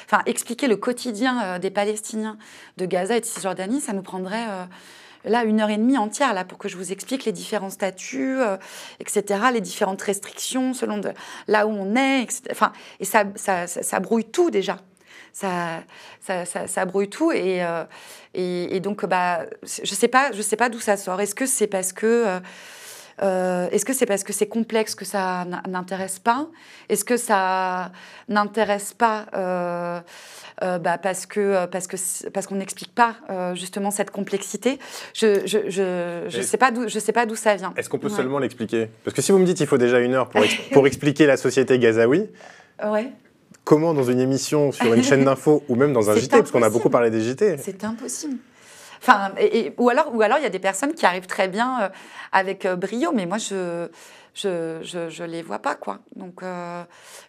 Enfin, 0.06 0.22
expliquer 0.24 0.66
le 0.66 0.76
quotidien 0.76 1.58
des 1.58 1.70
Palestiniens 1.70 2.38
de 2.78 2.86
Gaza 2.86 3.18
et 3.18 3.20
de 3.20 3.26
Cisjordanie, 3.26 3.82
ça 3.82 3.92
nous 3.92 4.02
prendrait 4.02 4.46
là 5.24 5.44
une 5.44 5.60
heure 5.60 5.70
et 5.70 5.76
demie 5.76 5.98
entière 5.98 6.34
là 6.34 6.44
pour 6.44 6.58
que 6.58 6.68
je 6.68 6.76
vous 6.76 6.92
explique 6.92 7.24
les 7.24 7.32
différents 7.32 7.70
statuts, 7.70 8.40
euh, 8.40 8.56
etc., 9.00 9.40
les 9.52 9.60
différentes 9.60 10.02
restrictions 10.02 10.74
selon 10.74 11.00
là 11.46 11.66
où 11.66 11.70
on 11.70 11.96
est, 11.96 12.22
etc. 12.22 12.42
Enfin, 12.50 12.72
et 13.00 13.04
ça, 13.04 13.24
ça, 13.36 13.66
ça, 13.66 14.00
brouille 14.00 14.24
tout 14.24 14.50
déjà. 14.50 14.78
Ça, 15.32 15.82
ça, 16.20 16.44
ça, 16.44 16.84
brouille 16.84 17.08
tout 17.08 17.30
et, 17.30 17.62
euh, 17.62 17.84
et, 18.34 18.76
et 18.76 18.80
donc 18.80 19.06
bah, 19.06 19.46
je 19.62 19.94
sais 19.94 20.08
pas, 20.08 20.32
je 20.32 20.42
sais 20.42 20.56
pas 20.56 20.68
d'où 20.68 20.80
ça 20.80 20.96
sort. 20.96 21.20
Est-ce 21.20 21.34
que 21.34 21.46
c'est 21.46 21.68
parce 21.68 21.92
que 21.92 22.06
euh, 22.06 22.40
euh, 23.22 23.68
est-ce 23.70 23.84
que 23.84 23.92
c'est 23.92 24.06
parce 24.06 24.24
que 24.24 24.32
c'est 24.32 24.46
complexe 24.46 24.94
que 24.94 25.04
ça 25.04 25.44
n'intéresse 25.68 26.18
pas? 26.18 26.46
Est-ce 26.88 27.04
que 27.04 27.16
ça 27.16 27.90
n'intéresse 28.28 28.94
pas 28.94 29.26
euh, 29.34 30.00
euh, 30.62 30.78
bah, 30.78 30.98
parce 30.98 31.26
que 31.26 31.66
parce 31.66 31.86
que 31.86 31.96
parce 32.30 32.46
qu'on 32.46 32.56
n'explique 32.56 32.94
pas 32.94 33.16
justement 33.54 33.90
cette 33.90 34.10
complexité? 34.10 34.78
Je 35.14 35.46
je, 35.46 35.68
je, 35.70 36.24
je 36.28 36.38
Et- 36.38 36.42
sais 36.42 36.56
pas 36.56 36.70
d'où 36.70 36.88
je 36.88 36.98
sais 36.98 37.12
pas 37.12 37.26
d'où 37.26 37.36
ça 37.36 37.54
vient. 37.56 37.72
Est-ce 37.76 37.88
qu'on 37.88 37.98
peut 37.98 38.08
Ouais. 38.08 38.16
seulement 38.16 38.38
l'expliquer? 38.38 38.90
Parce 39.04 39.14
que 39.14 39.22
si 39.22 39.32
vous 39.32 39.38
me 39.38 39.44
dites 39.46 39.56
qu'il 39.56 39.66
faut 39.66 39.78
déjà 39.78 39.98
une 40.00 40.14
heure 40.14 40.28
pour, 40.28 40.42
ex- 40.44 40.56
pour 40.72 40.86
expliquer 40.86 41.26
la 41.26 41.36
société 41.36 41.78
gazaoui, 41.78 42.28
Ouais. 42.84 43.10
comment 43.64 43.92
dans 43.94 44.04
une 44.04 44.20
émission 44.20 44.70
sur 44.72 44.94
une 44.94 45.02
chaîne 45.02 45.24
d'infos 45.24 45.64
ou 45.68 45.74
même 45.74 45.92
dans 45.92 46.10
un 46.10 46.14
JT, 46.16 46.28
parce 46.38 46.50
qu'on 46.52 46.62
a 46.62 46.70
beaucoup 46.70 46.90
parlé 46.90 47.10
des 47.10 47.20
JT, 47.20 47.56
C'est 47.58 47.82
impossible. 47.84 48.36
Enfin, 49.00 49.32
et- 49.38 49.58
et- 49.66 49.74
ou 49.78 49.88
alors, 49.88 50.14
ou 50.14 50.22
alors 50.22 50.38
il 50.38 50.42
y 50.42 50.46
a 50.46 50.50
des 50.50 50.58
personnes 50.58 50.94
qui 50.94 51.06
arrivent 51.06 51.26
très 51.26 51.48
bien 51.48 51.82
euh, 51.82 51.88
avec 52.32 52.64
euh, 52.66 52.76
brio, 52.76 53.12
mais 53.12 53.26
moi 53.26 53.38
je 53.38 53.88
je, 54.34 54.78
je, 54.82 55.08
je 55.08 55.24
les 55.24 55.42
vois 55.42 55.58
pas 55.58 55.74
quoi. 55.74 55.98
Donc, 56.14 56.42
euh, 56.44 56.82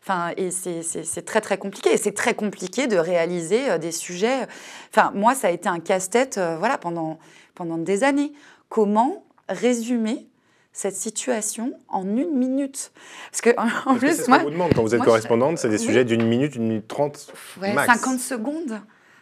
enfin, 0.04 0.32
et 0.38 0.52
c'est- 0.52 1.26
très 1.26 1.42
très 1.42 1.58
compliqué. 1.58 1.98
C'est 1.98 2.14
très 2.14 2.36
compliqué 2.36 2.86
de 2.86 2.98
réaliser 2.98 3.80
des 3.80 3.92
sujets. 3.92 4.46
Enfin, 4.94 5.12
moi 5.16 5.34
ça 5.34 5.48
a 5.48 5.52
été 5.52 5.68
un 5.70 5.80
casse-tête, 5.80 6.38
euh, 6.38 6.58
voilà, 6.58 6.78
pendant 6.78 7.18
pendant 7.56 7.78
des 7.78 8.04
années. 8.04 8.32
Comment 8.70 9.24
résumer 9.48 10.28
cette 10.72 10.96
situation 10.96 11.74
en 11.88 12.04
une 12.04 12.38
minute? 12.38 12.92
Parce 13.32 13.42
que 13.42 13.50
en 13.58 13.68
Parce 13.68 13.84
que 13.96 13.98
plus, 14.00 14.16
c'est 14.16 14.24
ce 14.24 14.30
moi, 14.30 14.38
qu'on 14.38 14.44
vous 14.46 14.50
demande 14.52 14.74
quand 14.76 14.84
vous 14.84 14.94
êtes 14.94 15.00
moi, 15.00 15.06
correspondante, 15.08 15.58
c'est 15.58 15.70
des 15.70 15.80
oui. 15.80 15.86
sujets 15.86 16.06
d'une 16.06 16.24
minute, 16.28 16.56
une 16.56 16.68
minute 16.68 16.88
trente 16.88 17.34
Ouais, 17.60 17.74
max. 17.74 17.92
50 18.02 18.20
secondes, 18.20 18.80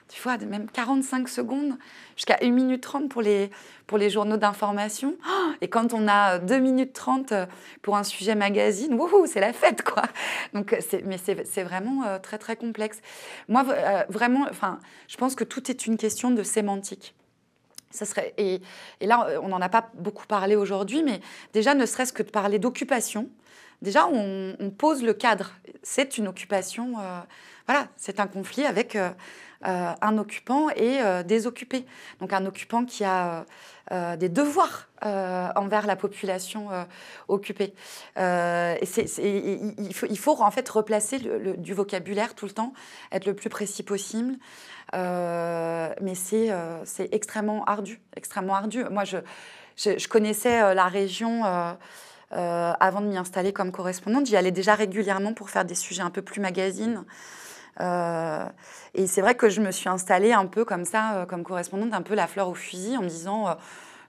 tu 0.09 0.21
vois, 0.21 0.37
même 0.37 0.69
45 0.69 1.27
secondes, 1.27 1.77
jusqu'à 2.15 2.37
1 2.41 2.51
minute 2.51 2.81
30 2.81 3.09
pour 3.09 3.21
les, 3.21 3.49
pour 3.87 3.97
les 3.97 4.09
journaux 4.09 4.37
d'information. 4.37 5.15
Oh, 5.27 5.51
Et 5.61 5.67
quand 5.67 5.93
on 5.93 6.07
a 6.07 6.39
2 6.39 6.59
minutes 6.59 6.93
30 6.93 7.33
pour 7.81 7.97
un 7.97 8.03
sujet 8.03 8.35
magazine, 8.35 8.97
c'est 9.25 9.39
la 9.39 9.53
fête, 9.53 9.83
quoi. 9.83 10.03
Donc, 10.53 10.75
c'est- 10.79 11.03
mais 11.05 11.17
c'est 11.17 11.63
vraiment 11.63 12.03
euh, 12.05 12.19
très, 12.19 12.37
très 12.37 12.55
complexe. 12.55 13.01
Moi, 13.47 13.65
euh, 13.69 14.03
vraiment, 14.09 14.45
enfin, 14.49 14.79
je 15.07 15.17
pense 15.17 15.35
que 15.35 15.43
tout 15.43 15.69
est 15.69 15.85
une 15.87 15.97
question 15.97 16.31
de 16.31 16.43
sémantique. 16.43 17.13
Ça 17.91 18.05
serait, 18.05 18.33
et, 18.37 18.61
et 18.99 19.07
là, 19.07 19.39
on 19.41 19.47
n'en 19.47 19.61
a 19.61 19.69
pas 19.69 19.89
beaucoup 19.95 20.25
parlé 20.27 20.55
aujourd'hui, 20.55 21.03
mais 21.03 21.21
déjà, 21.53 21.73
ne 21.73 21.85
serait-ce 21.85 22.13
que 22.13 22.23
de 22.23 22.29
parler 22.29 22.59
d'occupation, 22.59 23.29
déjà, 23.81 24.07
on, 24.07 24.55
pose 24.77 25.03
le 25.03 25.13
cadre. 25.13 25.53
C'est 25.83 26.17
une 26.17 26.27
occupation, 26.27 26.99
euh, 26.99 27.19
voilà, 27.65 27.87
c'est 27.95 28.19
un 28.19 28.27
conflit 28.27 28.65
avec 28.65 28.95
euh, 28.95 29.09
euh, 29.09 29.11
un 29.63 30.17
occupant 30.17 30.69
et 30.69 31.01
euh, 31.01 31.23
des 31.23 31.47
occupés. 31.47 31.85
Donc, 32.19 32.33
un 32.33 32.45
occupant 32.45 32.85
qui 32.85 33.03
a 33.03 33.39
euh, 33.39 33.43
euh, 33.91 34.17
des 34.17 34.29
devoirs 34.29 34.89
euh, 35.05 35.47
envers 35.55 35.87
la 35.87 35.95
population 35.95 36.71
euh, 36.71 36.83
occupée. 37.29 37.73
Euh, 38.17 38.75
il, 38.81 40.17
faut, 40.17 40.41
en 40.41 40.51
fait 40.51 40.67
replacer 40.67 41.19
du 41.57 41.73
vocabulaire 41.73 42.35
tout 42.35 42.45
le 42.45 42.51
temps, 42.51 42.73
être 43.11 43.25
le 43.25 43.33
plus 43.33 43.49
précis 43.49 43.83
possible. 43.83 44.35
Euh, 44.93 45.93
mais 46.01 46.15
c'est 46.15 46.51
euh, 46.51 46.83
extrêmement 47.11 47.63
ardu, 47.65 48.01
extrêmement 48.15 48.55
ardu. 48.55 48.83
Moi, 48.91 49.03
je, 49.05 50.07
connaissais 50.07 50.61
euh, 50.61 50.73
la 50.73 50.87
région 50.87 51.45
euh, 51.45 51.73
euh, 52.33 52.73
avant 52.79 53.01
de 53.01 53.07
m'y 53.07 53.17
installer 53.17 53.53
comme 53.53 53.71
correspondante. 53.71 54.25
J'y 54.25 54.35
allais 54.35 54.51
déjà 54.51 54.75
régulièrement 54.75 55.33
pour 55.33 55.49
faire 55.49 55.65
des 55.65 55.75
sujets 55.75 56.03
un 56.03 56.09
peu 56.09 56.21
plus 56.21 56.41
magazines. 56.41 57.05
Euh, 57.79 58.45
et 58.93 59.07
c'est 59.07 59.21
vrai 59.21 59.35
que 59.35 59.49
je 59.49 59.61
me 59.61 59.71
suis 59.71 59.89
installée 59.89 60.33
un 60.33 60.45
peu 60.45 60.65
comme 60.65 60.85
ça, 60.85 61.15
euh, 61.15 61.25
comme 61.25 61.43
correspondante, 61.43 61.93
un 61.93 62.01
peu 62.01 62.15
la 62.15 62.27
fleur 62.27 62.49
au 62.49 62.53
fusil, 62.53 62.97
en 62.97 63.03
me 63.03 63.09
disant, 63.09 63.47
euh, 63.47 63.53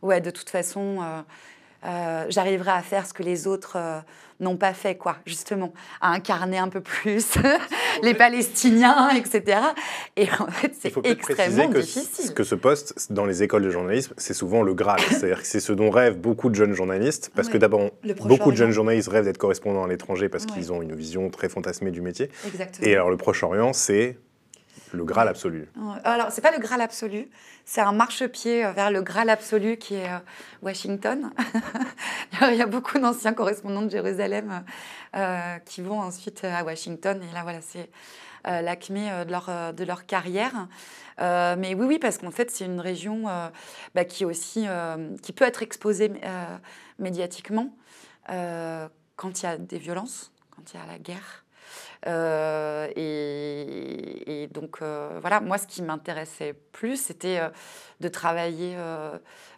ouais, 0.03 0.21
de 0.21 0.31
toute 0.31 0.51
façon, 0.51 0.99
j'arriverai 1.83 2.71
à 2.71 2.83
faire 2.83 3.07
ce 3.07 3.13
que 3.13 3.23
les 3.23 3.47
autres 3.47 3.79
n'ont 4.41 4.57
pas 4.57 4.73
fait, 4.75 4.97
quoi, 4.97 5.17
justement, 5.27 5.73
à 6.01 6.13
incarner 6.13 6.59
un 6.59 6.69
peu 6.69 6.81
plus 6.81 7.35
les 8.03 8.15
Palestiniens, 8.15 9.11
etc. 9.11 9.59
Et 10.17 10.29
en 10.39 10.47
fait, 10.49 10.73
c'est 10.81 10.93
extrêmement 11.05 11.69
que, 11.69 11.79
difficile. 11.79 12.35
que 12.35 12.45
ce 12.45 12.55
poste, 12.55 13.13
dans 13.13 13.25
les 13.27 13.43
écoles 13.43 13.63
de 13.63 13.71
journalisme, 13.71 14.15
c'est 14.17 14.35
souvent 14.35 14.63
le 14.63 14.75
Graal. 14.75 15.01
C'est-à-dire 15.09 15.41
que 15.41 15.47
c'est 15.47 15.61
ce 15.61 15.73
dont 15.73 15.91
rêvent 15.91 16.19
beaucoup 16.19 16.51
de 16.51 16.55
jeunes 16.55 16.75
journalistes. 16.75 17.31
Parce 17.35 17.49
que 17.49 17.59
d'abord, 17.59 17.91
beaucoup 18.03 18.13
de 18.13 18.13
Proche-Orient. 18.15 18.57
jeunes 18.57 18.71
journalistes 18.71 19.09
rêvent 19.09 19.25
d'être 19.25 19.39
correspondants 19.39 19.85
à 19.85 19.89
l'étranger 19.89 20.29
parce 20.29 20.45
Ouais. 20.45 20.53
qu'ils 20.55 20.73
ont 20.73 20.81
une 20.83 20.95
vision 20.95 21.29
très 21.31 21.49
fantasmée 21.49 21.91
du 21.91 22.01
métier. 22.01 22.31
Exactement. 22.47 22.87
Et 22.87 22.95
alors, 22.95 23.11
le 23.11 23.17
Proche-Orient, 23.17 23.73
c'est 23.73 24.19
le 24.93 25.05
Graal 25.05 25.29
absolu. 25.29 25.69
Ouais. 25.77 25.99
Alors, 26.05 26.31
c'est 26.31 26.41
pas 26.41 26.53
le 26.53 26.59
Graal 26.59 26.81
absolu, 26.81 27.29
c'est 27.65 27.81
un 27.81 27.93
marchepied 27.93 28.65
euh, 28.65 28.73
vers 28.73 28.91
le 28.91 29.03
Graal 29.03 29.31
absolu 29.31 29.77
qui 29.77 29.95
est 29.95 30.09
euh, 30.09 30.19
Washington. 30.63 31.31
Il 32.43 32.57
y 32.57 32.63
a 32.63 32.67
beaucoup 32.67 32.99
d'anciens 32.99 33.35
correspondants 33.35 33.83
de 33.83 33.91
Jérusalem 33.91 34.65
euh, 35.17 35.59
qui 35.65 35.83
vont 35.83 36.01
ensuite 36.01 36.45
à 36.45 36.65
Washington. 36.65 37.21
Et 37.23 37.35
là, 37.35 37.43
voilà, 37.43 37.61
c'est 37.61 37.91
euh, 38.47 38.61
l'acmé 38.63 39.11
euh, 39.11 39.25
de, 39.25 39.33
leur, 39.33 39.47
euh, 39.49 39.73
de 39.73 39.85
leur 39.85 40.07
carrière. 40.07 40.69
Euh, 41.21 41.57
mais 41.59 41.75
oui, 41.75 41.87
oui, 41.87 41.99
parce 41.99 42.19
qu'en 42.19 42.31
fait, 42.31 42.51
c'est 42.51 42.65
une 42.65 42.81
région 42.81 43.29
euh, 43.29 43.49
bah, 43.95 44.05
qui, 44.05 44.25
aussi, 44.25 44.65
euh, 44.67 45.17
qui 45.23 45.33
peut 45.33 45.45
être 45.45 45.63
exposée 45.63 46.13
euh, 46.25 46.57
médiatiquement 46.99 47.77
euh, 48.31 48.89
quand 49.17 49.43
il 49.43 49.47
y 49.47 49.49
a 49.49 49.57
des 49.57 49.79
violences, 49.79 50.33
quand 50.55 50.63
il 50.73 50.79
y 50.79 50.83
a 50.83 50.87
la 50.87 50.99
guerre. 50.99 51.45
Euh, 52.07 52.89
et, 52.97 54.49
donc, 54.53 54.79
euh, 54.83 55.19
voilà, 55.21 55.41
moi, 55.41 55.59
ce 55.59 55.67
qui 55.67 55.83
m'intéressait 55.83 56.55
plus, 56.73 56.97
c'était 56.97 57.39
euh, 57.39 57.49
de 58.01 58.09
travailler 58.09 58.77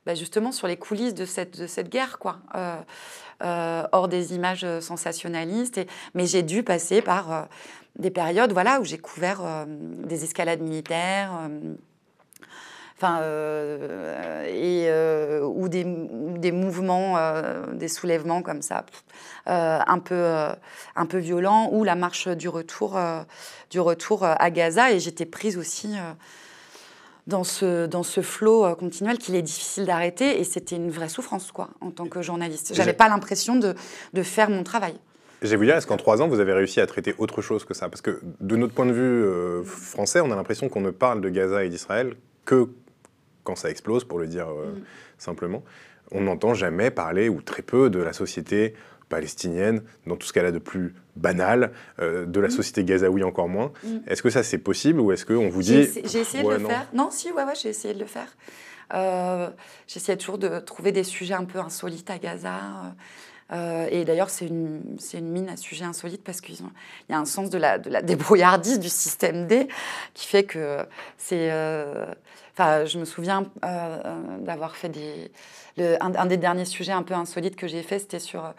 bah, 0.07 0.15
justement 0.15 0.53
sur 0.53 0.67
les 0.67 0.77
coulisses 0.77 1.15
de 1.15 1.25
cette, 1.25 1.61
de 1.61 1.67
cette 1.67 1.89
guerre, 1.89 2.19
quoi. 2.19 2.39
Hors 3.43 4.09
des 4.09 4.35
images 4.35 4.67
sensationnalistes. 4.81 5.81
Mais 6.15 6.27
j'ai 6.27 6.43
dû 6.43 6.63
passer 6.63 7.03
par 7.03 7.49
des 7.97 8.11
périodes 8.11 8.53
voilà, 8.53 8.81
où 8.81 8.85
j'ai 8.85 8.99
couvert 8.99 9.67
des 9.67 10.25
escalades 10.25 10.61
militaires. 10.61 11.49
Euh, 13.03 13.07
enfin, 13.07 13.21
euh, 13.23 14.45
et, 14.49 14.89
euh, 14.91 15.43
ou 15.43 15.69
des, 15.69 15.85
des 15.85 16.53
mouvements, 16.53 17.17
euh, 17.19 17.67
des 17.73 17.89
soulèvements 17.89 18.43
comme 18.43 18.63
ça, 18.63 18.85
un, 19.47 19.99
peu, 19.99 20.25
un 20.97 21.07
peu 21.07 21.19
violents, 21.19 21.71
ou 21.73 21.85
la 21.85 21.95
marche 21.95 22.29
du 22.29 22.49
retour, 22.49 22.99
du 23.71 23.81
retour 23.81 24.25
à 24.25 24.51
Gaza. 24.51 24.93
Et 24.93 25.01
j'étais 25.01 25.27
prise 25.27 25.57
aussi 25.59 25.95
dans 27.27 27.45
ce, 27.45 27.87
dans 27.87 28.03
ce 28.03 28.21
flot 28.21 28.75
continuel 28.77 29.19
qu'il 29.19 29.35
est 29.35 29.43
difficile 29.43 29.87
d'arrêter. 29.87 30.41
Et 30.41 30.45
c'était 30.45 30.77
une 30.77 30.91
vraie 30.91 31.09
souffrance, 31.09 31.53
quoi, 31.53 31.71
en 31.81 31.91
tant 31.91 32.07
que 32.07 32.23
journaliste. 32.23 32.75
J'avais 32.75 32.93
pas 32.93 33.09
l'impression 33.09 33.57
de, 33.57 33.75
de 34.13 34.23
faire 34.23 34.51
mon 34.51 34.63
travail. 34.63 34.95
J'ai 35.43 35.57
vous 35.57 35.65
dire, 35.65 35.75
est-ce 35.75 35.87
qu'en 35.87 35.97
trois 35.97 36.21
ans, 36.21 36.29
vous 36.29 36.39
avez 36.39 36.53
réussi 36.53 36.83
à 36.83 36.87
traiter 36.87 37.15
autre 37.17 37.41
chose 37.41 37.65
que 37.65 37.73
ça? 37.73 37.89
Parce 37.89 38.03
que 38.03 38.21
de 38.41 38.57
notre 38.57 38.75
point 38.75 38.85
de 38.85 38.93
vue 38.93 39.65
français, 39.65 40.21
on 40.21 40.31
a 40.31 40.37
l'impression 40.37 40.69
qu'on 40.69 40.83
ne 40.83 40.91
parle 40.91 41.23
de 41.23 41.31
Gaza 41.31 41.65
et 41.65 41.71
d'Israël 41.71 42.15
que 42.45 42.69
quand 43.45 43.57
ça 43.57 43.71
explose, 43.71 44.05
pour 44.05 44.19
le 44.19 44.27
dire 44.27 44.49
euh, 44.49 44.73
mm. 44.73 44.83
simplement. 45.19 45.63
On 46.13 46.23
n'entend 46.23 46.55
jamais 46.55 46.91
parler, 46.91 47.29
ou 47.29 47.41
très 47.43 47.63
peu, 47.63 47.91
de 47.91 48.01
la 48.01 48.13
société 48.13 48.75
palestinienne, 49.11 49.83
dans 50.07 50.17
tout 50.17 50.27
ce 50.27 50.33
qu'elle 50.33 50.47
a 50.47 50.53
de 50.53 50.59
plus 50.59 50.95
banal, 51.17 51.73
euh, 51.99 52.25
de 52.25 52.41
la 52.41 52.49
mm. 52.49 52.53
société 52.53 52.85
gazaoui 52.85 53.23
encore 53.23 53.49
moins. 53.49 53.73
Mm. 53.85 53.99
Est-ce 54.07 54.23
que 54.23 54.31
ça 54.31 54.43
c'est 54.43 54.59
possible 54.59 55.01
ou 55.01 55.13
est-ce 55.13 55.27
qu'on 55.27 55.51
vous 55.51 55.63
dit... 55.63 55.87
J'ai 56.05 56.21
essayé, 56.21 56.43
de 56.43 56.49
le 56.49 56.59
faire. 56.59 56.87
Non, 56.95 57.11
si, 57.11 57.31
ouais, 57.33 57.45
ouais, 57.45 57.55
j'ai 57.61 57.69
essayé 57.69 57.93
de 57.93 58.01
le 58.01 58.07
faire. 58.07 58.29
Euh, 58.95 59.51
J'essayais 59.87 60.17
toujours 60.17 60.39
de 60.39 60.59
trouver 60.61 60.93
des 60.93 61.05
sujets 61.05 61.35
un 61.35 61.45
peu 61.45 61.59
insolites 61.59 62.11
à 62.11 62.19
Gaza. 62.19 62.95
Euh, 63.53 63.89
et 63.91 64.05
d'ailleurs, 64.05 64.31
c'est 64.31 64.47
une, 64.47 64.97
une, 65.13 65.29
mine 65.29 65.49
à 65.49 65.57
sujet 65.57 65.85
insolite 65.85 66.23
parce 66.23 66.41
qu'il 66.41 66.55
y 67.09 67.13
a 67.13 67.19
un 67.19 67.25
sens 67.25 67.51
de 67.51 67.59
la, 67.59 67.79
de 67.79 67.91
la 67.91 68.01
débrouillardise 68.01 68.79
du 68.79 68.89
système 68.89 69.49
D 69.49 69.67
qui 70.15 70.29
fait 70.29 70.45
que 70.45 70.79
c'est 71.19 71.51
je 72.61 72.99
me 72.99 73.05
souviens 73.05 73.47
euh, 73.65 74.39
d'avoir 74.41 74.77
fait 74.77 74.89
des. 74.89 75.33
un, 76.01 76.27
des 76.27 76.37
derniers 76.37 76.65
sujets 76.65 76.93
un 76.93 77.03
peu 77.03 77.15
insolites 77.15 77.57
que 77.57 77.67
j'ai 77.67 77.83
fait, 77.83 77.99
c'était 77.99 78.19
sur 78.19 78.55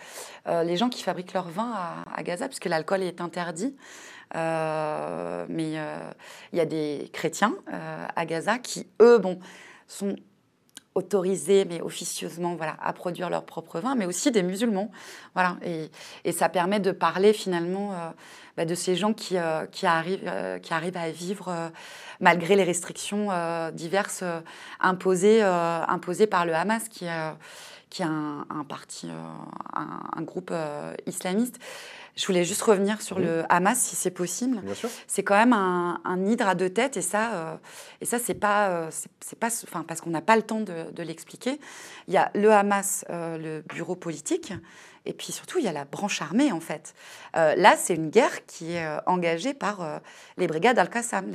euh, 0.48 0.64
les 0.64 0.78
gens 0.78 0.90
qui 0.90 1.04
fabriquent 1.04 1.34
leur 1.34 1.50
vin 1.50 1.72
à, 2.16 2.24
Gaza, 2.24 2.48
puisque 2.48 2.66
l'alcool 2.66 3.04
est 3.04 3.22
interdit. 3.22 3.76
Euh, 4.36 5.46
mais 5.50 5.74
il 6.54 6.58
y 6.58 6.62
a 6.62 6.66
des 6.66 7.10
chrétiens 7.14 7.54
à 8.16 8.26
Gaza 8.26 8.60
qui, 8.60 8.88
eux, 9.02 9.18
bon, 9.18 9.40
sont 9.88 10.16
autorisés, 10.94 11.66
mais 11.66 11.82
officieusement, 11.82 12.56
voilà, 12.56 12.76
à 12.82 12.92
produire 12.94 13.30
leur 13.30 13.46
propre 13.46 13.80
vin, 13.80 13.96
mais 13.96 14.06
aussi 14.06 14.32
des 14.32 14.44
musulmans. 14.44 14.92
Voilà, 15.36 15.58
et 15.64 16.32
ça 16.32 16.50
permet 16.50 16.80
de 16.80 16.92
parler 16.92 17.34
finalement 17.34 18.14
bah, 18.58 18.66
de 18.66 18.76
ces 18.76 18.96
gens 18.96 19.14
qui, 19.14 19.38
qui, 19.72 19.86
arrivent, 19.86 20.32
qui 20.62 20.74
arrivent 20.74 20.98
à 20.98 21.10
vivre 21.10 21.72
malgré 22.22 22.56
les 22.56 22.64
restrictions 22.64 23.28
euh, 23.32 23.72
diverses 23.72 24.22
euh, 24.24 24.40
imposées, 24.80 25.44
euh, 25.44 25.84
imposées 25.88 26.28
par 26.28 26.46
le 26.46 26.54
Hamas, 26.54 26.88
qui, 26.88 27.06
qui 27.90 28.02
est 28.04 28.06
un, 28.06 28.46
parti, 28.70 29.10
un, 29.74 30.22
groupe 30.22 30.54
islamiste. 31.06 31.58
Je 32.16 32.26
voulais 32.26 32.44
juste 32.44 32.62
revenir 32.62 33.02
sur 33.02 33.20
le 33.20 33.44
Hamas, 33.50 33.80
si 33.80 33.96
c'est 33.96 34.12
possible. 34.12 34.62
C'est 35.08 35.24
quand 35.24 35.38
même 35.38 35.54
un, 35.54 36.26
hydre 36.26 36.48
à 36.48 36.56
deux 36.56 36.70
têtes, 36.70 36.98
et 36.98 37.02
ça, 37.02 37.60
et 38.02 38.06
ça, 38.06 38.20
c'est 38.20 38.34
pas, 38.34 38.90
c'est 39.20 39.40
pas, 39.40 39.48
enfin, 39.64 39.84
parce 39.88 40.02
qu'on 40.02 40.10
n'a 40.10 40.22
pas 40.22 40.36
le 40.36 40.42
temps 40.42 40.60
de, 40.60 40.92
de 40.92 41.04
l'expliquer. 41.04 41.60
Il 42.08 42.14
y 42.14 42.18
a 42.18 42.30
le 42.36 42.52
Hamas, 42.52 43.06
le 43.10 43.62
bureau 43.62 43.96
politique, 43.96 44.54
et 45.06 45.14
puis 45.14 45.32
surtout, 45.32 45.58
il 45.58 45.66
y 45.66 45.68
a 45.68 45.72
la 45.72 45.86
branche 45.86 46.22
armée, 46.22 46.52
en 46.52 46.60
fait. 46.60 46.94
là, 47.34 47.76
c'est 47.78 47.96
une 47.96 48.10
guerre 48.10 48.46
qui 48.46 48.74
est 48.74 48.88
engagée 49.06 49.54
par 49.54 50.02
les 50.38 50.48
brigades 50.48 50.80
Al-Qassam, 50.80 51.32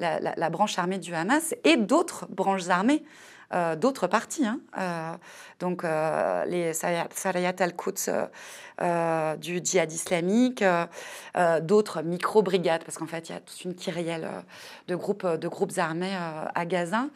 la, 0.00 0.50
branche 0.50 0.78
armée 0.78 0.98
du 0.98 1.14
Hamas 1.14 1.54
et 1.64 1.76
d'autres 1.76 2.26
branches 2.30 2.68
armées. 2.68 3.04
Euh, 3.52 3.74
d'autres 3.74 4.06
partis. 4.06 4.46
Hein. 4.46 4.60
Euh, 4.78 5.12
donc, 5.58 5.82
euh, 5.82 6.44
les 6.44 6.72
Sarayat 6.72 7.54
al-Quds 7.58 8.08
du 9.38 9.60
djihad 9.62 9.92
islamique, 9.92 10.64
d'autres 11.62 12.00
micro-brigades, 12.00 12.82
parce 12.82 12.96
qu'en 12.96 13.06
fait, 13.06 13.28
il 13.28 13.32
y 13.32 13.34
a 13.34 13.40
toute 13.40 13.64
une 13.64 13.74
kyrielle 13.74 14.26
de 14.88 14.94
groupes, 14.96 15.26
de 15.26 15.48
groupes 15.48 15.76
armés 15.76 16.16
à 16.54 16.64
Gaza. 16.64 17.08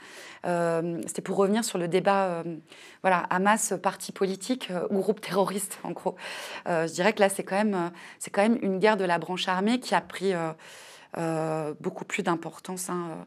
C'était 1.07 1.23
pour 1.23 1.37
revenir 1.37 1.65
sur 1.65 1.79
le 1.79 1.89
débat, 1.89 2.43
voilà, 3.01 3.21
Hamas, 3.31 3.73
parti 3.83 4.13
politique 4.13 4.71
ou 4.91 4.99
groupe 4.99 5.23
terroriste, 5.23 5.79
en 5.85 5.93
gros. 5.93 6.17
je 6.67 6.93
dirais 6.93 7.15
que 7.15 7.21
là, 7.21 7.31
c'est 7.31 7.45
quand, 7.45 7.91
quand 8.31 8.43
même 8.43 8.59
une 8.61 8.79
guerre 8.79 8.99
de 8.99 9.05
la 9.05 9.19
branche 9.19 9.49
armée 9.49 9.81
qui 9.81 9.95
a 9.95 10.03
pris 10.03 10.35
euh, 11.17 11.75
beaucoup 11.81 12.05
plus 12.05 12.25
d'importance 12.25 12.91
hein, 12.91 13.25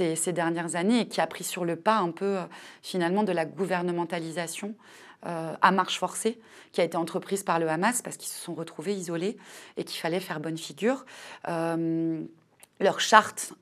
euh, 0.00 0.14
ces, 0.16 0.32
dernières 0.32 0.74
années 0.74 1.00
et 1.00 1.08
qui 1.08 1.20
a 1.20 1.26
pris 1.26 1.44
sur 1.44 1.66
le 1.66 1.76
pas 1.76 1.98
un 1.98 2.10
peu 2.10 2.38
euh, 2.38 2.44
finalement 2.82 3.24
de 3.24 3.32
la 3.32 3.44
gouvernementalisation 3.44 4.74
à 5.22 5.72
marche 5.72 5.98
forcée 5.98 6.38
qui 6.70 6.80
a 6.80 6.84
été 6.84 6.96
entreprise 6.96 7.42
par 7.42 7.58
le 7.58 7.68
Hamas 7.68 8.00
parce 8.00 8.16
qu'ils 8.16 8.28
se 8.28 8.38
sont 8.38 8.54
retrouvés 8.54 8.94
isolés 8.94 9.36
et 9.76 9.82
qu'il 9.82 9.98
fallait 9.98 10.20
faire 10.20 10.38
bonne 10.38 10.58
figure. 10.58 11.04
leur 11.48 13.00
charte 13.00 13.54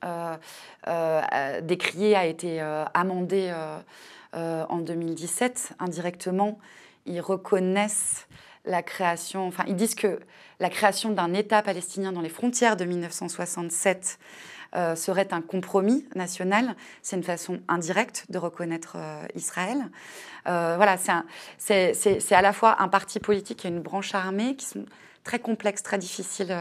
décriée 1.63 2.17
a 2.17 2.27
été 2.27 2.61
amendée 2.93 3.51
en 4.35 4.79
2017 4.79 5.77
indirectement. 5.79 6.59
Ils 7.07 7.23
reconnaissent 7.23 8.27
la 8.65 8.83
création, 8.83 9.47
enfin 9.47 9.65
ils 9.67 9.77
disent 9.77 9.95
que 9.95 10.21
la 10.61 10.71
création 10.71 11.11
d'un 11.11 11.35
État 11.35 11.63
palestinien 11.63 12.13
dans 12.13 12.21
les 12.21 12.29
frontières 12.29 12.77
de 12.77 12.85
1967 12.85 14.19
euh, 14.77 14.97
serait 14.97 15.33
un 15.33 15.41
compromis 15.41 16.05
national. 16.17 16.75
C'est 17.01 17.15
une 17.15 17.23
façon 17.23 17.61
indirecte 17.69 18.27
de 18.31 18.39
reconnaître 18.39 18.97
euh, 18.97 19.25
Israël. 19.37 19.89
Euh, 20.49 20.75
voilà, 20.77 20.97
c'est 21.59 22.33
à 22.33 22.43
la 22.43 22.53
fois 22.53 22.83
un 22.83 22.89
parti 22.89 23.21
politique 23.21 23.65
et 23.65 23.69
une 23.69 23.81
branche 23.81 24.15
armée 24.17 24.57
qui 24.57 24.67
sont 24.67 24.85
très 25.23 25.39
complexes, 25.39 25.83
très 25.83 25.97
difficiles, 25.97 26.55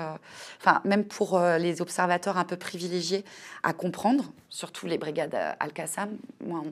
enfin 0.62 0.80
même 0.86 1.04
pour 1.04 1.38
les 1.60 1.82
observateurs 1.82 2.38
un 2.38 2.46
peu 2.46 2.56
privilégiés 2.56 3.26
à 3.62 3.74
comprendre, 3.74 4.32
surtout 4.48 4.86
les 4.86 4.98
brigades 4.98 5.38
Al-Qassam. 5.60 6.18
Moi, 6.46 6.64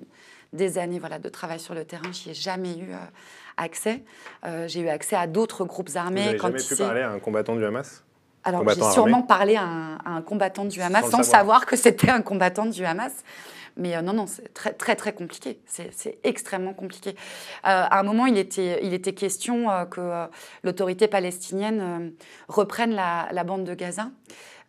des 0.53 0.77
années 0.77 0.99
voilà, 0.99 1.19
de 1.19 1.29
travail 1.29 1.59
sur 1.59 1.73
le 1.73 1.85
terrain, 1.85 2.11
j'y 2.11 2.31
ai 2.31 2.33
jamais 2.33 2.77
eu 2.77 2.93
accès. 3.57 4.03
Euh, 4.45 4.67
j'ai 4.67 4.81
eu 4.81 4.89
accès 4.89 5.15
à 5.15 5.27
d'autres 5.27 5.65
groupes 5.65 5.89
armés. 5.95 6.21
Vous 6.21 6.25
n'avez 6.27 6.59
jamais 6.59 6.63
pu 6.63 6.75
parler 6.75 7.01
à 7.01 7.11
un 7.11 7.19
combattant 7.19 7.55
du 7.55 7.65
Hamas? 7.65 8.03
Alors, 8.43 8.67
j'ai 8.69 8.81
sûrement 8.91 9.21
parlé 9.21 9.55
à 9.55 9.63
un, 9.63 10.21
combattant 10.23 10.65
du 10.65 10.81
Hamas 10.81 11.09
sans, 11.09 11.23
savoir. 11.23 11.65
que 11.65 11.75
c'était 11.75 12.09
un 12.09 12.21
combattant 12.21 12.65
du 12.65 12.83
Hamas. 12.85 13.13
Mais 13.77 13.95
euh, 13.95 14.01
non, 14.01 14.13
non, 14.13 14.25
c'est 14.27 14.53
très, 14.53 14.73
très, 14.73 14.95
très 14.95 15.13
compliqué. 15.13 15.59
C'est 15.65 16.17
extrêmement 16.23 16.73
compliqué. 16.73 17.11
Euh, 17.11 17.13
à 17.63 17.99
un 17.99 18.03
moment, 18.03 18.25
il 18.25 18.37
était, 18.37 18.79
il 18.83 18.93
était 18.93 19.13
question 19.13 19.67
que 19.89 20.27
l'autorité 20.63 21.07
palestinienne 21.07 22.13
reprenne 22.47 22.93
la, 22.93 23.29
la, 23.31 23.43
bande 23.43 23.63
de 23.63 23.73
Gaza. 23.75 24.09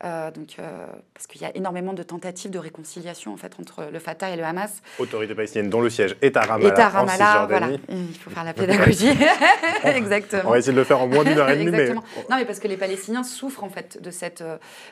Euh, 0.05 0.31
donc, 0.33 0.57
euh, 0.59 0.87
parce 1.15 1.27
qu'il 1.29 1.41
y 1.43 1.45
a 1.45 1.57
énormément 1.57 1.93
de 1.93 2.03
tentatives 2.03 2.51
de 2.51 2.59
réconciliation 2.59 3.33
en 3.33 3.37
fait 3.37 3.53
entre 3.61 3.89
le 3.93 3.99
Fatah 4.01 4.31
et 4.31 4.37
le 4.37 4.43
Hamas. 4.43 4.83
Autorité 4.99 5.35
palestinienne 5.35 5.71
dont 5.71 5.81
le 5.81 5.91
siège 5.91 6.17
est 6.23 6.37
à 6.37 6.41
Ramallah, 6.41 6.75
est 6.75 6.81
à 6.81 6.89
Ramallah 6.89 7.47
voilà. 7.49 7.69
Il 7.89 8.15
faut 8.19 8.31
faire 8.31 8.45
la 8.45 8.53
pédagogie. 8.53 9.11
Exactement. 9.85 10.43
On 10.47 10.51
va 10.51 10.59
essayer 10.59 10.73
de 10.73 10.79
le 10.79 10.85
faire 10.85 11.01
en 11.01 11.07
moins 11.07 11.23
d'une 11.23 11.39
heure 11.39 11.51
et 11.51 11.57
demie. 11.57 11.71
Mais... 11.71 11.95
Non, 11.95 12.03
mais 12.37 12.45
parce 12.45 12.59
que 12.59 12.69
les 12.69 12.77
Palestiniens 12.77 13.23
souffrent 13.23 13.63
en 13.63 13.71
fait 13.71 14.03
de 14.03 14.11
cette, 14.11 14.43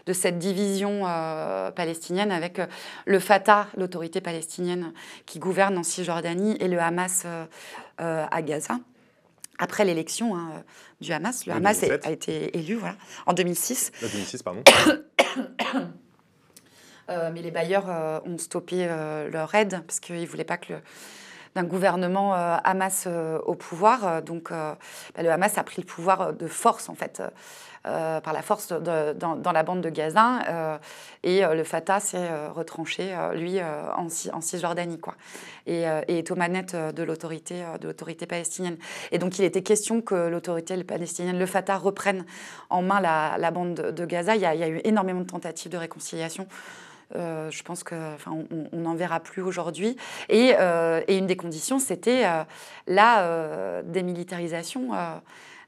de 0.06 0.12
cette 0.12 0.38
division 0.38 1.02
euh, 1.06 1.70
palestinienne 1.72 2.30
avec 2.30 2.60
le 3.06 3.18
Fatah, 3.18 3.66
l'autorité 3.76 4.20
palestinienne 4.20 4.92
qui 5.26 5.40
gouverne 5.40 5.76
en 5.76 5.82
Cisjordanie, 5.82 6.56
et 6.60 6.68
le 6.68 6.78
Hamas 6.78 7.26
à 7.98 8.42
Gaza 8.42 8.78
après 9.60 9.84
l'élection 9.84 10.36
hein, 10.36 10.64
du 11.00 11.12
Hamas. 11.12 11.46
Le 11.46 11.52
Hamas 11.52 11.84
a 11.84 12.10
été 12.10 12.56
élu 12.58 12.74
voilà, 12.74 12.96
en 13.26 13.32
2006. 13.32 13.92
2006, 14.00 14.42
pardon. 14.42 14.62
Euh, 17.08 17.30
mais 17.34 17.42
les 17.42 17.50
bailleurs 17.50 17.90
euh, 17.90 18.20
ont 18.24 18.38
stoppé 18.38 18.86
euh, 18.88 19.28
leur 19.30 19.52
aide 19.56 19.82
parce 19.84 19.98
qu'ils 19.98 20.20
ne 20.20 20.26
voulaient 20.26 20.44
pas 20.44 20.58
que 20.58 20.74
d'un 21.54 21.64
gouvernement 21.64 22.32
Hamas 22.34 23.08
au 23.44 23.54
pouvoir. 23.54 24.22
donc 24.22 24.50
bah, 24.50 24.76
le 25.18 25.30
Hamas 25.30 25.58
a 25.58 25.64
pris 25.64 25.80
le 25.82 25.86
pouvoir 25.86 26.32
de 26.32 26.46
force 26.46 26.88
en 26.88 26.94
fait. 26.94 27.22
Euh, 27.86 28.20
par 28.20 28.34
la 28.34 28.42
force 28.42 28.74
dans, 28.74 29.52
la 29.52 29.62
bande 29.62 29.80
de 29.80 29.88
Gaza. 29.88 30.42
Euh, 30.48 30.78
et 31.22 31.42
euh, 31.42 31.54
le 31.54 31.64
Fatah 31.64 31.98
s'est 31.98 32.28
retranché, 32.48 33.16
lui, 33.34 33.58
en, 33.62 34.06
en, 34.32 34.40
Cisjordanie, 34.42 35.00
quoi. 35.00 35.14
Et, 35.66 35.84
est 36.08 36.30
aux 36.30 36.36
manettes 36.36 36.76
de 36.76 37.02
l'autorité, 37.02 37.62
de 37.80 37.86
l'autorité 37.86 38.26
palestinienne. 38.26 38.76
Et 39.12 39.18
donc, 39.18 39.38
il 39.38 39.46
était 39.46 39.62
question 39.62 40.02
que 40.02 40.14
l'autorité 40.14 40.82
palestinienne, 40.84 41.38
le 41.38 41.46
Fatah, 41.46 41.78
reprenne 41.78 42.26
en 42.68 42.82
main 42.82 43.00
la, 43.00 43.50
bande 43.50 43.74
de, 43.74 44.04
Gaza. 44.04 44.36
Il 44.36 44.42
y, 44.42 44.46
a, 44.46 44.68
eu 44.68 44.82
énormément 44.84 45.20
de 45.20 45.26
tentatives 45.26 45.72
de 45.72 45.78
réconciliation. 45.78 46.46
Je 47.14 47.62
pense 47.62 47.84
qu'on 47.84 48.46
on 48.72 48.78
n'en 48.78 48.94
verra 48.94 49.20
plus 49.20 49.42
aujourd'hui. 49.42 49.96
Et, 50.28 50.52
et, 51.08 51.16
une 51.16 51.26
des 51.26 51.36
conditions, 51.36 51.78
c'était 51.78 52.24
la 52.86 53.82
démilitarisation 53.84 54.90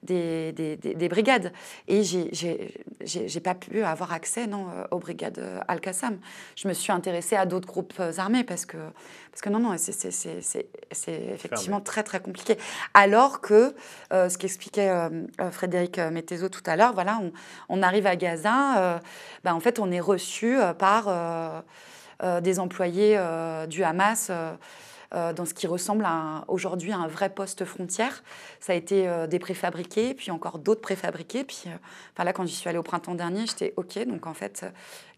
des, 0.03 0.53
des, 0.53 0.77
des, 0.77 1.09
brigades. 1.09 1.53
Et 1.89 2.03
j'ai 2.03 3.41
pas 3.41 3.55
pu 3.55 3.83
avoir 3.83 4.12
accès 4.12 4.47
non, 4.47 4.66
aux 4.91 4.99
brigades 4.99 5.43
Al-Qassam. 5.69 6.19
Je 6.57 6.69
me 6.69 6.73
suis 6.73 6.93
intéressée 6.93 7.37
à 7.37 7.47
d'autres 7.47 7.69
groupes 7.69 8.01
armés 8.19 8.45
parce 8.45 8.66
que, 8.66 8.77
parce 9.31 9.43
que 9.43 9.49
non, 9.49 9.59
non, 9.59 9.77
c'est 9.79 10.66
effectivement 11.09 11.81
très, 11.81 12.03
très 12.03 12.20
compliqué. 12.20 12.57
Alors 12.95 13.41
que, 13.41 13.74
ce 14.11 14.37
qu'expliquait 14.37 14.91
Frédéric 15.51 15.99
Mettezo 15.99 16.49
tout 16.49 16.62
à 16.66 16.77
l'heure, 16.77 16.93
voilà, 16.93 17.20
on, 17.23 17.33
on, 17.69 17.83
arrive 17.83 18.07
à 18.07 18.16
Gaza, 18.16 19.01
ben, 19.45 19.55
en 19.55 19.61
fait, 19.61 19.79
on 19.79 19.91
est 19.91 20.01
reçu 20.01 20.57
par 20.79 21.65
des 22.43 22.59
employés 22.59 23.19
du 23.69 23.85
Hamas 23.85 24.31
euh, 25.14 25.34
dans 25.34 25.44
ce 25.44 25.52
qui 25.52 25.66
ressemble 25.66 26.06
aujourd'hui 26.48 26.90
à 26.93 26.97
un 26.97 27.06
vrai 27.06 27.28
poste 27.28 27.66
frontière. 27.66 28.22
Ça 28.60 28.72
a 28.72 28.76
été 28.76 29.06
euh, 29.06 29.26
des 29.26 29.39
préfabriqués, 29.39 30.14
puis 30.14 30.30
encore 30.30 30.59
d'autres 30.59 30.80
préfabriqués. 30.80 31.44
Puis 31.44 31.64
euh, 31.66 31.76
enfin 32.14 32.24
là, 32.24 32.32
quand 32.32 32.47
j'y 32.47 32.55
suis 32.55 32.68
allée 32.68 32.78
au 32.78 32.82
printemps 32.82 33.14
dernier, 33.14 33.47
j'étais 33.47 33.74
OK. 33.76 33.98
Donc 34.06 34.26
en 34.26 34.32
fait, 34.32 34.64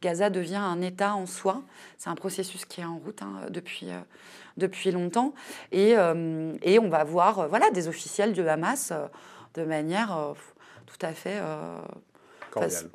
Gaza 0.02 0.30
devient 0.30 0.56
un 0.56 0.80
État 0.80 1.14
en 1.14 1.26
soi. 1.26 1.62
C'est 1.96 2.10
un 2.10 2.16
processus 2.16 2.64
qui 2.64 2.80
est 2.80 2.84
en 2.84 2.98
route 2.98 3.22
hein, 3.22 3.46
depuis, 3.50 3.86
depuis 4.56 4.90
longtemps. 4.90 5.32
Et, 5.70 5.94
et, 6.62 6.78
on 6.78 6.88
va 6.88 7.04
voir 7.04 7.48
voilà, 7.48 7.70
des 7.70 7.86
officiels 7.86 8.32
du 8.32 8.46
Hamas 8.48 8.92
de 9.54 9.62
manière 9.62 10.34
tout 10.86 11.06
à 11.06 11.12
fait... 11.12 11.40
cordiale. 12.50 12.90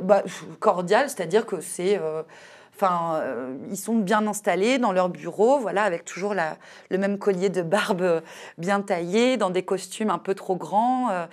Bah, 0.00 0.22
cordiale, 0.60 1.08
c'est-à-dire 1.08 1.46
que 1.46 1.60
c'est 1.60 2.00
Enfin, 2.74 3.20
euh, 3.22 3.56
ils 3.70 3.76
sont 3.76 3.96
bien 3.96 4.26
installés 4.26 4.78
dans 4.78 4.92
leur 4.92 5.08
bureau, 5.10 5.58
voilà, 5.58 5.82
avec 5.82 6.04
toujours 6.04 6.34
la, 6.34 6.56
le 6.90 6.98
même 6.98 7.18
collier 7.18 7.50
de 7.50 7.62
barbe 7.62 8.22
bien 8.56 8.80
taillé, 8.80 9.36
dans 9.36 9.50
des 9.50 9.62
costumes 9.62 10.10
un 10.10 10.18
peu 10.18 10.34
trop 10.34 10.56
grands, 10.56 11.10
euh, 11.10 11.26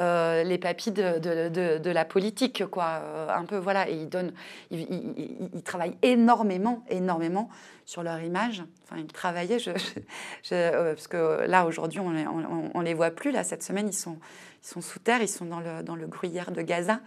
euh, 0.00 0.42
les 0.42 0.58
papis 0.58 0.90
de, 0.90 1.18
de, 1.18 1.78
de, 1.78 1.90
la 1.90 2.04
politique, 2.04 2.66
quoi, 2.66 3.02
un 3.28 3.44
peu, 3.44 3.56
voilà. 3.56 3.88
Et 3.88 3.94
ils 3.94 4.08
donnent, 4.08 4.32
ils, 4.70 5.62
travaillent 5.64 5.96
énormément, 6.02 6.82
énormément 6.90 7.48
sur 7.86 8.02
leur 8.02 8.20
image. 8.20 8.64
Enfin, 8.84 9.00
ils 9.00 9.06
travaillaient, 9.06 9.60
je, 9.60 9.70
parce 10.50 11.06
que 11.06 11.46
là 11.46 11.66
aujourd'hui, 11.66 12.00
on, 12.00 12.08
on, 12.08 12.70
on, 12.74 12.80
les 12.80 12.94
voit 12.94 13.10
plus. 13.10 13.30
Là, 13.30 13.44
cette 13.44 13.62
semaine, 13.62 13.88
ils 13.88 13.94
sont 13.94 14.18
ils 14.62 14.66
sont 14.66 14.80
sous 14.80 14.98
terre, 14.98 15.22
ils 15.22 15.28
sont 15.28 15.46
dans 15.46 15.60
le, 15.60 15.82
dans 15.82 15.96
le 15.96 16.06
gruyère 16.06 16.50
de 16.50 16.62
Gaza. 16.62 17.00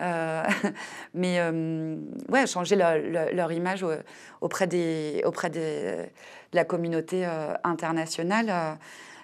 Euh, 0.00 0.44
mais 1.14 1.40
euh, 1.40 1.96
ouais, 2.28 2.46
changer 2.46 2.76
leur, 2.76 3.52
image 3.52 3.84
auprès, 4.40 4.66
des, 4.66 5.22
auprès 5.24 5.50
des, 5.50 6.06
de 6.52 6.56
la 6.56 6.64
communauté 6.64 7.26
euh, 7.26 7.54
internationale 7.64 8.78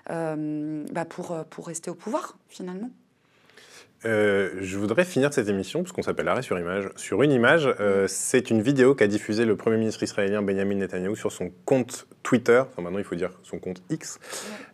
bah 0.09 1.05
pour, 1.05 1.45
pour 1.51 1.67
rester 1.67 1.91
au 1.91 1.95
pouvoir, 1.95 2.37
finalement. 2.49 2.91
Euh, 4.05 4.51
je 4.61 4.79
voudrais 4.79 5.05
finir 5.05 5.33
cette 5.33 5.49
émission, 5.49 5.83
puisqu'on 5.83 6.03
s'appelle 6.03 6.29
Arrêt 6.29 6.43
sur 6.43 6.59
image, 6.59 6.91
sur 6.97 7.23
une 7.23 7.33
image. 7.33 7.69
Euh, 7.81 8.07
c'est 8.09 8.51
une 8.51 8.61
vidéo 8.61 8.95
qu'a 8.95 9.07
diffusée 9.07 9.45
le 9.45 9.57
Premier 9.57 9.79
ministre 9.79 10.03
israélien 10.03 10.43
Benjamin 10.43 10.77
Netanyahu 10.77 11.17
sur 11.17 11.33
son 11.33 11.51
compte 11.65 12.07
Twitter, 12.23 12.63
enfin 12.69 12.83
maintenant 12.83 12.99
il 12.99 13.05
faut 13.05 13.15
dire 13.15 13.31
son 13.43 13.59
compte 13.59 13.83
X, 13.89 14.19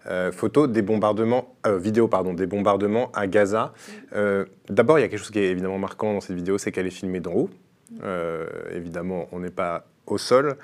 euh, 0.06 0.32
photo 0.32 0.66
des 0.66 0.82
bombardements, 0.82 1.54
vidéo 1.66 2.08
pardon, 2.08 2.34
des 2.34 2.46
bombardements 2.46 3.12
à 3.12 3.26
Gaza. 3.26 3.72
D'abord, 4.68 4.98
il 4.98 5.02
y 5.02 5.04
a 5.04 5.08
quelque 5.08 5.20
chose 5.20 5.30
qui 5.30 5.38
est 5.38 5.50
évidemment 5.50 5.78
marquant 5.78 6.14
dans 6.14 6.20
cette 6.20 6.36
vidéo, 6.36 6.58
c'est 6.58 6.72
qu'elle 6.72 6.86
est 6.86 6.90
filmée 6.90 7.20
d'en 7.20 7.32
haut. 7.32 7.50
évidemment, 8.72 9.28
on 9.32 9.40
n'est 9.40 9.50
pas 9.50 9.86
au 10.06 10.18
sol. 10.18 10.56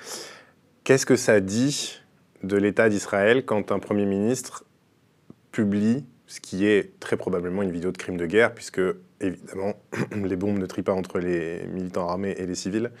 Qu'est-ce 0.83 1.05
que 1.05 1.15
ça 1.15 1.39
dit 1.39 2.01
de 2.43 2.57
l'État 2.57 2.89
d'Israël 2.89 3.45
quand 3.45 3.71
un 3.71 3.79
Premier 3.79 4.05
ministre 4.05 4.65
publie 5.51 6.05
ce 6.29 6.39
qui 6.39 6.67
est 6.67 6.99
très 6.99 7.17
probablement 7.17 7.63
une 7.63 7.71
vidéo 7.71 7.91
de 7.91 7.97
crime 7.97 8.15
de 8.15 8.27
guerre, 8.27 8.53
puisque 8.53 8.79
évidemment 9.19 9.73
les 10.15 10.35
bombes 10.35 10.59
ne 10.59 10.65
trient 10.67 10.83
pas 10.83 10.93
entre 10.93 11.19
les 11.19 11.65
militants 11.67 12.07
armés 12.07 12.35
et 12.37 12.45
les 12.45 12.55
civils. 12.55 12.91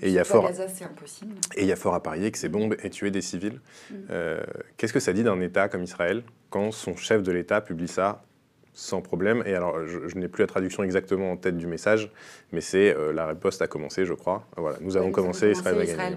Et 0.00 0.06
il 0.06 0.12
y 0.12 0.20
a 0.20 0.24
fort, 0.24 0.48
et 0.48 1.62
il 1.62 1.66
y 1.66 1.72
a 1.72 1.76
fort 1.76 1.94
à 1.94 2.02
parier 2.02 2.30
que 2.30 2.38
ces 2.38 2.48
bombes 2.48 2.76
aient 2.80 2.90
tué 2.90 3.10
des 3.10 3.20
civils. 3.20 3.60
Mm. 3.90 3.94
Euh, 4.10 4.40
qu'est-ce 4.76 4.92
que 4.92 5.00
ça 5.00 5.12
dit 5.12 5.24
d'un 5.24 5.40
État 5.40 5.68
comme 5.68 5.82
Israël 5.82 6.22
quand 6.48 6.70
son 6.70 6.94
chef 6.94 7.24
de 7.24 7.32
l'État 7.32 7.60
publie 7.60 7.88
ça 7.88 8.22
sans 8.72 9.02
problème? 9.02 9.42
Et 9.46 9.54
alors, 9.56 9.84
je, 9.86 10.16
n'ai 10.16 10.28
plus 10.28 10.42
la 10.42 10.46
traduction 10.46 10.84
exactement 10.84 11.32
en 11.32 11.36
tête 11.36 11.56
du 11.56 11.66
message, 11.66 12.12
mais 12.52 12.60
c'est 12.60 12.96
euh, 12.96 13.12
la 13.12 13.26
riposte 13.26 13.62
a 13.62 13.66
commencé, 13.66 14.06
je 14.06 14.14
crois. 14.14 14.46
Voilà, 14.56 14.78
nous 14.80 14.96
avons 14.96 15.10
commencé, 15.10 15.50
Israël, 15.50 15.74
va 15.74 15.84
gagner. 15.84 16.16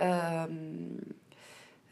Euh, 0.00 0.46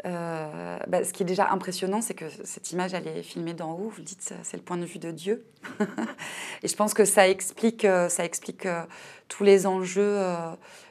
euh, 0.05 0.79
bah, 0.89 1.05
ce 1.05 1.13
qui 1.13 1.23
est 1.23 1.27
déjà 1.27 1.51
impressionnant, 1.51 2.01
c'est 2.01 2.15
que 2.15 2.25
cette 2.45 2.73
image, 2.73 2.93
elle 2.95 3.07
est 3.07 3.23
filmée 3.23 3.55
d'en 3.55 3.73
haut. 3.73 3.89
Vous 3.89 4.03
dites, 4.03 4.35
c'est 4.43 4.57
le 4.57 4.63
point 4.63 4.77
de 4.77 4.85
vue 4.85 4.99
de 4.99 5.11
Dieu. 5.11 5.47
et 6.63 6.69
je 6.69 6.75
pense 6.75 6.93
que 6.93 7.05
ça 7.05 7.29
explique, 7.29 7.85
euh, 7.85 8.09
euh, 8.09 8.83
tous 9.29 9.45
les 9.45 9.67
enjeux 9.67 10.19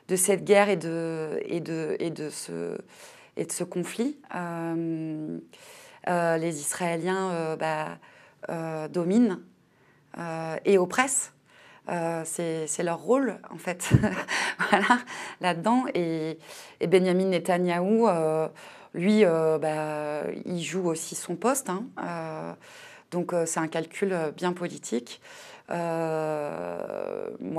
de 0.08 0.16
cette 0.16 0.46
guerre 0.46 0.70
et 0.70 0.78
de, 0.78 2.30
ce, 2.30 3.64
conflit. 3.64 4.18
les 6.08 6.60
Israéliens 6.60 7.58
bah, 7.58 8.88
dominent 8.88 9.42
et 10.66 10.78
oppressent. 10.78 11.34
c'est 12.24 12.84
leur 12.84 13.00
rôle, 13.00 13.40
en 13.54 13.58
fait, 13.58 13.90
là-dedans. 15.42 15.84
Et, 15.94 16.40
et, 16.80 16.88
Benjamin 16.88 17.26
Netanyahou 17.26 18.08
lui, 18.94 19.24
euh, 19.24 19.58
bah, 19.58 20.32
il 20.46 20.62
joue 20.62 20.88
aussi 20.88 21.16
son 21.16 21.36
poste. 21.36 21.70
Hein. 21.70 21.86
Euh, 22.04 22.54
donc 23.12 23.34
euh, 23.34 23.46
c'est 23.46 23.60
un 23.60 23.68
calcul 23.68 24.16
bien 24.36 24.54
politique. 24.54 25.22
moi, 25.70 25.78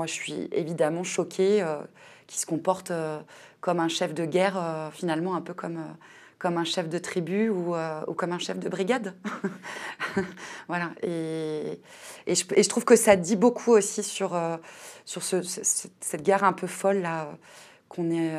je 0.05 0.13
suis 0.13 0.49
évidemment 0.51 1.03
choquée 1.03 1.65
qu'il 2.27 2.39
se 2.39 2.45
comporte 2.45 2.91
comme 3.59 3.79
un 3.79 3.87
chef 3.87 4.13
de 4.13 4.25
guerre, 4.25 4.91
finalement 4.93 5.35
un 5.35 5.41
peu 5.41 5.55
comme, 5.55 5.79
comme 6.37 6.57
un 6.57 6.63
chef 6.63 6.89
de 6.89 6.99
tribu 6.99 7.49
ou, 7.49 7.75
comme 8.15 8.33
un 8.33 8.39
chef 8.39 8.59
de 8.59 8.69
brigade. 8.69 9.15
voilà. 10.67 10.91
Et, 11.01 11.79
et, 12.27 12.35
je, 12.35 12.69
trouve 12.69 12.85
que 12.85 12.95
ça 12.95 13.15
dit 13.15 13.35
beaucoup 13.35 13.71
aussi 13.71 14.03
sur, 14.03 14.39
sur 15.05 15.23
ce, 15.23 15.41
cette 15.41 16.21
guerre 16.21 16.43
un 16.43 16.53
peu 16.53 16.67
folle 16.67 17.01
là 17.01 17.29
qu'on 17.89 18.11
est 18.11 18.31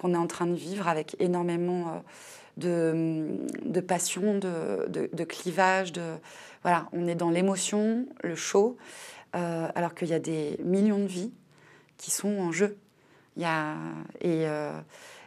qu'on 0.00 0.14
est 0.14 0.18
en 0.18 0.26
train 0.26 0.46
de 0.46 0.54
vivre 0.54 0.88
avec 0.88 1.14
énormément 1.20 2.02
euh, 2.64 3.36
de, 3.62 3.68
de 3.68 3.80
passion, 3.80 4.38
de, 4.38 5.24
clivage. 5.24 5.92
De, 5.92 6.14
voilà, 6.62 6.88
on 6.92 7.06
est 7.06 7.14
dans 7.14 7.30
l'émotion, 7.30 8.06
le 8.22 8.34
show, 8.34 8.78
euh, 9.36 9.68
alors 9.74 9.94
qu'il 9.94 10.08
y 10.08 10.14
a 10.14 10.18
des 10.18 10.58
millions 10.64 10.98
de 10.98 11.06
vies 11.06 11.32
qui 11.98 12.10
sont 12.10 12.38
en 12.38 12.50
jeu. 12.50 12.78
Il 13.36 13.42
y 13.42 13.44
a, 13.44 13.74
et, 14.22 14.46
euh, 14.46 14.72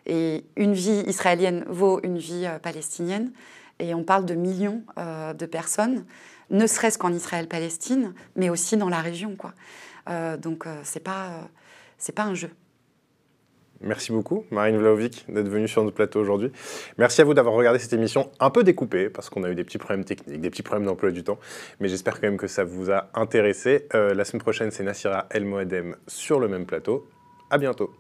une 0.07 0.73
vie 0.73 1.03
israélienne 1.05 1.63
vaut 1.67 1.99
une 2.01 2.17
vie 2.17 2.47
palestinienne. 2.63 3.31
Et 3.79 3.93
on 3.93 4.03
parle 4.03 4.25
de 4.25 4.33
millions 4.35 4.83
de 4.97 5.45
personnes, 5.45 6.05
ne 6.51 6.67
serait-ce 6.67 6.97
qu'en 6.97 7.11
Israël-Palestine, 7.11 8.13
mais 8.35 8.49
aussi 8.49 8.77
dans 8.77 8.89
la 8.89 9.01
région. 9.01 9.35
Quoi. 9.35 9.53
donc, 10.37 10.65
ce 10.83 10.97
n'est 10.97 11.03
pas, 11.03 11.49
c'est 11.97 12.11
pas 12.11 12.23
un 12.23 12.35
jeu. 12.35 12.51
Merci 13.83 14.13
beaucoup, 14.13 14.45
Marine 14.49 14.77
Vlaovic, 14.77 15.25
d'être 15.27 15.49
venue 15.49 15.67
sur 15.67 15.83
notre 15.83 15.95
plateau 15.95 16.21
aujourd'hui. 16.21 16.51
Merci 16.97 17.21
à 17.21 17.25
vous 17.25 17.33
d'avoir 17.33 17.53
regardé 17.53 17.79
cette 17.79 17.93
émission 17.93 18.31
un 18.39 18.49
peu 18.49 18.63
découpée, 18.63 19.09
parce 19.09 19.29
qu'on 19.29 19.43
a 19.43 19.49
eu 19.49 19.55
des 19.55 19.63
petits 19.63 19.77
problèmes 19.77 20.05
techniques, 20.05 20.39
des 20.39 20.49
petits 20.49 20.63
problèmes 20.63 20.87
d'emploi 20.87 21.11
du 21.11 21.23
temps, 21.23 21.37
mais 21.79 21.89
j'espère 21.89 22.15
quand 22.15 22.27
même 22.27 22.37
que 22.37 22.47
ça 22.47 22.63
vous 22.63 22.91
a 22.91 23.09
intéressé. 23.13 23.87
Euh, 23.93 24.13
la 24.13 24.23
semaine 24.23 24.41
prochaine, 24.41 24.71
c'est 24.71 24.83
Nassira 24.83 25.27
El 25.29 25.45
Moadem 25.45 25.97
sur 26.07 26.39
le 26.39 26.47
même 26.47 26.65
plateau. 26.65 27.07
À 27.49 27.57
bientôt. 27.57 27.93